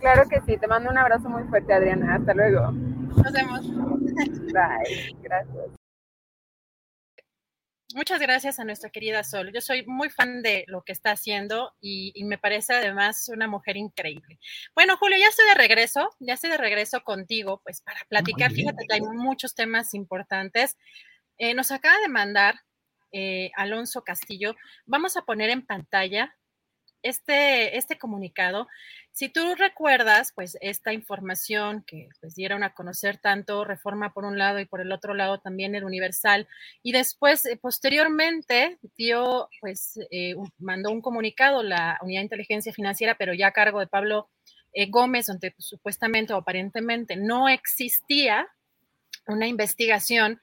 Claro 0.00 0.28
que 0.28 0.40
sí, 0.40 0.56
te 0.58 0.66
mando 0.66 0.90
un 0.90 0.98
abrazo 0.98 1.28
muy 1.28 1.44
fuerte, 1.44 1.72
Adriana. 1.72 2.16
Hasta 2.16 2.34
luego. 2.34 2.72
Nos 2.72 3.32
vemos. 3.32 3.60
Bye. 4.52 5.14
Gracias. 5.22 5.79
Muchas 7.94 8.20
gracias 8.20 8.58
a 8.58 8.64
nuestra 8.64 8.90
querida 8.90 9.24
Sol. 9.24 9.52
Yo 9.52 9.60
soy 9.60 9.84
muy 9.86 10.10
fan 10.10 10.42
de 10.42 10.64
lo 10.68 10.82
que 10.82 10.92
está 10.92 11.12
haciendo 11.12 11.72
y, 11.80 12.12
y, 12.14 12.24
me 12.24 12.38
parece 12.38 12.74
además 12.74 13.28
una 13.28 13.48
mujer 13.48 13.76
increíble. 13.76 14.38
Bueno, 14.74 14.96
Julio, 14.96 15.18
ya 15.18 15.28
estoy 15.28 15.46
de 15.46 15.54
regreso, 15.54 16.08
ya 16.20 16.34
estoy 16.34 16.50
de 16.50 16.56
regreso 16.56 17.02
contigo, 17.02 17.60
pues 17.64 17.80
para 17.80 18.00
platicar. 18.08 18.52
Fíjate 18.52 18.86
que 18.86 18.94
hay 18.94 19.00
muchos 19.00 19.54
temas 19.54 19.94
importantes. 19.94 20.76
Eh, 21.38 21.54
nos 21.54 21.72
acaba 21.72 21.98
de 22.00 22.08
mandar 22.08 22.60
eh, 23.12 23.50
Alonso 23.56 24.02
Castillo. 24.04 24.54
Vamos 24.86 25.16
a 25.16 25.22
poner 25.22 25.50
en 25.50 25.66
pantalla 25.66 26.36
este, 27.02 27.76
este 27.76 27.98
comunicado. 27.98 28.68
Si 29.12 29.28
tú 29.28 29.54
recuerdas, 29.54 30.32
pues 30.34 30.56
esta 30.60 30.92
información 30.92 31.82
que 31.86 32.08
pues, 32.20 32.34
dieron 32.34 32.62
a 32.62 32.74
conocer 32.74 33.18
tanto 33.18 33.64
Reforma 33.64 34.12
por 34.12 34.24
un 34.24 34.38
lado 34.38 34.60
y 34.60 34.66
por 34.66 34.80
el 34.80 34.92
otro 34.92 35.14
lado 35.14 35.40
también 35.40 35.74
el 35.74 35.84
Universal, 35.84 36.48
y 36.82 36.92
después, 36.92 37.44
eh, 37.46 37.58
posteriormente, 37.60 38.78
dio, 38.96 39.48
pues, 39.60 39.98
eh, 40.10 40.34
mandó 40.58 40.90
un 40.90 41.02
comunicado 41.02 41.62
la 41.62 41.98
Unidad 42.02 42.20
de 42.20 42.24
Inteligencia 42.24 42.72
Financiera, 42.72 43.16
pero 43.18 43.34
ya 43.34 43.48
a 43.48 43.52
cargo 43.52 43.80
de 43.80 43.86
Pablo 43.88 44.30
eh, 44.72 44.88
Gómez, 44.88 45.26
donde 45.26 45.50
pues, 45.50 45.66
supuestamente 45.66 46.32
o 46.32 46.36
aparentemente 46.36 47.16
no 47.16 47.48
existía 47.48 48.48
una 49.26 49.46
investigación. 49.46 50.40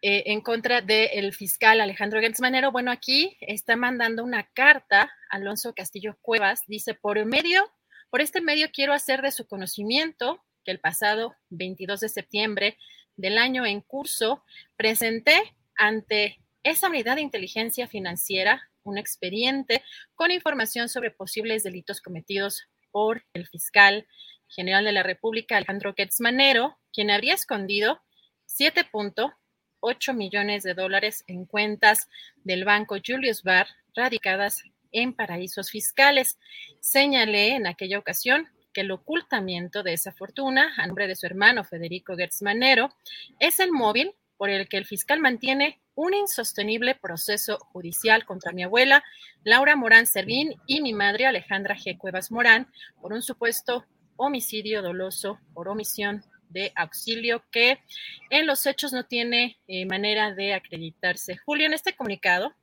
Eh, 0.00 0.24
en 0.26 0.40
contra 0.40 0.80
del 0.80 1.32
fiscal 1.32 1.80
Alejandro 1.80 2.20
Gertz 2.20 2.40
Manero. 2.40 2.70
Bueno, 2.70 2.92
aquí 2.92 3.36
está 3.40 3.76
mandando 3.76 4.22
una 4.22 4.44
carta 4.44 5.10
Alonso 5.28 5.74
Castillo 5.74 6.16
Cuevas. 6.20 6.62
Dice, 6.68 6.94
por 6.94 7.24
medio, 7.24 7.68
por 8.10 8.20
este 8.20 8.40
medio 8.40 8.68
quiero 8.72 8.92
hacer 8.92 9.22
de 9.22 9.32
su 9.32 9.46
conocimiento 9.46 10.44
que 10.64 10.70
el 10.70 10.78
pasado 10.78 11.34
22 11.50 12.00
de 12.00 12.08
septiembre 12.08 12.78
del 13.16 13.38
año 13.38 13.66
en 13.66 13.80
curso 13.80 14.44
presenté 14.76 15.36
ante 15.76 16.38
esa 16.62 16.88
unidad 16.88 17.16
de 17.16 17.22
inteligencia 17.22 17.88
financiera 17.88 18.70
un 18.84 18.98
expediente 18.98 19.82
con 20.14 20.30
información 20.30 20.88
sobre 20.88 21.10
posibles 21.10 21.64
delitos 21.64 22.00
cometidos 22.00 22.68
por 22.92 23.24
el 23.32 23.46
fiscal 23.46 24.06
general 24.48 24.84
de 24.84 24.92
la 24.92 25.02
República, 25.02 25.56
Alejandro 25.56 25.94
Manero, 26.20 26.78
quien 26.92 27.10
habría 27.10 27.34
escondido 27.34 28.00
7.8 29.80 30.14
millones 30.14 30.62
de 30.62 30.74
dólares 30.74 31.24
en 31.26 31.44
cuentas 31.44 32.08
del 32.44 32.64
banco 32.64 32.96
Julius 33.04 33.42
Baer 33.42 33.66
radicadas 33.94 34.62
en 34.92 35.12
paraísos 35.12 35.70
fiscales. 35.70 36.38
Señalé 36.80 37.56
en 37.56 37.66
aquella 37.66 37.98
ocasión 37.98 38.48
que 38.72 38.82
el 38.82 38.90
ocultamiento 38.90 39.82
de 39.82 39.94
esa 39.94 40.12
fortuna 40.12 40.72
a 40.76 40.86
nombre 40.86 41.06
de 41.06 41.16
su 41.16 41.26
hermano 41.26 41.64
Federico 41.64 42.14
Manero 42.42 42.94
es 43.38 43.60
el 43.60 43.72
móvil 43.72 44.12
por 44.36 44.50
el 44.50 44.68
que 44.68 44.76
el 44.76 44.86
fiscal 44.86 45.20
mantiene 45.20 45.80
un 45.94 46.14
insostenible 46.14 46.94
proceso 46.94 47.58
judicial 47.72 48.24
contra 48.24 48.52
mi 48.52 48.62
abuela, 48.62 49.02
Laura 49.42 49.74
Morán 49.74 50.06
Servín, 50.06 50.54
y 50.64 50.80
mi 50.80 50.92
madre, 50.92 51.26
Alejandra 51.26 51.74
G. 51.76 51.98
Cuevas 51.98 52.30
Morán, 52.30 52.68
por 53.00 53.12
un 53.12 53.20
supuesto 53.20 53.84
homicidio 54.16 54.80
doloso 54.80 55.40
por 55.54 55.68
omisión 55.68 56.22
de 56.50 56.72
auxilio 56.74 57.42
que 57.50 57.78
en 58.30 58.46
los 58.46 58.66
hechos 58.66 58.92
no 58.92 59.04
tiene 59.04 59.58
eh, 59.68 59.86
manera 59.86 60.34
de 60.34 60.54
acreditarse. 60.54 61.36
Julio, 61.36 61.66
en 61.66 61.74
este 61.74 61.94
comunicado, 61.94 62.54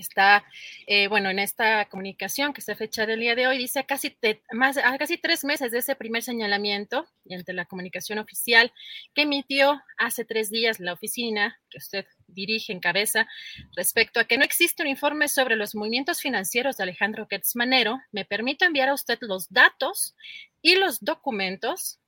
está, 0.00 0.44
eh, 0.86 1.08
bueno, 1.08 1.30
en 1.30 1.38
esta 1.38 1.84
comunicación 1.86 2.52
que 2.52 2.60
se 2.60 2.74
fecha 2.74 3.06
del 3.06 3.20
día 3.20 3.34
de 3.34 3.46
hoy, 3.46 3.58
dice 3.58 3.84
casi, 3.84 4.16
más, 4.52 4.76
a 4.76 4.98
casi 4.98 5.18
tres 5.18 5.44
meses 5.44 5.70
de 5.70 5.78
ese 5.78 5.94
primer 5.94 6.22
señalamiento 6.22 7.06
y 7.24 7.34
ante 7.34 7.52
la 7.52 7.66
comunicación 7.66 8.18
oficial 8.18 8.72
que 9.14 9.22
emitió 9.22 9.80
hace 9.98 10.24
tres 10.24 10.50
días 10.50 10.80
la 10.80 10.92
oficina 10.92 11.60
que 11.70 11.78
usted 11.78 12.06
dirige 12.26 12.72
en 12.72 12.80
cabeza 12.80 13.28
respecto 13.76 14.20
a 14.20 14.24
que 14.24 14.38
no 14.38 14.44
existe 14.44 14.82
un 14.82 14.88
informe 14.88 15.28
sobre 15.28 15.56
los 15.56 15.74
movimientos 15.74 16.20
financieros 16.20 16.76
de 16.76 16.84
Alejandro 16.84 17.28
Manero, 17.54 18.00
me 18.12 18.24
permito 18.24 18.64
enviar 18.64 18.88
a 18.88 18.94
usted 18.94 19.18
los 19.20 19.52
datos 19.52 20.14
y 20.62 20.74
los 20.74 21.00
documentos 21.00 21.98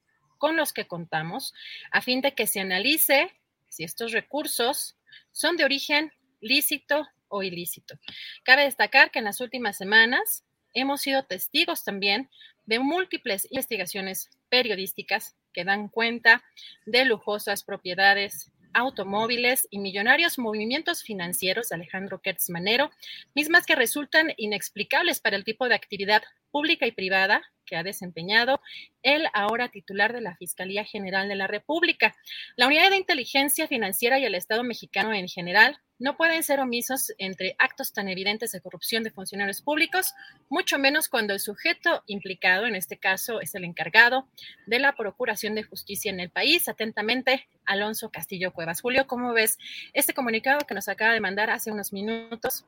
con 0.43 0.57
los 0.57 0.73
que 0.73 0.89
contamos 0.89 1.55
a 1.93 2.03
fin 2.03 2.21
de 2.21 2.35
que 2.35 2.49
se 2.49 2.59
analice 2.59 3.31
si 3.69 3.85
estos 3.85 4.11
recursos 4.11 4.97
son 5.31 5.57
de 5.57 5.65
origen 5.65 6.13
lícito 6.41 7.07
o 7.29 7.45
ilícito. 7.45 7.97
Cabe 8.43 8.65
destacar 8.65 9.13
que 9.13 9.21
en 9.21 9.27
las 9.27 9.41
últimas 9.41 9.77
semanas 9.77 10.45
hemos 10.75 11.01
sido 11.01 11.23
testigos 11.23 11.85
también 11.85 12.29
de 12.67 12.81
múltiples 12.81 13.47
investigaciones 13.53 14.31
periodísticas 14.49 15.37
que 15.53 15.63
dan 15.65 15.87
cuenta 15.87 16.43
de 16.87 17.05
lujosas 17.05 17.63
propiedades 17.63 18.51
automóviles 18.75 19.67
y 19.71 19.79
millonarios 19.79 20.39
movimientos 20.39 21.03
financieros 21.03 21.69
de 21.69 21.77
Alejandro 21.77 22.21
Kertz 22.21 22.51
Manero, 22.51 22.91
mismas 23.35 23.67
que 23.67 23.75
resultan 23.75 24.33
inexplicables 24.37 25.21
para 25.21 25.37
el 25.37 25.45
tipo 25.45 25.69
de 25.69 25.75
actividad 25.75 26.23
pública 26.51 26.87
y 26.87 26.93
privada 26.93 27.43
que 27.65 27.77
ha 27.77 27.83
desempeñado 27.83 28.61
el 29.03 29.27
ahora 29.33 29.71
titular 29.71 30.13
de 30.13 30.21
la 30.21 30.37
Fiscalía 30.37 30.85
General 30.85 31.29
de 31.29 31.37
la 31.37 31.47
República. 31.47 32.15
La 32.57 32.67
Unidad 32.67 32.91
de 32.91 32.97
Inteligencia 32.97 33.67
Financiera 33.67 34.19
y 34.19 34.25
el 34.25 34.35
Estado 34.35 34.63
mexicano 34.63 35.13
en 35.15 35.29
general 35.29 35.79
no 36.03 36.17
pueden 36.17 36.43
ser 36.43 36.59
omisos 36.59 37.13
entre 37.19 37.55
actos 37.59 37.93
tan 37.93 38.09
evidentes 38.09 38.51
de 38.51 38.61
corrupción 38.61 39.05
de 39.05 39.13
funcionarios 39.13 39.63
públicos, 39.63 40.15
mucho 40.49 40.79
menos 40.79 41.09
cuando 41.09 41.33
el 41.33 41.39
sujeto 41.39 42.03
implicado, 42.07 42.67
en 42.67 42.75
este 42.75 42.97
caso, 42.97 43.41
es 43.41 43.55
el 43.55 43.63
encargado 43.65 44.27
de 44.67 44.81
la 44.81 44.97
Procuración 44.97 45.55
de 45.55 45.63
Justicia 45.63 46.11
en 46.11 46.19
el 46.19 46.31
país. 46.31 46.69
Atentamente, 46.69 47.47
Alonso 47.65 48.11
Castillo 48.11 48.53
Cuevas. 48.53 48.81
Julio, 48.81 49.07
¿cómo 49.07 49.33
ves 49.33 49.59
este 49.93 50.13
comunicado 50.13 50.67
que 50.67 50.75
nos 50.75 50.89
acaba 50.89 51.13
de 51.13 51.21
mandar 51.21 51.51
hace 51.51 51.71
unos 51.71 51.93
minutos? 51.93 52.65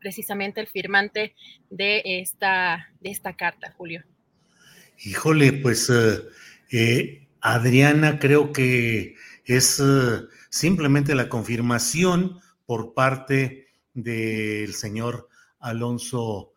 precisamente 0.00 0.60
el 0.60 0.68
firmante 0.68 1.34
de 1.70 2.02
esta, 2.04 2.88
de 3.00 3.10
esta 3.10 3.34
carta, 3.34 3.74
Julio. 3.76 4.04
Híjole, 5.04 5.54
pues 5.54 5.90
eh, 5.90 6.22
eh, 6.70 7.26
Adriana 7.40 8.20
creo 8.20 8.52
que 8.52 9.16
es 9.44 9.80
eh, 9.80 10.20
simplemente 10.50 11.14
la 11.14 11.28
confirmación 11.28 12.40
por 12.68 12.92
parte 12.92 13.68
del 13.94 14.74
señor 14.74 15.30
Alonso 15.58 16.52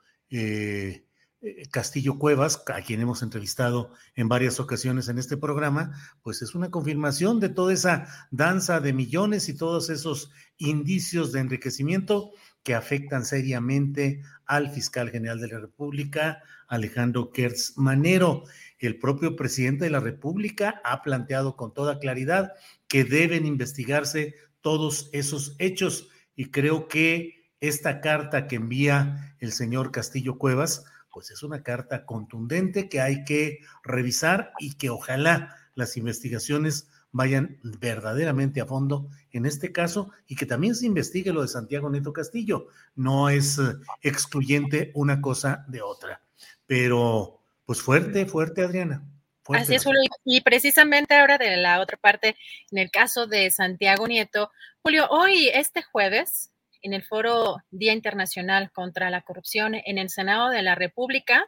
Castillo 1.72 2.20
Cuevas, 2.20 2.62
a 2.68 2.82
quien 2.82 3.00
hemos 3.00 3.24
entrevistado 3.24 3.94
en 4.14 4.28
varias 4.28 4.60
ocasiones 4.60 5.08
en 5.08 5.20
este 5.20 5.38
programa, 5.38 5.98
pues 6.22 6.42
es 6.42 6.54
una 6.54 6.70
confirmación 6.70 7.40
de 7.40 7.48
toda 7.48 7.72
esa 7.72 8.08
danza 8.30 8.82
de 8.82 8.92
millones 8.92 9.48
y 9.48 9.56
todos 9.56 9.90
esos 9.90 10.32
indicios 10.58 11.32
de 11.32 11.40
enriquecimiento 11.40 12.32
que 12.62 12.76
afectan 12.76 13.24
seriamente 13.24 14.22
al 14.46 14.70
fiscal 14.70 15.12
general 15.12 15.40
de 15.40 15.48
la 15.48 15.60
República, 15.60 16.44
Alejandro 16.68 17.32
Kertz 17.32 17.78
Manero. 17.78 18.44
El 18.80 19.00
propio 19.00 19.38
presidente 19.38 19.86
de 19.86 19.92
la 19.92 20.02
República 20.02 20.82
ha 20.84 21.02
planteado 21.04 21.56
con 21.56 21.74
toda 21.74 22.00
claridad 22.00 22.52
que 22.90 23.06
deben 23.06 23.46
investigarse 23.46 24.36
todos 24.62 25.10
esos 25.12 25.56
hechos 25.60 26.08
y 26.36 26.52
creo 26.52 26.88
que 26.88 27.52
esta 27.60 28.02
carta 28.02 28.48
que 28.48 28.56
envía 28.56 29.36
el 29.40 29.52
señor 29.52 29.92
Castillo 29.92 30.38
Cuevas, 30.38 30.84
pues 31.12 31.30
es 31.32 31.44
una 31.44 31.62
carta 31.64 32.06
contundente 32.06 32.90
que 32.90 33.02
hay 33.02 33.24
que 33.24 33.60
revisar 33.84 34.54
y 34.60 34.76
que 34.76 34.90
ojalá 34.90 35.56
las 35.76 35.98
investigaciones 35.98 36.90
vayan 37.12 37.60
verdaderamente 37.64 38.62
a 38.62 38.66
fondo 38.66 39.10
en 39.32 39.46
este 39.46 39.72
caso 39.72 40.12
y 40.28 40.36
que 40.36 40.46
también 40.46 40.76
se 40.76 40.86
investigue 40.86 41.34
lo 41.34 41.42
de 41.42 41.48
Santiago 41.48 41.90
Neto 41.90 42.14
Castillo. 42.14 42.68
No 42.96 43.30
es 43.30 43.60
eh, 43.60 43.76
excluyente 44.02 44.92
una 44.96 45.22
cosa 45.22 45.66
de 45.68 45.82
otra. 45.82 46.22
Pero, 46.66 47.42
pues 47.66 47.82
fuerte, 47.82 48.26
fuerte, 48.26 48.64
Adriana. 48.64 49.06
Así 49.50 49.76
es, 49.76 49.84
Julio. 49.84 50.02
Y 50.24 50.42
precisamente 50.42 51.16
ahora 51.16 51.38
de 51.38 51.58
la 51.58 51.80
otra 51.80 51.98
parte, 51.98 52.36
en 52.72 52.78
el 52.78 52.92
caso 52.92 53.28
de 53.28 53.50
Santiago 53.52 54.08
Nieto, 54.08 54.52
Julio, 54.84 55.08
hoy, 55.10 55.50
este 55.54 55.82
jueves, 55.84 56.52
en 56.82 56.94
el 56.94 57.04
Foro 57.04 57.58
Día 57.70 57.94
Internacional 57.94 58.72
contra 58.72 59.10
la 59.10 59.22
Corrupción 59.22 59.76
en 59.76 59.98
el 59.98 60.10
Senado 60.10 60.50
de 60.50 60.62
la 60.62 60.76
República, 60.76 61.48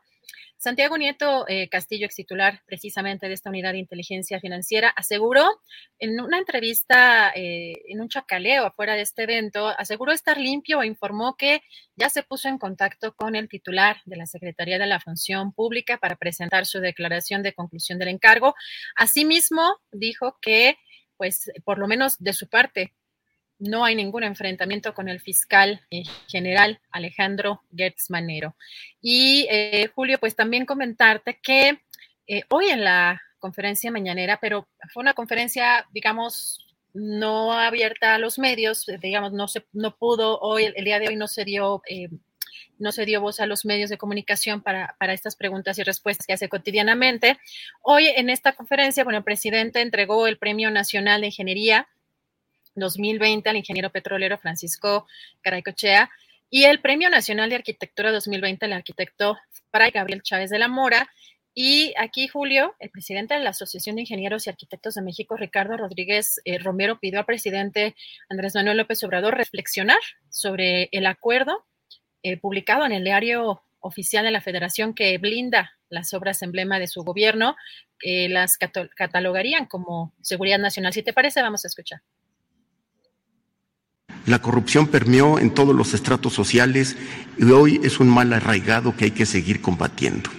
Santiago 0.64 0.98
Nieto 0.98 1.44
eh, 1.50 1.68
Castillo, 1.68 2.06
ex 2.06 2.16
titular 2.16 2.62
precisamente 2.66 3.28
de 3.28 3.34
esta 3.34 3.50
unidad 3.50 3.74
de 3.74 3.80
inteligencia 3.80 4.40
financiera, 4.40 4.88
aseguró 4.88 5.46
en 6.00 6.22
una 6.22 6.38
entrevista, 6.38 7.34
eh, 7.36 7.74
en 7.90 8.00
un 8.00 8.08
chacaleo 8.08 8.66
afuera 8.66 8.96
de 8.96 9.02
este 9.02 9.24
evento, 9.24 9.68
aseguró 9.68 10.14
estar 10.14 10.38
limpio 10.38 10.82
e 10.82 10.88
informó 10.88 11.36
que 11.36 11.64
ya 11.98 12.10
se 12.10 12.24
puso 12.24 12.48
en 12.48 12.58
contacto 12.58 13.14
con 13.14 13.36
el 13.36 13.50
titular 13.50 13.98
de 14.06 14.16
la 14.16 14.26
Secretaría 14.26 14.80
de 14.80 14.88
la 14.88 15.02
Función 15.02 15.52
Pública 15.52 15.98
para 15.98 16.16
presentar 16.16 16.66
su 16.66 16.80
declaración 16.80 17.44
de 17.44 17.52
conclusión 17.52 18.00
del 18.00 18.08
encargo. 18.08 18.56
Asimismo, 18.96 19.82
dijo 19.92 20.38
que, 20.42 20.78
pues, 21.18 21.52
por 21.66 21.78
lo 21.78 21.90
menos 21.90 22.18
de 22.20 22.32
su 22.32 22.48
parte, 22.48 22.94
no 23.64 23.86
hay 23.86 23.96
ningún 23.96 24.24
enfrentamiento 24.24 24.94
con 24.94 25.08
el 25.08 25.22
fiscal 25.22 25.82
eh, 25.90 26.04
general 26.28 26.82
Alejandro 26.92 27.64
Gertz 27.76 28.10
Manero. 28.10 28.56
Y 29.02 29.48
eh, 29.50 29.90
Julio, 29.96 30.20
pues 30.20 30.36
también 30.36 30.66
comentarte 30.66 31.40
que 31.42 31.82
eh, 32.28 32.44
hoy 32.50 32.70
en 32.70 32.84
la 32.84 33.22
conferencia 33.40 33.90
mañanera, 33.92 34.38
pero 34.42 34.68
fue 34.94 35.02
una 35.02 35.14
conferencia, 35.14 35.88
digamos, 35.94 36.60
no 36.94 37.54
abierta 37.54 38.16
a 38.16 38.20
los 38.20 38.38
medios, 38.38 38.86
digamos, 39.02 39.32
no 39.32 39.48
se, 39.48 39.66
no 39.72 39.96
pudo 39.96 40.40
hoy, 40.40 40.66
el, 40.76 40.86
día 40.86 41.00
de 41.00 41.08
hoy 41.08 41.16
no 41.16 41.28
se 41.28 41.44
dio, 41.44 41.82
no 42.78 42.92
se 42.92 43.06
dio 43.06 43.20
voz 43.20 43.40
a 43.40 43.46
los 43.46 43.66
medios 43.66 43.90
de 43.90 43.98
comunicación 43.98 44.62
para, 44.62 44.96
para, 45.00 45.14
estas 45.14 45.36
preguntas 45.36 45.78
y 45.80 45.84
respuestas 45.84 46.28
que 46.28 46.34
hace 46.34 46.50
cotidianamente. 46.50 47.38
Hoy 47.82 48.08
en 48.08 48.30
esta 48.30 48.54
conferencia, 48.54 49.04
bueno, 49.04 49.20
el 49.20 49.24
presidente 49.24 49.82
entregó 49.82 50.28
el 50.28 50.38
Premio 50.38 50.70
Nacional 50.70 51.22
de 51.22 51.28
Ingeniería 51.28 51.88
2020 52.76 53.50
al 53.50 53.58
ingeniero 53.58 53.90
petrolero 53.92 54.38
Francisco 54.38 55.08
Caraycochea 55.42 56.10
y 56.50 56.66
el 56.66 56.82
Premio 56.82 57.10
Nacional 57.10 57.50
de 57.50 57.56
Arquitectura 57.56 58.12
2020 58.12 58.66
al 58.66 58.74
arquitecto 58.74 59.38
Fray 59.72 59.92
Gabriel 59.92 60.22
Chávez 60.22 60.50
de 60.52 60.60
la 60.60 60.68
Mora. 60.68 61.10
Y 61.56 61.94
aquí, 61.98 62.28
Julio, 62.28 62.76
el 62.80 62.90
presidente 62.90 63.34
de 63.34 63.40
la 63.40 63.52
Asociación 63.52 63.96
de 63.96 64.02
Ingenieros 64.02 64.46
y 64.46 64.52
Arquitectos 64.52 64.96
de 64.96 65.02
México, 65.02 65.36
Ricardo 65.36 65.78
Rodríguez 65.78 66.42
eh, 66.46 66.58
Romero, 66.58 67.00
pidió 67.00 67.20
al 67.20 67.26
presidente 67.26 67.96
Andrés 68.30 68.56
Manuel 68.56 68.78
López 68.78 69.04
Obrador 69.04 69.36
reflexionar 69.36 70.00
sobre 70.30 70.90
el 70.92 71.06
acuerdo 71.06 71.66
eh, 72.24 72.38
publicado 72.38 72.86
en 72.86 72.92
el 72.92 73.04
diario 73.04 73.64
oficial 73.80 74.24
de 74.24 74.32
la 74.32 74.42
Federación 74.42 74.94
que 74.94 75.18
blinda 75.18 75.74
las 75.90 76.14
obras 76.14 76.42
emblema 76.42 76.80
de 76.80 76.88
su 76.88 77.04
gobierno, 77.04 77.56
que 78.00 78.30
las 78.30 78.58
catalogarían 78.58 79.66
como 79.66 80.14
seguridad 80.22 80.60
nacional. 80.60 80.94
Si 80.94 81.04
te 81.04 81.14
parece, 81.14 81.42
vamos 81.42 81.66
a 81.66 81.68
escuchar. 81.68 82.02
La 84.26 84.40
corrupción 84.40 84.88
permeó 84.88 85.38
en 85.38 85.52
todos 85.52 85.76
los 85.76 85.94
estratos 85.94 86.34
sociales 86.34 86.96
y 87.38 87.46
hoy 87.46 87.82
es 87.84 88.00
un 88.00 88.08
mal 88.08 88.32
arraigado 88.32 88.96
que 88.96 89.06
hay 89.06 89.12
que 89.12 89.26
seguir 89.26 89.62
combatiendo. 89.62 90.30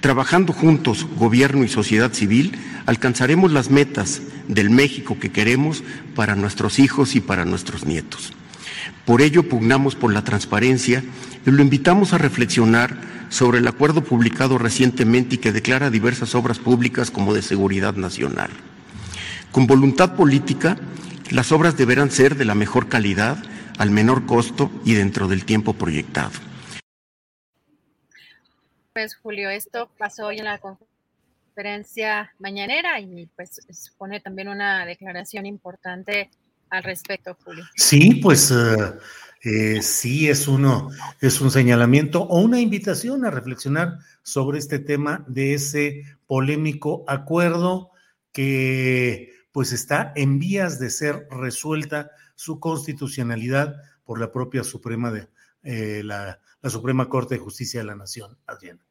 Trabajando 0.00 0.52
juntos, 0.52 1.06
gobierno 1.16 1.64
y 1.64 1.68
sociedad 1.68 2.12
civil, 2.12 2.52
alcanzaremos 2.86 3.50
las 3.50 3.70
metas 3.70 4.22
del 4.46 4.70
México 4.70 5.18
que 5.18 5.32
queremos 5.32 5.82
para 6.14 6.36
nuestros 6.36 6.78
hijos 6.78 7.16
y 7.16 7.20
para 7.20 7.44
nuestros 7.44 7.84
nietos. 7.84 8.32
Por 9.04 9.20
ello 9.20 9.48
pugnamos 9.48 9.96
por 9.96 10.12
la 10.12 10.22
transparencia 10.22 11.02
y 11.44 11.50
lo 11.50 11.60
invitamos 11.60 12.12
a 12.12 12.18
reflexionar 12.18 12.96
sobre 13.30 13.58
el 13.58 13.66
acuerdo 13.66 14.04
publicado 14.04 14.58
recientemente 14.58 15.34
y 15.34 15.38
que 15.38 15.52
declara 15.52 15.90
diversas 15.90 16.36
obras 16.36 16.60
públicas 16.60 17.10
como 17.10 17.34
de 17.34 17.42
seguridad 17.42 17.94
nacional. 17.94 18.50
Con 19.50 19.66
voluntad 19.66 20.14
política, 20.14 20.76
las 21.30 21.52
obras 21.52 21.76
deberán 21.76 22.10
ser 22.10 22.36
de 22.36 22.44
la 22.44 22.54
mejor 22.54 22.88
calidad, 22.88 23.38
al 23.78 23.90
menor 23.90 24.26
costo 24.26 24.70
y 24.84 24.94
dentro 24.94 25.28
del 25.28 25.44
tiempo 25.44 25.72
proyectado. 25.72 26.32
Pues 28.92 29.14
Julio, 29.14 29.48
esto 29.50 29.90
pasó 29.96 30.26
hoy 30.26 30.38
en 30.38 30.46
la 30.46 30.58
conferencia 30.58 32.32
mañanera 32.38 32.98
y 33.00 33.28
pues 33.36 33.60
supone 33.70 34.20
también 34.20 34.48
una 34.48 34.84
declaración 34.84 35.46
importante 35.46 36.30
al 36.70 36.82
respecto, 36.82 37.36
Julio. 37.44 37.64
Sí, 37.76 38.16
pues 38.16 38.50
uh, 38.50 38.98
eh, 39.44 39.80
sí 39.82 40.28
es 40.28 40.48
uno, 40.48 40.90
es 41.20 41.40
un 41.40 41.50
señalamiento 41.50 42.22
o 42.22 42.40
una 42.40 42.60
invitación 42.60 43.24
a 43.24 43.30
reflexionar 43.30 43.98
sobre 44.22 44.58
este 44.58 44.80
tema 44.80 45.24
de 45.28 45.54
ese 45.54 46.02
polémico 46.26 47.04
acuerdo 47.06 47.92
que 48.32 49.37
pues 49.58 49.72
está 49.72 50.12
en 50.14 50.38
vías 50.38 50.78
de 50.78 50.88
ser 50.88 51.26
resuelta 51.32 52.12
su 52.36 52.60
constitucionalidad 52.60 53.74
por 54.04 54.20
la 54.20 54.30
propia 54.30 54.62
Suprema 54.62 55.10
de 55.10 55.26
eh, 55.64 56.02
la, 56.04 56.38
Suprema 56.62 57.08
Corte 57.08 57.34
de 57.34 57.40
Justicia 57.40 57.80
de 57.80 57.86
la 57.86 57.96
Nación, 57.96 58.38
Adriana. 58.46 58.86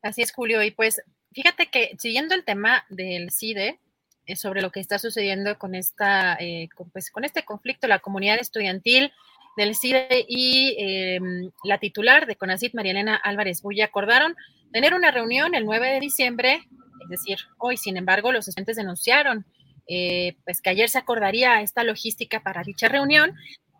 Así 0.00 0.22
es, 0.22 0.32
Julio. 0.32 0.62
Y 0.62 0.70
pues 0.70 1.02
fíjate 1.30 1.66
que 1.66 1.94
siguiendo 1.98 2.34
el 2.34 2.46
tema 2.46 2.86
del 2.88 3.30
CIDE, 3.30 3.78
eh, 4.24 4.36
sobre 4.36 4.62
lo 4.62 4.72
que 4.72 4.80
está 4.80 4.98
sucediendo 4.98 5.58
con 5.58 5.74
esta, 5.74 6.38
eh, 6.40 6.70
con, 6.74 6.88
pues, 6.88 7.10
con 7.10 7.24
este 7.24 7.44
conflicto, 7.44 7.86
la 7.86 7.98
comunidad 7.98 8.38
estudiantil 8.40 9.12
del 9.58 9.76
CIDE 9.76 10.24
y 10.26 10.74
eh, 10.78 11.20
la 11.64 11.76
titular 11.76 12.26
de 12.26 12.36
CONACIT, 12.36 12.72
Marielena 12.72 13.16
Álvarez 13.16 13.60
Bulla, 13.60 13.84
acordaron 13.84 14.36
tener 14.72 14.94
una 14.94 15.10
reunión 15.10 15.54
el 15.54 15.66
9 15.66 15.90
de 15.90 16.00
diciembre, 16.00 16.62
es 17.02 17.08
decir, 17.10 17.36
hoy, 17.58 17.76
sin 17.76 17.98
embargo, 17.98 18.32
los 18.32 18.48
estudiantes 18.48 18.76
denunciaron 18.78 19.44
eh, 19.88 20.36
pues 20.44 20.60
que 20.60 20.70
ayer 20.70 20.88
se 20.88 20.98
acordaría 20.98 21.60
esta 21.60 21.84
logística 21.84 22.40
para 22.40 22.62
dicha 22.62 22.88
reunión 22.88 23.34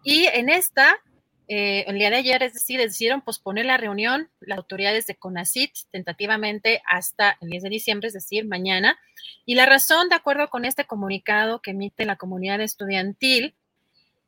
y 0.05 0.27
en 0.27 0.49
esta, 0.49 0.95
eh, 1.49 1.85
el 1.89 1.99
día 1.99 2.11
de 2.11 2.17
ayer, 2.17 2.43
es 2.45 2.55
decir, 2.55 2.79
decidieron 2.79 3.23
posponer 3.23 3.67
la 3.67 3.77
reunión 3.77 4.31
las 4.41 4.59
autoridades 4.59 5.07
de 5.07 5.17
CONACIT 5.17 5.73
tentativamente 5.91 6.81
hasta 6.89 7.37
el 7.41 7.51
10 7.51 7.65
de 7.65 7.71
diciembre, 7.71 8.07
es 8.07 8.15
decir, 8.15 8.47
mañana. 8.47 8.97
Y 9.45 9.57
la 9.57 9.67
razón, 9.67 10.09
de 10.09 10.15
acuerdo 10.15 10.49
con 10.49 10.65
este 10.65 10.85
comunicado 10.85 11.61
que 11.61 11.73
emite 11.73 12.05
la 12.05 12.15
comunidad 12.15 12.61
estudiantil, 12.61 13.57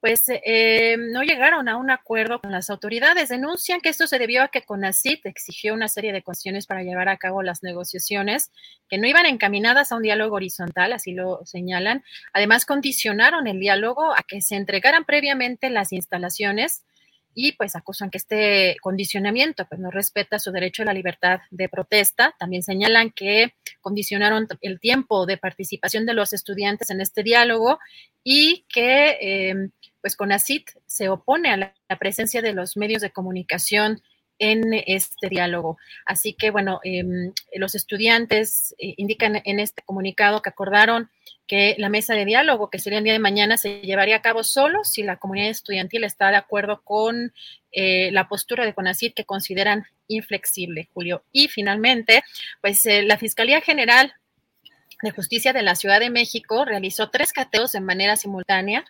pues 0.01 0.25
eh, 0.29 0.97
no 0.97 1.23
llegaron 1.23 1.69
a 1.69 1.77
un 1.77 1.91
acuerdo 1.91 2.41
con 2.41 2.53
las 2.53 2.71
autoridades. 2.71 3.29
Denuncian 3.29 3.81
que 3.81 3.89
esto 3.89 4.07
se 4.07 4.19
debió 4.19 4.43
a 4.43 4.49
que 4.49 4.63
CONACIT 4.63 5.27
exigió 5.27 5.75
una 5.75 5.89
serie 5.89 6.13
de 6.13 6.23
cuestiones 6.23 6.67
para 6.67 6.83
llevar 6.83 7.09
a 7.09 7.17
cabo 7.17 7.43
las 7.43 7.63
negociaciones 7.63 8.53
que 8.89 8.99
no 8.99 9.07
iban 9.07 9.27
encaminadas 9.27 9.91
a 9.91 9.97
un 9.97 10.03
diálogo 10.03 10.37
horizontal, 10.37 10.93
así 10.93 11.13
lo 11.13 11.45
señalan. 11.45 12.05
Además, 12.33 12.65
condicionaron 12.65 13.47
el 13.49 13.59
diálogo 13.59 14.13
a 14.13 14.23
que 14.27 14.41
se 14.41 14.57
entregaran 14.57 15.05
previamente 15.05 15.69
las 15.69 15.93
instalaciones 15.93 16.85
y 17.41 17.53
pues 17.53 17.77
acusan 17.77 18.11
que 18.11 18.19
este 18.19 18.77
condicionamiento 18.83 19.65
pues 19.69 19.81
no 19.81 19.93
respeta 19.93 20.41
su 20.41 20.51
derecho 20.51 20.83
a 20.83 20.87
la 20.87 20.93
libertad 20.93 21.39
de 21.53 21.69
protesta. 21.69 22.35
También 22.37 22.65
señalan 22.65 23.13
que 23.13 23.55
condicionaron 23.81 24.49
el 24.61 24.81
tiempo 24.81 25.25
de 25.25 25.37
participación 25.37 26.05
de 26.05 26.15
los 26.15 26.33
estudiantes 26.33 26.91
en 26.91 27.01
este 27.01 27.23
diálogo 27.23 27.79
y 28.25 28.67
que 28.69 29.19
eh, 29.21 29.55
pues 30.01 30.17
CONACIT 30.17 30.69
se 30.85 31.11
opone 31.11 31.51
a 31.51 31.57
la, 31.57 31.75
presencia 32.01 32.43
de 32.43 32.55
los 32.55 32.77
medios 32.77 33.03
de 33.03 33.13
comunicación 33.13 34.03
en 34.39 34.75
este 34.87 35.29
diálogo. 35.29 35.79
Así 36.07 36.33
que, 36.33 36.51
bueno, 36.51 36.81
em, 36.85 37.33
los 37.55 37.75
estudiantes 37.75 38.75
eh, 38.79 38.95
indican 38.97 39.41
en 39.45 39.61
este 39.61 39.83
comunicado 39.83 40.43
que 40.43 40.51
acordaron 40.51 41.11
que 41.47 41.75
la 41.79 41.89
mesa 41.89 42.15
de 42.15 42.27
diálogo, 42.27 42.69
que 42.71 42.79
sería 42.79 42.99
el 42.99 43.05
día 43.05 43.15
de 43.15 43.19
mañana, 43.19 43.57
se 43.57 43.81
llevaría 43.81 44.17
a 44.17 44.23
cabo 44.23 44.45
solo 44.45 44.85
si 44.85 45.03
la 45.03 45.17
comunidad 45.17 45.49
estudiantil 45.49 46.05
está 46.05 46.31
de 46.31 46.37
acuerdo 46.37 46.83
con 46.85 47.33
eh, 47.73 48.11
la 48.13 48.29
postura 48.29 48.65
de 48.65 48.75
CONACIT 48.75 49.15
que 49.15 49.25
consideran 49.25 49.87
inflexible, 50.09 50.89
Julio. 50.93 51.25
Y 51.33 51.49
finalmente, 51.49 52.23
pues 52.61 52.85
eh, 52.87 53.03
la 53.03 53.17
Fiscalía 53.17 53.61
General 53.63 54.13
de 55.03 55.11
Justicia 55.11 55.53
de 55.53 55.63
la 55.63 55.75
Ciudad 55.75 56.01
de 56.01 56.11
México 56.11 56.65
realizó 56.65 57.09
tres 57.09 57.33
cateos 57.33 57.73
de 57.73 57.81
manera 57.81 58.17
simultánea 58.17 58.85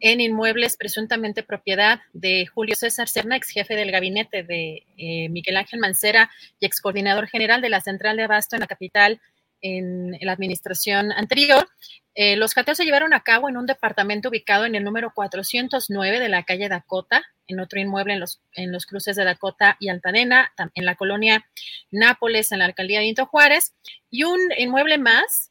en 0.00 0.20
inmuebles 0.20 0.76
presuntamente 0.76 1.42
propiedad 1.42 2.00
de 2.12 2.46
Julio 2.46 2.74
César 2.74 3.08
Cerna, 3.08 3.36
ex 3.36 3.50
jefe 3.50 3.76
del 3.76 3.92
gabinete 3.92 4.42
de 4.42 4.86
eh, 4.96 5.28
Miguel 5.28 5.58
Ángel 5.58 5.80
Mancera 5.80 6.30
y 6.58 6.66
ex 6.66 6.80
coordinador 6.80 7.28
general 7.28 7.60
de 7.60 7.68
la 7.68 7.80
Central 7.80 8.16
de 8.16 8.24
Abasto 8.24 8.56
en 8.56 8.60
la 8.60 8.66
capital 8.66 9.20
en, 9.62 10.16
la 10.20 10.32
administración 10.32 11.12
anterior. 11.12 11.68
Eh, 12.14 12.36
los 12.36 12.54
cateos 12.54 12.76
se 12.76 12.84
llevaron 12.84 13.14
a 13.14 13.20
cabo 13.20 13.48
en 13.48 13.56
un 13.56 13.66
departamento 13.66 14.30
ubicado 14.30 14.64
en 14.64 14.74
el 14.74 14.84
número 14.84 15.12
409 15.14 16.18
de 16.18 16.28
la 16.28 16.44
calle 16.44 16.68
Dakota, 16.68 17.22
en 17.46 17.60
otro 17.60 17.78
inmueble 17.80 18.14
en 18.14 18.20
los, 18.20 18.40
en 18.54 18.72
los 18.72 18.86
cruces 18.86 19.16
de 19.16 19.24
Dakota 19.24 19.76
y 19.80 19.88
Altadena, 19.88 20.52
en 20.74 20.84
la 20.84 20.96
colonia 20.96 21.46
Nápoles, 21.90 22.52
en 22.52 22.60
la 22.60 22.64
alcaldía 22.64 23.00
de 23.00 23.06
Into 23.06 23.26
Juárez, 23.26 23.74
y 24.10 24.24
un 24.24 24.40
inmueble 24.58 24.98
más 24.98 25.49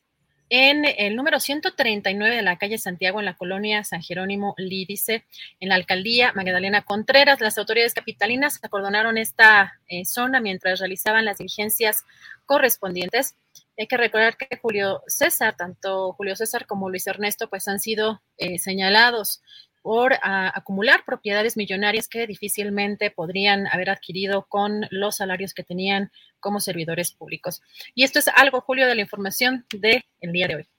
en 0.49 0.85
el 0.85 1.15
número 1.15 1.39
139 1.39 2.35
de 2.35 2.41
la 2.41 2.57
calle 2.57 2.77
Santiago, 2.77 3.19
en 3.19 3.25
la 3.25 3.37
colonia 3.37 3.83
San 3.83 4.01
Jerónimo 4.01 4.55
Lídice, 4.57 5.25
en 5.59 5.69
la 5.69 5.75
alcaldía 5.75 6.33
Magdalena 6.33 6.81
Contreras. 6.81 7.39
Las 7.39 7.57
autoridades 7.57 7.93
capitalinas 7.93 8.59
acordonaron 8.63 9.17
esta 9.17 9.79
eh, 9.87 10.05
zona 10.05 10.39
mientras 10.41 10.79
realizaban 10.79 11.25
las 11.25 11.37
diligencias 11.37 12.03
correspondientes. 12.45 13.35
Hay 13.77 13.87
que 13.87 13.97
recordar 13.97 14.35
que 14.35 14.57
Julio 14.57 15.03
César, 15.07 15.55
tanto 15.55 16.13
Julio 16.13 16.35
César 16.35 16.65
como 16.65 16.89
Luis 16.89 17.07
Ernesto, 17.07 17.49
pues 17.49 17.67
han 17.67 17.79
sido 17.79 18.21
eh, 18.37 18.57
señalados 18.57 19.41
por 19.81 20.13
acumular 20.21 21.03
propiedades 21.05 21.57
millonarias 21.57 22.07
que 22.07 22.27
difícilmente 22.27 23.11
podrían 23.11 23.67
haber 23.67 23.89
adquirido 23.89 24.45
con 24.47 24.85
los 24.91 25.17
salarios 25.17 25.53
que 25.53 25.63
tenían 25.63 26.11
como 26.39 26.59
servidores 26.59 27.11
públicos. 27.11 27.61
Y 27.95 28.03
esto 28.03 28.19
es 28.19 28.27
algo, 28.27 28.61
Julio, 28.61 28.87
de 28.87 28.95
la 28.95 29.01
información 29.01 29.65
del 29.71 30.03
día 30.21 30.47
de 30.47 30.55
hoy. 30.55 30.69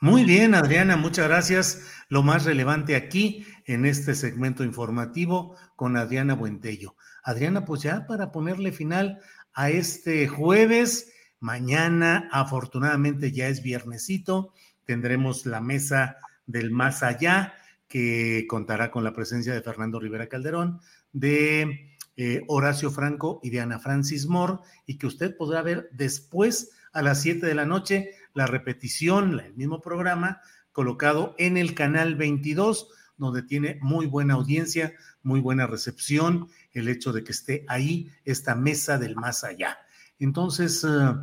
Muy 0.00 0.24
bien, 0.24 0.54
Adriana, 0.54 0.96
muchas 0.96 1.28
gracias. 1.28 1.82
Lo 2.08 2.22
más 2.22 2.44
relevante 2.44 2.94
aquí 2.94 3.46
en 3.64 3.84
este 3.84 4.14
segmento 4.14 4.62
informativo 4.64 5.56
con 5.74 5.96
Adriana 5.96 6.34
Buentello. 6.34 6.96
Adriana, 7.22 7.64
pues 7.64 7.82
ya 7.82 8.06
para 8.06 8.30
ponerle 8.30 8.72
final 8.72 9.18
a 9.52 9.70
este 9.70 10.28
jueves, 10.28 11.12
mañana 11.40 12.28
afortunadamente 12.30 13.32
ya 13.32 13.48
es 13.48 13.62
viernesito, 13.62 14.52
tendremos 14.84 15.46
la 15.46 15.60
mesa 15.60 16.18
del 16.46 16.70
más 16.70 17.02
allá 17.02 17.54
que 17.88 18.46
contará 18.48 18.90
con 18.90 19.04
la 19.04 19.12
presencia 19.12 19.54
de 19.54 19.62
Fernando 19.62 20.00
Rivera 20.00 20.28
Calderón, 20.28 20.80
de 21.12 21.96
eh, 22.16 22.42
Horacio 22.48 22.90
Franco 22.90 23.40
y 23.42 23.50
de 23.50 23.60
Ana 23.60 23.78
Francis 23.78 24.26
Moore, 24.26 24.58
y 24.86 24.98
que 24.98 25.06
usted 25.06 25.36
podrá 25.36 25.62
ver 25.62 25.88
después 25.92 26.70
a 26.92 27.02
las 27.02 27.20
7 27.22 27.46
de 27.46 27.54
la 27.54 27.66
noche 27.66 28.10
la 28.34 28.46
repetición, 28.46 29.38
el 29.40 29.54
mismo 29.54 29.80
programa, 29.80 30.40
colocado 30.72 31.34
en 31.38 31.56
el 31.56 31.74
canal 31.74 32.16
22, 32.16 32.88
donde 33.16 33.42
tiene 33.42 33.78
muy 33.80 34.06
buena 34.06 34.34
audiencia, 34.34 34.92
muy 35.22 35.40
buena 35.40 35.66
recepción, 35.66 36.48
el 36.72 36.88
hecho 36.88 37.12
de 37.12 37.24
que 37.24 37.32
esté 37.32 37.64
ahí 37.68 38.10
esta 38.24 38.54
mesa 38.54 38.98
del 38.98 39.16
más 39.16 39.42
allá. 39.42 39.78
Entonces, 40.18 40.84
eh, 40.84 41.14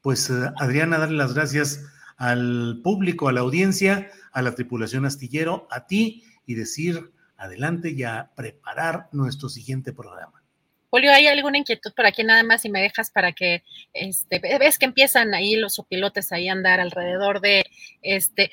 pues 0.00 0.30
eh, 0.30 0.50
Adriana, 0.56 0.98
darle 0.98 1.16
las 1.16 1.34
gracias 1.34 1.84
al 2.20 2.82
público, 2.84 3.28
a 3.28 3.32
la 3.32 3.40
audiencia, 3.40 4.10
a 4.32 4.42
la 4.42 4.54
tripulación 4.54 5.06
astillero, 5.06 5.66
a 5.70 5.86
ti 5.86 6.22
y 6.44 6.54
decir 6.54 7.12
adelante 7.38 7.90
y 7.90 8.02
a 8.02 8.30
preparar 8.36 9.08
nuestro 9.12 9.48
siguiente 9.48 9.94
programa. 9.94 10.44
Julio, 10.90 11.12
¿hay 11.12 11.28
alguna 11.28 11.56
inquietud 11.56 11.92
por 11.96 12.04
aquí 12.04 12.22
nada 12.22 12.42
más 12.42 12.60
si 12.62 12.68
me 12.68 12.82
dejas 12.82 13.10
para 13.10 13.32
que, 13.32 13.62
este, 13.94 14.38
ves 14.38 14.78
que 14.78 14.84
empiezan 14.84 15.32
ahí 15.32 15.54
los 15.56 15.78
opilotes 15.78 16.30
ahí 16.30 16.48
a 16.48 16.52
andar 16.52 16.78
alrededor 16.78 17.40
de, 17.40 17.64
este, 18.02 18.50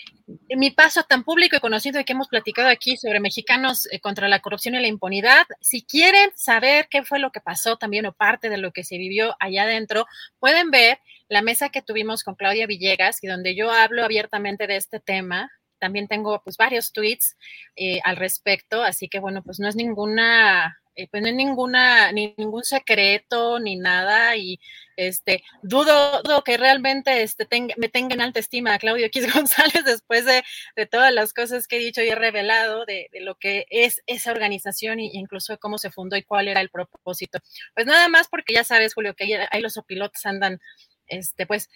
mi 0.55 0.71
paso 0.71 1.03
tan 1.03 1.25
público 1.25 1.57
y 1.57 1.59
conocido 1.59 2.01
que 2.05 2.13
hemos 2.13 2.29
platicado 2.29 2.69
aquí 2.69 2.95
sobre 2.95 3.19
mexicanos 3.19 3.89
eh, 3.91 3.99
contra 3.99 4.29
la 4.29 4.39
corrupción 4.39 4.75
y 4.75 4.79
la 4.79 4.87
impunidad? 4.87 5.45
Si 5.59 5.81
quieren 5.81 6.29
saber 6.35 6.87
qué 6.89 7.03
fue 7.03 7.19
lo 7.19 7.31
que 7.31 7.41
pasó 7.41 7.75
también 7.75 8.05
o 8.05 8.13
parte 8.13 8.49
de 8.49 8.59
lo 8.59 8.71
que 8.71 8.85
se 8.85 8.97
vivió 8.97 9.35
allá 9.41 9.63
adentro, 9.63 10.05
pueden 10.39 10.71
ver 10.71 10.99
la 11.29 11.41
mesa 11.41 11.69
que 11.69 11.81
tuvimos 11.81 12.23
con 12.23 12.35
Claudia 12.35 12.67
Villegas 12.67 13.23
y 13.23 13.27
donde 13.27 13.55
yo 13.55 13.71
hablo 13.71 14.03
abiertamente 14.03 14.67
de 14.67 14.77
este 14.77 14.99
tema. 14.99 15.51
También 15.79 16.07
tengo 16.07 16.41
pues 16.43 16.57
varios 16.57 16.91
tweets 16.91 17.37
eh, 17.75 17.99
al 18.03 18.15
respecto, 18.15 18.83
así 18.83 19.09
que 19.09 19.19
bueno, 19.19 19.43
pues 19.43 19.59
no 19.59 19.67
es 19.67 19.75
ninguna 19.75 20.77
eh, 20.97 21.07
pues 21.11 21.21
no 21.21 21.29
hay 21.29 21.35
ninguna, 21.35 22.11
ni 22.11 22.33
ningún 22.37 22.63
secreto, 22.63 23.59
ni 23.59 23.75
nada, 23.75 24.35
y 24.35 24.59
este, 24.95 25.43
dudo, 25.61 26.23
que 26.43 26.57
realmente 26.57 27.21
este, 27.21 27.47
me 27.77 27.87
tenga 27.87 28.15
en 28.15 28.21
alta 28.21 28.39
estima 28.39 28.73
a 28.73 28.79
Claudio 28.79 29.05
X 29.05 29.27
González 29.33 29.85
después 29.85 30.25
de, 30.25 30.43
todas 30.87 31.13
las 31.13 31.33
cosas 31.33 31.67
que 31.67 31.75
he 31.75 31.79
dicho 31.79 32.01
y 32.01 32.09
he 32.09 32.15
revelado 32.15 32.83
de, 32.85 33.09
lo 33.21 33.35
que 33.35 33.67
es 33.69 34.01
esa 34.07 34.31
organización 34.31 34.99
e 34.99 35.11
incluso 35.13 35.53
de 35.53 35.59
cómo 35.59 35.77
se 35.77 35.91
fundó 35.91 36.17
y 36.17 36.23
cuál 36.23 36.47
era 36.47 36.61
el 36.61 36.69
propósito. 36.69 37.37
Pues 37.75 37.85
nada 37.85 38.07
más 38.07 38.27
porque 38.27 38.55
ya 38.55 38.63
sabes, 38.63 38.95
Julio, 38.95 39.13
que 39.13 39.39
ahí 39.51 39.61
los 39.61 39.77
opilotes 39.77 40.25
andan, 40.25 40.59
este, 41.07 41.45
pues, 41.45 41.69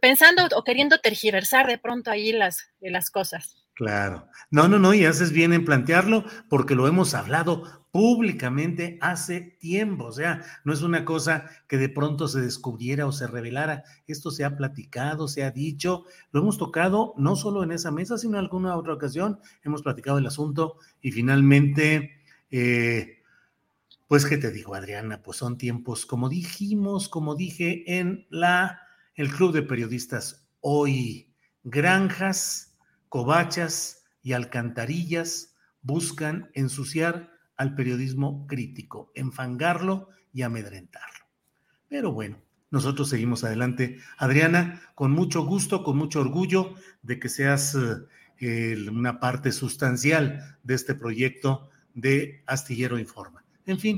pensando 0.00 0.42
o 0.56 0.64
queriendo 0.64 0.98
tergiversar 0.98 1.66
de 1.66 1.78
pronto 1.78 2.10
ahí 2.10 2.32
las, 2.32 2.70
las 2.80 3.10
cosas. 3.10 3.64
Claro. 3.78 4.26
No, 4.50 4.66
no, 4.66 4.80
no, 4.80 4.92
y 4.92 5.04
haces 5.04 5.30
bien 5.30 5.52
en 5.52 5.64
plantearlo 5.64 6.24
porque 6.48 6.74
lo 6.74 6.88
hemos 6.88 7.14
hablado 7.14 7.62
públicamente 7.92 8.98
hace 9.00 9.40
tiempo. 9.40 10.06
O 10.06 10.12
sea, 10.12 10.42
no 10.64 10.72
es 10.72 10.82
una 10.82 11.04
cosa 11.04 11.48
que 11.68 11.78
de 11.78 11.88
pronto 11.88 12.26
se 12.26 12.40
descubriera 12.40 13.06
o 13.06 13.12
se 13.12 13.28
revelara. 13.28 13.84
Esto 14.08 14.32
se 14.32 14.44
ha 14.44 14.56
platicado, 14.56 15.28
se 15.28 15.44
ha 15.44 15.52
dicho, 15.52 16.06
lo 16.32 16.40
hemos 16.40 16.58
tocado 16.58 17.14
no 17.18 17.36
solo 17.36 17.62
en 17.62 17.70
esa 17.70 17.92
mesa, 17.92 18.18
sino 18.18 18.36
en 18.36 18.44
alguna 18.44 18.76
otra 18.76 18.94
ocasión. 18.94 19.38
Hemos 19.62 19.82
platicado 19.82 20.18
el 20.18 20.26
asunto 20.26 20.78
y 21.00 21.12
finalmente, 21.12 22.20
eh, 22.50 23.17
pues, 24.08 24.24
¿qué 24.24 24.38
te 24.38 24.50
digo, 24.50 24.74
Adriana? 24.74 25.22
Pues 25.22 25.36
son 25.36 25.58
tiempos, 25.58 26.06
como 26.06 26.30
dijimos, 26.30 27.10
como 27.10 27.34
dije 27.34 27.98
en 27.98 28.26
la, 28.30 28.80
el 29.14 29.30
Club 29.30 29.52
de 29.52 29.62
Periodistas 29.62 30.48
hoy, 30.60 31.34
granjas 31.62 32.78
covachas 33.10 34.04
y 34.22 34.32
alcantarillas 34.32 35.54
buscan 35.82 36.50
ensuciar 36.54 37.30
al 37.56 37.74
periodismo 37.74 38.46
crítico, 38.46 39.12
enfangarlo 39.14 40.08
y 40.32 40.40
amedrentarlo. 40.40 41.26
Pero 41.88 42.10
bueno, 42.12 42.40
nosotros 42.70 43.10
seguimos 43.10 43.44
adelante. 43.44 43.98
Adriana, 44.16 44.80
con 44.94 45.10
mucho 45.10 45.44
gusto, 45.44 45.82
con 45.82 45.98
mucho 45.98 46.20
orgullo 46.20 46.74
de 47.02 47.18
que 47.18 47.28
seas 47.28 47.76
eh, 48.40 48.88
una 48.90 49.20
parte 49.20 49.52
sustancial 49.52 50.58
de 50.62 50.74
este 50.74 50.94
proyecto 50.94 51.68
de 51.94 52.42
Astillero 52.46 52.98
Informa. 52.98 53.44
En 53.68 53.78
fin. 53.78 53.96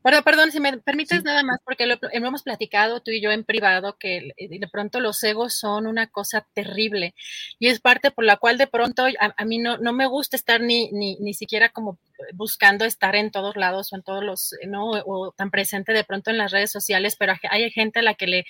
Pero, 0.00 0.22
perdón, 0.22 0.52
si 0.52 0.60
me 0.60 0.78
permites 0.78 1.24
nada 1.24 1.42
más, 1.42 1.58
porque 1.64 1.86
lo, 1.86 1.96
hemos 2.12 2.42
platicado 2.42 3.00
tú 3.00 3.10
y 3.10 3.20
yo 3.20 3.32
en 3.32 3.44
privado, 3.44 3.96
que 3.98 4.30
de 4.38 4.68
pronto 4.68 5.00
los 5.00 5.22
egos 5.24 5.54
son 5.54 5.86
una 5.86 6.06
cosa 6.06 6.46
terrible 6.54 7.14
y 7.58 7.66
es 7.66 7.80
parte 7.80 8.10
por 8.10 8.24
la 8.24 8.36
cual 8.36 8.58
de 8.58 8.68
pronto 8.68 9.04
a, 9.04 9.44
mí 9.44 9.58
no, 9.58 9.76
no 9.78 9.92
me 9.92 10.06
gusta 10.06 10.36
estar 10.36 10.60
ni, 10.60 10.90
ni, 10.92 11.16
ni 11.16 11.34
siquiera 11.34 11.70
como 11.70 11.98
buscando 12.32 12.84
estar 12.84 13.16
en 13.16 13.30
todos 13.32 13.56
lados 13.56 13.92
o 13.92 13.96
en 13.96 14.02
todos 14.02 14.22
los, 14.22 14.54
¿no? 14.66 14.90
O 14.90 15.32
tan 15.32 15.50
presente 15.50 15.92
de 15.92 16.04
pronto 16.04 16.30
en 16.30 16.38
las 16.38 16.52
redes 16.52 16.70
sociales, 16.70 17.16
pero 17.18 17.34
hay 17.50 17.70
gente 17.70 17.98
a 17.98 18.02
la 18.02 18.14
que 18.14 18.28
le, 18.28 18.46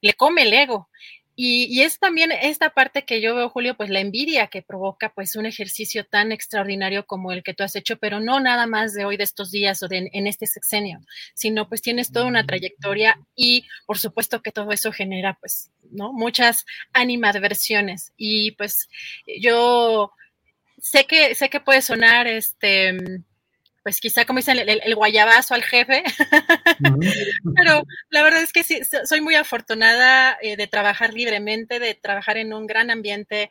le 0.00 0.14
come 0.14 0.42
el 0.42 0.52
ego. 0.52 0.88
Y, 1.42 1.80
es 1.80 1.98
también 1.98 2.32
esta 2.32 2.68
parte 2.68 3.06
que 3.06 3.22
yo 3.22 3.34
veo, 3.34 3.48
Julio, 3.48 3.74
pues 3.74 3.88
la 3.88 4.00
envidia 4.00 4.48
que 4.48 4.60
provoca 4.60 5.08
pues 5.14 5.36
un 5.36 5.46
ejercicio 5.46 6.04
tan 6.04 6.32
extraordinario 6.32 7.06
como 7.06 7.32
el 7.32 7.42
que 7.42 7.54
tú 7.54 7.62
has 7.62 7.74
hecho, 7.76 7.96
pero 7.96 8.20
no 8.20 8.40
nada 8.40 8.66
más 8.66 8.92
de 8.92 9.06
hoy, 9.06 9.16
de 9.16 9.24
estos 9.24 9.50
días 9.50 9.82
o 9.82 9.88
de 9.88 10.10
en 10.12 10.26
este 10.26 10.46
sexenio, 10.46 11.00
sino 11.32 11.66
pues 11.66 11.80
tienes 11.80 12.12
toda 12.12 12.26
una 12.26 12.44
trayectoria 12.44 13.18
y 13.34 13.66
por 13.86 13.96
supuesto 13.96 14.42
que 14.42 14.52
todo 14.52 14.70
eso 14.70 14.92
genera 14.92 15.38
pues, 15.40 15.70
¿no? 15.90 16.12
Muchas 16.12 16.66
animadversiones. 16.92 18.12
Y 18.18 18.50
pues 18.50 18.90
yo 19.40 20.12
sé 20.78 21.06
que, 21.06 21.34
sé 21.34 21.48
que 21.48 21.60
puede 21.60 21.80
sonar 21.80 22.26
este 22.26 23.22
pues 23.90 24.00
quizá 24.00 24.24
como 24.24 24.38
dicen, 24.38 24.56
el, 24.56 24.94
guayabazo 24.94 25.52
al 25.52 25.64
jefe, 25.64 26.04
pero 27.56 27.82
la 28.08 28.22
verdad 28.22 28.40
es 28.40 28.52
que 28.52 28.62
sí, 28.62 28.82
soy 29.04 29.20
muy 29.20 29.34
afortunada 29.34 30.38
eh, 30.42 30.56
de 30.56 30.68
trabajar 30.68 31.12
libremente, 31.12 31.80
de 31.80 31.96
trabajar 31.96 32.36
en 32.36 32.52
un 32.52 32.68
gran 32.68 32.92
ambiente, 32.92 33.50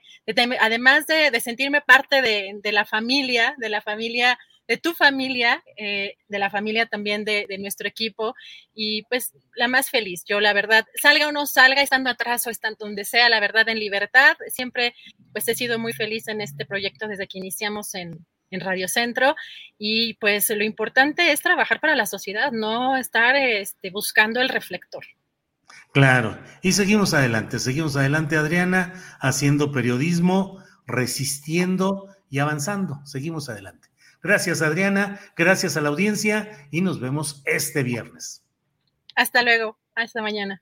además 0.62 1.08
de, 1.08 1.38
sentirme 1.42 1.82
parte 1.82 2.22
de, 2.22 2.72
la 2.72 2.86
familia, 2.86 3.54
de 3.58 3.68
la 3.68 3.82
familia, 3.82 4.40
de 4.66 4.78
tu 4.78 4.94
familia, 4.94 5.62
eh, 5.76 6.16
de 6.30 6.40
la 6.40 6.50
familia 6.50 6.86
también 6.86 7.26
de, 7.26 7.46
nuestro 7.60 7.90
equipo, 7.90 8.34
y 8.74 9.04
pues 9.10 9.34
la 9.58 9.68
más 9.68 9.90
feliz, 9.90 10.24
yo 10.26 10.40
la 10.40 10.54
verdad, 10.54 10.86
salga 11.02 11.28
o 11.28 11.34
no 11.34 11.48
salga, 11.48 11.82
estando 11.82 12.10
atrás 12.10 12.48
o 12.48 12.50
estando 12.50 12.78
donde 12.80 13.04
sea, 13.04 13.28
la 13.28 13.42
verdad 13.42 13.68
en 13.68 13.78
libertad, 13.78 14.38
siempre 14.48 14.96
pues 15.34 15.46
he 15.50 15.56
sido 15.56 15.80
muy 15.80 15.92
feliz 15.92 16.30
en 16.30 16.40
este 16.40 16.66
proyecto 16.66 17.10
desde 17.10 17.28
que 17.28 17.40
iniciamos 17.40 17.94
en 17.94 18.26
en 18.52 18.62
Radio 18.62 18.88
Centro 18.88 19.36
y 19.78 20.16
pues 20.16 20.50
lo 20.50 20.64
importante 20.64 21.32
es 21.32 21.42
trabajar 21.42 21.80
para 21.80 21.96
la 21.96 22.06
sociedad, 22.06 22.52
no 22.52 22.98
estar 22.98 23.36
este, 23.36 23.90
buscando 23.92 24.42
el 24.42 24.50
reflector. 24.50 25.06
Claro, 25.94 26.38
y 26.62 26.74
seguimos 26.74 27.14
adelante, 27.14 27.60
seguimos 27.60 27.96
adelante 27.96 28.38
Adriana, 28.38 28.94
haciendo 29.20 29.72
periodismo, 29.72 30.64
resistiendo 30.86 32.08
y 32.30 32.40
avanzando, 32.40 33.06
seguimos 33.06 33.50
adelante. 33.50 33.90
Gracias 34.22 34.62
Adriana, 34.62 35.20
gracias 35.36 35.78
a 35.78 35.82
la 35.82 35.90
audiencia 35.90 36.68
y 36.72 36.82
nos 36.82 37.00
vemos 37.00 37.42
este 37.46 37.84
viernes. 37.84 38.44
Hasta 39.16 39.44
luego, 39.44 39.78
hasta 39.96 40.22
mañana. 40.22 40.62